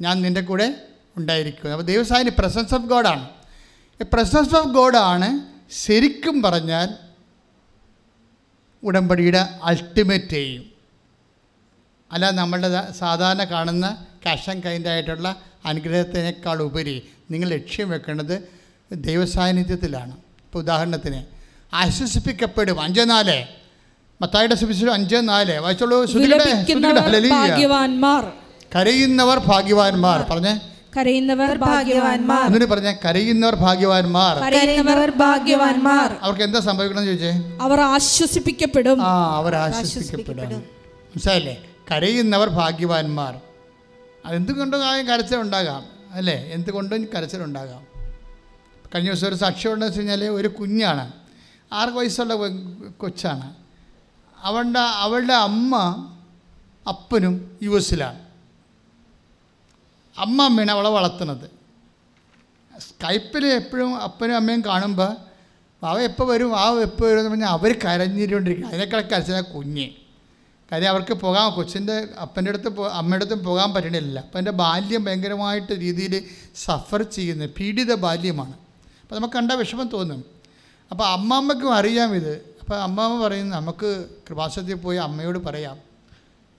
ഞാൻ 0.00 0.22
നിന്റെ 0.22 0.40
കൂടെ 0.40 0.86
ഉണ്ടായിരിക്കും. 1.16 1.72
അപ്പോൾ 1.72 1.84
ദൈവസാന്നി 1.84 2.30
പ്രസൻസ് 2.38 2.74
ഓഫ് 2.74 2.86
ഗോഡാണ് 2.86 3.28
പ്രസൻസ് 4.12 4.56
ഓഫ് 4.56 4.68
ഗോഡാണ് 4.68 5.40
ശരിക്കും 5.70 6.42
പറഞ്ഞാൽ 6.42 6.88
ഉടമ്പടിയുടെ 8.82 9.48
അൾട്ടിമേറ്റ് 9.62 10.30
ചെയ്യും 10.30 10.70
അല്ല 12.12 12.30
നമ്മളുടെ 12.30 12.92
സാധാരണ 12.92 13.44
കാണുന്ന 13.44 14.06
ക്യാഷ് 14.22 14.50
ആൻഡ് 14.50 14.62
കൈൻഡ് 14.62 14.88
ആയിട്ടുള്ള 14.88 15.42
അനുഗ്രഹത്തിനേക്കാൾ 15.64 16.62
ഉപരി 16.62 17.08
നിങ്ങൾ 17.30 17.48
ലക്ഷ്യം 17.48 17.90
വെക്കേണ്ടത് 17.90 18.48
ദൈവസാന്നിധ്യത്തിലാണ്. 18.92 20.12
ഇപ്പോൾ 20.12 20.58
ഉദാഹരണത്തിന് 20.58 21.24
ആശ്വസിപ്പിക്കപ്പെടും. 21.74 22.80
അഞ്ചനാലേ 22.80 23.38
നാല് 23.38 23.59
മത്തായുടെ 24.20 24.54
സുവിശേഷം 24.54 24.92
അഞ്ച് 24.92 25.16
നാല്. 25.16 25.58
വായിച്ചോളൂ. 25.58 26.06
ഭാഗ്യവാന്മാർ. 27.28 28.32
കരയുന്നവർ 28.76 29.38
ഭാഗ്യവാന്മാർ. 29.38 30.26
പറഞ്ഞേ. 30.30 30.60
കരയുന്നവർ 30.96 31.56
ഭാഗ്യവാന്മാർ. 31.56 32.46
എന്നിട്ട് 32.46 32.66
പറഞ്ഞേ 32.66 32.96
കരയുന്നവർ 33.04 33.54
ഭാഗ്യവാന്മാർ. 33.54 34.36
കരയുന്നവർ 34.36 35.10
ഭാഗ്യവാന്മാർ. 35.10 36.16
അവർക്ക് 36.20 36.42
എന്താ 36.42 36.60
സംഭവിക്കണം 36.60 37.04
ചോദിച്ചേ? 37.04 37.58
അവർ 37.60 37.80
ആശ്വസിപ്പിക്കപ്പെടും. 37.80 39.02
ആ 39.02 39.36
അവർ 39.36 39.54
ആശ്വസിപ്പിക്കപ്പെടും. 39.54 40.58
മനസ്സിലായില്ലേ? 40.58 41.64
കരയുന്നവർ 41.90 42.48
ഭാഗ്യവാന്മാർ. 42.48 43.40
അതെന്തുകൊണ്ടും 44.24 44.86
ആ 44.86 45.00
കരച്ചിലുണ്ടാകാം. 45.02 45.84
അല്ലേ? 46.12 46.50
എന്തുകൊണ്ടും 46.54 47.08
കരച്ചിലുണ്ടാകാം. 47.14 47.86
കഴിഞ്ഞ 48.94 49.10
ദിവസം 49.10 49.28
ഒരു 49.28 49.34
സാക്ഷ്യം 49.34 49.72
ഉണ്ടെന്ന് 49.72 49.86
വെച്ച് 49.86 50.00
കഴിഞ്ഞാൽ 50.00 50.24
ഒരു 50.24 50.48
കുഞ്ഞാണ്. 50.48 51.12
ആറ് 51.72 51.88
വയസ്സുള്ള 51.88 52.34
കൊച്ചാണ്? 52.96 53.60
അവളുടെ 54.42 54.78
അവളുടെ 54.78 55.32
അമ്മ 55.32 55.76
അപ്പനും 56.88 57.58
യു 57.62 57.70
എസിലാണ്. 57.70 58.18
അമ്മ 60.18 60.42
അമ്മയാണ് 60.42 60.70
അവളെ 60.70 60.90
വളർത്തുന്നത്. 60.90 61.50
സ്കൈപ്പിൽ 62.78 63.46
എപ്പോഴും 63.46 63.96
അപ്പനും 63.96 64.36
അമ്മയും 64.36 64.62
കാണുമ്പോൾ 64.66 65.16
അവ 65.86 66.00
എപ്പോൾ 66.00 66.28
വരും 66.28 66.60
ആ 66.60 66.72
എപ്പോൾ 66.72 67.06
വരും 67.06 67.18
എന്ന് 67.18 67.30
പറഞ്ഞാൽ 67.30 67.48
അവർ 67.48 67.78
കരഞ്ഞിട്ടുകൊണ്ടിരിക്കും 67.84 68.68
അതിനേക്കാൾ 68.68 69.00
കരച്ചാൽ 69.00 69.40
കുഞ്ഞ്. 69.40 69.88
കാര്യം 70.72 70.88
അവർക്ക് 70.88 71.14
പോകാൻ 71.14 71.50
കൊച്ചിന്റെ 71.50 72.08
അപ്പന്റെ 72.22 72.48
അടുത്ത് 72.48 72.68
പോ 72.68 72.88
അമ്മയുടെ 72.88 73.24
അടുത്തും 73.24 73.44
പോകാൻ 73.44 73.74
പറ്റണില്ല. 73.74 74.20
അപ്പന്റെ 74.20 74.50
ബാല്യം 74.50 75.04
ഭയങ്കരമായിട്ട് 75.04 75.72
രീതിയിൽ 75.72 76.24
സഫർ 76.56 77.02
ചെയ്യുന്ന 77.02 77.46
പീഡിത 77.46 77.94
ബാല്യമാണ്. 77.94 78.52
അപ്പോൾ 79.02 79.14
നമുക്ക് 79.14 79.34
കണ്ട 79.34 79.52
വിഷമം 79.52 79.88
തോന്നും. 79.88 80.24
അപ്പോൾ 80.90 81.04
അമ്മാമ്മയ്ക്കും 81.04 81.74
അറിയാം 81.74 82.14
ഇത്. 82.14 82.49
അപ്പോൾ 82.70 82.82
അമ്മാമ്മ 82.86 83.14
പറയുന്നു 83.22 83.52
നമുക്ക് 83.58 83.88
കൃപാസത്തിൽ 84.26 84.76
പോയി 84.82 84.98
അമ്മയോട് 85.04 85.38
പറയാം. 85.46 85.76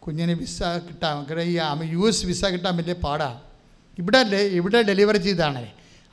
കുഞ്ഞിന് 0.03 0.33
വിസ 0.39 0.57
കിട്ടാൻ 0.87 1.19
ഈ 1.51 1.53
അമ്മ 1.65 1.85
യു 1.93 2.01
എസ് 2.07 2.23
വിസ 2.29 2.41
കിട്ടാൻ 2.53 2.73
വലിയ 2.79 2.95
പാടാണ് 3.03 3.37
ഇവിടെ 4.01 4.19
ഇവിടെ 4.57 4.79
ഡെലിവറി 4.89 5.19
ചെയ്താണേ 5.27 5.63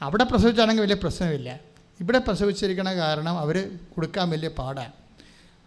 അവിടെ 0.01 0.25
പ്രസവിച്ചാണെങ്കിൽ 0.31 0.83
വലിയ 0.87 0.97
പ്രശ്നമില്ല. 1.05 1.49
ഇവിടെ 2.03 2.19
പ്രസവിച്ചിരിക്കണ 2.27 2.89
കാരണം 3.01 3.35
അവർ 3.45 3.57
കൊടുക്കാൻ 3.95 4.27
വലിയ 4.35 4.51
പാടാണ് 4.59 4.95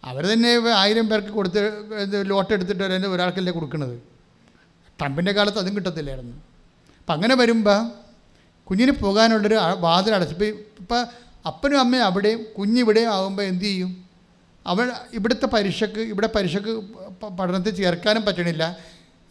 അവർ 0.02 0.22
തന്നെ 0.32 0.52
ആയിരം 0.82 1.08
പേർക്ക് 1.10 1.32
കൊടുത്ത് 1.38 2.22
ലോട്ട് 2.32 2.52
എടുത്തിട്ട് 2.56 2.84
തന്നെ 2.94 3.10
ഒരാൾക്കല്ലേ 3.14 3.54
കൊടുക്കുന്നത് 3.58 3.96
ട്രംപിന്റെ 4.98 5.34
കാലത്ത് 5.38 5.60
അതും 5.62 5.76
കിട്ടത്തില്ലായിരുന്നു. 5.78 6.36
അപ്പം 7.00 7.14
അങ്ങനെ 7.16 7.36
വരുമ്പോൾ 7.42 7.80
കുഞ്ഞിന് 8.70 8.94
പോകാനുള്ളൊരു 9.04 9.58
വാതിൽ 9.86 10.14
അടച്ചു 10.18 10.36
ഇപ്പം 10.84 11.02
അപ്പനും 11.50 11.80
അമ്മയും 11.84 12.06
അവിടെയും 12.08 12.40
കുഞ്ഞിവിടെയും 12.60 13.10
ആകുമ്പോൾ 13.16 13.46
എന്തു 13.52 13.68
ചെയ്യും? 13.68 13.92
അവൾ 14.66 14.92
ഇവിടുത്തെ 15.12 15.46
പരീക്ഷക്ക് 15.46 16.00
ഇവിടെ 16.00 16.28
പരീക്ഷക്ക് 16.36 16.72
പഠനത്തിൽ 17.38 17.74
ചേർക്കാനും 17.74 18.24
പറ്റണില്ല. 18.24 18.76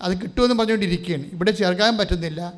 അത് 0.01 0.21
കിട്ടുമെന്ന് 0.21 0.55
പറഞ്ഞുകൊണ്ടിരിക്കുകയാണ്. 0.55 1.25
ഇവിടെ 1.33 1.51
ചേർക്കാനും 1.51 1.97
പറ്റുന്നില്ല. 1.97 2.53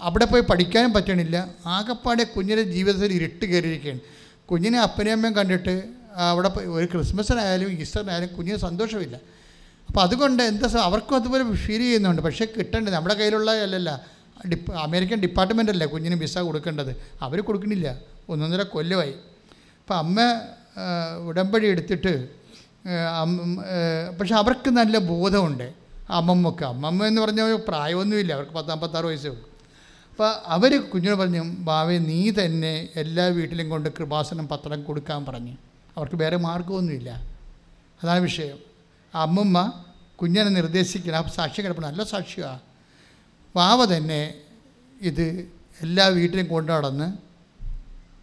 അവിടെ 0.00 0.24
പോയി 0.24 0.42
പഠിക്കാനും 0.42 0.92
പറ്റണില്ല. 0.92 1.48
ആകെപ്പാടെ 1.66 2.24
കുഞ്ഞിന്റെ 2.24 2.62
ജീവിതത്തിൽ 2.62 3.12
ഇരുട്ട് 3.12 3.44
കയറിയിരിക്കുകയാണ്. 3.44 4.00
കുഞ്ഞിനെ 4.46 4.78
അപ്പനെയും 4.80 5.16
അമ്മയും 5.16 5.34
കണ്ടിട്ട് 5.36 5.82
അവിടെ 6.16 6.48
ഒരു 6.48 6.86
ക്രിസ്മസിനായാലും 6.86 7.70
ഈസ്റ്ററിനായാലും 7.80 8.28
കുഞ്ഞിന് 8.36 8.56
സന്തോഷമില്ല. 8.56 9.16
അപ്പോൾ 9.88 10.00
അതുകൊണ്ട് 10.00 10.42
എന്താ 10.42 10.68
അവർക്കും 10.82 11.16
അതുപോലെ 11.16 11.44
ഫീൽ 11.54 11.78
ചെയ്യുന്നുണ്ട്. 11.78 12.22
പക്ഷേ 12.22 12.44
കിട്ടേണ്ടത് 12.44 12.94
നമ്മുടെ 12.94 13.14
കയ്യിലുള്ള 13.14 13.50
അല്ലല്ല 13.50 14.06
ഡിപ്പ് 14.48 14.72
അമേരിക്കൻ 14.72 15.20
ഡിപ്പാർട്ട്മെന്റ് 15.20 15.72
അല്ലേ 15.72 15.86
കുഞ്ഞിന് 15.86 16.14
വിസ 16.14 16.38
കൊടുക്കേണ്ടത്? 16.38 16.96
അവർ 17.22 17.40
കൊടുക്കണില്ല. 17.40 17.98
ഒന്നൊന്നര 18.28 18.62
കൊല്ലമായി. 18.62 19.14
അപ്പോൾ 19.82 19.94
അമ്മ 19.94 20.18
ഉടമ്പടി 21.26 21.66
എടുത്തിട്ട് 21.66 22.14
പക്ഷെ 24.18 24.34
അവർക്ക് 24.34 24.70
നല്ല 24.70 24.98
ബോധമുണ്ട്. 25.10 25.68
അമ്മമ്മക്ക്. 26.10 26.64
അമ്മമ്മ 26.64 27.06
എന്ന് 27.06 27.20
പറഞ്ഞാൽ 27.22 27.54
പ്രായമൊന്നുമില്ല. 27.68 28.32
അവർക്ക് 28.32 28.52
പത്തമ്പത്താറ് 28.52 29.06
വയസ്സേ 29.06 29.28
ഉള്ളൂ. 29.28 29.46
അപ്പോൾ 30.10 30.30
അവർ 30.54 30.72
കുഞ്ഞിനോട് 30.90 31.18
പറഞ്ഞു 31.20 31.42
ബാവേ 31.68 31.96
നീ 32.10 32.20
തന്നെ 32.30 32.74
എല്ലാ 32.96 33.24
വീട്ടിലും 33.38 33.66
കൊണ്ട് 33.70 33.88
കൃപാസനം 33.98 34.46
പത്രം 34.48 34.82
കൊടുക്കാൻ 34.82 35.20
പറഞ്ഞു. 35.24 35.54
അവർക്ക് 35.96 36.16
വേറെ 36.16 36.36
മാർഗമൊന്നുമില്ല 36.36 37.10
അതാണ് 38.02 38.20
വിഷയം. 38.20 38.58
അമ്മമ്മ 39.14 39.58
കുഞ്ഞിനെ 40.20 40.50
നിർദ്ദേശിക്കണം. 40.58 41.18
ആ 41.18 41.22
സാക്ഷി 41.36 41.60
കിടപ്പണം 41.60 41.88
നല്ല 41.88 42.04
സാക്ഷിയാണ് 42.04 42.60
വാവ 43.56 43.80
തന്നെ 43.96 44.20
ഇത് 45.00 45.26
എല്ലാ 45.80 46.06
വീട്ടിലും 46.06 46.46
കൊണ്ടു 46.46 46.72
നടന്ന് 46.72 47.08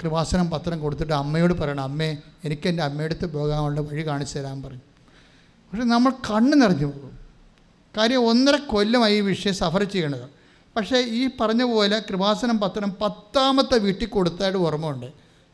കൃപാസനം 0.03 0.47
പത്രം 0.53 0.77
കൊടുത്തിട്ട് 0.83 1.15
അമ്മയോട് 1.21 1.53
പറയണം 1.61 1.83
അമ്മേ 1.89 2.09
എനിക്ക് 2.45 2.67
എന്റെ 2.71 2.83
അമ്മയുടെ 2.83 3.13
അടുത്ത് 3.13 3.33
പോകാനുള്ള 3.35 3.81
വഴി 3.89 4.03
കാണിച്ചു 4.07 4.35
തരാൻ 4.39 4.57
പറഞ്ഞു 4.63 4.85
പക്ഷെ 5.69 5.85
നമ്മൾ 5.93 6.11
കണ്ണ് 6.29 6.55
നിറഞ്ഞു 6.61 6.85
പോകും. 6.85 7.13
കാര്യം 7.97 8.21
ഒന്നര 8.29 8.55
കൊല്ലമായി 8.71 9.15
ഈ 9.17 9.21
വിഷയം 9.31 9.55
സഫർ 9.61 9.83
ചെയ്യണത്. 9.93 10.27
പക്ഷേ 10.75 10.97
ഈ 11.19 11.21
പറഞ്ഞ 11.39 11.63
പോലെ 11.71 11.97
കൃപാസനം 12.09 12.57
പത്രം 12.63 12.89
പത്താമത്തെ 13.01 13.77
വീട്ടിൽ 13.85 14.07
കൊടുത്തായിട്ട് 14.15 14.59
ഓർമ്മയുണ്ട്. 14.67 15.09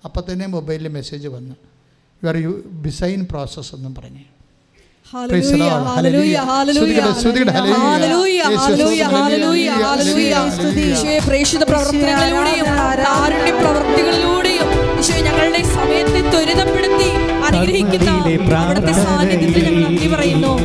അപ്പം 0.05 0.23
തന്നെ 0.29 0.45
മൊബൈലിൽ 0.55 0.87
മെസ്സേജ് 0.97 1.27
വന്നു. 1.35 1.55
You 2.21 2.27
are 2.31 2.37
you 2.45 2.51
design 2.85 3.21
process 3.31 3.71
എന്നും 3.75 3.93
പറഞ്ഞു. 3.99 4.25
പ്രവർത്തനങ്ങളിലൂടെയും 11.69 12.65
പ്രവർത്തികളിലൂടെയും 13.61 14.38
ഞങ്ങളുടെ 15.07 15.63
സമയത്തെ 15.63 16.21
ത്വരിതപ്പെടുത്തി 16.29 17.09
അനുഗ്രഹിക്കുന്ന 17.45 18.09
അവിടുത്തെ 18.55 18.91
സാന്നിധ്യത്തിൽ 18.91 19.63
ഞങ്ങൾ 19.63 19.89
നന്ദി 19.89 20.07
പറയുന്നു. 20.07 20.59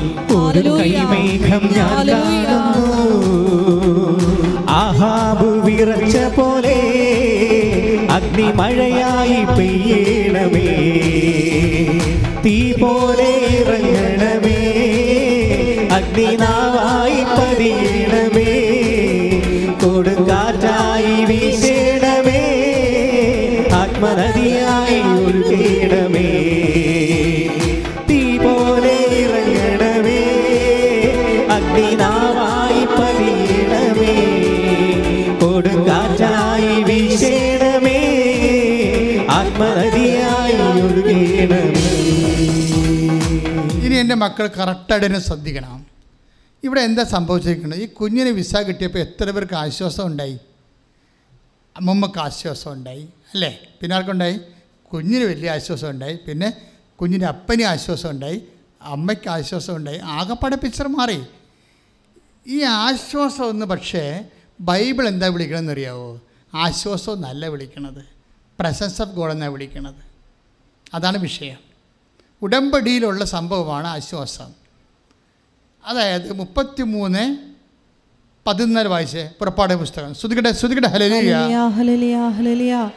ആഹാബ് 4.68 5.66
വിറച്ച 5.66 6.16
പോലെ 6.16 6.76
അഗ്നിമഴയായി 8.10 9.58
പെയ്യണമേ. 9.58 10.66
തീ 12.46 12.72
പോലെ 12.72 13.30
ഇറങ്ങണമേ. 13.58 14.58
അഗ്നിനാവായി 15.92 16.73
എന്റെ 44.14 44.26
മക്കൾ 44.26 44.46
കറക്റ്റായിട്ട് 44.46 45.06
തന്നെ 45.06 45.20
ശ്രദ്ധിക്കണം. 45.20 45.86
ഇവിടെ 46.64 46.80
എന്താ 46.80 47.02
സംഭവിച്ചിരിക്കുന്നത്? 47.04 47.80
ഈ 47.80 47.86
കുഞ്ഞിന് 47.86 48.28
വിസ 48.28 48.56
കിട്ടിയപ്പോൾ 48.56 48.98
എത്ര 48.98 49.30
പേർക്ക് 49.30 49.54
ആശ്വാസം 49.54 50.06
ഉണ്ടായി? 50.06 50.38
അമ്മമ്മക്ക് 51.76 52.18
ആശ്വാസം 52.18 52.72
ഉണ്ടായി 52.72 53.02
അല്ലേ? 53.02 53.50
പിന്നെ 53.80 53.96
ആർക്കുണ്ടായി? 53.96 54.40
കുഞ്ഞിന് 54.92 55.24
വലിയ 55.24 55.50
ആശ്വാസം 55.50 55.90
ഉണ്ടായി 55.90 56.18
പിന്നെ 56.28 56.48
കുഞ്ഞിന്റെ 57.00 57.26
അപ്പന് 57.26 57.62
ആശ്വാസം 57.62 58.10
ഉണ്ടായി 58.10 58.42
അമ്മയ്ക്ക് 58.82 59.28
ആശ്വാസം 59.28 59.76
ഉണ്ടായി 59.76 59.98
ആകപ്പാടെ 59.98 60.56
പിക്ചർ 60.56 60.88
മാറി. 60.88 61.20
ഈ 62.46 62.62
ആശ്വാസം 62.62 63.50
എന്ന് 63.50 63.66
പക്ഷേ 63.66 64.24
ബൈബിൾ 64.60 65.08
എന്താ 65.08 65.26
വിളിക്കണമെന്ന് 65.26 65.72
അറിയാവോ? 65.72 66.20
ആശ്വാസം 66.54 67.20
നല്ല 67.20 67.46
വിളിക്കണത്. 67.46 68.02
പ്രസൻസ് 68.60 69.02
ഓഫ് 69.02 69.10
ഗോഡ് 69.10 69.32
എന്നാണ് 69.32 69.52
വിളിക്കണത്. 69.52 70.02
അതാണ് 70.94 71.18
വിഷയം. 71.18 71.73
ഉടമ്പടിയിലുള്ള 72.44 73.24
സംഭവമാണ് 73.24 73.86
ആശ്വാസം. 73.86 74.46
അതായത് 75.86 76.32
മുപ്പത്തി 76.32 76.82
മൂന്ന് 76.82 77.36
പതിനാല് 78.46 78.88
വായിച്ചേ 78.88 79.30
പുറപ്പാട് 79.38 79.74
പുസ്തകം. 79.74 80.14
ശ്രുതികട്ടെ 80.14 80.52
ശ്രുതികട്ടെ 80.52 80.88
ഹലലിയ. 80.88 81.36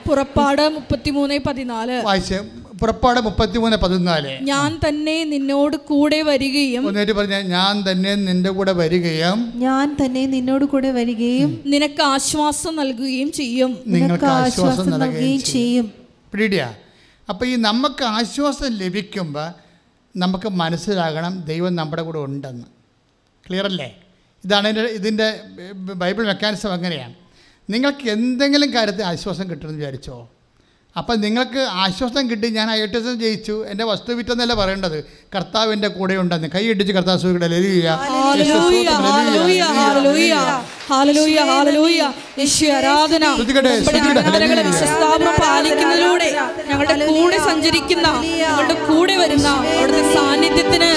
പുറപ്പാട് 0.09 0.69
മുപ്പത്തിമൂന്ന് 0.69 1.39
പതിനാല്. 1.47 2.05
വായിച്ചേ 2.05 2.39
പുറപ്പാട് 2.81 3.19
മുപ്പത്തി 3.19 3.57
മൂന്ന് 3.57 3.77
പതിനാല്. 3.77 4.37
ഞാൻ 4.41 4.79
തന്നെ 4.87 5.23
നിന്നോട് 5.23 5.77
കൂടെ 5.77 6.21
വരികയും 6.21 6.87
ഒന്നേറ്റ് 6.87 7.11
പറഞ്ഞ 7.11 7.35
ഞാൻ 7.35 7.91
തന്നെ 7.91 8.15
നിന്റെ 8.15 8.49
കൂടെ 8.49 8.71
വരികയും 8.71 9.53
ഞാൻ 9.55 9.97
തന്നെ 10.05 10.25
നിന്നോട് 10.25 10.65
കൂടെ 10.65 10.91
വരികയും 10.91 11.61
നിനക്ക് 11.65 12.01
ആശ്വാസം 12.01 12.75
നൽകുകയും 12.75 13.31
ചെയ്യും. 13.31 13.77
നിങ്ങൾക്ക് 13.87 14.25
ആശ്വാസം 14.25 14.89
നൽകുകയും 14.89 15.19
ചെയ്യും. 15.19 15.43
ചെയ്യും. 15.43 15.91
പിടിയ 16.33 16.73
അപ്പോൾ 17.29 17.45
ഈ 17.45 17.55
നമുക്ക് 17.55 18.03
ആശ്വാസം 18.03 18.67
ലഭിക്കുമ്പോൾ 18.77 19.53
നമുക്ക് 20.15 20.49
മനസ്സിലാകണം 20.49 21.41
ദൈവം 21.41 21.75
നമ്മുടെ 21.75 22.01
കൂടെ 22.01 22.19
ഉണ്ടെന്ന്. 22.19 22.65
ക്ലിയർ 23.47 23.65
അല്ലേ? 23.65 23.89
ഇതാണ് 24.45 24.67
ഇതിന്റെ 24.67 24.81
ഇതിന്റെ 24.81 25.41
ബൈബിൾ 25.93 26.25
മെക്കാനിസം 26.27 26.73
അങ്ങനെയാണ്. 26.73 27.15
നിങ്ങൾക്ക് 27.69 28.09
എന്തെങ്കിലും 28.09 28.73
കാര്യത്തിൽ 28.73 29.03
ആശ്വാസം 29.03 29.49
കിട്ടുമെന്ന് 29.49 29.79
വിചാരിച്ചോ? 29.79 30.15
അപ്പം 30.97 31.21
നിങ്ങൾക്ക് 31.21 31.61
ആശ്വാസം 31.83 32.29
കിട്ടി 32.29 32.47
ഞാൻ 32.57 32.67
ഐ 32.71 32.85
ടി 32.85 32.97
എസ് 32.97 33.11
ജയിച്ചു 33.23 33.65
എന്റെ 33.71 33.83
വസ്തു 33.89 34.13
വിറ്റെന്നല്ല 34.13 34.53
പറയേണ്ടത്? 34.53 34.97
കർത്താവ് 35.35 35.73
എന്റെ 35.73 35.87
കൂടെ 35.87 36.13
ഉണ്ടെന്ന്. 36.13 36.47
കൈ 36.55 36.63
ഇടിച്ച് 36.69 36.93
കർത്താവ് 36.93 37.19
സുഖയുടെ 37.19 37.47
ലലിയ 37.47 37.89
ഹല്ലേലൂയ 38.03 38.89
ഹല്ലേലൂയ 39.05 39.61
ഹല്ലേലൂയ. 39.61 40.33
Hallelujah 40.91 41.39
hallelujah. 41.49 42.01
ആരാധന. 42.77 43.25
നമ്മുടെ 43.25 44.21
ഹല്ലേലൂയ. 44.27 44.63
വിശ്വസ്താപനം 44.69 45.35
പാലിക്കുന്നതിലൂടെ 45.43 46.29
ഞങ്ങളുടെ 46.69 46.95
കൂടെ 47.11 47.37
സഞ്ചരിക്കുന്ന 47.37 48.07
ഞങ്ങളുടെ 48.43 48.77
കൂടെ 48.89 49.15
വരുന്ന 49.17 49.47
അവിടുത്തെ 49.47 50.03
സാന്നിധ്യത്തിന് 50.15 50.91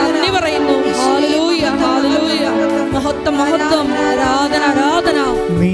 നന്ദി 0.00 0.30
പറയുന്നു. 0.38 0.76
ഹല്ലേലൂയ 1.02 1.64
ഹല്ലേലൂയ. 1.82 2.44
മഹത്വം 2.96 3.36
മഹത്വം. 3.38 3.86
ആരാധന 4.06 4.62
ആരാധന. 4.72 5.18
നീ 5.60 5.70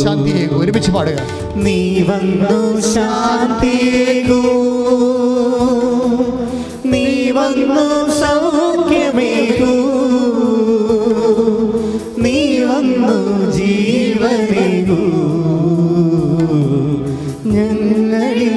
നീ 0.00 0.06
ശാന്തിയെ 0.06 0.46
ഒരുമിച്ച് 0.46 0.90
പാടുക. 0.90 1.18
നീ 1.56 2.02
വന്നു 2.02 2.80
ശാന്തിയേകൂ. 2.80 4.42
നീ 6.84 7.30
വന്നു 7.30 8.10
സൗഖ്യമേകൂ. 8.12 9.74
നീ 12.18 12.58
വന്നു 12.58 13.50
ജീവനേകൂ. 13.52 15.00
ഞങ്ങളിൽ. 17.50 18.50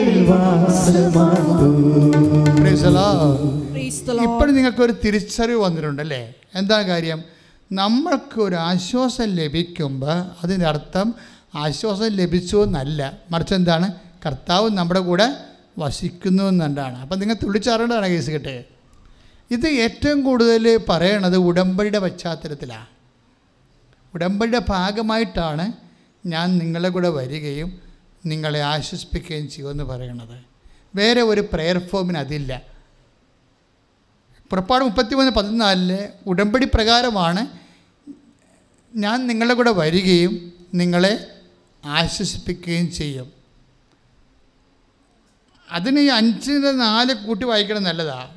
ഇപ്പോഴും 4.22 4.56
നിങ്ങൾക്കൊരു 4.56 4.94
തിരിച്ചറിവ് 5.06 5.61
വന്നിട്ടുണ്ടല്ലേ? 5.61 6.34
എന്താ 6.56 6.82
കാര്യം? 6.82 7.24
നമ്മൾക്ക് 7.72 8.41
ഒരു 8.41 8.56
ആശ്വാസം 8.56 9.26
ലഭിക്കുമ്പോൾ 9.26 10.24
അതിന്റെ 10.44 10.65
അർത്ഥം 10.65 11.15
ആശ്വാസം 11.55 12.07
ലഭിച്ചു 12.07 12.63
എന്നല്ല. 12.63 13.17
മറിച്ച് 13.31 13.53
എന്താണ്? 13.53 13.93
കർത്താവ് 14.25 14.69
നമ്മുടെ 14.69 14.99
കൂടെ 14.99 15.35
വസിക്കുന്നു 15.77 16.43
എന്നുണ്ടാണ് 16.43 16.97
അപ്പം 16.97 17.19
നിങ്ങൾ 17.19 17.35
തുള്ളിച്ചാറേണ്ടതാണ് 17.43 18.07
കേസ് 18.07 18.31
കിട്ടേ. 18.31 18.63
ഇത് 19.51 19.67
ഏറ്റവും 19.67 20.23
കൂടുതൽ 20.23 20.80
പറയണത് 20.89 21.38
ഉടമ്പടിയുടെ 21.38 21.99
പശ്ചാത്തലത്തിലാണ് 21.99 22.85
ഉടമ്പടിയുടെ 24.13 24.61
ഭാഗമായിട്ടാണ് 24.69 25.73
ഞാൻ 26.25 26.57
നിങ്ങളെ 26.57 26.89
കൂടെ 26.89 27.09
വരികയും 27.09 27.81
നിങ്ങളെ 28.25 28.61
ആശ്വസിപ്പിക്കുകയും 28.61 29.49
ചെയ്യുമെന്ന് 29.49 29.84
പറയണത്. 29.84 30.38
വേറെ 30.95 31.21
ഒരു 31.21 31.41
പ്രെയർ 31.53 31.77
ഫോമിന് 31.77 32.17
അതില്ല. 32.17 32.61
പുറപ്പാട് 34.49 34.84
മുപ്പത്തിമൂന്ന് 34.84 35.31
പതിനാലിൽ 35.31 36.07
ഉടമ്പടി 36.27 36.65
പ്രകാരമാണ് 36.73 37.47
ഞാൻ 38.95 39.27
നിങ്ങളുടെ 39.27 39.53
കൂടെ 39.53 39.71
വരികയും 39.71 40.53
നിങ്ങളെ 40.73 41.27
ആശ്വസിപ്പിക്കുകയും 41.85 42.91
ചെയ്യും. 42.91 43.31
അതിന് 45.72 45.99
ഈ 45.99 46.05
അഞ്ചിന് 46.05 46.80
നാല് 46.80 47.14
കൂട്ടി 47.14 47.45
വായിക്കണം 47.45 47.84
നല്ലതാ. 47.84 48.27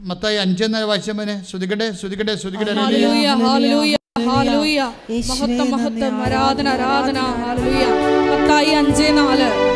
മത്തായി 0.00 0.36
അഞ്ചെന്നാൽ 0.36 0.82
വായിച്ചമ്മനെ 0.82 1.44
ശ്രുതികട്ടെ 1.44 1.92
ശ്രുതികട്ടെ 1.92 2.34
ശ്രുതികട്ടെ. 2.36 2.72
ഹല്ലേലൂയ 2.72 3.26
ഹല്ലേലൂയ 3.26 3.96
ഹല്ലേലൂയ. 4.18 4.92
യേശുവേ 5.10 5.58
മഹത്വം 5.58 6.22
ആരാധന 6.22 6.68
ആരാധന. 6.68 7.18
ഹല്ലേലൂയ. 7.20 7.86
മത്തായി 8.38 8.70
അഞ്ചേ 8.70 9.12
നാല്. 9.12 9.72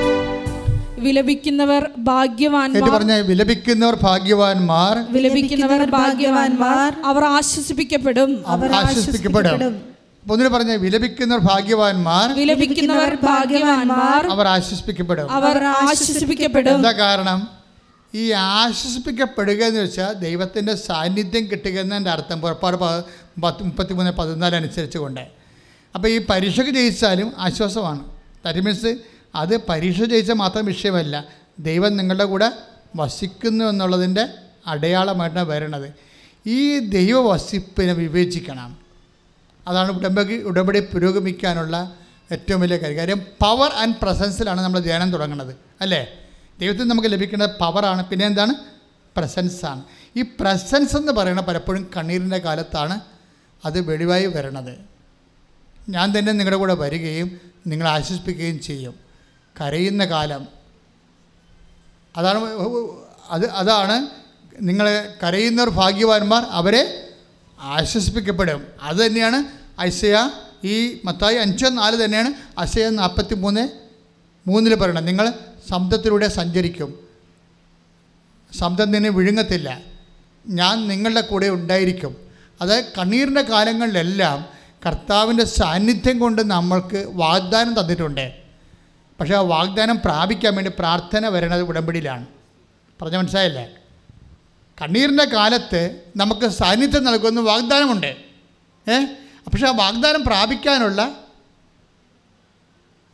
വിലപിക്കുന്നവർ 1.01 1.91
ഭാഗ്യവാൻമാർ 1.99 2.81
ഭാഗ്യവാന്മാർ 2.81 2.99
പറഞ്ഞ 2.99 3.13
വിലപിക്കുന്നവർ 3.13 3.95
ഭാഗ്യവാന്മാർ. 3.95 5.13
വിലപിക്കുന്നവർ 5.13 5.91
ഭാഗ്യവാന്മാർ. 5.91 7.03
അവർ 7.05 7.25
ആശ്വസിപ്പിക്കപ്പെടും. 7.25 8.49
അവർ 8.49 8.73
ആശ്വസിപ്പിക്കപ്പെടും. 8.73 9.96
ഒന്നിന് 10.31 10.51
പറഞ്ഞ 10.51 10.73
വിലപിക്കുന്നവർ 10.73 11.41
ഭാഗ്യവാന്മാർ 11.41 12.35
വിലപിക്കുന്നവർ 12.35 13.15
ഭാഗ്യവാന്മാർ 13.15 14.27
അവർ 14.27 14.47
ആശ്വസിപ്പിക്കപ്പെടും 14.47 15.31
അവർ 15.31 15.65
ആശ്വസിപ്പിക്കപ്പെടും. 15.65 16.75
എന്താ 16.75 16.93
കാരണം? 16.93 17.49
ഈ 18.15 18.31
ആശ്വസിപ്പിക്കപ്പെടുക 18.31 19.65
എന്ന് 19.65 19.81
വെച്ചാൽ 19.81 20.13
ദൈവത്തിന്റെ 20.13 20.75
സാന്നിധ്യം 20.75 21.45
കിട്ടുക 21.51 21.81
എന്നതിന്റെ 21.81 22.11
അർത്ഥം 22.11 22.41
പുറപ്പാട് 22.41 22.77
പത്ത് 23.41 23.63
മുപ്പത്തി 23.63 23.93
മൂന്ന് 23.93 24.11
പതിനാല് 24.11 24.57
അനുസരിച്ച് 24.57 24.99
കൊണ്ട് 24.99 25.21
അപ്പോൾ 25.95 26.09
ഈ 26.09 26.27
പരീക്ഷയ്ക്ക് 26.31 26.73
ജയിച്ചാലും 26.73 27.33
ആശ്വാസമാണ്. 27.39 28.05
ദാറ്റ് 28.45 28.61
മീൻസ് 28.61 28.97
അത് 29.35 29.67
പരീക്ഷ 29.67 30.03
ജയിച്ചാൽ 30.03 30.35
മാത്രം 30.35 30.65
വിഷയമല്ല. 30.65 31.25
ദൈവം 31.59 31.97
നിങ്ങളുടെ 31.97 32.25
കൂടെ 32.25 32.53
വസിക്കുന്നു 32.97 33.65
എന്നുള്ളതിന്റെ 33.65 34.29
അടയാളമായിട്ടാണ് 34.67 35.49
വരണത്. 35.49 35.95
ഈ 36.49 36.79
ദൈവ 36.79 37.33
വസിപ്പിനെ 37.33 37.93
വിവേചിക്കണം. 37.93 38.86
അതാണ് 39.67 39.93
ഉടമ്പടി 39.93 40.43
ഉടമ്പടി 40.43 40.81
പുരോഗമിക്കാനുള്ള 40.81 41.97
ഏറ്റവും 42.33 42.61
വലിയ 42.61 42.77
കാര്യം. 42.77 42.97
കാര്യം 42.97 43.19
പവർ 43.19 43.71
ആൻഡ് 43.71 43.95
പ്രസൻസിലാണ് 44.03 44.61
നമ്മൾ 44.61 44.81
ധ്യാനം 44.81 45.13
തുടങ്ങുന്നത് 45.13 45.57
അല്ലേ? 45.81 46.09
ദൈവത്തിൽ 46.61 46.85
നമുക്ക് 46.85 47.13
ലഭിക്കുന്നത് 47.13 47.51
പവറാണ് 47.61 48.07
പിന്നെ 48.07 48.27
എന്താണ്? 48.27 48.55
പ്രസൻസാണ് 49.17 49.85
ഈ 50.17 50.23
പ്രസൻസ് 50.23 50.97
എന്ന് 50.97 51.13
പറയുന്നത് 51.13 51.47
പലപ്പോഴും 51.47 51.91
കണ്ണീരിന്റെ 51.97 52.39
കാലത്താണ് 52.39 53.01
അത് 53.65 53.81
വെളിവായി 53.81 54.27
വരണത്. 54.27 54.79
ഞാൻ 55.89 56.19
തന്നെ 56.19 56.33
നിങ്ങളുടെ 56.33 56.57
കൂടെ 56.57 56.75
വരികയും 56.75 57.41
നിങ്ങളെ 57.67 57.91
ആശ്വസിപ്പിക്കുകയും 57.91 58.61
ചെയ്യും. 58.61 58.95
കരയുന്ന 59.61 60.05
കാലം. 60.05 60.49
അതാണ് 62.17 62.39
അത് 63.31 63.51
അതാണ് 63.51 64.07
നിങ്ങളെ 64.61 65.15
കരയുന്നവർ 65.23 65.69
ഭാഗ്യവാന്മാർ 65.69 66.43
അവരെ 66.51 67.06
ആശ്വസിപ്പിക്കപ്പെടും. 67.67 68.67
അത് 68.83 69.07
തന്നെയാണ് 69.07 69.45
ഐസയ 69.81 70.31
ഈ 70.65 71.01
മത്തായി 71.05 71.37
അഞ്ചോ 71.37 71.69
നാല് 71.69 72.05
തന്നെയാണ് 72.05 72.35
അസയ 72.59 72.89
നാൽപ്പത്തി 72.89 73.35
മൂന്ന് 73.35 73.69
മൂന്നിൽ 74.47 74.75
പറയണം 74.75 75.05
നിങ്ങൾ 75.05 75.33
ശബ്ദത്തിലൂടെ 75.71 76.29
സഞ്ചരിക്കും. 76.29 77.09
ശബ്ദം 78.61 78.91
നിന്നെ 78.91 79.11
വിഴുങ്ങത്തില്ല. 79.11 79.81
ഞാൻ 80.49 80.89
നിങ്ങളുടെ 80.89 81.21
കൂടെ 81.21 81.49
ഉണ്ടായിരിക്കും. 81.49 82.17
അത് 82.61 82.85
കണ്ണീരിന്റെ 82.85 83.43
കാലങ്ങളിലെല്ലാം 83.43 84.47
കർത്താവിന്റെ 84.87 85.45
സാന്നിധ്യം 85.45 86.19
കൊണ്ട് 86.19 86.51
നമ്മൾക്ക് 86.51 87.07
വാഗ്ദാനം 87.09 87.81
തന്നിട്ടുണ്ട്. 87.81 88.33
പക്ഷേ 89.21 89.35
ആ 89.35 89.41
വാഗ്ദാനം 89.41 90.01
പ്രാപിക്കാൻ 90.05 90.55
വേണ്ടി 90.55 90.71
പ്രാർത്ഥന 90.79 91.29
വരണത് 91.29 91.63
ഉടമ്പടിയിലാണ്. 91.63 92.27
പറഞ്ഞ 93.03 93.17
മനസ്സിലായില്ലേ? 93.17 93.75
കണ്ണീരിന്റെ 94.83 95.25
കാലത്ത് 95.25 96.01
നമുക്ക് 96.17 96.49
സാന്നിധ്യം 96.49 97.05
നൽകുന്ന 97.05 97.41
വാഗ്ദാനമുണ്ട്. 97.41 98.17
ഏ? 98.91 99.05
പക്ഷേ 99.51 99.67
ആ 99.67 99.71
വാഗ്ദാനം 99.71 100.25
പ്രാപിക്കാനുള്ള 100.25 101.27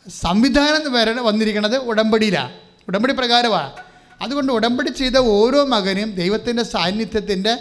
സംവിധാനം 0.09 0.93
വര 0.93 1.10
വന്നിരിക്കുന്നത് 1.10 1.76
ഉടമ്പടിയിലാണ് 1.76 2.52
ഉടമ്പടി 2.89 3.12
പ്രകാരമാണ് 3.12 3.72
അതുകൊണ്ട് 4.22 4.52
ഉടമ്പടി 4.52 4.90
ചെയ്ത 4.90 5.16
ഓരോ 5.16 5.64
മകനും 5.64 6.14
ദൈവത്തിന്റെ 6.14 6.62
സാന്നിധ്യത്തിന്റെ 6.62 7.59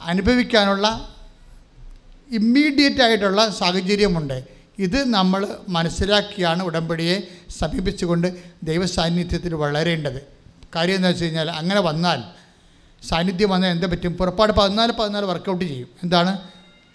അനുഭവിക്കാനുള്ള 0.00 1.14
ഇമ്മീഡിയറ്റ് 2.30 3.02
ആയിട്ടുള്ള 3.02 3.50
സാഹചര്യമുണ്ട്. 3.50 4.44
ഇത് 4.78 5.08
നമ്മൾ 5.08 5.56
മനസ്സിലാക്കിയാണ് 5.68 6.62
ഉടമ്പടിയെ 6.62 7.28
സമീപിച്ചുകൊണ്ട് 7.58 8.42
ദൈവസാന്നിധ്യത്തിൽ 8.62 9.54
വളരേണ്ടത്. 9.54 10.22
കാര്യം 10.76 10.94
എന്താ 10.94 11.08
വെച്ച് 11.08 11.24
കഴിഞ്ഞാൽ 11.24 11.50
അങ്ങനെ 11.50 11.80
വന്നാൽ 11.80 12.39
സാന്നിധ്യം 13.08 13.50
വന്നാൽ 13.50 13.70
എന്താ 13.70 13.86
പറ്റും? 13.86 14.12
പുറപ്പാട് 14.12 14.52
പതിനാല് 14.52 14.92
പതിനാല് 14.92 15.26
വർക്കൗട്ട് 15.26 15.64
ചെയ്യും. 15.64 15.88
എന്താണ്? 16.02 16.38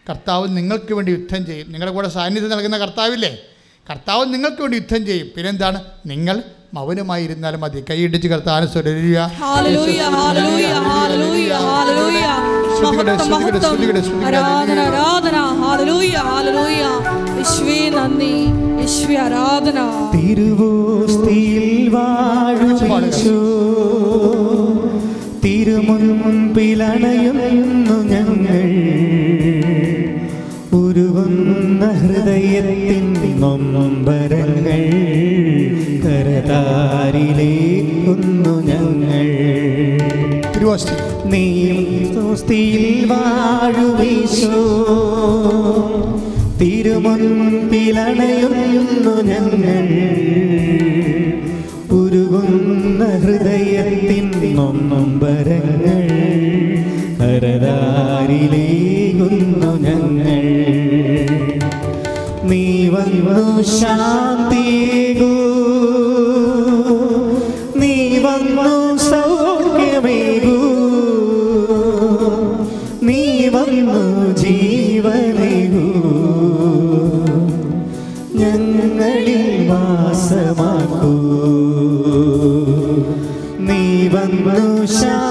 കർത്താവ് 0.10 0.57
നിങ്ങൾക്ക് 0.57 0.94
വേണ്ടി 0.94 1.11
യുദ്ധം 1.11 1.45
ചെയ്യും. 1.45 1.72
നിങ്ങളുടെ 1.72 1.95
കൂടെ 1.95 2.10
സാന്നിധ്യം 2.10 2.52
നൽകുന്ന 2.52 2.77
കർത്താവില്ലേ? 2.77 3.38
കർത്താവ് 3.90 4.34
നിങ്ങൾക്ക് 4.34 4.61
വേണ്ടി 4.61 4.77
യുദ്ധം 4.77 5.06
ചെയ്യും. 5.06 5.27
പിന്നെന്താണ്? 5.36 5.82
നിങ്ങൾ 6.06 6.44
മൗനമായിരുന്നാലും 6.73 7.61
മതി. 7.61 7.84
കൈയിടിച്ച് 7.90 8.27
കർത്താവ് 8.27 8.68
സ്വരരിക 8.68 9.19
ഹല്ലേലൂയ 9.19 10.02
ഹല്ലേലൂയ 10.02 10.65
ഹല്ലേലൂയ 10.65 11.53
ഹല്ലേലൂയ 11.53 12.22
ശ്രുതികട്ടെ, 12.77 13.11
മഹത്വം 13.11 13.27
ശ്രുതികട്ടെ, 13.27 13.60
മഹത്വം. 13.60 13.77
ശ്രുതികട്ടെ, 13.77 14.02
ശ്രുതികട്ടെ. 14.02 14.38
ആരാധന 14.38 14.80
ആരാധന. 14.80 15.38
ഹല്ലേലൂയ 15.41 16.18
ഹല്ലേലൂയ 16.18 16.84
യേശുവേ 17.38 17.90
നന്ദി. 17.90 18.34
യേശുവേ 18.82 19.15
ആരാധന. 19.15 19.80
തിരുവോസ്തിയിൽ 20.14 21.90
വാഴുമീശോ 21.90 23.36
തിരുമുൻപിലണയുന്നു 25.76 28.04
ഞങ്ങൾ. 28.04 28.68
ഉരുവുന്ന 30.78 31.86
ഹൃദയത്തിൻ 31.86 33.40
നൊമ്പരങ്ങൾ 33.40 34.82
കരതാരിലേക്കുന്നു 36.04 38.62
ഞങ്ങൾ. 38.62 39.28
തിരുവോസ്തി 40.56 41.30
നീ 41.30 41.44
സ്വസ്തിയിൽ 42.14 43.06
വാഴുവീശോ. 43.06 44.58
തിരുമുൻപിലണയുന്നു 46.62 49.22
ഞങ്ങൾ. 49.22 49.86
നൊമ്പരങ്ങൾ 54.56 56.07
ഹരതാരിലേകുന്നു 57.20 59.78
ഞങ്ങൾ. 59.78 60.44
നീ 62.44 62.90
വന്നു 62.90 63.62
ശാന്തിയേകൂ 63.78 65.45
വന്നു 84.94 85.25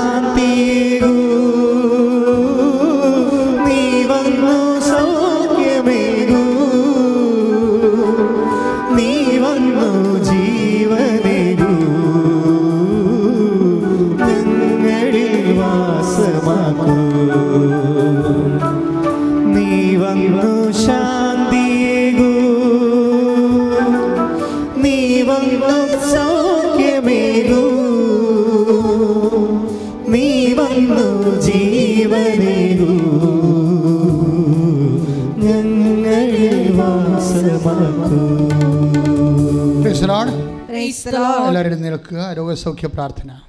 എല്ലാവരും 41.47 41.83
നിൽക്കുക. 41.83 42.33
രോഗസൗഖ്യ 42.33 42.87
പ്രാർത്ഥന. 42.87 43.41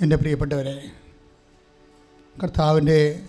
എന്റെ 0.00 0.16
പ്രിയപ്പെട്ടവരെ 0.16 0.90
കർത്താവിന്റെ 2.42 3.22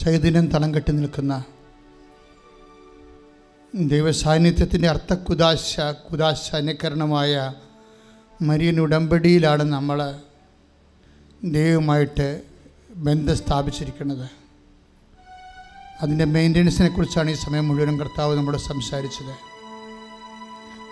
ചൈതന്യം 0.00 0.46
തളം 0.46 0.74
കെട്ടി 0.74 0.92
നിൽക്കുന്ന 0.92 1.44
ദൈവസാന്നിധ്യത്തിന്റെ 3.74 4.88
അർത്ഥ 4.88 5.14
കുദാശ 5.14 5.80
കുദാശ 5.80 6.54
അനുകരണമായ 6.54 7.54
മരിയൻ 8.42 8.80
ഉടമ്പടിയിലാണ് 8.80 9.62
നമ്മൾ 9.62 10.20
ദൈവമായിട്ട് 11.44 12.51
ബന്ധം 13.02 13.36
സ്ഥാപിച്ചിരിക്കുന്നത്. 13.36 14.30
അതിന്റെ 16.02 16.24
മെയിന്റനൻസിനെ 16.24 16.88
കുറിച്ചാണ് 16.88 17.30
ഈ 17.30 17.34
സമയം 17.34 17.68
മുഴുവനും 17.68 18.00
കർത്താവ് 18.00 18.36
നമ്മളോട് 18.36 18.62
സംസാരിച്ചത്. 18.62 19.34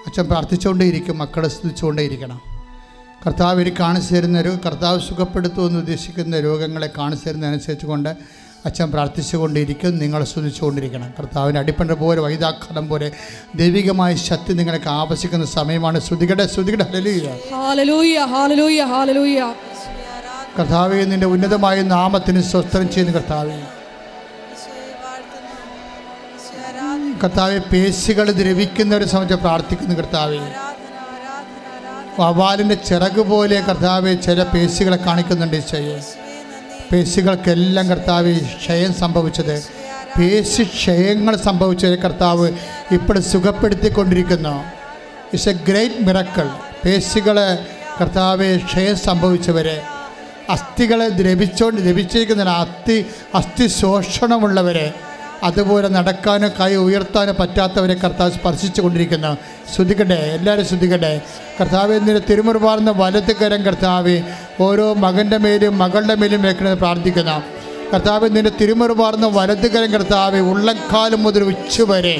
അച്ഛൻ 0.06 0.24
പ്രാർത്ഥിച്ചുകൊണ്ടേയിരിക്കും 0.24 1.18
മക്കളെ 1.18 1.48
സ്തുതിച്ചുകൊണ്ടേയിരിക്കണം. 1.48 2.40
കർത്താവ് 3.26 3.60
എനിക്ക് 3.60 3.76
കാണിച്ചു 3.76 4.14
തരുന്ന 4.14 4.40
ഒരു 4.40 4.58
കർത്താവ് 4.66 5.00
സുഖപ്പെടുത്തുമെന്ന് 5.00 5.78
ഉദ്ദേശിക്കുന്ന 5.78 6.40
രോഗങ്ങളെ 6.40 6.90
കാണിച്ചു 6.98 7.28
തരുന്നതനുസരിച്ച് 7.28 7.86
കൊണ്ട് 7.86 8.16
അച്ഛൻ 8.66 8.90
പ്രാർത്ഥിച്ചുകൊണ്ടിരിക്കും 8.90 9.98
നിങ്ങളെ 9.98 10.24
സ്തുതിച്ചുകൊണ്ടിരിക്കണം 10.24 11.10
കർത്താവിന്റെ 11.18 11.60
അടിപ്പണ്ട 11.60 11.90
പോലെ 11.90 12.20
വൈതാക്കാലം 12.20 12.88
പോലെ 12.88 13.12
ദൈവികമായ 13.54 14.14
ശക്തി 14.14 14.52
നിങ്ങൾക്ക് 14.52 14.88
ആവശ്യിക്കുന്ന 14.88 15.46
സമയമാണ്. 15.46 16.00
ശ്രുതികട 16.00 16.46
ശ്രുതികടെ 16.46 16.84
ഹല്ലേലൂയ. 16.84 17.38
ഹാലലൂയ 17.54 18.18
ഹാലലൂയ 18.18 18.82
ഹാലലൂയ. 18.82 19.54
കർത്താവെ 20.58 21.04
നിന്റെ 21.04 21.26
ഉന്നതമായ 21.26 21.82
നാമത്തിന് 21.82 22.42
സ്വസ്ത്രം 22.42 22.90
ചെയ്യുന്ന 22.90 23.12
കർത്താവെ. 23.12 23.60
കർത്താവെ 27.22 27.58
പേശികൾ 27.58 28.30
ദ്രവിക്കുന്നവരെ 28.30 29.06
സംബന്ധിച്ച് 29.06 29.44
പ്രാർത്ഥിക്കുന്നു 29.44 29.94
കർത്താവെ. 29.94 30.38
വവാലിന്റെ 32.20 32.74
ചിറക് 32.74 33.20
പോലെ 33.20 33.60
കർത്താവെ 33.60 34.14
ചില 34.14 34.42
പേശികളെ 34.42 34.96
കാണിക്കുന്നുണ്ട് 34.96 35.56
ഈശോയെ. 35.56 36.02
പേശികൾക്കെല്ലാം 36.92 37.88
കർത്താവ് 37.88 38.40
ക്ഷയം 38.40 38.94
സംഭവിച്ചത്. 38.94 39.64
പേശി 40.18 40.62
ക്ഷയങ്ങൾ 40.62 41.36
സംഭവിച്ചത് 41.36 41.98
കർത്താവ് 41.98 42.52
ഇപ്പോൾ 42.90 43.20
സുഖപ്പെടുത്തിക്കൊണ്ടിരിക്കുന്നു. 43.20 44.64
ഇറ്റ്സ് 45.32 45.48
എ 45.48 45.52
ഗ്രേറ്റ് 45.52 46.02
മിറക്കൾ 46.02 46.50
പേശികളെ 46.84 47.66
കർത്താവ് 48.00 48.58
ക്ഷയം 48.58 48.96
സംഭവിച്ചവരെ. 48.98 49.82
അസ്ഥികളെ 50.54 51.08
ദ്രവിച്ചുകൊണ്ട് 51.20 51.80
ദ്രവിച്ചിരിക്കുന്ന 51.80 52.52
അസ്ഥി 52.64 52.96
അസ്ഥി 53.34 53.66
ശോഷണമുള്ളവരെ 53.80 54.88
അതുപോലെ 55.48 55.88
നടക്കാനോ 55.88 56.48
കൈ 56.60 56.72
ഉയർത്താനോ 56.86 57.32
പറ്റാത്തവരെ 57.38 57.94
കർത്താവ് 57.94 58.32
സ്പർശിച്ചു 58.32 58.80
കൊണ്ടിരിക്കുന്നു. 58.82 59.30
ശ്രുതിക്കട്ടെ 59.74 60.18
എല്ലാവരും 60.36 60.66
ശ്രുതിക്കട്ടെ 60.70 61.12
കർത്താവ് 61.60 61.92
എന്നിട്ട് 61.98 62.22
തിരുമുറുപാർന്ന 62.30 62.90
വലത്ത് 63.02 63.34
കരം 63.36 63.62
കർത്താവ് 63.62 64.16
ഓരോ 64.66 64.86
മകന്റെ 65.04 65.38
മേലും 65.44 65.74
മകളുടെ 65.82 66.14
മേലും 66.14 66.42
വെക്കണമെന്ന് 66.42 66.80
പ്രാർത്ഥിക്കുന്ന. 66.84 67.32
കർത്താവ് 67.92 68.26
നിന്റെ 68.36 68.52
തിരുമുറുപാർന്ന 68.60 69.26
വലത്ത് 69.38 69.68
കരം 69.70 69.90
കർത്താവ് 69.92 70.40
ഉള്ളക്കാലം 70.52 71.22
മുതൽ 71.22 71.42
ഉച്ചുവരെ 71.52 71.96
വരെ 72.00 72.16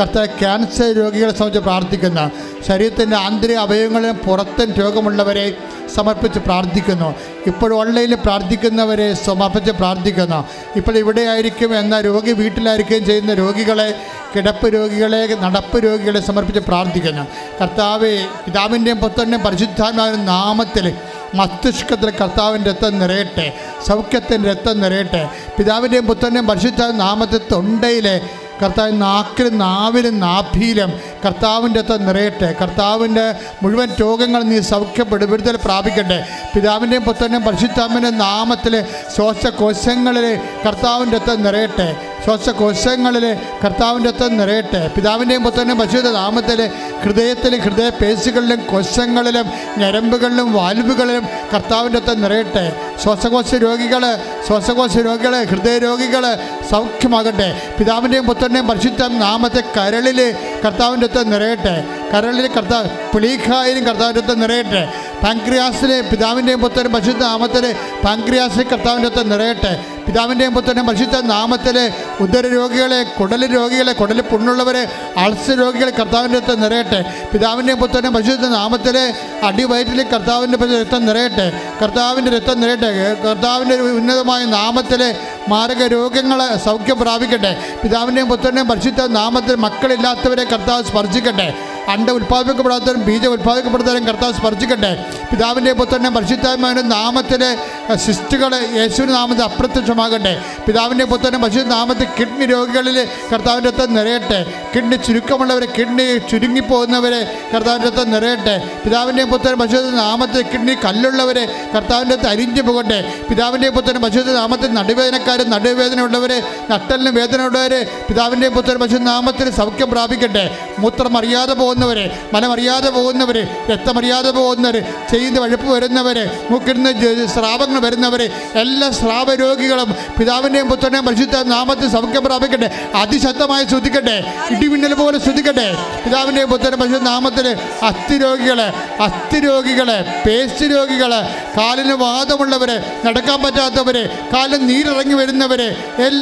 കർത്താവ് 0.00 0.26
ക്യാൻസർ 0.26 0.92
രോഗികളെ 0.92 1.32
സംബന്ധിച്ച് 1.32 1.58
പ്രാർത്ഥിക്കുന്ന 1.58 2.30
ശരീരത്തിന്റെ 2.68 3.16
ആന്തരിക 3.16 3.56
അവയവങ്ങളിലും 3.56 4.16
പുറത്തും 4.16 4.72
രോഗമുള്ളവരെ 4.72 5.54
സമർപ്പിച്ച് 5.94 6.38
പ്രാർത്ഥിക്കുന്നു. 6.38 7.14
ഇപ്പോൾ 7.46 7.74
ഓൺലൈനിൽ 7.74 8.14
പ്രാർത്ഥിക്കുന്നവരെ 8.14 9.14
സമർപ്പിച്ച് 9.14 9.70
പ്രാർത്ഥിക്കുന്നു. 9.70 10.48
ഇപ്പോൾ 10.76 10.96
ഇവിടെ 10.98 11.22
ആയിരിക്കും 11.22 11.78
എന്ന 11.78 12.00
രോഗി 12.00 12.32
വീട്ടിലായിരിക്കുകയും 12.32 13.04
ചെയ്യുന്ന 13.04 13.34
രോഗികളെ 13.34 13.94
കിടപ്പ് 14.36 14.74
രോഗികളെ 14.74 15.36
നടപ്പ് 15.40 15.84
രോഗികളെ 15.84 16.20
സമർപ്പിച്ച് 16.20 16.60
പ്രാർത്ഥിക്കുന്നു. 16.60 17.22
കർത്താവ് 17.60 18.26
പിതാവിന്റെയും 18.44 18.98
പുത്രന്റെയും 18.98 19.42
പരിശുദ്ധാത്മാവിന്റെ 19.42 20.24
നാമത്തിൽ 20.24 20.92
മസ്തിഷ്കത്തിൽ 21.34 22.10
കർത്താവിന്റെ 22.10 22.70
രക്തം 22.70 22.98
നിറയട്ടെ. 22.98 23.52
സൗഖ്യത്തിന്റെ 23.88 24.50
രക്തം 24.50 24.80
നിറയട്ടെ. 24.80 25.28
പിതാവിന്റെയും 25.58 26.06
പുത്രന്റെയും 26.06 26.46
പരിശുദ്ധ 26.46 26.82
നാമത്തിൽ 26.82 27.40
തൊണ്ടയിലെ 27.52 28.20
കർത്താവ് 28.62 29.00
നാക്കിലും 29.02 29.58
നാവിലും 29.58 30.20
നാഭിയിലും 30.20 31.00
കർത്താവിന്റെ 31.26 31.80
അത്ത 31.80 32.02
നിറയട്ടെ. 32.02 32.56
കർത്താവിന്റെ 32.62 33.34
മുഴുവൻ 33.62 33.88
രോഗങ്ങൾ 34.00 34.42
നീ 34.42 34.60
സൗഖ്യപ്പെടും 34.60 35.30
വിടുതൽ 35.30 35.58
പ്രാപിക്കട്ടെ. 35.64 36.28
പിതാവിന്റെയും 36.54 37.02
പുത്രന്റെയും 37.02 37.42
പരിശുദ്ധാമിന്റെ 37.42 38.10
നാമത്തിൽ 38.10 38.84
ശ്വാസകോശങ്ങളിൽ 39.16 40.38
കർത്താവിന്റെ 40.66 41.16
അത്ത 41.16 41.34
നിറയട്ടെ. 41.34 41.96
ശ്വാസകോശങ്ങളിൽ 42.24 43.36
കർത്താവിന്റെ 43.64 44.08
അത്ത 44.08 44.32
നിറയട്ടെ. 44.32 44.90
പിതാവിന്റെയും 44.96 45.44
പുത്രന്റെയും 45.44 45.78
പരിശുദ്ധ 45.78 46.08
നാമത്തിൽ 46.08 46.70
ഹൃദയത്തിലും 47.02 47.60
ഹൃദയ 47.60 47.88
പേശികളിലും 47.88 48.66
കോശങ്ങളിലും 48.66 49.46
ഞരമ്പുകളിലും 49.78 50.52
വാൽവുകളിലും 50.52 51.28
കർത്താവിന്റെ 51.54 51.98
അത്ത 51.98 52.18
നിറയട്ടെ. 52.18 52.76
ശ്വാസകോശ 53.02 53.54
രോഗികൾ 53.54 54.04
ശ്വാസകോശ 54.46 54.96
രോഗികൾ 54.96 55.44
ഹൃദയ 55.44 55.78
രോഗികൾ 55.78 56.38
സൗഖ്യമാകട്ടെ. 56.70 57.62
പിതാവിന്റെയും 57.78 58.26
പുത്രന്റെയും 58.42 58.68
പരിശുദ്ധ 58.68 59.02
നാമത്തെ 59.06 59.62
കരളിൽ 59.76 60.18
കർത്താവിന്റെ 60.64 61.06
അടുത്ത് 61.06 61.32
നിറയട്ടെ. 61.32 61.74
കരളിൽ 62.14 62.46
കർത്താവ് 62.46 62.86
പുളീഖായിലും 63.12 63.84
കർത്താവിന്റെ 63.84 64.20
അടുത്ത് 64.20 64.42
നിറയട്ടെ. 64.42 64.82
പാങ്ക്രിയാസിലെ 65.22 66.00
പിതാവിന്റെയും 66.00 66.60
പുത്രനും 66.60 66.92
പരിശുദ്ധ 66.92 67.22
നാമത്തിൽ 67.22 67.74
പാങ്ക്രിയാസിൽ 68.04 68.62
കർത്താവിന്റെ 68.62 69.08
ഒത്ത് 69.08 69.32
നിറയട്ടെ. 69.32 69.72
പിതാവിന്റെയും 70.06 70.54
പുത്രനും 70.54 70.86
പരിശുദ്ധ 70.86 71.16
നാമത്തിൽ 71.16 71.92
ഉദര 72.20 72.46
രോഗികളെ 72.46 73.02
കുടൽ 73.02 73.54
രോഗികളെ 73.54 73.92
കുടൽ 73.92 74.20
പുണ്ണുള്ളവരെ 74.20 74.82
അൾസർ 75.16 75.56
രോഗികളെ 75.58 75.90
കർത്താവിന്റെ 75.90 76.38
ഒത്ത് 76.38 76.62
നിറയട്ടെ. 76.62 77.00
പിതാവിന്റെയും 77.32 77.78
പുത്രനും 77.78 78.14
പരിശുദ്ധ 78.14 78.46
നാമത്തിൽ 78.46 79.12
അടിവയറ്റിൽ 79.42 80.02
കർത്താവിന്റെ 80.02 80.58
രക്തം 80.80 81.06
നിറയട്ടെ. 81.06 81.46
കർത്താവിന്റെ 81.82 82.30
രക്തം 82.30 82.60
നിറയട്ടെ. 82.60 83.14
കർത്താവിന്റെ 83.14 83.76
ഉന്നതമായ 83.76 84.44
നാമത്തിൽ 84.44 85.14
മാരക 85.48 85.82
രോഗങ്ങൾ 85.82 86.56
സൗഖ്യം 86.64 86.98
പ്രാപിക്കട്ടെ. 86.98 87.52
പിതാവിന്റെയും 87.82 88.28
പുത്രന്റെയും 88.28 88.68
പരിശുദ്ധ 88.68 89.02
നാമത്തിൽ 89.02 89.54
മക്കളില്ലാത്തവരെ 89.54 90.44
കർത്താവ് 90.44 90.84
സ്പർശിക്കട്ടെ. 90.84 91.54
അണ്ട 91.88 92.10
ഉൽപ്പാദിക്കപ്പെടാത്തവരും 92.10 93.04
ബീജം 93.04 93.32
ഉൽപ്പാദിക്കപ്പെടുന്നവരും 93.32 94.06
കർത്താവ് 94.06 94.32
സ്പർശിക്കട്ടെ. 94.32 95.06
പിതാവിന്റെ 95.30 95.72
പുത്രനെ 95.72 96.10
പരിശുദ്ധാത്മാവിന്റെ 96.10 96.82
നാമത്തിലെ 96.82 97.56
സിസ്റ്റുകൾ 97.96 98.54
യേശുവിന്റെ 98.54 99.14
നാമത്തിൽ 99.14 99.42
അപ്രത്യക്ഷമാകട്ടെ. 99.42 100.44
പിതാവിന്റെ 100.66 101.04
പുത്രനെ 101.04 101.38
പരിശുദ്ധ 101.38 101.66
നാമത്തിൽ 101.66 102.06
കിഡ്നി 102.18 102.46
രോഗികളിൽ 102.46 103.08
കർത്താവിന്റെ 103.32 103.70
രക്തം 103.70 103.94
നിറയട്ടെ. 103.94 104.40
കിഡ്നി 104.74 104.96
ചുരുക്കമുള്ളവരെ 104.96 105.66
കിഡ്നി 105.78 106.18
ചുരുങ്ങിപ്പോകുന്നവരെ 106.30 107.20
കർത്താവിന്റെ 107.54 107.88
രക്തം 107.88 108.10
നിറയട്ടെ. 108.10 108.56
പിതാവിന്റെ 108.84 109.24
പുത്രൻ 109.24 109.54
പരിശുദ്ധ 109.54 109.90
നാമത്തിൽ 109.96 110.42
കിഡ്നി 110.42 110.74
കല്ലുള്ളവരെ 110.84 111.44
കർത്താവിന്റെ 111.76 112.14
രക്തം 112.14 112.28
അരിഞ്ഞു 112.28 112.62
പോകട്ടെ. 112.62 113.14
പിതാവിന്റെ 113.30 113.68
പുത്രൻ 113.68 114.02
പരിശുദ്ധ 114.02 114.30
നാമത്തിൽ 114.30 114.72
നടുവേദനക്കാർ 114.72 115.50
നടുവേദന 115.50 116.00
ഉള്ളവർ 116.00 116.42
നട്ടലിന് 116.70 117.16
വേദന 117.16 117.42
ഉള്ളവർ 117.42 117.86
പിതാവിന്റെ 118.08 118.48
പുത്രൻ 118.48 118.76
പരിശുദ്ധ 118.76 119.02
നാമത്തിൽ 119.02 119.50
സൗഖ്യം 119.50 119.90
പ്രാപിക്കട്ടെ. 119.90 120.58
മൂത്രം 120.78 121.16
അറിയാതെ 121.18 121.54
പോകുന്നവർ 121.72 121.98
മലമറിയാതെ 122.32 122.88
പോകുന്നവരെ 122.90 123.42
രക്തമറിയാതെ 123.70 124.30
പോകുന്നവർ 124.32 124.76
ചെയ്യുന്ന 125.10 125.38
വഴുപ്പ് 125.40 125.68
വരുന്നവരെ 125.68 126.24
മൂക്കിരുന്ന് 126.50 126.90
സ്രാവങ്ങൾ 127.34 127.78
വരുന്നവരെ 127.84 128.26
എല്ലാ 128.62 128.88
സ്രാവ 128.92 129.28
രോഗികളും 129.34 129.90
പിതാവിന്റെയും 130.18 130.68
പുത്രന്റെയും 130.72 131.06
പരിശുദ്ധ 131.08 131.38
നാമത്തിൽ 131.52 131.88
സൗഖ്യം 131.94 132.24
പ്രാപിക്കട്ടെ 132.26 132.68
അതിശക്തമായി 133.02 133.64
ശ്രദ്ധിക്കട്ടെ 133.64 134.16
ഇടിമിന്നൽ 134.54 134.94
പോലെ 134.94 135.18
ശ്രദ്ധിക്കട്ടെ 135.18 135.66
പിതാവിന്റെയും 136.04 136.50
പുത്രന്റെ 136.52 136.80
പരിശുദ്ധ 136.82 137.04
നാമത്തിൽ 137.08 137.48
അസ്ഥിരോഗികളെ 137.88 138.68
അസ്ഥിരോഗികളെ 138.68 138.68
അസ്ഥി 139.04 139.38
രോഗികളെ 139.44 139.96
പേസ്റ്റ് 140.26 140.66
രോഗികളെ 140.72 141.20
കാലിന് 141.56 141.96
വാദമുള്ളവർ 142.02 142.70
നടക്കാൻ 143.06 143.38
പറ്റാത്തവർ 143.42 143.96
കാലിന് 144.34 144.64
നീരിറങ്ങി 144.68 145.16
വരുന്നവർ 145.20 145.62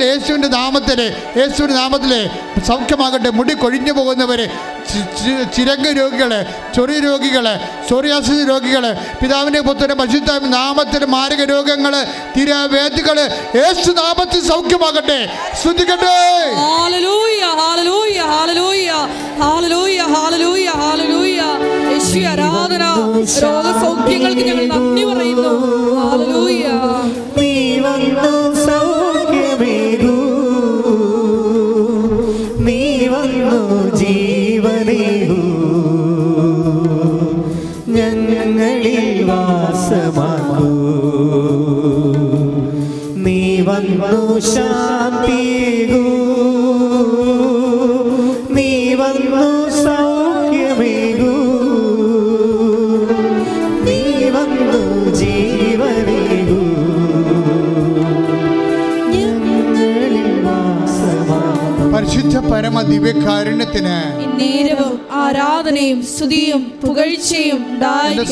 യേശുവിന്റെ 0.02 0.51
നാമത്തിൽ 0.56 1.01
യേശുവിന്റെ 1.39 1.77
നാമത്തിൽ 1.77 2.12
സൗഖ്യമാകട്ടെ 2.66 3.31
മുടി 3.31 3.55
കൊഴിഞ്ഞു 3.56 3.93
പോകുന്നവർ 3.93 4.40
ചിരങ്ക 5.57 5.86
രോഗികളെ 5.98 6.55
ചൊറി 6.77 7.01
രോഗികളെ 7.01 7.55
സോറിയാസിസ് 7.89 8.48
രോഗികളെ 8.48 8.93
പിതാവിന്റെ 9.23 9.61
പുത്രന്റെ 9.61 9.94
പരിശുദ്ധ 9.94 10.32
നാമത്തിൽ 10.32 11.05
മാരക 11.05 11.43
രോഗങ്ങൾ 11.43 11.94
തിരവേദികൾ 12.36 13.19
യേശു 13.57 13.90
നാമത്തിൽ 13.90 14.40
സൗഖ്യമാകട്ടെ. 14.40 15.28
ശ്രദ്ധിക്കട്ടെ 15.62 16.16
ആരാധന 22.31 22.82
രോഗസൗഖ്യങ്ങൾക്ക് 23.43 24.40
ഞങ്ങൾ 24.40 24.66
നന്ദി 24.66 25.05
പറയുന്നു. 25.05 25.52
നീ 27.36 27.78
വന്നു 27.78 28.40
ശാന്തികൂ 44.55 46.05
നീ 48.57 48.95
വന്നു 48.95 49.71
സൗഖ്യമേകൂ. 49.85 51.33
നീ 53.87 54.01
വന്നു 54.37 54.83
ജീവനേകൂ. 55.21 56.61
പരിശുദ്ധ 61.95 62.37
പരമ 62.39 62.83
ദിവ്യകാരുണ്യത്തിന് 62.83 63.97
നേരവും 64.41 64.95
ആരാധനയും 65.12 66.03
സ്തുതിയും 66.03 66.62
പുകഴ്ചയും 66.83 67.61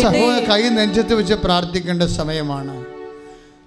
സഹോദര 0.02 0.44
കൈ 0.50 0.62
നെഞ്ചത്ത് 0.68 1.14
വെച്ച് 1.14 1.34
പ്രാർത്ഥിക്കേണ്ട 1.34 2.02
സമയമാണ്. 2.02 2.74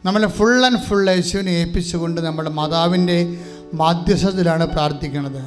നമ്മൾ 0.06 0.28
ഫുൾ 0.28 0.66
ആൻഡ് 0.66 0.80
ഫുൾ 0.80 1.10
യേശുവിനെ 1.10 1.52
ഏൽപ്പിച്ചുകൊണ്ട് 1.52 2.22
നമ്മുടെ 2.22 2.50
മാതാവിന്റെ 2.50 3.38
മാധ്യസ്ഥത്തിലാണ് 3.74 4.66
പ്രാർത്ഥിക്കുന്നത്. 4.66 5.42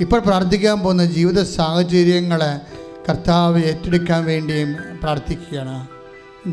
ഇപ്പോൾ 0.00 0.18
പ്രാർത്ഥിക്കാൻ 0.18 0.80
പോകുന്ന 0.80 1.04
ജീവിത 1.04 1.42
സാഹചര്യങ്ങൾ 1.42 2.42
കർത്താവ് 3.08 3.60
ഏറ്റെടുക്കാൻ 3.64 4.24
വേണ്ടിയും 4.24 4.76
പ്രാർത്ഥിക്കുകയാണ്. 5.02 5.86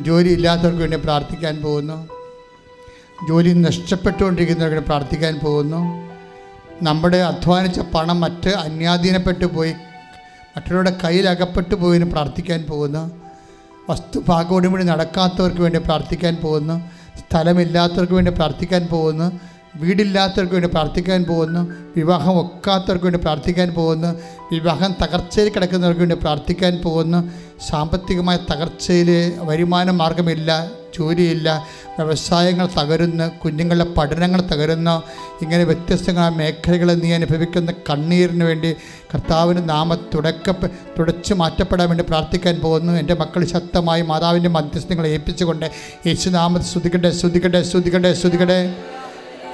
ജോലി 0.07 0.29
ഇല്ലാത്തവർക്ക് 0.29 0.79
വേണ്ടി 0.79 0.97
പ്രാർത്ഥിക്കാൻ 0.97 1.61
പോകുന്നു. 1.61 2.07
ജോലി 3.29 3.53
നഷ്ടപ്പെട്ടുകൊണ്ടിരിക്കുന്നവർക്ക് 3.53 4.75
വേണ്ടി 4.75 4.89
പ്രാർത്ഥിക്കാൻ 4.89 5.39
പോകുന്നു. 5.45 5.81
നമ്മുടെ 6.83 7.17
അധ്വാനിച്ച 7.17 7.79
പണം 7.79 8.19
മറ്റ് 8.19 8.49
അന്യാധീനപ്പെട്ടു 8.49 9.45
പോയി 9.45 9.73
മറ്റുള്ളവരുടെ 10.55 10.97
കയ്യിൽ 11.03 11.29
അകപ്പെട്ടു 11.29 11.75
പോയതിന് 11.75 12.11
പ്രാർത്ഥിക്കാൻ 12.11 12.61
പോകുന്നു. 12.69 13.11
വസ്തു 13.89 14.23
ഭാഗോടുകൂടി 14.27 14.83
നടക്കാത്തവർക്ക് 14.83 15.61
വേണ്ടി 15.61 15.79
പ്രാർത്ഥിക്കാൻ 15.79 16.35
പോകുന്നു. 16.35 16.96
സ്ഥലമില്ലാത്തവർക്ക് 17.27 18.13
വേണ്ടി 18.13 18.31
പ്രാർത്ഥിക്കാൻ 18.31 18.83
പോകുന്നു. 18.87 19.56
വീടില്ലാത്തവർക്ക് 19.79 20.53
വേണ്ടി 20.53 20.69
പ്രാർത്ഥിക്കാൻ 20.69 21.23
പോകുന്നു. 21.23 21.71
വിവാഹം 21.95 22.39
ഒക്കാത്തവർക്ക് 22.39 23.03
വേണ്ടി 23.03 23.19
പ്രാർത്ഥിക്കാൻ 23.19 23.69
പോകുന്നു. 23.69 24.07
വിവാഹം 24.51 24.95
തകർച്ചയിൽ 25.03 25.49
കിടക്കുന്നവർക്ക് 25.49 26.01
വേണ്ടി 26.01 26.15
പ്രാർത്ഥിക്കാൻ 26.15 26.77
പോകുന്നു. 26.77 27.29
സാമ്പത്തികമായ 27.69 28.37
തകർച്ചയിൽ 28.51 29.33
വരുമാന 29.39 29.91
മാർഗമില്ല 29.91 30.71
ജോലിയില്ല. 30.97 31.67
വ്യവസായങ്ങൾ 31.99 32.69
തകരുന്നു 32.79 33.23
കുഞ്ഞുങ്ങളുടെ 33.43 33.85
പഠനങ്ങൾ 33.97 34.41
തകരുന്നു. 34.41 35.03
ഇങ്ങനെ 35.41 35.63
വ്യത്യസ്തങ്ങളായ 35.63 36.29
മേഖലകളിൽ 36.29 36.99
നീ 36.99 37.13
അനുഭവിക്കുന്ന 37.13 37.71
കണ്ണീരിന് 37.71 38.43
വേണ്ടി 38.43 38.73
കർത്താവിന്റെ 39.13 39.63
നാമ 39.63 39.95
തുടക്ക 39.95 40.51
തുടച്ചു 40.99 41.33
മാറ്റപ്പെടാൻ 41.33 41.87
വേണ്ടി 41.87 42.03
പ്രാർത്ഥിക്കാൻ 42.09 42.59
പോകുന്നു. 42.59 42.93
എന്റെ 42.93 43.13
മക്കൾ 43.13 43.45
ശക്തമായി 43.45 44.01
മാതാവിന്റെ 44.01 44.49
മധ്യസ്ഥങ്ങളെ 44.49 45.09
ഏൽപ്പിച്ചുകൊണ്ട് 45.09 45.65
യേശുനാമത്തെ 46.07 46.65
ശ്രുതിക്കട്ടെ 46.65 47.11
ശ്രുതിക്കട്ടെ 47.11 47.63
ശ്രുതിക്കട്ടെ 47.63 48.13
സ്തുതിക്കട്ടെ. 48.13 48.75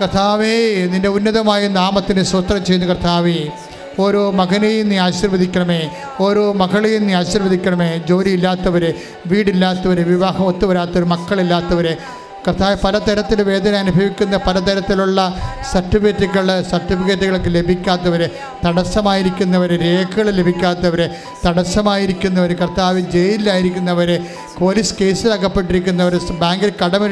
കർത്താവേ 0.02 0.86
നിന്റെ 0.86 1.10
ഉന്നതമായ 1.10 1.68
നാമത്തിന് 1.68 2.24
സ്വത്രം 2.24 2.65
ചെയ്യുന്ന 2.65 2.94
കർത്താവേ. 2.94 3.45
ഓരോ 3.99 4.32
മകനെയും 4.32 4.90
നീ 4.90 4.98
ആശീർവദിക്കണമേ. 4.98 5.90
ഓരോ 6.22 6.53
മകളെയും 6.53 7.07
നീ 7.07 7.14
ആശീർവദിക്കണമേ. 7.14 8.02
ജോലിയില്ലാത്തവരെ 8.10 8.94
വീടില്ലാത്തവരെ 9.28 10.03
വിവാഹം 10.03 10.45
ഒത്തുവരാത്തവർ 10.45 11.06
മക്കളില്ലാത്തവരെ. 11.06 11.98
കർത്താവ് 12.48 12.76
പലതരത്തിൽ 12.84 13.40
വേദന 13.41 13.76
അനുഭവിക്കുന്ന 13.76 14.36
പലതരത്തിലുള്ള 14.38 15.20
സർട്ടിഫിക്കറ്റുകൾ 15.72 16.48
സർട്ടിഫിക്കറ്റുകളൊക്കെ 16.61 17.49
ലഭിക്കാത്തവരെ 17.49 18.28
തടസ്സമായിരിക്കുന്നവർ 18.65 19.72
രേഖകൾ 19.82 20.28
ലഭിക്കാത്തവരെ 20.32 21.06
തടസ്സമായിരിക്കുന്നവർ 21.45 22.52
കർത്താവ് 22.53 23.02
ജയിലിലായിരിക്കുന്നവർ 23.11 24.10
പോലീസ് 24.60 24.95
കേസിൽ 24.95 25.32
അകപ്പെട്ടിരിക്കുന്നവർ 25.34 26.15
ബാങ്കിൽ 26.40 26.72
കടമ 26.84 27.03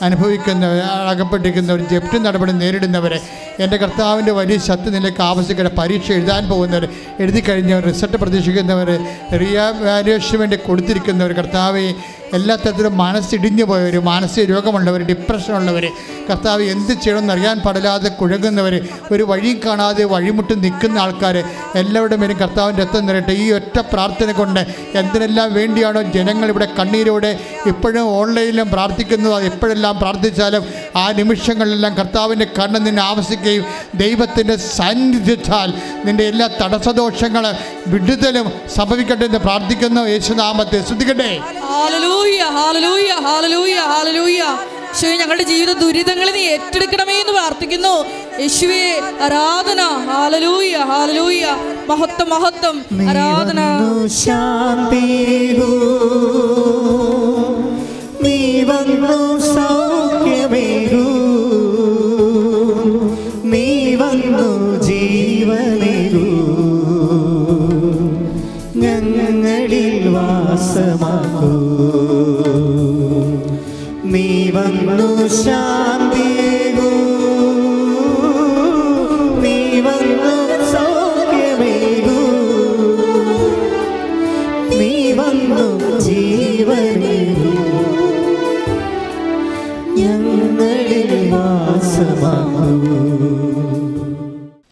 അനുഭവിക്കുന്നവർ 0.00 0.78
അകപ്പെട്ടിരിക്കുന്നവർ 1.08 1.80
ജപ്തി 1.90 2.18
നടപടി 2.18 2.52
നേരിടുന്നവർ 2.52 3.14
എന്റെ 3.58 3.76
കർത്താവിന്റെ 3.76 4.32
വലിയ 4.32 4.58
ശക്തി 4.58 4.90
നിലയ്ക്ക് 4.90 5.22
ആവശ്യക്കാരെ 5.22 5.72
പരീക്ഷ 5.76 6.08
എഴുതാൻ 6.12 6.48
പോകുന്നവർ 6.48 6.84
എഴുതി 7.20 7.40
കഴിഞ്ഞവർ 7.40 7.82
റിസൾട്ട് 7.84 8.16
പ്രതീക്ഷിക്കുന്നവർ 8.16 8.90
റീവാലുവേഷന് 9.34 10.38
വേണ്ടി 10.38 10.56
കൊടുത്തിരിക്കുന്നവർ 10.56 11.32
കർത്താവെ 11.32 11.86
എല്ലാ 12.36 12.54
തരത്തിലും 12.56 12.94
മനസ്സിടിഞ്ഞു 12.96 13.64
പോയവർ 13.64 13.96
മാനസിക 14.08 14.44
രോഗമുള്ളവർ 14.52 15.00
ഡിപ്രഷനുള്ളവർ 15.10 15.84
കർത്താവ് 16.28 16.62
എന്ത് 16.74 16.92
ചെയ്യണമെന്ന് 16.92 17.32
അറിയാൻ 17.32 17.56
പാടില്ലാതെ 17.64 18.10
കുഴങ്ങുന്നവർ 18.20 18.74
ഒരു 19.12 19.24
വഴിയും 19.30 19.58
കാണാതെ 19.64 20.04
വഴിമുട്ട് 20.12 20.54
നിൽക്കുന്ന 20.64 20.98
ആൾക്കാർ 20.98 21.36
എല്ലാവരുടെ 21.80 22.16
മേലും 22.16 22.38
കർത്താവിന്റെ 22.38 22.82
രക്തം 22.84 23.06
നിറയട്ടെ. 23.06 23.34
ഈ 23.44 23.46
ഒറ്റ 23.52 23.76
പ്രാർത്ഥന 23.92 24.32
കൊണ്ട് 24.32 24.60
എന്തിനെല്ലാം 25.00 25.48
വേണ്ടിയാണോ 25.54 26.02
ജനങ്ങൾ 26.16 26.48
ഇവിടെ 26.54 26.68
കണ്ണീരോടെ 26.78 27.32
ഇപ്പോഴും 27.66 28.06
ഓൺലൈനിലും 28.20 28.68
പ്രാർത്ഥിക്കുന്നത് 28.70 29.46
എപ്പോഴെല്ലാം 29.50 29.94
പ്രാർത്ഥിച്ചാലും 30.02 30.64
ആ 30.96 31.04
നിമിഷങ്ങളിലെല്ലാം 31.20 31.94
കർത്താവിന്റെ 32.00 32.48
കണ്ണ് 32.58 32.80
നിന്നെ 32.86 33.02
ആവശ്യിക്കുകയും 33.02 33.64
ദൈവത്തിന്റെ 34.02 34.56
സാന്നിധ്യത്താൽ 34.76 35.68
നിന്റെ 36.06 36.24
എല്ലാ 36.32 36.48
തടസ്സദോഷങ്ങൾ 36.62 37.46
വിടുതലും 37.92 38.46
സംഭവിക്കട്ടെ 38.76 39.24
എന്ന് 39.30 39.38
പ്രാർത്ഥിക്കുന്നു. 39.38 40.02
യേശുനാമത്തെ 40.14 40.80
ശ്രദ്ധിക്കട്ടെ 40.88 41.30
ഹാലലൂയ 42.32 43.08
ഞങ്ങളുടെ 45.16 45.42
ജീവിത 45.42 45.72
ദുരിതങ്ങളെ 45.72 46.32
നീ 46.32 46.40
ഏറ്റെടുക്കണമേ 46.40 47.12
എന്ന് 47.12 47.32
പ്രാർത്ഥിക്കുന്നു. 47.32 48.04
യേശുവേ 48.40 49.00
ആരാധന. 49.20 49.80
ഹാലലൂയ 49.82 50.76
ഹാലലൂയ 50.76 51.44
മഹത്വം 51.88 52.30
മഹത്വം. 52.30 52.76
ആരാധന. 53.08 53.60
ശാന്തി 54.06 55.06
നീ 58.22 58.62
വന്നു 58.62 59.43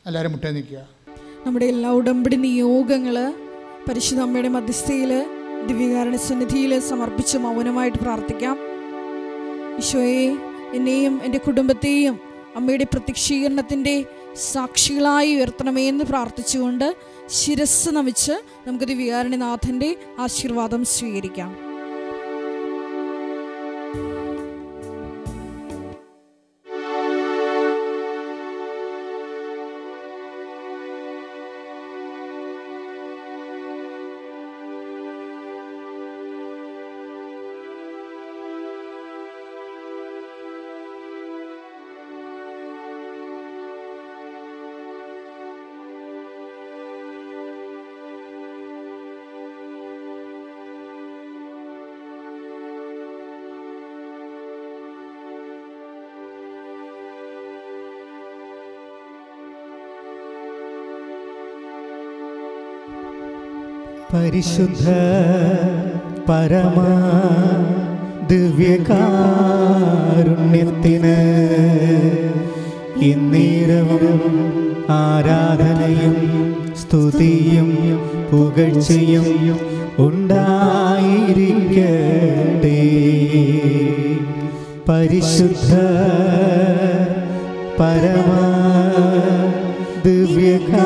എല്ലാവരും 0.09 0.33
മുട്ടേ 0.33 0.51
നിൽക്കുക. 0.51 0.81
നമ്മുടെ 1.47 1.67
എല്ലാ 1.67 1.91
ഉടമ്പടി 1.91 2.37
നിയോഗങ്ങൾ 2.37 3.17
പരിശുദ്ധ 3.89 4.21
അമ്മയുടെ 4.23 4.51
മധ്യസ്ഥയിൽ 4.57 5.13
ദിവ്യകാരണ 5.69 6.17
സന്നിധിയിൽ 6.29 6.73
സമർപ്പിച്ച് 6.91 7.39
മൗനമായിട്ട് 7.39 7.99
പ്രാർത്ഥിക്കാം. 7.99 8.57
ഈശോയെ 9.79 10.37
എന്നെയും 10.75 11.21
എന്റെ 11.25 11.39
കുടുംബത്തെയും 11.39 12.21
അമ്മയുടെ 12.57 12.85
പ്രത്യക്ഷീകരണത്തിന്റെ 12.85 14.05
സാക്ഷികളായി 14.53 15.37
ഉയർത്തണമേ 15.37 15.89
എന്ന് 15.89 16.05
പ്രാർത്ഥിച്ചുകൊണ്ട് 16.05 16.97
ശിരസ് 17.27 17.89
നമിച്ച് 17.89 18.33
നമുക്ക് 18.67 18.85
വികാരണിനാഥന്റെ 18.85 19.97
ആശീർവാദം 20.19 20.85
സ്വീകരിക്കാം. 20.85 21.72
പരിശുദ്ധ 64.13 64.87
പരമ 66.29 66.79
ദിവ്യകാരുണ്യത്തിന് 68.31 69.15
ഇന്നീരവും 73.11 74.21
ആരാധനയും 74.97 76.17
സ്തുതിയും 76.81 77.71
പുകഴ്ചയും 78.31 79.27
ഉണ്ടായിരിക്കട്ടെ. 80.07 80.39
പരിശുദ്ധ 84.89 85.73
പരമ 87.81 88.31
ദിവ്യകാരുണ്യത്തിന് 90.07 90.83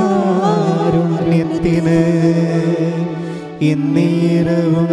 എന്നേരവും 3.62 4.90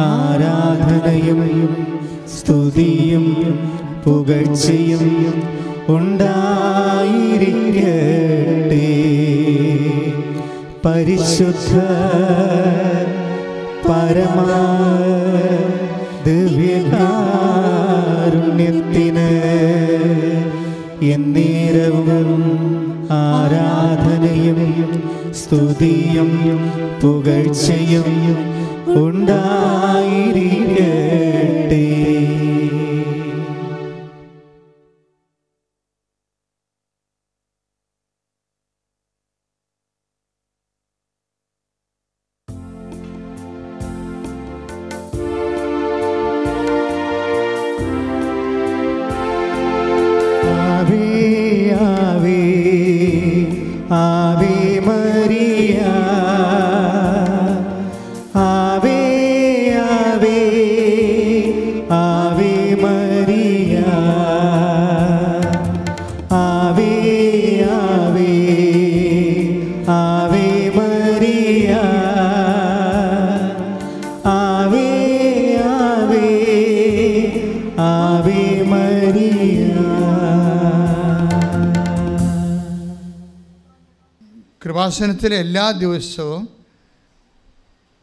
ആരാധനയും 0.00 1.42
സ്തുതിയും 2.36 3.26
പുകഴ്ചയും 4.04 5.04
ഉണ്ടായിരിക്കട്ടെ. 5.88 6.60
പരിശുദ്ധ 10.84 11.74
പരമാ 13.86 14.56
സ്തുതിയും 25.34 26.30
പുകഴ്ചയും 27.02 28.08
ഉണ്ടായിരിക്കട്ടെ 28.98 30.63
കൃപാസനത്തിലെ 85.24 85.40
എല്ലാ 85.40 85.70
ദിവസവും 85.70 86.48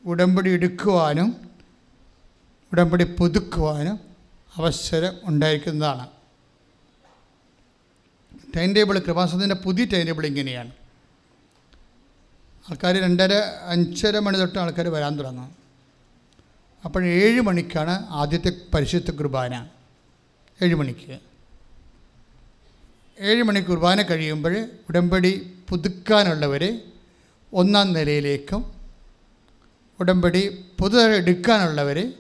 ഉടമ്പടി 0.05 0.49
എടുക്കുവാനും 0.51 1.49
ഉടമ്പടി 2.71 3.03
പുതുക്കുവാനും 3.03 3.99
അവസരം 4.55 5.13
ഉണ്ടായിരിക്കുന്നതാണ്. 5.23 6.07
ടൈം 8.57 8.73
ടേബിൾ 8.73 8.99
കൃപാസനത്തിന്റെ 8.99 9.55
പുതിയ 9.55 9.85
ടൈം 9.85 10.05
ടേബിൾ 10.05 10.25
ഇങ്ങനെയാണ്. 10.25 10.71
ആൾക്കാർ 12.69 13.01
രണ്ടര 13.01 13.33
അഞ്ചര 13.67 14.19
മണി 14.19 14.37
തൊട്ട് 14.37 14.59
ആൾക്കാർ 14.59 14.87
വരാൻ 14.87 15.17
തുടങ്ങും. 15.17 15.55
അപ്പോൾ 16.85 17.05
ഏഴ് 17.05 17.41
മണിക്കാണ് 17.41 18.05
ആദ്യത്തെ 18.09 18.51
പരിശുദ്ധ 18.73 19.11
കുർബാന. 19.11 19.67
ഏഴ് 20.61 20.75
മണിക്ക്. 20.75 21.19
ഏഴ് 23.19 23.43
മണി 23.43 23.59
കുർബാന 23.59 24.01
കഴിയുമ്പോൾ 24.01 24.69
ഉടമ്പടി 24.89 25.53
പുതുക്കാനുള്ളവർ 25.69 26.81
ഒന്നാം 27.53 27.93
നിലയിലേക്കും 27.93 28.73
ഉടമ്പടി 29.99 30.65
പുതുതായി 30.79 31.17
എടുക്കാനുള്ളവർ 31.17 32.13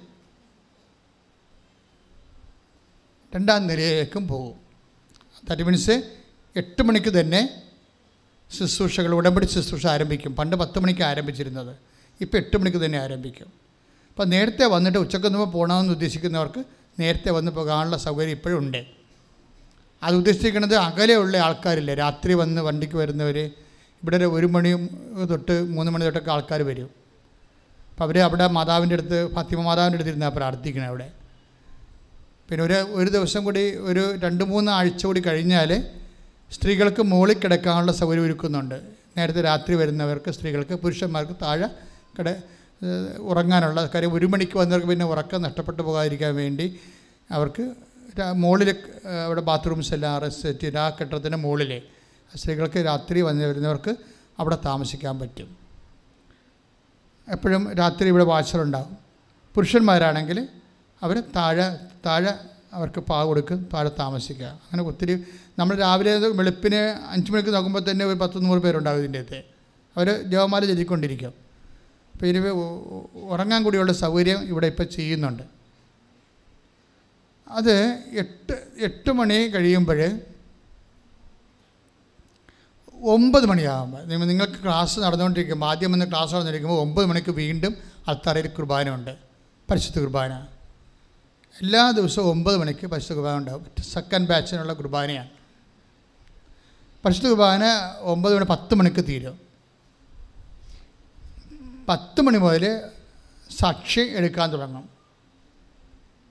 രണ്ടാം 3.35 3.67
നിലയിലേക്കും 3.67 4.27
പോകും. 4.27 4.55
ദാറ്റ് 5.47 5.63
മീൻസ് 5.63 5.95
എട്ട് 6.55 6.81
മണിക്ക് 6.83 7.19
തന്നെ 7.19 7.63
ശുശ്രൂഷകൾ 8.57 9.13
ഉടമ്പടി 9.15 9.45
ശുശ്രൂഷ 9.45 9.87
ആരംഭിക്കും. 9.87 10.35
പണ്ട് 10.35 10.55
പത്ത് 10.55 10.79
മണിക്ക് 10.79 11.01
ആരംഭിച്ചിരുന്നത്. 11.01 11.77
ഇപ്പോൾ 12.21 12.37
എട്ട് 12.37 12.57
മണിക്ക് 12.57 12.77
തന്നെ 12.85 12.99
ആരംഭിക്കും. 12.99 13.47
അപ്പോൾ 14.09 14.25
നേരത്തെ 14.25 14.65
വന്നിട്ട് 14.65 14.97
ഉച്ചയ്ക്ക് 14.97 15.27
ഉച്ചക്കൊന്നുമ്പോൾ 15.27 15.51
പോകണമെന്ന് 15.51 15.93
ഉദ്ദേശിക്കുന്നവർക്ക് 15.93 16.63
നേരത്തെ 16.99 17.31
വന്ന് 17.31 17.51
പോകാനുള്ള 17.51 17.97
സൗകര്യം 17.97 18.31
ഇപ്പോഴും 18.31 18.59
ഉണ്ട്. 18.59 18.85
അത് 20.03 20.15
ഉദ്ദേശിക്കുന്നത് 20.15 20.75
അകലെയുള്ള 20.75 21.37
ആൾക്കാരില്ലേ? 21.37 21.93
രാത്രി 21.93 22.33
വന്ന് 22.33 22.61
വണ്ടിക്ക് 22.61 22.95
വരുന്നവർ 22.95 23.51
ഇവിടെ 24.01 24.17
ഒരു 24.21 24.27
ഒരു 24.37 24.47
മണി 24.55 24.69
തൊട്ട് 25.31 25.55
മൂന്ന് 25.75 25.89
മണി 25.93 26.03
തൊട്ടൊക്കെ 26.07 26.31
ആൾക്കാർ 26.35 26.61
വരും. 26.69 26.89
അപ്പോൾ 27.91 28.03
അവർ 28.05 28.17
അവിടെ 28.27 28.45
മാതാവിന്റെ 28.57 28.95
അടുത്ത് 28.97 29.17
ഫാത്തിമ 29.35 29.59
മാതാവിന്റെ 29.69 29.97
അടുത്ത് 29.97 30.31
പ്രാർത്ഥിക്കണേ 30.37 30.87
അവിടെ. 30.91 31.07
പിന്നെ 32.47 32.63
ഒരു 32.67 32.77
ഒരു 32.99 33.09
ദിവസം 33.15 33.41
കൂടി 33.47 33.63
ഒരു 33.89 34.03
രണ്ട് 34.23 34.43
മൂന്ന് 34.53 34.69
ആഴ്ച 34.77 35.01
കൂടി 35.09 35.21
കഴിഞ്ഞാൽ 35.27 35.71
സ്ത്രീകൾക്ക് 36.55 37.01
മുകളിൽ 37.11 37.37
കിടക്കാനുള്ള 37.43 37.91
സൗകര്യം 37.99 38.25
ഒരുക്കുന്നുണ്ട്. 38.27 38.77
നേരത്തെ 39.17 39.41
രാത്രി 39.49 39.73
വരുന്നവർക്ക് 39.81 40.29
സ്ത്രീകൾക്ക് 40.37 40.75
പുരുഷന്മാർക്ക് 40.83 41.35
താഴെ 41.43 41.67
കട 42.17 42.27
ഉറങ്ങാനുള്ള 43.31 43.79
കാര്യം. 43.93 44.11
ഒരു 44.17 44.27
മണിക്ക് 44.33 44.55
വന്നവർക്ക് 44.61 44.89
പിന്നെ 44.91 45.05
ഉറക്കം 45.13 45.39
നഷ്ടപ്പെട്ടു 45.47 45.81
പോകാതിരിക്കാൻ 45.87 46.31
വേണ്ടി 46.41 46.65
അവർക്ക് 47.37 47.63
മുകളിൽ 48.43 48.69
അവിടെ 49.25 49.41
ബാത്റൂംസ് 49.49 49.91
എല്ലാം 49.97 50.31
സെറ്റ് 50.41 50.63
ചെയ്ത് 50.63 50.79
ആ 50.83 50.85
കെട്ടിടത്തിന്റെ 50.97 51.39
മുകളിൽ 51.45 51.71
സ്ത്രീകൾക്ക് 52.37 52.85
രാത്രി 52.85 53.21
വന്നു 53.21 53.45
വരുന്നവർക്ക് 53.45 53.95
അവിടെ 54.39 54.57
താമസിക്കാൻ 54.65 55.19
പറ്റും. 55.19 55.57
എപ്പോഴും 57.27 57.73
രാത്രി 57.73 58.07
ഇവിടെ 58.07 58.23
വാച്ചറുണ്ടാകും 58.23 58.97
പുരുഷന്മാരാണെങ്കിൽ 59.55 60.47
അവർ 61.03 61.23
താഴെ 61.35 61.77
താഴെ 62.05 62.33
അവർക്ക് 62.73 62.99
പാ 62.99 63.23
കൊടുക്കും 63.23 63.69
താഴെ 63.73 63.91
താമസിക്കുക. 63.99 64.45
അങ്ങനെ 64.45 64.83
ഒത്തിരി 64.83 65.23
നമ്മൾ 65.59 65.75
രാവിലെ 65.77 66.17
വെളുപ്പിന് 66.17 67.11
അഞ്ച് 67.11 67.31
മണിക്ക് 67.31 67.49
നോക്കുമ്പോൾ 67.49 67.91
തന്നെ 67.91 68.05
ഒരു 68.05 68.19
പത്ത് 68.19 68.45
നൂറ് 68.45 68.59
പേരുണ്ടാകും 68.59 68.99
ഇതിന്റെ 68.99 69.19
അകത്ത്. 69.19 69.43
അവർ 69.97 70.21
ജവമാല 70.21 70.65
ചൊല്ലിക്കൊണ്ടിരിക്കും. 70.65 71.33
അപ്പോൾ 72.13 72.25
ഇനി 72.25 72.39
ഉറങ്ങാൻ 73.15 73.63
കൂടിയുള്ള 73.63 73.93
സൗകര്യം 73.93 74.43
ഇവിടെ 74.43 74.67
ഇപ്പോൾ 74.67 74.83
ചെയ്യുന്നുണ്ട്. 74.83 75.43
അത് 77.47 77.75
എട്ട് 78.11 78.55
എട്ട് 78.77 79.11
മണി 79.11 79.47
കഴിയുമ്പോൾ 79.47 80.19
ഒമ്പത് 83.03 83.45
മണിയാകുമ്പോൾ 83.45 84.03
നിങ്ങൾ 84.05 84.27
നിങ്ങൾക്ക് 84.27 84.63
ക്ലാസ് 84.63 84.99
നടന്നുകൊണ്ടിരിക്കുമ്പോൾ 84.99 85.67
ആദ്യം 85.67 85.91
വന്ന് 85.91 86.05
ക്ലാസ് 86.05 86.35
നടന്നിരിക്കുമ്പോൾ 86.35 86.79
ഒമ്പത് 86.79 87.05
മണിക്ക് 87.05 87.31
വീണ്ടും 87.31 87.77
അൽത്താറയിൽ 88.07 88.47
കുർബാന 88.47 88.89
ഉണ്ട് 88.89 89.17
പരിശുദ്ധ 89.71 89.99
കുർബാന. 89.99 90.47
എല്ലാ 91.61 91.91
ദിവസവും 91.91 92.27
ഒമ്പത് 92.29 92.57
മണിക്ക് 92.57 92.87
പരിശുദ്ധ 92.87 93.13
കുർബാന 93.13 93.37
ഉണ്ടാവും. 93.37 93.65
സെക്കൻഡ് 93.83 94.27
ബാച്ചിനുള്ള 94.27 94.73
കുർബാനയാണ്. 94.73 95.29
പരിശുദ്ധ 97.05 97.27
കുർബാന 97.27 97.63
ഒമ്പത് 97.99 98.35
മണി 98.35 98.45
പത്ത് 98.45 98.75
മണിക്ക് 98.75 99.05
തീരും. 99.05 99.39
പത്ത് 101.89 102.21
മണി 102.21 102.37
മുതൽ 102.37 102.81
സാക്ഷി 103.59 103.99
എടുക്കാൻ 103.99 104.51
തുടങ്ങും. 104.53 104.89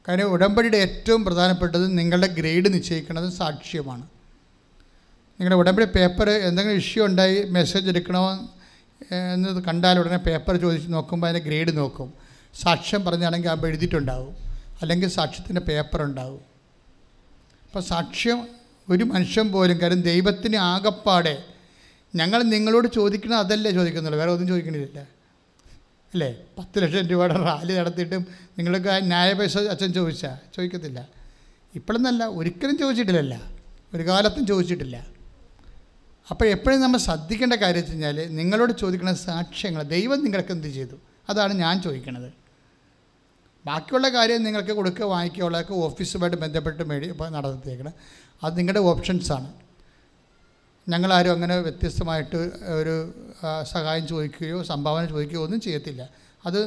കാര്യം 0.09 0.25
ഉടമ്പടിയുടെ 0.25 0.77
ഏറ്റവും 0.77 1.25
പ്രധാനപ്പെട്ടത് 1.25 1.99
നിങ്ങളുടെ 1.99 2.27
ഗ്രേഡ് 2.27 2.75
നിശ്ചയിക്കുന്നത് 2.75 3.33
സാക്ഷ്യമാണ്. 3.33 4.20
നിങ്ങളുടെ 5.41 5.59
ഉടമ്പടി 5.59 5.87
പേപ്പർ 5.87 6.31
എന്തെങ്കിലും 6.31 6.77
ഇഷ്യൂ 6.77 7.07
ഉണ്ടായി 7.07 7.45
മെസ്സേജ് 7.49 7.89
എടുക്കണോ 7.89 8.49
എന്ന് 9.13 9.63
കണ്ടാൽ 9.63 9.99
ഉടനെ 9.99 10.17
പേപ്പർ 10.17 10.57
ചോദിച്ച് 10.57 10.93
നോക്കുമ്പോൾ 10.93 11.27
അതിന്റെ 11.29 11.49
ഗ്രേഡ് 11.49 11.77
നോക്കും. 11.77 12.15
സാക്ഷ്യം 12.55 13.05
പറഞ്ഞാണെങ്കിൽ 13.05 13.49
അപ്പോൾ 13.49 13.67
എഴുതിയിട്ടുണ്ടാവും. 13.67 14.37
അല്ലെങ്കിൽ 14.83 15.09
സാക്ഷ്യത്തിന്റെ 15.09 15.61
പേപ്പർ 15.61 16.03
ഉണ്ടാവും. 16.03 16.41
അപ്പോൾ 17.67 17.81
സാക്ഷ്യം 17.81 18.49
ഒരു 18.91 19.05
മനുഷ്യൻ 19.05 19.53
പോലും 19.53 19.81
കാര്യം 19.81 20.01
ദൈവത്തിന് 20.01 20.57
ആകപ്പാടെ 20.57 21.43
ഞങ്ങൾ 22.15 22.43
നിങ്ങളോട് 22.43 22.89
ചോദിക്കുന്നത് 22.89 23.41
അതല്ലേ 23.41 23.71
ചോദിക്കുന്നുള്ളൂ. 23.71 24.19
വേറെ 24.19 24.31
ഒന്നും 24.31 24.49
ചോദിക്കണില്ല. 24.49 25.01
അല്ലേ? 26.13 26.37
പത്ത് 26.59 26.83
ലക്ഷം 26.83 27.09
രൂപയുടെ 27.09 27.35
റാലി 27.35 27.75
നടത്തിയിട്ടും 27.75 28.27
നിങ്ങൾക്ക് 28.59 28.89
ന്യായ 28.89 29.33
പൈസ 29.33 29.59
അച്ഛൻ 29.59 29.93
ചോദിച്ചാൽ 29.93 30.37
ചോദിക്കത്തില്ല. 30.57 31.09
ഇപ്പോഴെന്നല്ല 31.75 32.25
ഒരിക്കലും 32.25 32.79
ചോദിച്ചിട്ടില്ലല്ല. 32.79 33.41
ഒരു 33.95 34.03
കാലത്തും 34.03 34.47
ചോദിച്ചിട്ടില്ല. 34.47 35.20
അപ്പോൾ 36.31 36.47
എപ്പോഴും 36.55 36.81
നമ്മൾ 36.83 36.99
ശ്രദ്ധിക്കേണ്ട 37.07 37.55
കാര്യം 37.63 37.81
വെച്ച് 37.81 37.93
കഴിഞ്ഞാൽ 37.93 38.19
നിങ്ങളോട് 38.41 38.73
ചോദിക്കുന്ന 38.83 39.13
സാക്ഷ്യങ്ങൾ 39.29 39.83
ദൈവം 39.95 40.19
നിങ്ങൾക്ക് 40.25 40.53
എന്ത് 40.57 40.69
ചെയ്തു? 40.77 40.97
അതാണ് 41.31 41.53
ഞാൻ 41.65 41.75
ചോദിക്കണത്. 41.87 42.31
ബാക്കിയുള്ള 43.67 44.09
കാര്യം 44.17 44.41
നിങ്ങൾക്ക് 44.45 44.73
കൊടുക്കുക 44.79 45.07
വാങ്ങിക്കുകയുള്ളതൊക്കെ 45.15 45.75
ഓഫീസുമായിട്ട് 45.87 46.39
ബന്ധപ്പെട്ട് 46.45 46.83
മേടി 46.91 47.09
നടത്തിയേക്കണം. 47.37 47.95
അത് 48.45 48.53
നിങ്ങളുടെ 48.59 48.83
ഓപ്ഷൻസാണ് 48.91 49.51
ഞങ്ങളാരും 50.89 51.33
അങ്ങനെ 51.33 51.57
വ്യത്യസ്തമായിട്ട് 51.67 52.41
ഒരു 52.79 52.95
സഹായം 53.73 54.07
ചോദിക്കുകയോ 54.13 54.59
സംഭാവന 54.71 55.03
ചോദിക്കുകയോ 55.13 55.43
ഒന്നും 55.47 55.61
ചെയ്യത്തില്ല. 55.67 56.03
അത് 56.47 56.61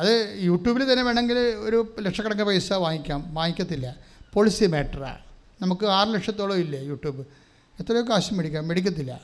അത് 0.00 0.12
യൂട്യൂബിൽ 0.48 0.82
തന്നെ 0.92 1.04
വേണമെങ്കിൽ 1.08 1.38
ഒരു 1.66 1.78
ലക്ഷക്കണക്കിന് 2.06 2.46
പൈസ 2.46 2.72
വാങ്ങിക്കാം 2.84 3.20
വാങ്ങിക്കത്തില്ല. 3.38 3.86
പോളിസി 4.34 4.66
മാറ്ററാണ് 4.74 5.22
നമുക്ക് 5.62 5.86
ആറ് 5.98 6.10
ലക്ഷത്തോളം 6.14 6.58
ഇല്ലേ 6.64 6.80
യൂട്യൂബ്? 6.90 7.22
എത്രയോ 7.80 8.02
കാശ് 8.02 8.34
മേടിക്കാം 8.34 8.68
മേടിക്കത്തില്ല. 8.68 9.20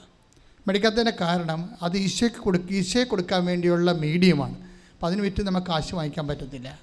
മേടിക്കാത്തതിന്റെ 0.66 1.12
കാരണം 1.20 1.70
അത് 1.82 1.96
ഈശോയ്ക്ക് 1.96 2.38
കൊടുക്ക 2.38 2.72
ഈശോയെ 2.72 3.04
കൊടുക്കാൻ 3.04 3.44
വേണ്ടിയുള്ള 3.44 3.92
മീഡിയമാണ്. 3.92 4.56
അപ്പോൾ 4.92 5.06
അതിന് 5.06 5.20
വിറ്റ് 5.20 5.42
നമുക്ക് 5.42 5.66
കാശ് 5.66 5.94
വാങ്ങിക്കാൻ 5.94 6.28
പറ്റത്തില്ല. 6.28 6.78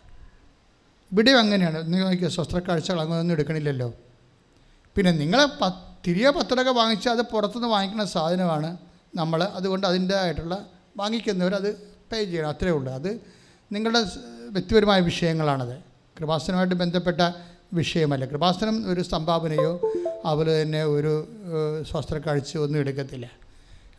ഇവിടെയും 1.11 1.39
അങ്ങനെയാണ്. 1.39 1.93
നിങ്ങൾ 1.93 2.07
നോക്കിയ 2.09 2.29
ശസ്ത്രക്കാഴ്ചകൾ 2.29 3.01
അങ്ങനെയൊന്നും 3.01 3.35
എടുക്കണില്ലല്ലോ. 3.35 3.93
പിന്നെ 4.95 5.11
നിങ്ങൾ 5.11 5.45
പ 5.45 5.89
തിരികെ 6.07 6.29
പത്രമൊക്കെ 6.29 6.71
വാങ്ങിച്ചാൽ 6.71 7.11
അത് 7.11 7.21
പുറത്തുനിന്ന് 7.21 7.67
വാങ്ങിക്കുന്ന 7.67 8.05
സാധനമാണ് 8.05 8.77
നമ്മൾ 9.15 9.43
അതുകൊണ്ട് 9.43 9.87
അതിന്റേതായിട്ടുള്ള 9.87 10.65
വാങ്ങിക്കുന്നവർ 10.97 11.55
അത് 11.55 11.69
പേ 12.11 12.23
ചെയ്യണം. 12.23 12.49
അത്രയേ 12.49 12.71
ഉള്ളൂ. 12.71 12.93
അത് 12.93 13.21
നിങ്ങളുടെ 13.71 14.01
വ്യക്തിപരമായ 14.49 14.99
വിഷയങ്ങളാണത്. 15.01 15.75
കൃപാസനമായിട്ട് 16.19 16.75
ബന്ധപ്പെട്ട 16.75 17.21
വിഷയമല്ല. 17.73 18.25
കൃപാസനം 18.25 18.91
ഒരു 18.91 19.01
സംഭാവനയോ 19.01 19.73
അതുപോലെ 20.25 20.61
തന്നെ 20.61 20.83
ഒരു 20.83 21.11
ഏഹ്, 21.53 21.83
സ്വസ്ത്രക്കാഴ്ചയോ 21.83 22.63
ഒന്നും 22.63 22.79
എടുക്കത്തില്ല. 22.79 23.27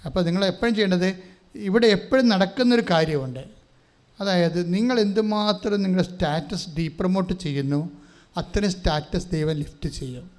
അപ്പോൾ 0.04 0.24
നിങ്ങൾ 0.24 0.44
എപ്പോഴും 0.44 0.74
ചെയ്യേണ്ടത് 0.74 1.08
ഇവിടെ 1.54 1.86
എപ്പോഴും 1.86 2.28
നടക്കുന്നൊരു 2.28 2.84
കാര്യമുണ്ട്. 2.90 3.44
അതായത് 4.20 4.74
നിങ്ങൾ 4.74 5.00
എന്തുമാത്രം 5.00 5.82
നിങ്ങളുടെ 5.82 6.08
സ്റ്റാറ്റസ് 6.08 6.68
ഡീപ്രമോട്ട് 6.78 7.32
ചെയ്യുന്നു 7.32 7.80
അത്രയും 8.36 8.70
സ്റ്റാറ്റസ് 8.70 9.26
ദൈവം 9.32 9.52
ലിഫ്റ്റ് 9.52 9.88
ചെയ്യും. 9.88 10.30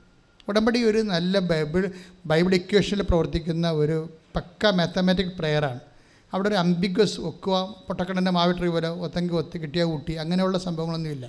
ഉടമ്പടി 0.49 0.83
ഒരു 0.83 0.97
നല്ല 0.97 1.39
ബൈബിൾ 1.39 1.83
ബൈബിൾ 2.25 2.55
ഇക്വേഷനിൽ 2.55 3.01
പ്രവർത്തിക്കുന്ന 3.01 3.71
ഒരു 3.71 3.97
പക്ക 4.35 4.65
മാത്തമാറ്റിക് 4.71 5.37
പ്രെയറാണ് 5.39 5.79
അവിടെ 6.33 6.49
ഒരു 6.49 6.55
അംബിഗസ് 6.55 7.19
ഒക്കുക 7.19 7.55
പൊട്ടക്കടന്റെ 7.87 8.31
മാവിട്ടറി 8.31 8.67
പോലെ 8.67 8.87
ഒത്തങ്കി 9.05 9.33
ഒത്തി 9.33 9.57
കിട്ടിയ 9.57 9.83
കൂട്ടി 9.83 10.13
അങ്ങനെയുള്ള 10.13 10.57
സംഭവങ്ങളൊന്നുമില്ല. 10.57 11.25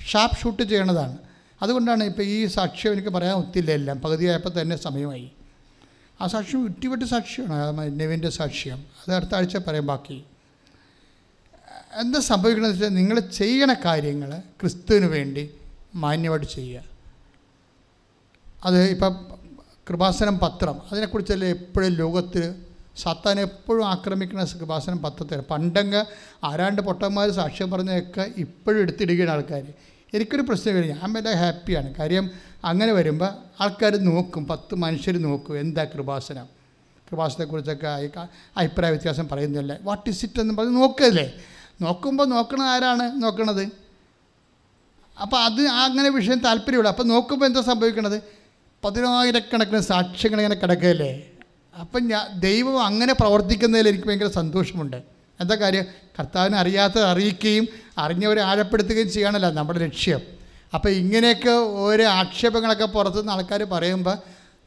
ഷാർപ്പ് 0.00 0.38
ഷൂട്ട് 0.40 0.62
ചെയ്യണതാണ്. 0.62 1.16
അതുകൊണ്ടാണ് 1.62 2.04
ഇപ്പോൾ 2.04 2.22
ഈ 2.22 2.46
സാക്ഷ്യം 2.46 2.92
എനിക്ക് 2.92 3.08
പറയാൻ 3.08 3.34
ഒത്തില്ല 3.34 3.70
എല്ലാം. 3.70 4.00
പകുതിയായപ്പോൾ 4.00 4.60
തന്നെ 4.60 4.76
സമയമായി. 4.76 5.30
ആ 6.20 6.26
സാക്ഷ്യം 6.26 6.64
ഉറ്റിവിട്ട് 6.64 7.04
സാക്ഷ്യമാണ് 7.04 8.00
നെവിന്റെ 8.00 8.30
സാക്ഷ്യം. 8.30 8.78
അത് 8.78 9.14
അടുത്ത 9.14 9.34
ആഴ്ച 9.34 9.56
പറയാം 9.56 9.86
ബാക്കി. 9.86 10.24
എന്താ 12.00 12.20
സംഭവിക്കണമെന്ന് 12.20 12.74
വെച്ചാൽ 12.74 12.88
നിങ്ങൾ 12.88 13.20
ചെയ്യണ 13.20 13.74
കാര്യങ്ങൾ 13.84 14.38
ക്രിസ്തുവിന് 14.38 15.06
വേണ്ടി 15.06 15.50
മാന്യമായിട്ട് 15.94 16.46
ചെയ്യുക. 16.46 16.82
അത് 18.64 18.82
ഇപ്പം 18.82 19.26
കൃപാസനം 19.90 20.38
പത്രം 20.38 20.76
അതിനെക്കുറിച്ചല്ലേ 20.92 21.48
എപ്പോഴും 21.48 21.92
ലോകത്തിൽ 21.92 22.54
സത്താൻ 22.96 23.40
എപ്പോഴും 23.40 23.88
ആക്രമിക്കുന്ന 23.88 24.44
കൃപാസനം 24.44 24.98
പത്രത്തിൽ 24.98 25.40
പണ്ടങ്ങ് 25.40 26.04
ആരാണ്ട് 26.44 26.82
പൊട്ടന്മാർ 26.82 27.30
സാക്ഷ്യം 27.30 27.70
പറഞ്ഞതൊക്കെ 27.70 28.32
ഇപ്പോഴും 28.36 28.80
എടുത്തിടുകയാണ് 28.80 29.30
ആൾക്കാർ. 29.30 29.72
എനിക്കൊരു 30.12 30.42
പ്രശ്നം 30.48 30.74
വരും 30.76 30.88
ഞാൻ 30.96 31.12
വല്ല 31.12 31.30
ഹാപ്പിയാണ് 31.42 31.94
കാര്യം 31.94 32.30
അങ്ങനെ 32.64 32.92
വരുമ്പോൾ 32.92 33.30
ആൾക്കാർ 33.62 33.92
നോക്കും 34.08 34.46
പത്ത് 34.46 34.74
മനുഷ്യർ 34.74 35.14
നോക്കും 35.22 35.58
എന്താ 35.58 35.84
കൃപാസനം? 35.84 36.46
കൃപാസനത്തെക്കുറിച്ചൊക്കെ 37.08 37.88
അഭിപ്രായ 38.56 38.90
വ്യത്യാസം 38.90 39.28
പറയുന്നില്ല. 39.32 39.78
വാട്ട് 39.82 40.10
ഇസ് 40.10 40.24
ഇറ്റ് 40.24 40.40
എന്ന് 40.40 40.54
പറഞ്ഞ് 40.58 40.76
നോക്കല്ലേ? 40.82 41.26
നോക്കുമ്പോൾ 41.80 42.26
നോക്കണത് 42.26 42.70
ആരാണ്? 42.74 43.22
നോക്കണത്. 43.22 43.64
അപ്പോൾ 45.22 45.38
അത് 45.44 45.62
അങ്ങനെ 45.86 46.08
വിഷയം 46.08 46.38
താല്പര്യമുള്ളൂ 46.38 46.90
അപ്പോൾ 46.90 47.02
നോക്കുമ്പോൾ 47.04 47.46
എന്താ 47.46 47.60
സംഭവിക്കണത്? 47.60 48.18
പതിനായിരക്കണക്കിന് 48.84 49.80
സാക്ഷ്യങ്ങൾ 49.80 50.38
ഇങ്ങനെ 50.40 50.60
കിടക്കുകയല്ലേ 50.60 51.12
അപ്പം 51.80 52.02
ഞാൻ 52.06 52.40
ദൈവം 52.40 52.84
അങ്ങനെ 52.84 53.12
പ്രവർത്തിക്കുന്നതിൽ 53.12 53.88
എനിക്ക് 53.88 54.04
ഭയങ്കര 54.04 54.30
സന്തോഷമുണ്ട്. 54.40 55.11
എന്താ 55.42 55.54
കാര്യം? 55.54 55.84
കർത്താവിനെ 56.18 56.56
അറിയാത്തത് 56.58 57.04
അറിയിക്കുകയും 57.04 57.66
അറിഞ്ഞവരെ 57.98 58.42
ആഴപ്പെടുത്തുകയും 58.42 59.10
ചെയ്യാനല്ല 59.12 59.50
നമ്മുടെ 59.50 59.78
ലക്ഷ്യം. 59.78 60.20
അപ്പോൾ 60.74 60.88
ഇങ്ങനെയൊക്കെ 60.88 61.50
ഓരോ 61.84 62.04
ആക്ഷേപങ്ങളൊക്കെ 62.04 62.84
പുറത്തുനിന്ന് 62.84 63.32
ആൾക്കാർ 63.32 63.62
പറയുമ്പോൾ 63.64 64.16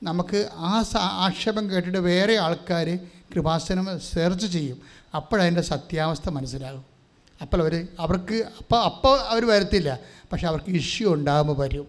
നമുക്ക് 0.04 0.50
ആ 0.72 0.84
ആക്ഷേപം 1.26 1.72
കേട്ടിട്ട് 1.72 1.98
വേറെ 1.98 2.36
ആൾക്കാർ 2.38 3.00
കൃപാസനം 3.36 4.00
സെർച്ച് 4.00 4.48
ചെയ്യും. 4.48 4.78
അപ്പോഴതിന്റെ 5.16 5.62
സത്യാവസ്ഥ 5.62 6.30
മനസ്സിലാകും. 6.30 6.84
അപ്പോൾ 7.42 7.60
അവർ 7.62 7.88
അവർക്ക് 8.00 8.38
അപ്പോൾ 8.60 8.80
അപ്പോൾ 8.84 9.16
അവർ 9.20 9.44
വരത്തില്ല. 9.48 10.00
പക്ഷെ 10.32 10.48
അവർക്ക് 10.48 10.70
ഇഷ്യൂ 10.70 11.14
ഉണ്ടാകുമ്പോൾ 11.14 11.58
വരും. 11.64 11.88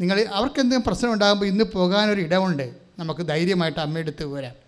നിങ്ങൾ 0.00 0.18
അവർക്ക് 0.20 0.60
എന്തെങ്കിലും 0.60 0.86
പ്രശ്നം 0.86 1.12
ഉണ്ടാകുമ്പോൾ 1.12 1.46
ഇന്ന് 1.46 1.64
പോകാനൊരു 1.64 2.20
ഇടമുണ്ട് 2.20 2.66
നമുക്ക് 2.98 3.20
ധൈര്യമായിട്ട് 3.28 3.80
അമ്മയെടുത്ത് 3.80 4.24
വരാം. 4.24 4.61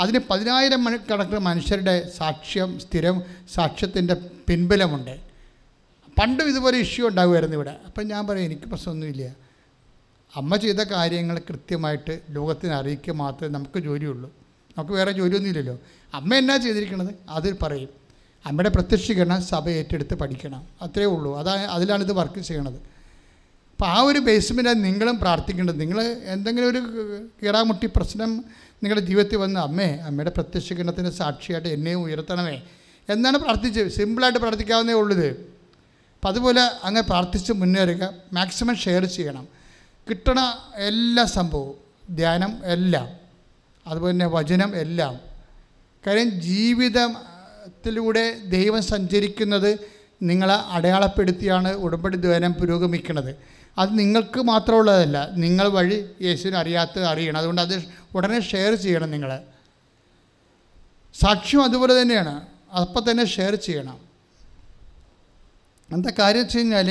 അതിന് 0.00 0.18
പതിനായിരം 0.30 0.84
കണക്കിന് 1.10 1.38
മനുഷ്യരുടെ 1.38 2.10
സാക്ഷ്യം 2.16 2.78
സ്ഥിരം 2.78 3.22
സാക്ഷ്യത്തിന്റെ 3.54 4.14
പിൻബലമുണ്ട്. 4.48 5.20
പണ്ടും 6.20 6.48
ഇതുപോലെ 6.48 6.78
ഇഷ്യൂ 6.78 7.08
ഉണ്ടാകുമായിരുന്നു 7.08 7.56
ഇവിടെ. 7.56 7.76
അപ്പം 7.86 8.08
ഞാൻ 8.08 8.26
പറയും 8.26 8.44
എനിക്ക് 8.44 8.62
പ്രശ്നമൊന്നുമില്ല. 8.62 9.36
അമ്മ 10.36 10.56
ചെയ്ത 10.56 10.76
കാര്യങ്ങൾ 10.76 11.38
കൃത്യമായിട്ട് 11.38 12.20
ലോകത്തിന് 12.30 12.72
അറിയിക്കുക 12.72 13.14
മാത്രമേ 13.14 13.50
നമുക്ക് 13.50 13.78
ജോലിയുള്ളൂ. 13.78 14.32
നമുക്ക് 14.78 14.92
വേറെ 14.92 15.12
ജോലിയൊന്നുമില്ലല്ലോ. 15.12 15.78
അമ്മ 16.14 16.34
എന്നാ 16.34 16.56
ചെയ്തിരിക്കണത്? 16.56 17.14
അത് 17.28 17.58
പറയും. 17.62 17.88
അമ്മയുടെ 18.46 18.68
പ്രത്യക്ഷീകരണം 18.68 19.42
സഭ 19.42 19.68
ഏറ്റെടുത്ത് 19.68 20.14
പഠിക്കണം. 20.14 20.66
അത്രയേ 20.82 21.06
ഉള്ളൂ. 21.06 21.38
അതാ 21.38 21.52
അതിലാണ് 21.52 22.02
ഇത് 22.02 22.12
വർക്ക് 22.12 22.40
ചെയ്യണത്. 22.40 22.91
അപ്പോൾ 23.72 23.86
ആ 23.86 24.00
ഒരു 24.00 24.18
ബേസ്മെന്റാണ് 24.18 24.84
നിങ്ങളും 24.84 25.16
പ്രാർത്ഥിക്കേണ്ടത്. 25.20 25.80
നിങ്ങൾ 25.80 26.00
എന്തെങ്കിലും 26.34 26.68
ഒരു 26.70 26.80
കീറാമുട്ടി 27.42 27.86
പ്രശ്നം 27.86 28.44
നിങ്ങളുടെ 28.82 29.06
ജീവിതത്തിൽ 29.06 29.36
വന്ന് 29.36 29.60
അമ്മേ 29.60 29.88
അമ്മയുടെ 30.08 30.30
പ്രത്യക്ഷീകരണത്തിന് 30.30 31.10
സാക്ഷിയായിട്ട് 31.10 31.68
എന്നെയും 31.68 32.00
ഉയർത്തണമേ 32.02 32.62
എന്നാണ് 33.08 33.38
പ്രാർത്ഥിച്ചത്. 33.38 33.88
സിമ്പിളായിട്ട് 33.88 34.38
പ്രാർത്ഥിക്കാവുന്നേ 34.38 34.94
ഉള്ളത് 34.94 35.28
അപ്പം 36.14 36.28
അതുപോലെ 36.28 36.60
അങ്ങനെ 36.60 37.00
പ്രാർത്ഥിച്ച് 37.00 37.52
മുന്നേറുക. 37.52 38.02
മാക്സിമം 38.32 38.76
ഷെയർ 38.76 39.04
ചെയ്യണം. 39.04 39.48
കിട്ടണ 40.08 40.40
എല്ലാ 40.76 41.24
സംഭവവും 41.24 41.74
ധ്യാനം 42.16 42.52
എല്ലാം 42.64 43.08
അതുപോലെ 43.86 44.12
തന്നെ 44.12 44.26
വചനം 44.26 44.76
എല്ലാം. 44.76 45.14
കാര്യം 46.06 46.30
ജീവിതത്തിലൂടെ 46.40 48.24
ദൈവം 48.56 48.82
സഞ്ചരിക്കുന്നത് 48.82 49.70
നിങ്ങളെ 50.22 50.54
അടയാളപ്പെടുത്തിയാണ് 50.54 51.70
ഉടമ്പടി 51.74 52.16
ധ്യാനം 52.16 52.52
പുരോഗമിക്കുന്നത്. 52.54 53.32
അത് 53.78 53.98
നിങ്ങൾക്ക് 53.98 54.40
മാത്രമുള്ളതല്ല. 54.40 55.30
നിങ്ങൾ 55.44 55.68
വഴി 55.68 55.96
യേശുവിനെ 56.22 56.58
അറിയാത്ത 56.58 56.98
അറിയണം. 57.12 57.38
അതുകൊണ്ട് 57.38 57.62
അത് 57.62 57.76
ഉടനെ 58.14 58.40
ഷെയർ 58.40 58.74
ചെയ്യണം 58.74 59.10
നിങ്ങൾ 59.10 59.30
സാക്ഷ്യം 61.20 61.62
അതുപോലെ 61.62 62.02
തന്നെയാണ്. 62.02 62.34
അപ്പം 62.80 63.10
തന്നെ 63.10 63.24
ഷെയർ 63.26 63.54
ചെയ്യണം. 63.54 63.98
എന്താ 65.92 66.10
കാര്യം 66.18 66.42
വെച്ച് 66.42 66.58
കഴിഞ്ഞാൽ 66.58 66.88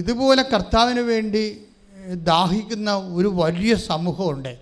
ഇതുപോലെ 0.00 0.42
കർത്താവിന് 0.42 1.00
വേണ്ടി 1.00 1.44
ദാഹിക്കുന്ന 2.14 2.90
ഒരു 3.18 3.28
വലിയ 3.28 3.74
സമൂഹമുണ്ട്. 3.74 4.52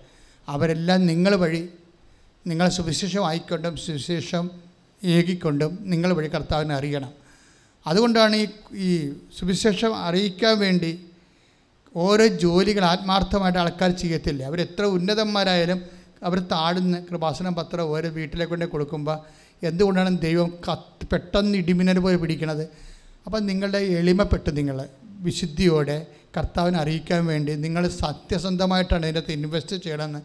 അവരെല്ലാം 0.47 0.99
നിങ്ങൾ 1.05 1.35
വഴി 1.35 1.69
നിങ്ങളെ 2.47 2.69
സുവിശേഷം 2.69 3.27
ആയിക്കൊണ്ടും 3.27 3.77
സുവിശേഷം 3.77 4.51
ഏകിക്കൊണ്ടും 5.03 5.71
നിങ്ങൾ 5.81 6.13
വഴി 6.13 6.27
കർത്താവിനെ 6.27 6.75
അറിയണം. 6.75 7.26
അതുകൊണ്ടാണ് 7.89 8.35
ഈ 8.43 8.45
ഈ 8.85 8.89
സുവിശേഷം 9.37 9.91
അറിയിക്കാൻ 10.07 10.55
വേണ്ടി 10.63 10.91
ഓരോ 11.95 12.25
ജോലികൾ 12.43 12.83
ആത്മാർത്ഥമായിട്ട് 12.93 13.59
ആൾക്കാർ 13.63 13.91
ചെയ്യത്തില്ല? 14.01 14.41
അവരെത്ര 14.49 14.83
ഉന്നതന്മാരായാലും 14.97 15.79
അവർ 16.27 16.39
താഴ്ന്ന് 16.53 16.97
കൃപാസനം 17.09 17.53
പത്രം 17.59 17.89
ഓരോ 17.93 18.09
വീട്ടിലേക്ക് 18.17 18.51
കൊണ്ട് 18.53 18.65
കൊടുക്കുമ്പോൾ 18.65 19.17
എന്തുകൊണ്ടാണ് 19.61 20.11
ദൈവം 20.25 20.49
കത്ത് 20.65 21.05
പെട്ടെന്ന് 21.11 21.55
ഇടിമിന്നൽ 21.61 21.99
പോലെ 22.05 22.17
പിടിക്കണത്? 22.23 22.65
അപ്പം 23.25 23.41
നിങ്ങളുടെ 23.45 23.79
എളിമപ്പെട്ട് 24.01 24.49
നിങ്ങൾ 24.57 24.77
വിശുദ്ധിയോടെ 25.27 25.97
കർത്താവിനെ 26.37 26.77
അറിയിക്കാൻ 26.83 27.21
വേണ്ടി 27.25 27.53
നിങ്ങൾ 27.65 27.83
സത്യസന്ധമായിട്ടാണ് 28.03 29.05
ഇതിനകത്ത് 29.05 29.31
ഇൻവെസ്റ്റ് 29.31 29.75
ചെയ്യണമെന്ന് 29.85 30.21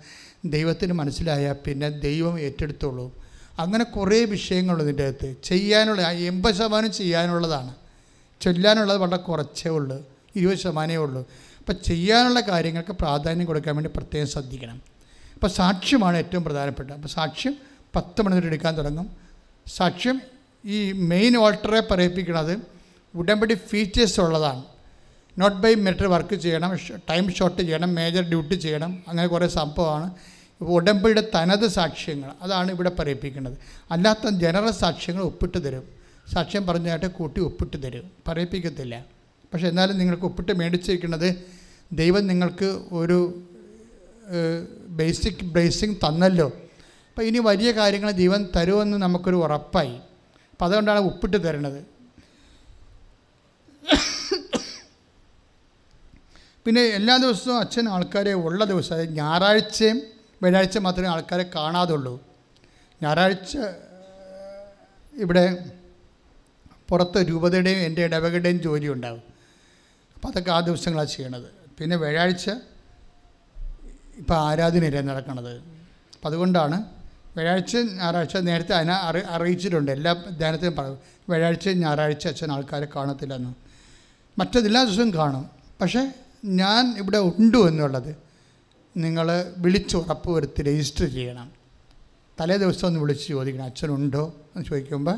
ദൈവത്തിന് 0.54 0.94
മനസ്സിലായാൽ 1.00 1.56
പിന്നെ 1.66 1.88
ദൈവം 2.06 2.34
ഏറ്റെടുത്തോളൂ. 2.40 3.06
അങ്ങനെ 3.62 3.84
കുറേ 3.84 4.24
വിഷയങ്ങളുണ്ട് 4.24 4.84
ഇതിന്റെ 4.84 5.04
അകത്ത്. 5.04 5.34
ചെയ്യാനുള്ള 5.44 6.10
എൺപത് 6.10 6.54
ശതമാനം 6.54 6.92
ചെയ്യാനുള്ളതാണ്. 6.92 7.74
ചൊല്ലാനുള്ളത് 8.40 8.98
വളരെ 8.98 9.22
കുറച്ചേ 9.22 9.70
ഉള്ളൂ 9.70 9.96
ഇരുപത് 10.36 10.58
ശതമാനമേ 10.58 10.96
ഉള്ളൂ. 10.96 11.22
അപ്പം 11.58 11.74
ചെയ്യാനുള്ള 11.86 12.40
കാര്യങ്ങൾക്ക് 12.40 12.92
പ്രാധാന്യം 12.92 13.46
കൊടുക്കാൻ 13.46 13.76
വേണ്ടി 13.76 13.90
പ്രത്യേകം 13.96 14.28
ശ്രദ്ധിക്കണം. 14.28 14.82
അപ്പോൾ 15.34 15.46
സാക്ഷ്യമാണ് 15.46 16.16
ഏറ്റവും 16.16 16.44
പ്രധാനപ്പെട്ട. 16.44 16.90
അപ്പോൾ 16.90 17.08
സാക്ഷ്യം 17.08 17.54
പത്ത് 17.96 18.22
മണിക്കൂർ 18.22 18.46
എടുക്കാൻ 18.46 18.78
തുടങ്ങും. 18.78 19.16
സാക്ഷ്യം 19.66 20.20
ഈ 20.64 20.92
മെയിൻ 20.92 21.36
ഓൾട്ടറെ 21.36 21.80
പറയിപ്പിക്കുന്നത് 21.80 22.58
ഉടമ്പടി 23.14 23.54
ഫീച്ചേഴ്സ് 23.54 24.20
ഉള്ളതാണ്. 24.20 24.62
നോട്ട് 25.38 25.56
ബൈ 25.56 25.74
മെറ്റർ 25.74 26.06
വർക്ക് 26.06 26.34
ചെയ്യണം 26.34 26.76
ടൈം 27.10 27.34
ഷോർട്ട് 27.34 27.62
ചെയ്യണം 27.62 27.94
മേജർ 27.94 28.22
ഡ്യൂട്ടി 28.22 28.54
ചെയ്യണം 28.54 29.02
അങ്ങനെ 29.08 29.28
കുറേ 29.28 29.48
സംഭവമാണ്. 29.48 30.10
ഇപ്പോൾ 30.62 30.72
ഉടമ്പടിയുടെ 30.72 31.22
തനത് 31.34 31.66
സാക്ഷ്യങ്ങൾ 31.66 32.30
അതാണ് 32.42 32.70
ഇവിടെ 32.70 32.90
പറയിപ്പിക്കുന്നത്. 32.98 33.58
അല്ലാത്ത 33.90 34.28
ജനറൽ 34.28 34.70
സാക്ഷ്യങ്ങൾ 34.70 35.22
ഒപ്പിട്ട് 35.22 35.64
തരും. 35.64 35.88
സാക്ഷ്യം 36.32 36.66
പറഞ്ഞായിട്ട് 36.66 37.06
കൂട്ടി 37.06 37.40
ഒപ്പിട്ട് 37.40 37.82
തരും. 37.82 38.10
പറയിപ്പിക്കത്തില്ല. 38.28 39.04
പക്ഷേ 39.52 39.68
എന്നാലും 39.68 39.98
നിങ്ങൾക്ക് 39.98 40.22
ഒപ്പിട്ട് 40.22 40.52
മേടിച്ചിരിക്കുന്നത് 40.52 41.28
ദൈവം 41.92 42.26
നിങ്ങൾക്ക് 42.26 42.68
ഒരു 42.92 43.18
ബേസിക് 44.88 45.44
ബ്ലേസിങ് 45.44 45.94
തന്നല്ലോ. 45.94 46.46
അപ്പോൾ 47.08 47.22
ഇനി 47.22 47.38
വലിയ 47.38 47.72
കാര്യങ്ങൾ 47.72 48.10
ദൈവം 48.10 48.48
തരുമെന്ന് 48.56 48.98
നമുക്കൊരു 48.98 49.36
ഉറപ്പായി. 49.36 49.96
അപ്പോൾ 50.50 50.64
അതുകൊണ്ടാണ് 50.64 51.00
ഒപ്പിട്ട് 51.00 51.48
തരുന്നത്. 51.48 51.80
പിന്നെ 56.64 56.82
എല്ലാ 56.82 57.16
ദിവസവും 57.16 57.58
അച്ഛൻ 57.58 57.88
ആൾക്കാരെ 57.88 58.32
ഉള്ള 58.32 58.64
ദിവസം 58.64 58.94
അതായത് 58.94 59.12
ഞായറാഴ്ചയും 59.12 60.02
വെള്ളിയാഴ്ച 60.42 60.78
മാത്രമേ 60.78 61.08
ആൾക്കാരെ 61.08 61.50
കാണാതുള്ളൂ. 61.54 62.26
ഞായറാഴ്ച 63.02 63.58
ഇവിടെ 65.14 65.70
പുറത്ത് 66.88 67.28
രൂപതയുടെയും 67.28 67.78
എന്റെ 67.78 68.04
ഇടവകയുടെയും 68.04 68.62
ജോലി 68.62 68.88
ഉണ്ടാവും. 68.88 69.22
അപ്പോൾ 70.14 70.28
അതൊക്കെ 70.28 70.50
ആ 70.50 70.60
ദിവസങ്ങളാണ് 70.60 71.08
ചെയ്യണത്. 71.08 71.46
പിന്നെ 71.78 71.96
വ്യാഴാഴ്ച 71.96 72.50
ഇപ്പോൾ 74.16 74.34
ആരാധനയില്ല 74.34 75.00
നടക്കണത്? 75.00 75.56
അപ്പം 76.14 76.26
അതുകൊണ്ടാണ് 76.26 76.84
വ്യാഴാഴ്ച 77.36 77.76
ഞായറാഴ്ച 77.76 78.36
നേരത്തെ 78.36 78.72
അതിനെ 78.72 78.94
അറി 78.94 79.20
അറിയിച്ചിട്ടുണ്ട്. 79.28 79.90
എല്ലാ 79.90 80.12
ധ്യാനത്തിനും 80.12 80.76
പറയും 80.76 80.98
വ്യാഴാഴ്ച 81.28 81.68
ഞായറാഴ്ച 81.68 82.28
അച്ഛൻ 82.28 82.52
ആൾക്കാരെ 82.52 82.88
കാണത്തില്ലെന്ന്. 82.96 83.54
മറ്റെല്ലാ 84.38 84.84
ദിവസവും 84.84 85.14
കാണും. 85.14 85.50
പക്ഷേ 85.80 86.12
ഞാൻ 86.44 86.94
ഇവിടെ 86.98 87.18
ഉണ്ടു 87.18 87.68
എന്നുള്ളത് 87.68 88.31
നിങ്ങൾ 88.96 89.54
വിളിച്ച് 89.56 89.96
ഉറപ്പ് 89.96 90.30
വരുത്തി 90.30 90.62
രജിസ്റ്റർ 90.62 91.06
ചെയ്യണം. 91.06 91.50
തലേ 92.40 92.56
ദിവസം 92.56 92.86
ഒന്ന് 92.86 93.00
വിളിച്ച് 93.00 93.28
ചോദിക്കണം 93.28 93.64
അച്ഛനുണ്ടോ 93.64 94.34
എന്ന് 94.56 94.66
ചോദിക്കുമ്പോൾ 94.66 95.16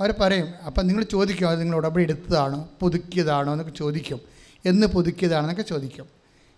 അവർ 0.00 0.14
പറയും 0.20 0.48
അപ്പം 0.66 0.86
നിങ്ങൾ 0.86 1.04
ചോദിക്കും 1.04 1.48
അത് 1.48 1.60
നിങ്ങൾ 1.60 1.76
ഉടമ്പടി 1.76 2.02
എടുത്തതാണോ 2.02 2.68
പുതുക്കിയതാണോ 2.80 3.52
എന്നൊക്കെ 3.52 3.72
ചോദിക്കും. 3.72 4.20
എന്ന് 4.64 4.86
പുതുക്കിയതാണെന്നൊക്കെ 4.86 5.62
ചോദിക്കും. 5.62 6.06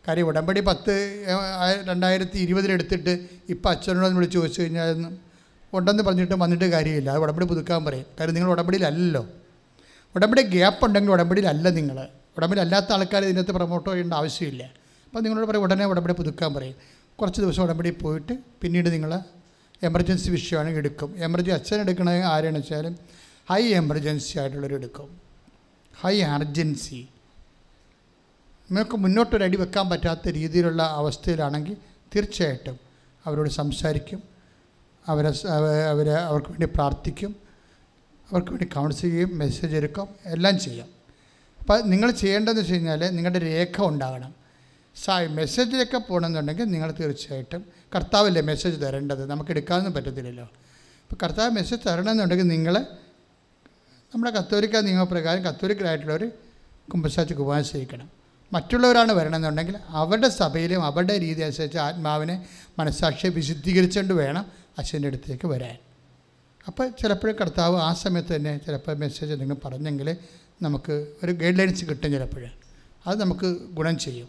കാര്യം 0.09 0.27
ഉടമ്പടി 0.27 0.61
പത്ത് 0.61 0.95
രണ്ടായിരത്തി 1.89 2.39
ഇരുപതിലെടുത്തിട്ട് 2.39 3.29
ഇപ്പം 3.49 3.71
അച്ഛനോടൊന്ന് 3.71 4.17
വിളിച്ച് 4.17 4.39
ചോദിച്ചു 4.39 4.63
കഴിഞ്ഞാൽ 4.63 5.17
ഉണ്ടെന്ന് 5.75 6.03
പറഞ്ഞിട്ട് 6.03 6.35
വന്നിട്ട് 6.35 6.65
കാര്യമില്ല. 6.65 7.11
അത് 7.11 7.19
ഉടമ്പടി 7.19 7.47
പുതുക്കാൻ 7.47 7.85
പറയും. 7.85 8.07
കാര്യം 8.21 8.35
നിങ്ങൾ 8.35 8.51
ഉടമ്പടിയിലല്ലോ 8.51 9.27
ഉടമ്പടി 10.17 10.43
ഗ്യാപ്പ് 10.43 10.85
ഉണ്ടെങ്കിൽ 10.87 11.13
ഉടമ്പടിയിലല്ല 11.13 11.69
നിങ്ങൾ 11.69 12.09
ഉടമ്പടി 12.39 12.61
അല്ലാത്ത 12.61 12.93
ആൾക്കാർ 12.93 13.25
ഇതിനകത്ത് 13.25 13.53
പ്രൊമോട്ട് 13.53 13.91
ചെയ്യേണ്ട 13.91 14.15
ആവശ്യമില്ല. 14.15 14.63
അപ്പോൾ 15.13 15.23
നിങ്ങളോട് 15.25 15.47
പറയും 15.49 15.63
ഉടനെ 15.63 15.87
ഉടമ്പടി 15.87 16.15
പുതുക്കാൻ 16.19 16.55
പറയും. 16.55 16.77
കുറച്ച് 17.21 17.41
ദിവസം 17.41 17.63
ഉടമ്പടി 17.63 17.91
പോയിട്ട് 17.91 18.33
പിന്നീട് 18.61 18.93
നിങ്ങൾ 18.93 19.21
എമർജൻസി 19.83 20.31
വിഷയമാണെങ്കിൽ 20.31 20.79
എടുക്കും. 20.79 21.11
എമർജൻസി 21.19 21.55
അച്ഛൻ 21.57 21.81
എടുക്കണത് 21.81 22.23
ആരെയാണ് 22.35 22.59
വെച്ചാലും 22.59 22.99
ഹൈ 23.51 23.63
എമർജൻസി 23.81 24.39
ആയിട്ടുള്ളവർ 24.39 24.75
എടുക്കും. 24.75 25.21
ഹൈ 26.01 26.15
അർജൻസി 26.23 27.01
നിങ്ങൾക്ക് 28.71 28.97
മുന്നോട്ടൊരടി 28.97 29.57
വെക്കാൻ 29.57 29.87
പറ്റാത്ത 29.91 30.29
രീതിയിലുള്ള 30.29 30.83
അവസ്ഥയിലാണെങ്കിൽ 30.83 31.77
തീർച്ചയായിട്ടും 32.15 32.77
അവരോട് 33.27 33.51
സംസാരിക്കും. 33.61 34.23
അവരെ 35.09 35.33
അവരെ 35.93 36.15
അവർക്ക് 36.15 36.51
വേണ്ടി 36.51 36.67
പ്രാർത്ഥിക്കും. 36.67 37.37
അവർക്ക് 38.31 38.51
വേണ്ടി 38.51 38.69
കൗൺസിൽ 38.75 39.11
ചെയ്യും 39.11 39.39
മെസ്സേജ് 39.39 39.77
എടുക്കും. 39.77 40.09
എല്ലാം 40.25 40.59
ചെയ്യാം. 40.59 40.89
അപ്പോൾ 41.61 41.83
നിങ്ങൾ 41.83 42.11
ചെയ്യേണ്ടതെന്ന് 42.11 42.63
വെച്ച് 42.63 42.75
കഴിഞ്ഞാൽ 42.75 43.03
നിങ്ങളുടെ 43.17 43.39
രേഖ 43.39 43.83
ഉണ്ടാകണം. 43.83 44.42
സാ 44.97 45.15
മെസ്സേജിലൊക്കെ 45.39 45.99
പോകണമെന്നുണ്ടെങ്കിൽ 45.99 46.65
നിങ്ങൾ 46.65 46.91
തീർച്ചയായിട്ടും 47.01 47.63
കർത്താവല്ലേ 47.95 48.43
മെസ്സേജ് 48.43 48.77
തരേണ്ടത് 48.83 49.31
നമുക്ക് 49.31 49.51
എടുക്കാനൊന്നും 49.51 49.95
പറ്റത്തില്ലല്ലോ. 49.95 50.47
അപ്പോൾ 51.03 51.17
കർത്താവ് 51.23 51.51
മെസ്സേജ് 51.51 51.83
തരണമെന്നുണ്ടെങ്കിൽ 51.89 52.49
നിങ്ങൾ 52.49 52.75
നമ്മുടെ 54.13 54.33
കത്തോലിക്ക 54.39 54.77
നിയമപ്രകാരം 54.77 55.43
കത്തോലിക്കലായിട്ടുള്ളവർ 55.45 56.25
കുമ്പസാച്ച് 56.93 57.35
കുർബാന 57.35 57.63
മറ്റുള്ളവരാണ് 58.53 59.13
വരണമെന്നുണ്ടെങ്കിൽ 59.13 59.77
അവരുടെ 60.01 60.29
സഭയിലും 60.29 60.85
അവരുടെ 60.85 61.15
രീതി 61.19 61.41
അനുസരിച്ച് 61.43 61.79
ആത്മാവിനെ 61.79 62.47
മനസ്സാക്ഷിയെ 62.79 63.31
വിശുദ്ധീകരിച്ചുകൊണ്ട് 63.33 64.15
വേണം 64.15 64.45
അച്ഛന്റെ 64.79 65.09
അടുത്തേക്ക് 65.09 65.47
വരാൻ. 65.47 65.77
അപ്പോൾ 66.69 66.89
ചിലപ്പോഴും 67.01 67.37
കർത്താവ് 67.41 67.77
ആ 67.77 67.93
സമയത്ത് 67.93 68.37
തന്നെ 68.37 68.59
ചിലപ്പോൾ 68.67 68.95
മെസ്സേജ് 68.95 69.33
എന്തെങ്കിലും 69.33 69.61
പറഞ്ഞെങ്കിൽ 69.65 70.17
നമുക്ക് 70.63 70.95
ഒരു 71.25 71.33
ഗൈഡ് 71.33 71.59
ലൈൻസ് 71.59 71.85
കിട്ടും 71.85 72.13
ചിലപ്പോൾ 72.13 72.45
അത് 73.07 73.21
നമുക്ക് 73.21 73.49
ഗുണം 73.79 73.99
ചെയ്യും. 73.99 74.29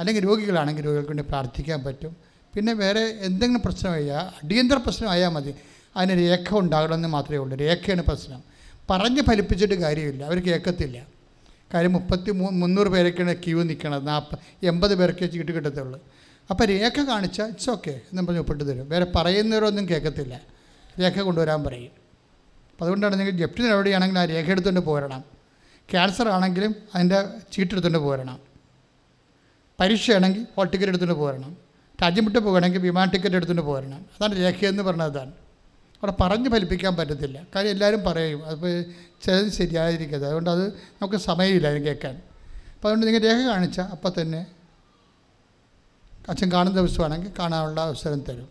അല്ലെങ്കിൽ 0.00 0.24
രോഗികളാണെങ്കിൽ 0.24 0.84
രോഗികൾക്ക് 0.84 1.08
വേണ്ടി 1.08 1.22
പ്രാർത്ഥിക്കാൻ 1.22 1.84
പറ്റും. 1.84 2.16
പിന്നെ 2.54 2.72
വേറെ 2.72 3.00
എന്തെങ്കിലും 3.00 3.62
പ്രശ്നം 3.64 3.92
പ്രശ്നമായാൽ 3.92 4.18
അടിയന്തര 4.44 4.76
പ്രശ്നമായാൽ 4.76 5.28
മതി. 5.28 5.54
അതിന് 5.96 6.18
രേഖ 6.18 6.58
ഉണ്ടാകണമെന്ന് 6.58 7.08
മാത്രമേ 7.08 7.38
ഉള്ളൂ. 7.38 7.56
രേഖയാണ് 7.56 8.02
പ്രശ്നം. 8.02 8.42
പറഞ്ഞ് 8.90 9.22
ഫലിപ്പിച്ചിട്ട് 9.22 9.74
കാര്യമില്ല. 9.74 10.24
അവർ 10.24 10.42
കേൾക്കത്തില്ല. 10.42 11.06
കാര്യം 11.74 11.92
മുപ്പത്തി 11.92 12.30
മൂ 12.30 12.50
മുന്നൂറ് 12.50 12.88
പേരൊക്കെയാണ് 12.88 13.34
ക്യൂ 13.34 13.62
നിൽക്കണത്. 13.62 14.06
നാൽപ്പ 14.06 14.38
എൺപത് 14.62 14.94
പേർക്കേ 14.94 15.26
ചീട്ട് 15.26 15.52
കിട്ടത്തുള്ളൂ. 15.52 16.00
അപ്പോൾ 16.50 16.64
രേഖ 16.64 17.00
കാണിച്ചാൽ 17.00 17.46
ഇറ്റ്സ് 17.46 17.70
ഓക്കെ 17.70 17.90
എന്ന് 17.90 18.22
പറഞ്ഞ് 18.22 18.40
ഒപ്പിട്ട് 18.40 18.68
തരും. 18.68 18.88
വേറെ 18.88 19.06
പറയുന്നവരൊന്നും 19.16 19.88
കേൾക്കത്തില്ല. 19.88 20.40
രേഖ 21.00 21.20
കൊണ്ടുവരാൻ 21.20 21.64
പറയും. 21.64 21.90
അപ്പോൾ 22.70 22.84
അതുകൊണ്ടാണ് 22.84 23.18
നിങ്ങൾ 23.18 23.32
ജപ്തി 23.32 23.62
നടപടിയാണെങ്കിൽ 23.62 24.18
ആ 24.18 24.24
രേഖ 24.24 24.50
എടുത്തുകൊണ്ട് 24.50 24.80
പോരണം. 24.80 25.24
ക്യാൻസർ 25.90 26.28
ആണെങ്കിലും 26.28 26.74
അതിന്റെ 26.94 27.24
ചീട്ടെടുത്തുകൊണ്ട് 27.52 27.98
പോരണം. 27.98 28.49
പരീക്ഷയാണെങ്കിൽ 29.80 30.46
ഹോൾ 30.56 30.66
ടിക്കറ്റ് 30.66 30.88
എടുത്തുകൊണ്ട് 30.88 31.20
പോരണം. 31.20 31.56
രാജ്യം 32.02 32.24
വിട്ട് 32.24 32.38
പോകണമെങ്കിൽ 32.38 32.78
വിമാന 32.78 33.08
ടിക്കറ്റ് 33.08 33.36
എടുത്തുകൊണ്ട് 33.36 33.62
പോരണം. 33.62 33.96
അതാണ് 33.96 34.36
രേഖയെന്ന് 34.36 34.82
പറഞ്ഞത് 34.82 35.12
അതാണ്. 35.12 35.30
അവിടെ 35.30 36.12
പറഞ്ഞ് 36.20 36.50
ഫലിപ്പിക്കാൻ 36.50 36.96
പറ്റത്തില്ല. 36.96 37.46
കാര്യം 37.54 37.70
എല്ലാവരും 37.70 38.02
പറയും 38.04 38.46
അപ്പോൾ 38.46 38.82
ചിലത് 39.22 39.48
ശരിയായിരിക്കരുത്. 39.48 40.26
അതുകൊണ്ട് 40.26 40.50
അത് 40.50 40.68
നമുക്ക് 40.70 41.16
സമയമില്ല 41.16 41.66
അതിന് 41.66 41.84
കേൾക്കാൻ. 41.84 42.14
അപ്പോൾ 42.14 42.88
അതുകൊണ്ട് 42.88 43.06
നിങ്ങൾ 43.06 43.20
രേഖ 43.20 43.46
കാണിച്ചാൽ 43.46 43.84
അപ്പം 43.84 44.12
തന്നെ 44.20 44.46
അച്ഛൻ 46.28 46.52
കാണുന്ന 46.52 46.80
ദിവസമാണെങ്കിൽ 46.80 47.30
കാണാനുള്ള 47.38 47.80
അവസരം 47.80 48.20
തരും. 48.20 48.48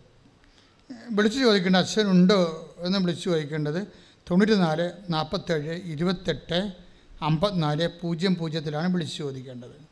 വിളിച്ചു 1.10 1.38
ചോദിക്കേണ്ട 1.38 1.76
അച്ഛൻ 1.76 2.10
ഉണ്ടോ 2.10 2.74
എന്ന് 2.78 2.98
വിളിച്ചു 2.98 3.30
ചോദിക്കേണ്ടത് 3.30 3.86
തൊണ്ണൂറ്റി 4.30 4.54
നാല് 4.54 4.90
നാൽപ്പത്തേഴ് 5.10 5.80
ഇരുപത്തെട്ട് 5.84 6.72
അമ്പത്തിനാല് 7.22 7.88
പൂജ്യം 8.00 8.34
പൂജ്യത്തിലാണ് 8.34 8.92
വിളിച്ച് 8.92 9.18
ചോദിക്കേണ്ടത്. 9.18 9.89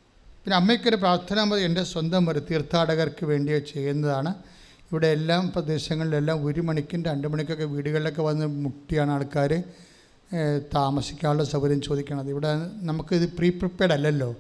പിന്നെ 0.49 0.57
അമ്മയ്ക്കൊരു 0.57 0.97
പ്രാർത്ഥനാ 0.97 1.45
മതി 1.45 1.61
എന്റെ 1.61 1.83
സ്വന്തം 1.85 2.31
ഒരു 2.31 2.39
തീർത്ഥാടകർക്ക് 2.51 3.25
വേണ്ടിയോ 3.27 3.59
ചെയ്യുന്നതാണ്. 3.59 4.35
ഇവിടെ 4.91 5.07
എല്ലാം 5.07 5.53
പ്രദേശങ്ങളിലെല്ലാം 5.57 6.45
ഒരു 6.47 6.61
മണിക്കും 6.61 7.03
രണ്ട് 7.03 7.29
മണിക്കൊക്കെ 7.29 7.65
വീടുകളിലൊക്കെ 7.65 8.23
വന്ന് 8.23 8.47
മുട്ടിയാണ് 8.47 9.11
ആൾക്കാർ 9.11 9.63
താമസിക്കാനുള്ള 10.75 11.45
സൗകര്യം 11.45 11.81
ചോദിക്കണത്. 11.81 12.31
ഇവിടെ 12.31 12.53
നമുക്കിത് 12.89 13.33
പ്രീ 13.33 13.49
പ്രിപ്പയർഡ് 13.49 13.93
അല്ലല്ലോ. 13.93 14.37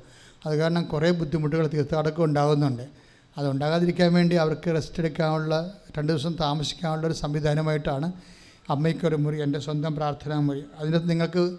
അത് 0.47 0.55
കാരണം 0.59 0.85
കുറേ 0.85 1.11
ബുദ്ധിമുട്ടുകൾ 1.11 1.67
തീർത്ഥാടകം 1.67 2.25
ഉണ്ടാകുന്നുണ്ട്. 2.25 2.87
അതുണ്ടാകാതിരിക്കാൻ 3.39 4.15
വേണ്ടി 4.15 4.37
അവർക്ക് 4.37 4.75
റെസ്റ്റ് 4.75 5.01
എടുക്കാനുള്ള 5.01 5.73
രണ്ട് 5.99 6.13
ദിവസം 6.13 6.37
താമസിക്കാനുള്ള 6.41 7.07
ഒരു 7.07 7.15
സംവിധാനമായിട്ടാണ് 7.15 8.13
അമ്മയ്ക്കൊരു 8.71 9.17
മുറി 9.17 9.43
എന്റെ 9.43 9.59
സ്വന്തം 9.59 9.97
പ്രാർത്ഥനാ 9.97 10.41
മുറി. 10.41 10.65
അതിനകത്ത് 10.79 11.11
നിങ്ങൾക്ക് 11.11 11.57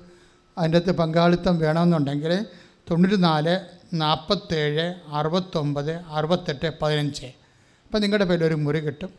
അതിന്റെ 0.57 0.77
അകത്ത് 0.77 0.91
പങ്കാളിത്തം 0.91 1.59
വേണമെന്നുണ്ടെങ്കിൽ 1.59 2.45
തൊണ്ണൂറ്റി 2.91 3.15
നാല് 3.15 3.78
നാൽപ്പത്തേഴ് 3.93 4.95
അറുപത്തൊമ്പത് 5.07 5.91
അറുപത്തെട്ട് 5.91 6.79
പതിനഞ്ച്. 6.81 7.25
അപ്പോൾ 7.25 7.99
നിങ്ങളുടെ 7.99 8.25
പേരിൽ 8.25 8.43
ഒരു 8.43 8.53
മുറി 8.53 8.79
കിട്ടും. 8.79 9.09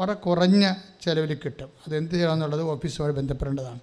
വളരെ 0.00 0.14
കുറഞ്ഞ 0.14 0.72
ചിലവിൽ 1.00 1.38
കിട്ടും. 1.44 1.68
അതെന്ത് 1.86 2.10
ചെയ്യണമെന്നുള്ളത് 2.10 2.62
ഓഫീസുമായി 2.62 3.12
ബന്ധപ്പെടേണ്ടതാണ്. 3.12 3.80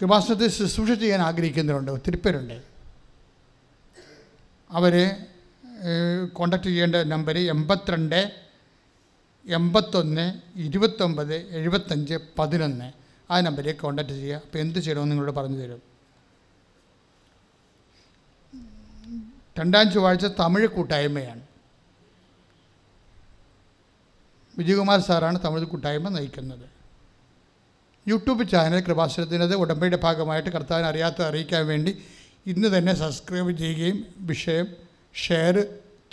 കൃപാസനത്തിൽ 0.00 0.50
ശുശ്രൂഷ 0.50 0.90
ചെയ്യാൻ 0.90 1.20
ആഗ്രഹിക്കുന്നവരുണ്ട്. 1.20 1.90
ഒത്തിരി 1.90 2.16
പേരുണ്ട്. 2.16 2.62
അവരെ 4.70 5.26
കോണ്ടാക്ട് 6.32 6.64
ചെയ്യേണ്ട 6.64 6.96
നമ്പർ 6.96 7.38
എൺപത്തിരണ്ട് 7.38 8.34
എൺപത്തൊന്ന് 9.46 10.34
ഇരുപത്തൊമ്പത് 10.56 11.34
എഴുപത്തഞ്ച് 11.34 12.14
പതിനൊന്ന്. 12.38 12.92
ആ 13.30 13.40
നമ്പറിലേക്ക് 13.40 13.80
കോണ്ടാക്ട് 13.80 14.10
ചെയ്യുക. 14.10 14.36
അപ്പോൾ 14.36 14.58
എന്ത് 14.58 14.78
ചെയ്യണമെന്ന് 14.78 15.12
നിങ്ങളോട് 15.12 15.36
പറഞ്ഞു 15.36 15.58
തരും 15.58 15.87
രണ്ടാം 19.58 19.92
ചൊവ്വാഴ്ച 19.92 20.26
തമിഴ് 20.40 20.66
കൂട്ടായ്മയാണ്. 20.66 21.42
വിജയകുമാർ 24.58 25.00
സാറാണ് 25.00 25.38
തമിഴ് 25.44 25.64
കൂട്ടായ്മ 25.64 26.08
നയിക്കുന്നത്. 26.08 26.66
യൂട്യൂബ് 28.08 28.48
ചാനൽ 28.48 28.80
കൃപാശ്രത്തിനത് 28.80 29.54
ഉടമ്പയുടെ 29.54 29.98
ഭാഗമായിട്ട് 30.04 30.50
കർത്താവിനെ 30.50 30.88
അറിയാത്ത 30.88 31.22
അറിയിക്കാൻ 31.22 31.66
വേണ്ടി 31.66 31.92
ഇന്ന് 32.46 32.68
തന്നെ 32.78 32.94
സബ്സ്ക്രൈബ് 32.94 33.52
ചെയ്യുകയും 33.58 33.98
വിഷയം 34.30 34.66
ഷെയർ 35.14 35.56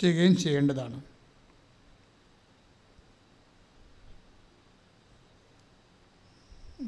ചെയ്യുകയും 0.00 0.36
ചെയ്യേണ്ടതാണ്. 0.36 0.98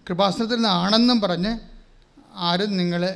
കൃപാസനത്തിൽ 0.09 0.57
നിന്നാണെന്നും 0.57 1.21
പറഞ്ഞ് 1.21 1.53
ആരും 2.49 2.77
നിങ്ങളെ 2.77 3.13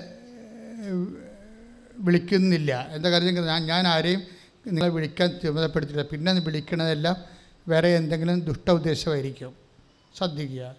വിളിക്കുന്നില്ല. 2.02 2.88
എന്താ 2.90 3.10
കാര്യം 3.10 3.34
ഞാൻ 3.34 3.66
ഞാൻ 3.66 3.86
ആരെയും 3.86 4.22
നിങ്ങളെ 4.66 4.88
വിളിക്കാൻ 4.88 5.40
ചുമതലപ്പെടുത്തില്ല 5.42 6.02
പിന്നെ 6.02 6.32
വിളിക്കുന്നതെല്ലാം 6.32 7.16
വേറെ 7.68 7.88
എന്തെങ്കിലും 7.88 8.40
ദുഷ്ട 8.40 8.70
ഉദ്ദേശമായിരിക്കും. 8.70 9.56
ശ്രദ്ധിക്കുക. 10.16 10.74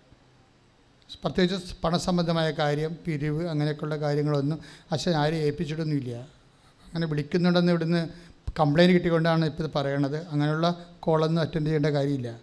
പ്രത്യേകിച്ച് 1.23 1.75
പണസംബന്ധമായ 1.83 2.51
കാര്യം 2.51 2.97
പിരിവ് 3.07 3.47
അങ്ങനെയൊക്കെയുള്ള 3.47 3.95
കാര്യങ്ങളൊന്നും 3.95 4.59
അച്ഛൻ 4.91 5.11
ആരെയും 5.11 5.41
ഏൽപ്പിച്ചിട്ടൊന്നുമില്ല. 5.41 6.15
അങ്ങനെ 6.87 7.07
വിളിക്കുന്നുണ്ടെന്ന് 7.07 7.71
ഇവിടുന്ന് 7.71 8.09
കംപ്ലയിന്റ് 8.59 8.95
കിട്ടിക്കൊണ്ടാണ് 8.95 9.45
ഇപ്പോൾ 9.45 9.63
ഇത് 9.63 9.71
പറയണത്. 9.75 10.27
അങ്ങനെയുള്ള 10.27 10.85
കോളൊന്നും 10.99 11.41
അറ്റൻഡ് 11.41 11.65
ചെയ്യേണ്ട 11.65 11.85
കാര്യമില്ല. 11.85 12.39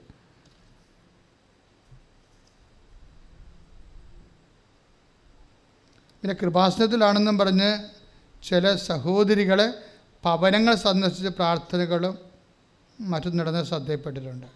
പിന്നെ 6.23 6.37
കൃപാസനത്തിലാണെന്നും 6.43 7.39
പറഞ്ഞ് 7.39 8.00
ചില 8.49 8.77
സഹോദരികളെ 8.77 9.73
ഭവനങ്ങൾ 10.25 10.75
സന്ദർശിച്ച 10.75 11.27
പ്രാർത്ഥനകളും 11.27 12.19
മറ്റും 13.01 13.37
നടന്ന് 13.37 13.65
ശ്രദ്ധയിൽപ്പെട്ടിട്ടുണ്ട്. 13.65 14.47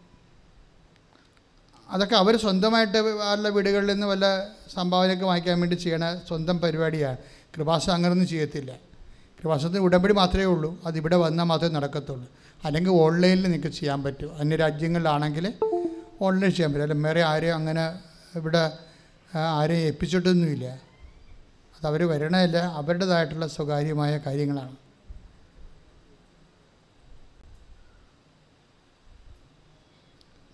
അതൊക്കെ 1.89 2.15
അവർ 2.15 2.37
സ്വന്തമായിട്ട് 2.37 2.99
വല്ല 2.99 3.49
വീടുകളിൽ 3.49 3.93
നിന്ന് 3.93 4.07
വല്ല 4.07 4.25
സംഭാവനയൊക്കെ 4.75 5.25
വാങ്ങിക്കാൻ 5.25 5.61
വേണ്ടി 5.61 5.75
ചെയ്യണ 5.75 6.21
സ്വന്തം 6.29 6.59
പരിപാടിയാണ്. 6.59 7.17
കൃപാസം 7.57 7.93
അങ്ങനൊന്നും 7.93 8.29
ചെയ്യത്തില്ല. 8.29 8.73
കൃപാസനത്തിന് 9.41 9.81
ഉടമ്പടി 9.81 10.15
മാത്രമേ 10.15 10.45
ഉള്ളൂ. 10.45 10.79
അതിവിടെ 10.87 11.17
വന്നാൽ 11.17 11.45
മാത്രമേ 11.45 11.71
നടക്കത്തുള്ളൂ. 11.71 12.29
അല്ലെങ്കിൽ 12.65 12.91
ഓൺലൈനിൽ 12.91 13.43
നിങ്ങൾക്ക് 13.43 13.77
ചെയ്യാൻ 13.77 14.03
പറ്റും. 14.03 14.39
അന്യ 14.39 14.57
രാജ്യങ്ങളിലാണെങ്കിൽ 14.57 15.55
ഓൺലൈൻ 16.23 16.51
ചെയ്യാൻ 16.51 16.73
പറ്റും. 16.73 16.91
അല്ല 16.91 17.07
വേറെ 17.07 17.23
ആരെയും 17.23 17.55
അങ്ങനെ 17.55 18.01
ഇവിടെ 18.37 18.79
ആരെയും 19.35 19.81
ഏൽപ്പിച്ചിട്ടൊന്നുമില്ല. 19.81 20.94
അവർ 21.87 22.03
വരണമല്ല 22.13 22.57
അവരുടേതായിട്ടുള്ള 22.57 23.47
സ്വകാര്യമായ 23.47 24.13
കാര്യങ്ങളാണ്. 24.27 24.77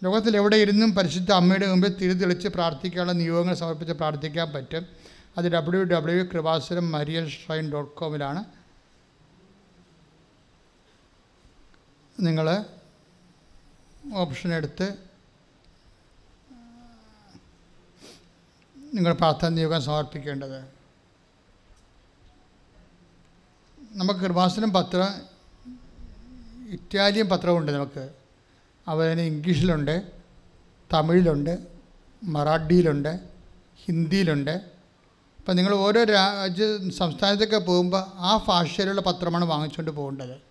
ലോകത്തിൽ 0.05 0.36
എവിടെ 0.36 0.57
ഇരുന്നും 0.57 0.94
പരിശുദ്ധ 0.94 1.31
അമ്മയുടെ 1.32 1.66
മുമ്പിൽ 1.66 1.93
തിരി 1.97 2.15
തെളിച്ച് 2.20 2.48
പ്രാർത്ഥിക്കാനുള്ള 2.48 3.12
നിയോഗങ്ങൾ 3.12 3.55
സമർപ്പിച്ച് 3.55 3.94
പ്രാർത്ഥിക്കാൻ 3.94 4.48
പറ്റും. 4.52 4.85
അത് 5.39 5.47
W 5.55 5.82
W 5.93 6.24
Kripasanam 6.32 6.86
Marian 6.93 7.27
shrine 7.28 7.73
dot 7.73 7.93
കോമിലാണ്. 7.98 8.44
നിങ്ങൾ 12.20 12.47
ഓപ്ഷൻ 14.23 14.51
എടുത്ത് 14.55 14.86
നിങ്ങൾ 18.94 19.12
പ്രാർത്ഥന 19.12 19.48
നിയോഗം 19.48 19.82
സമർപ്പിക്കേണ്ടത്. 19.82 20.80
നമുക്ക് 23.93 24.21
കൃപാസനം 24.21 24.73
പത്രം 24.73 25.12
ഇറ്റാലിയൻ 26.71 27.29
പത്രമുണ്ട് 27.29 27.73
നമുക്ക്. 27.73 28.11
അതുപോലെ 28.89 29.23
ഇംഗ്ലീഷിലുണ്ട് 29.23 30.03
തമിഴിലുണ്ട് 30.93 31.59
മറാഠിയിലുണ്ട് 32.25 33.21
ഹിന്ദിയിലുണ്ട്. 33.85 34.51
അപ്പം 35.39 35.57
നിങ്ങൾ 35.57 35.75
ഓരോ 35.75 36.05
രാജ്യ 36.05 36.91
സംസ്ഥാനത്തൊക്കെ 36.91 37.59
പോകുമ്പോൾ 37.59 38.05
ആ 38.15 38.45
ഭാഷയിലുള്ള 38.49 39.01
പത്രമാണ് 39.01 39.45
വാങ്ങിച്ചുകൊണ്ട് 39.45 39.91
പോകേണ്ടത്. 39.91 40.49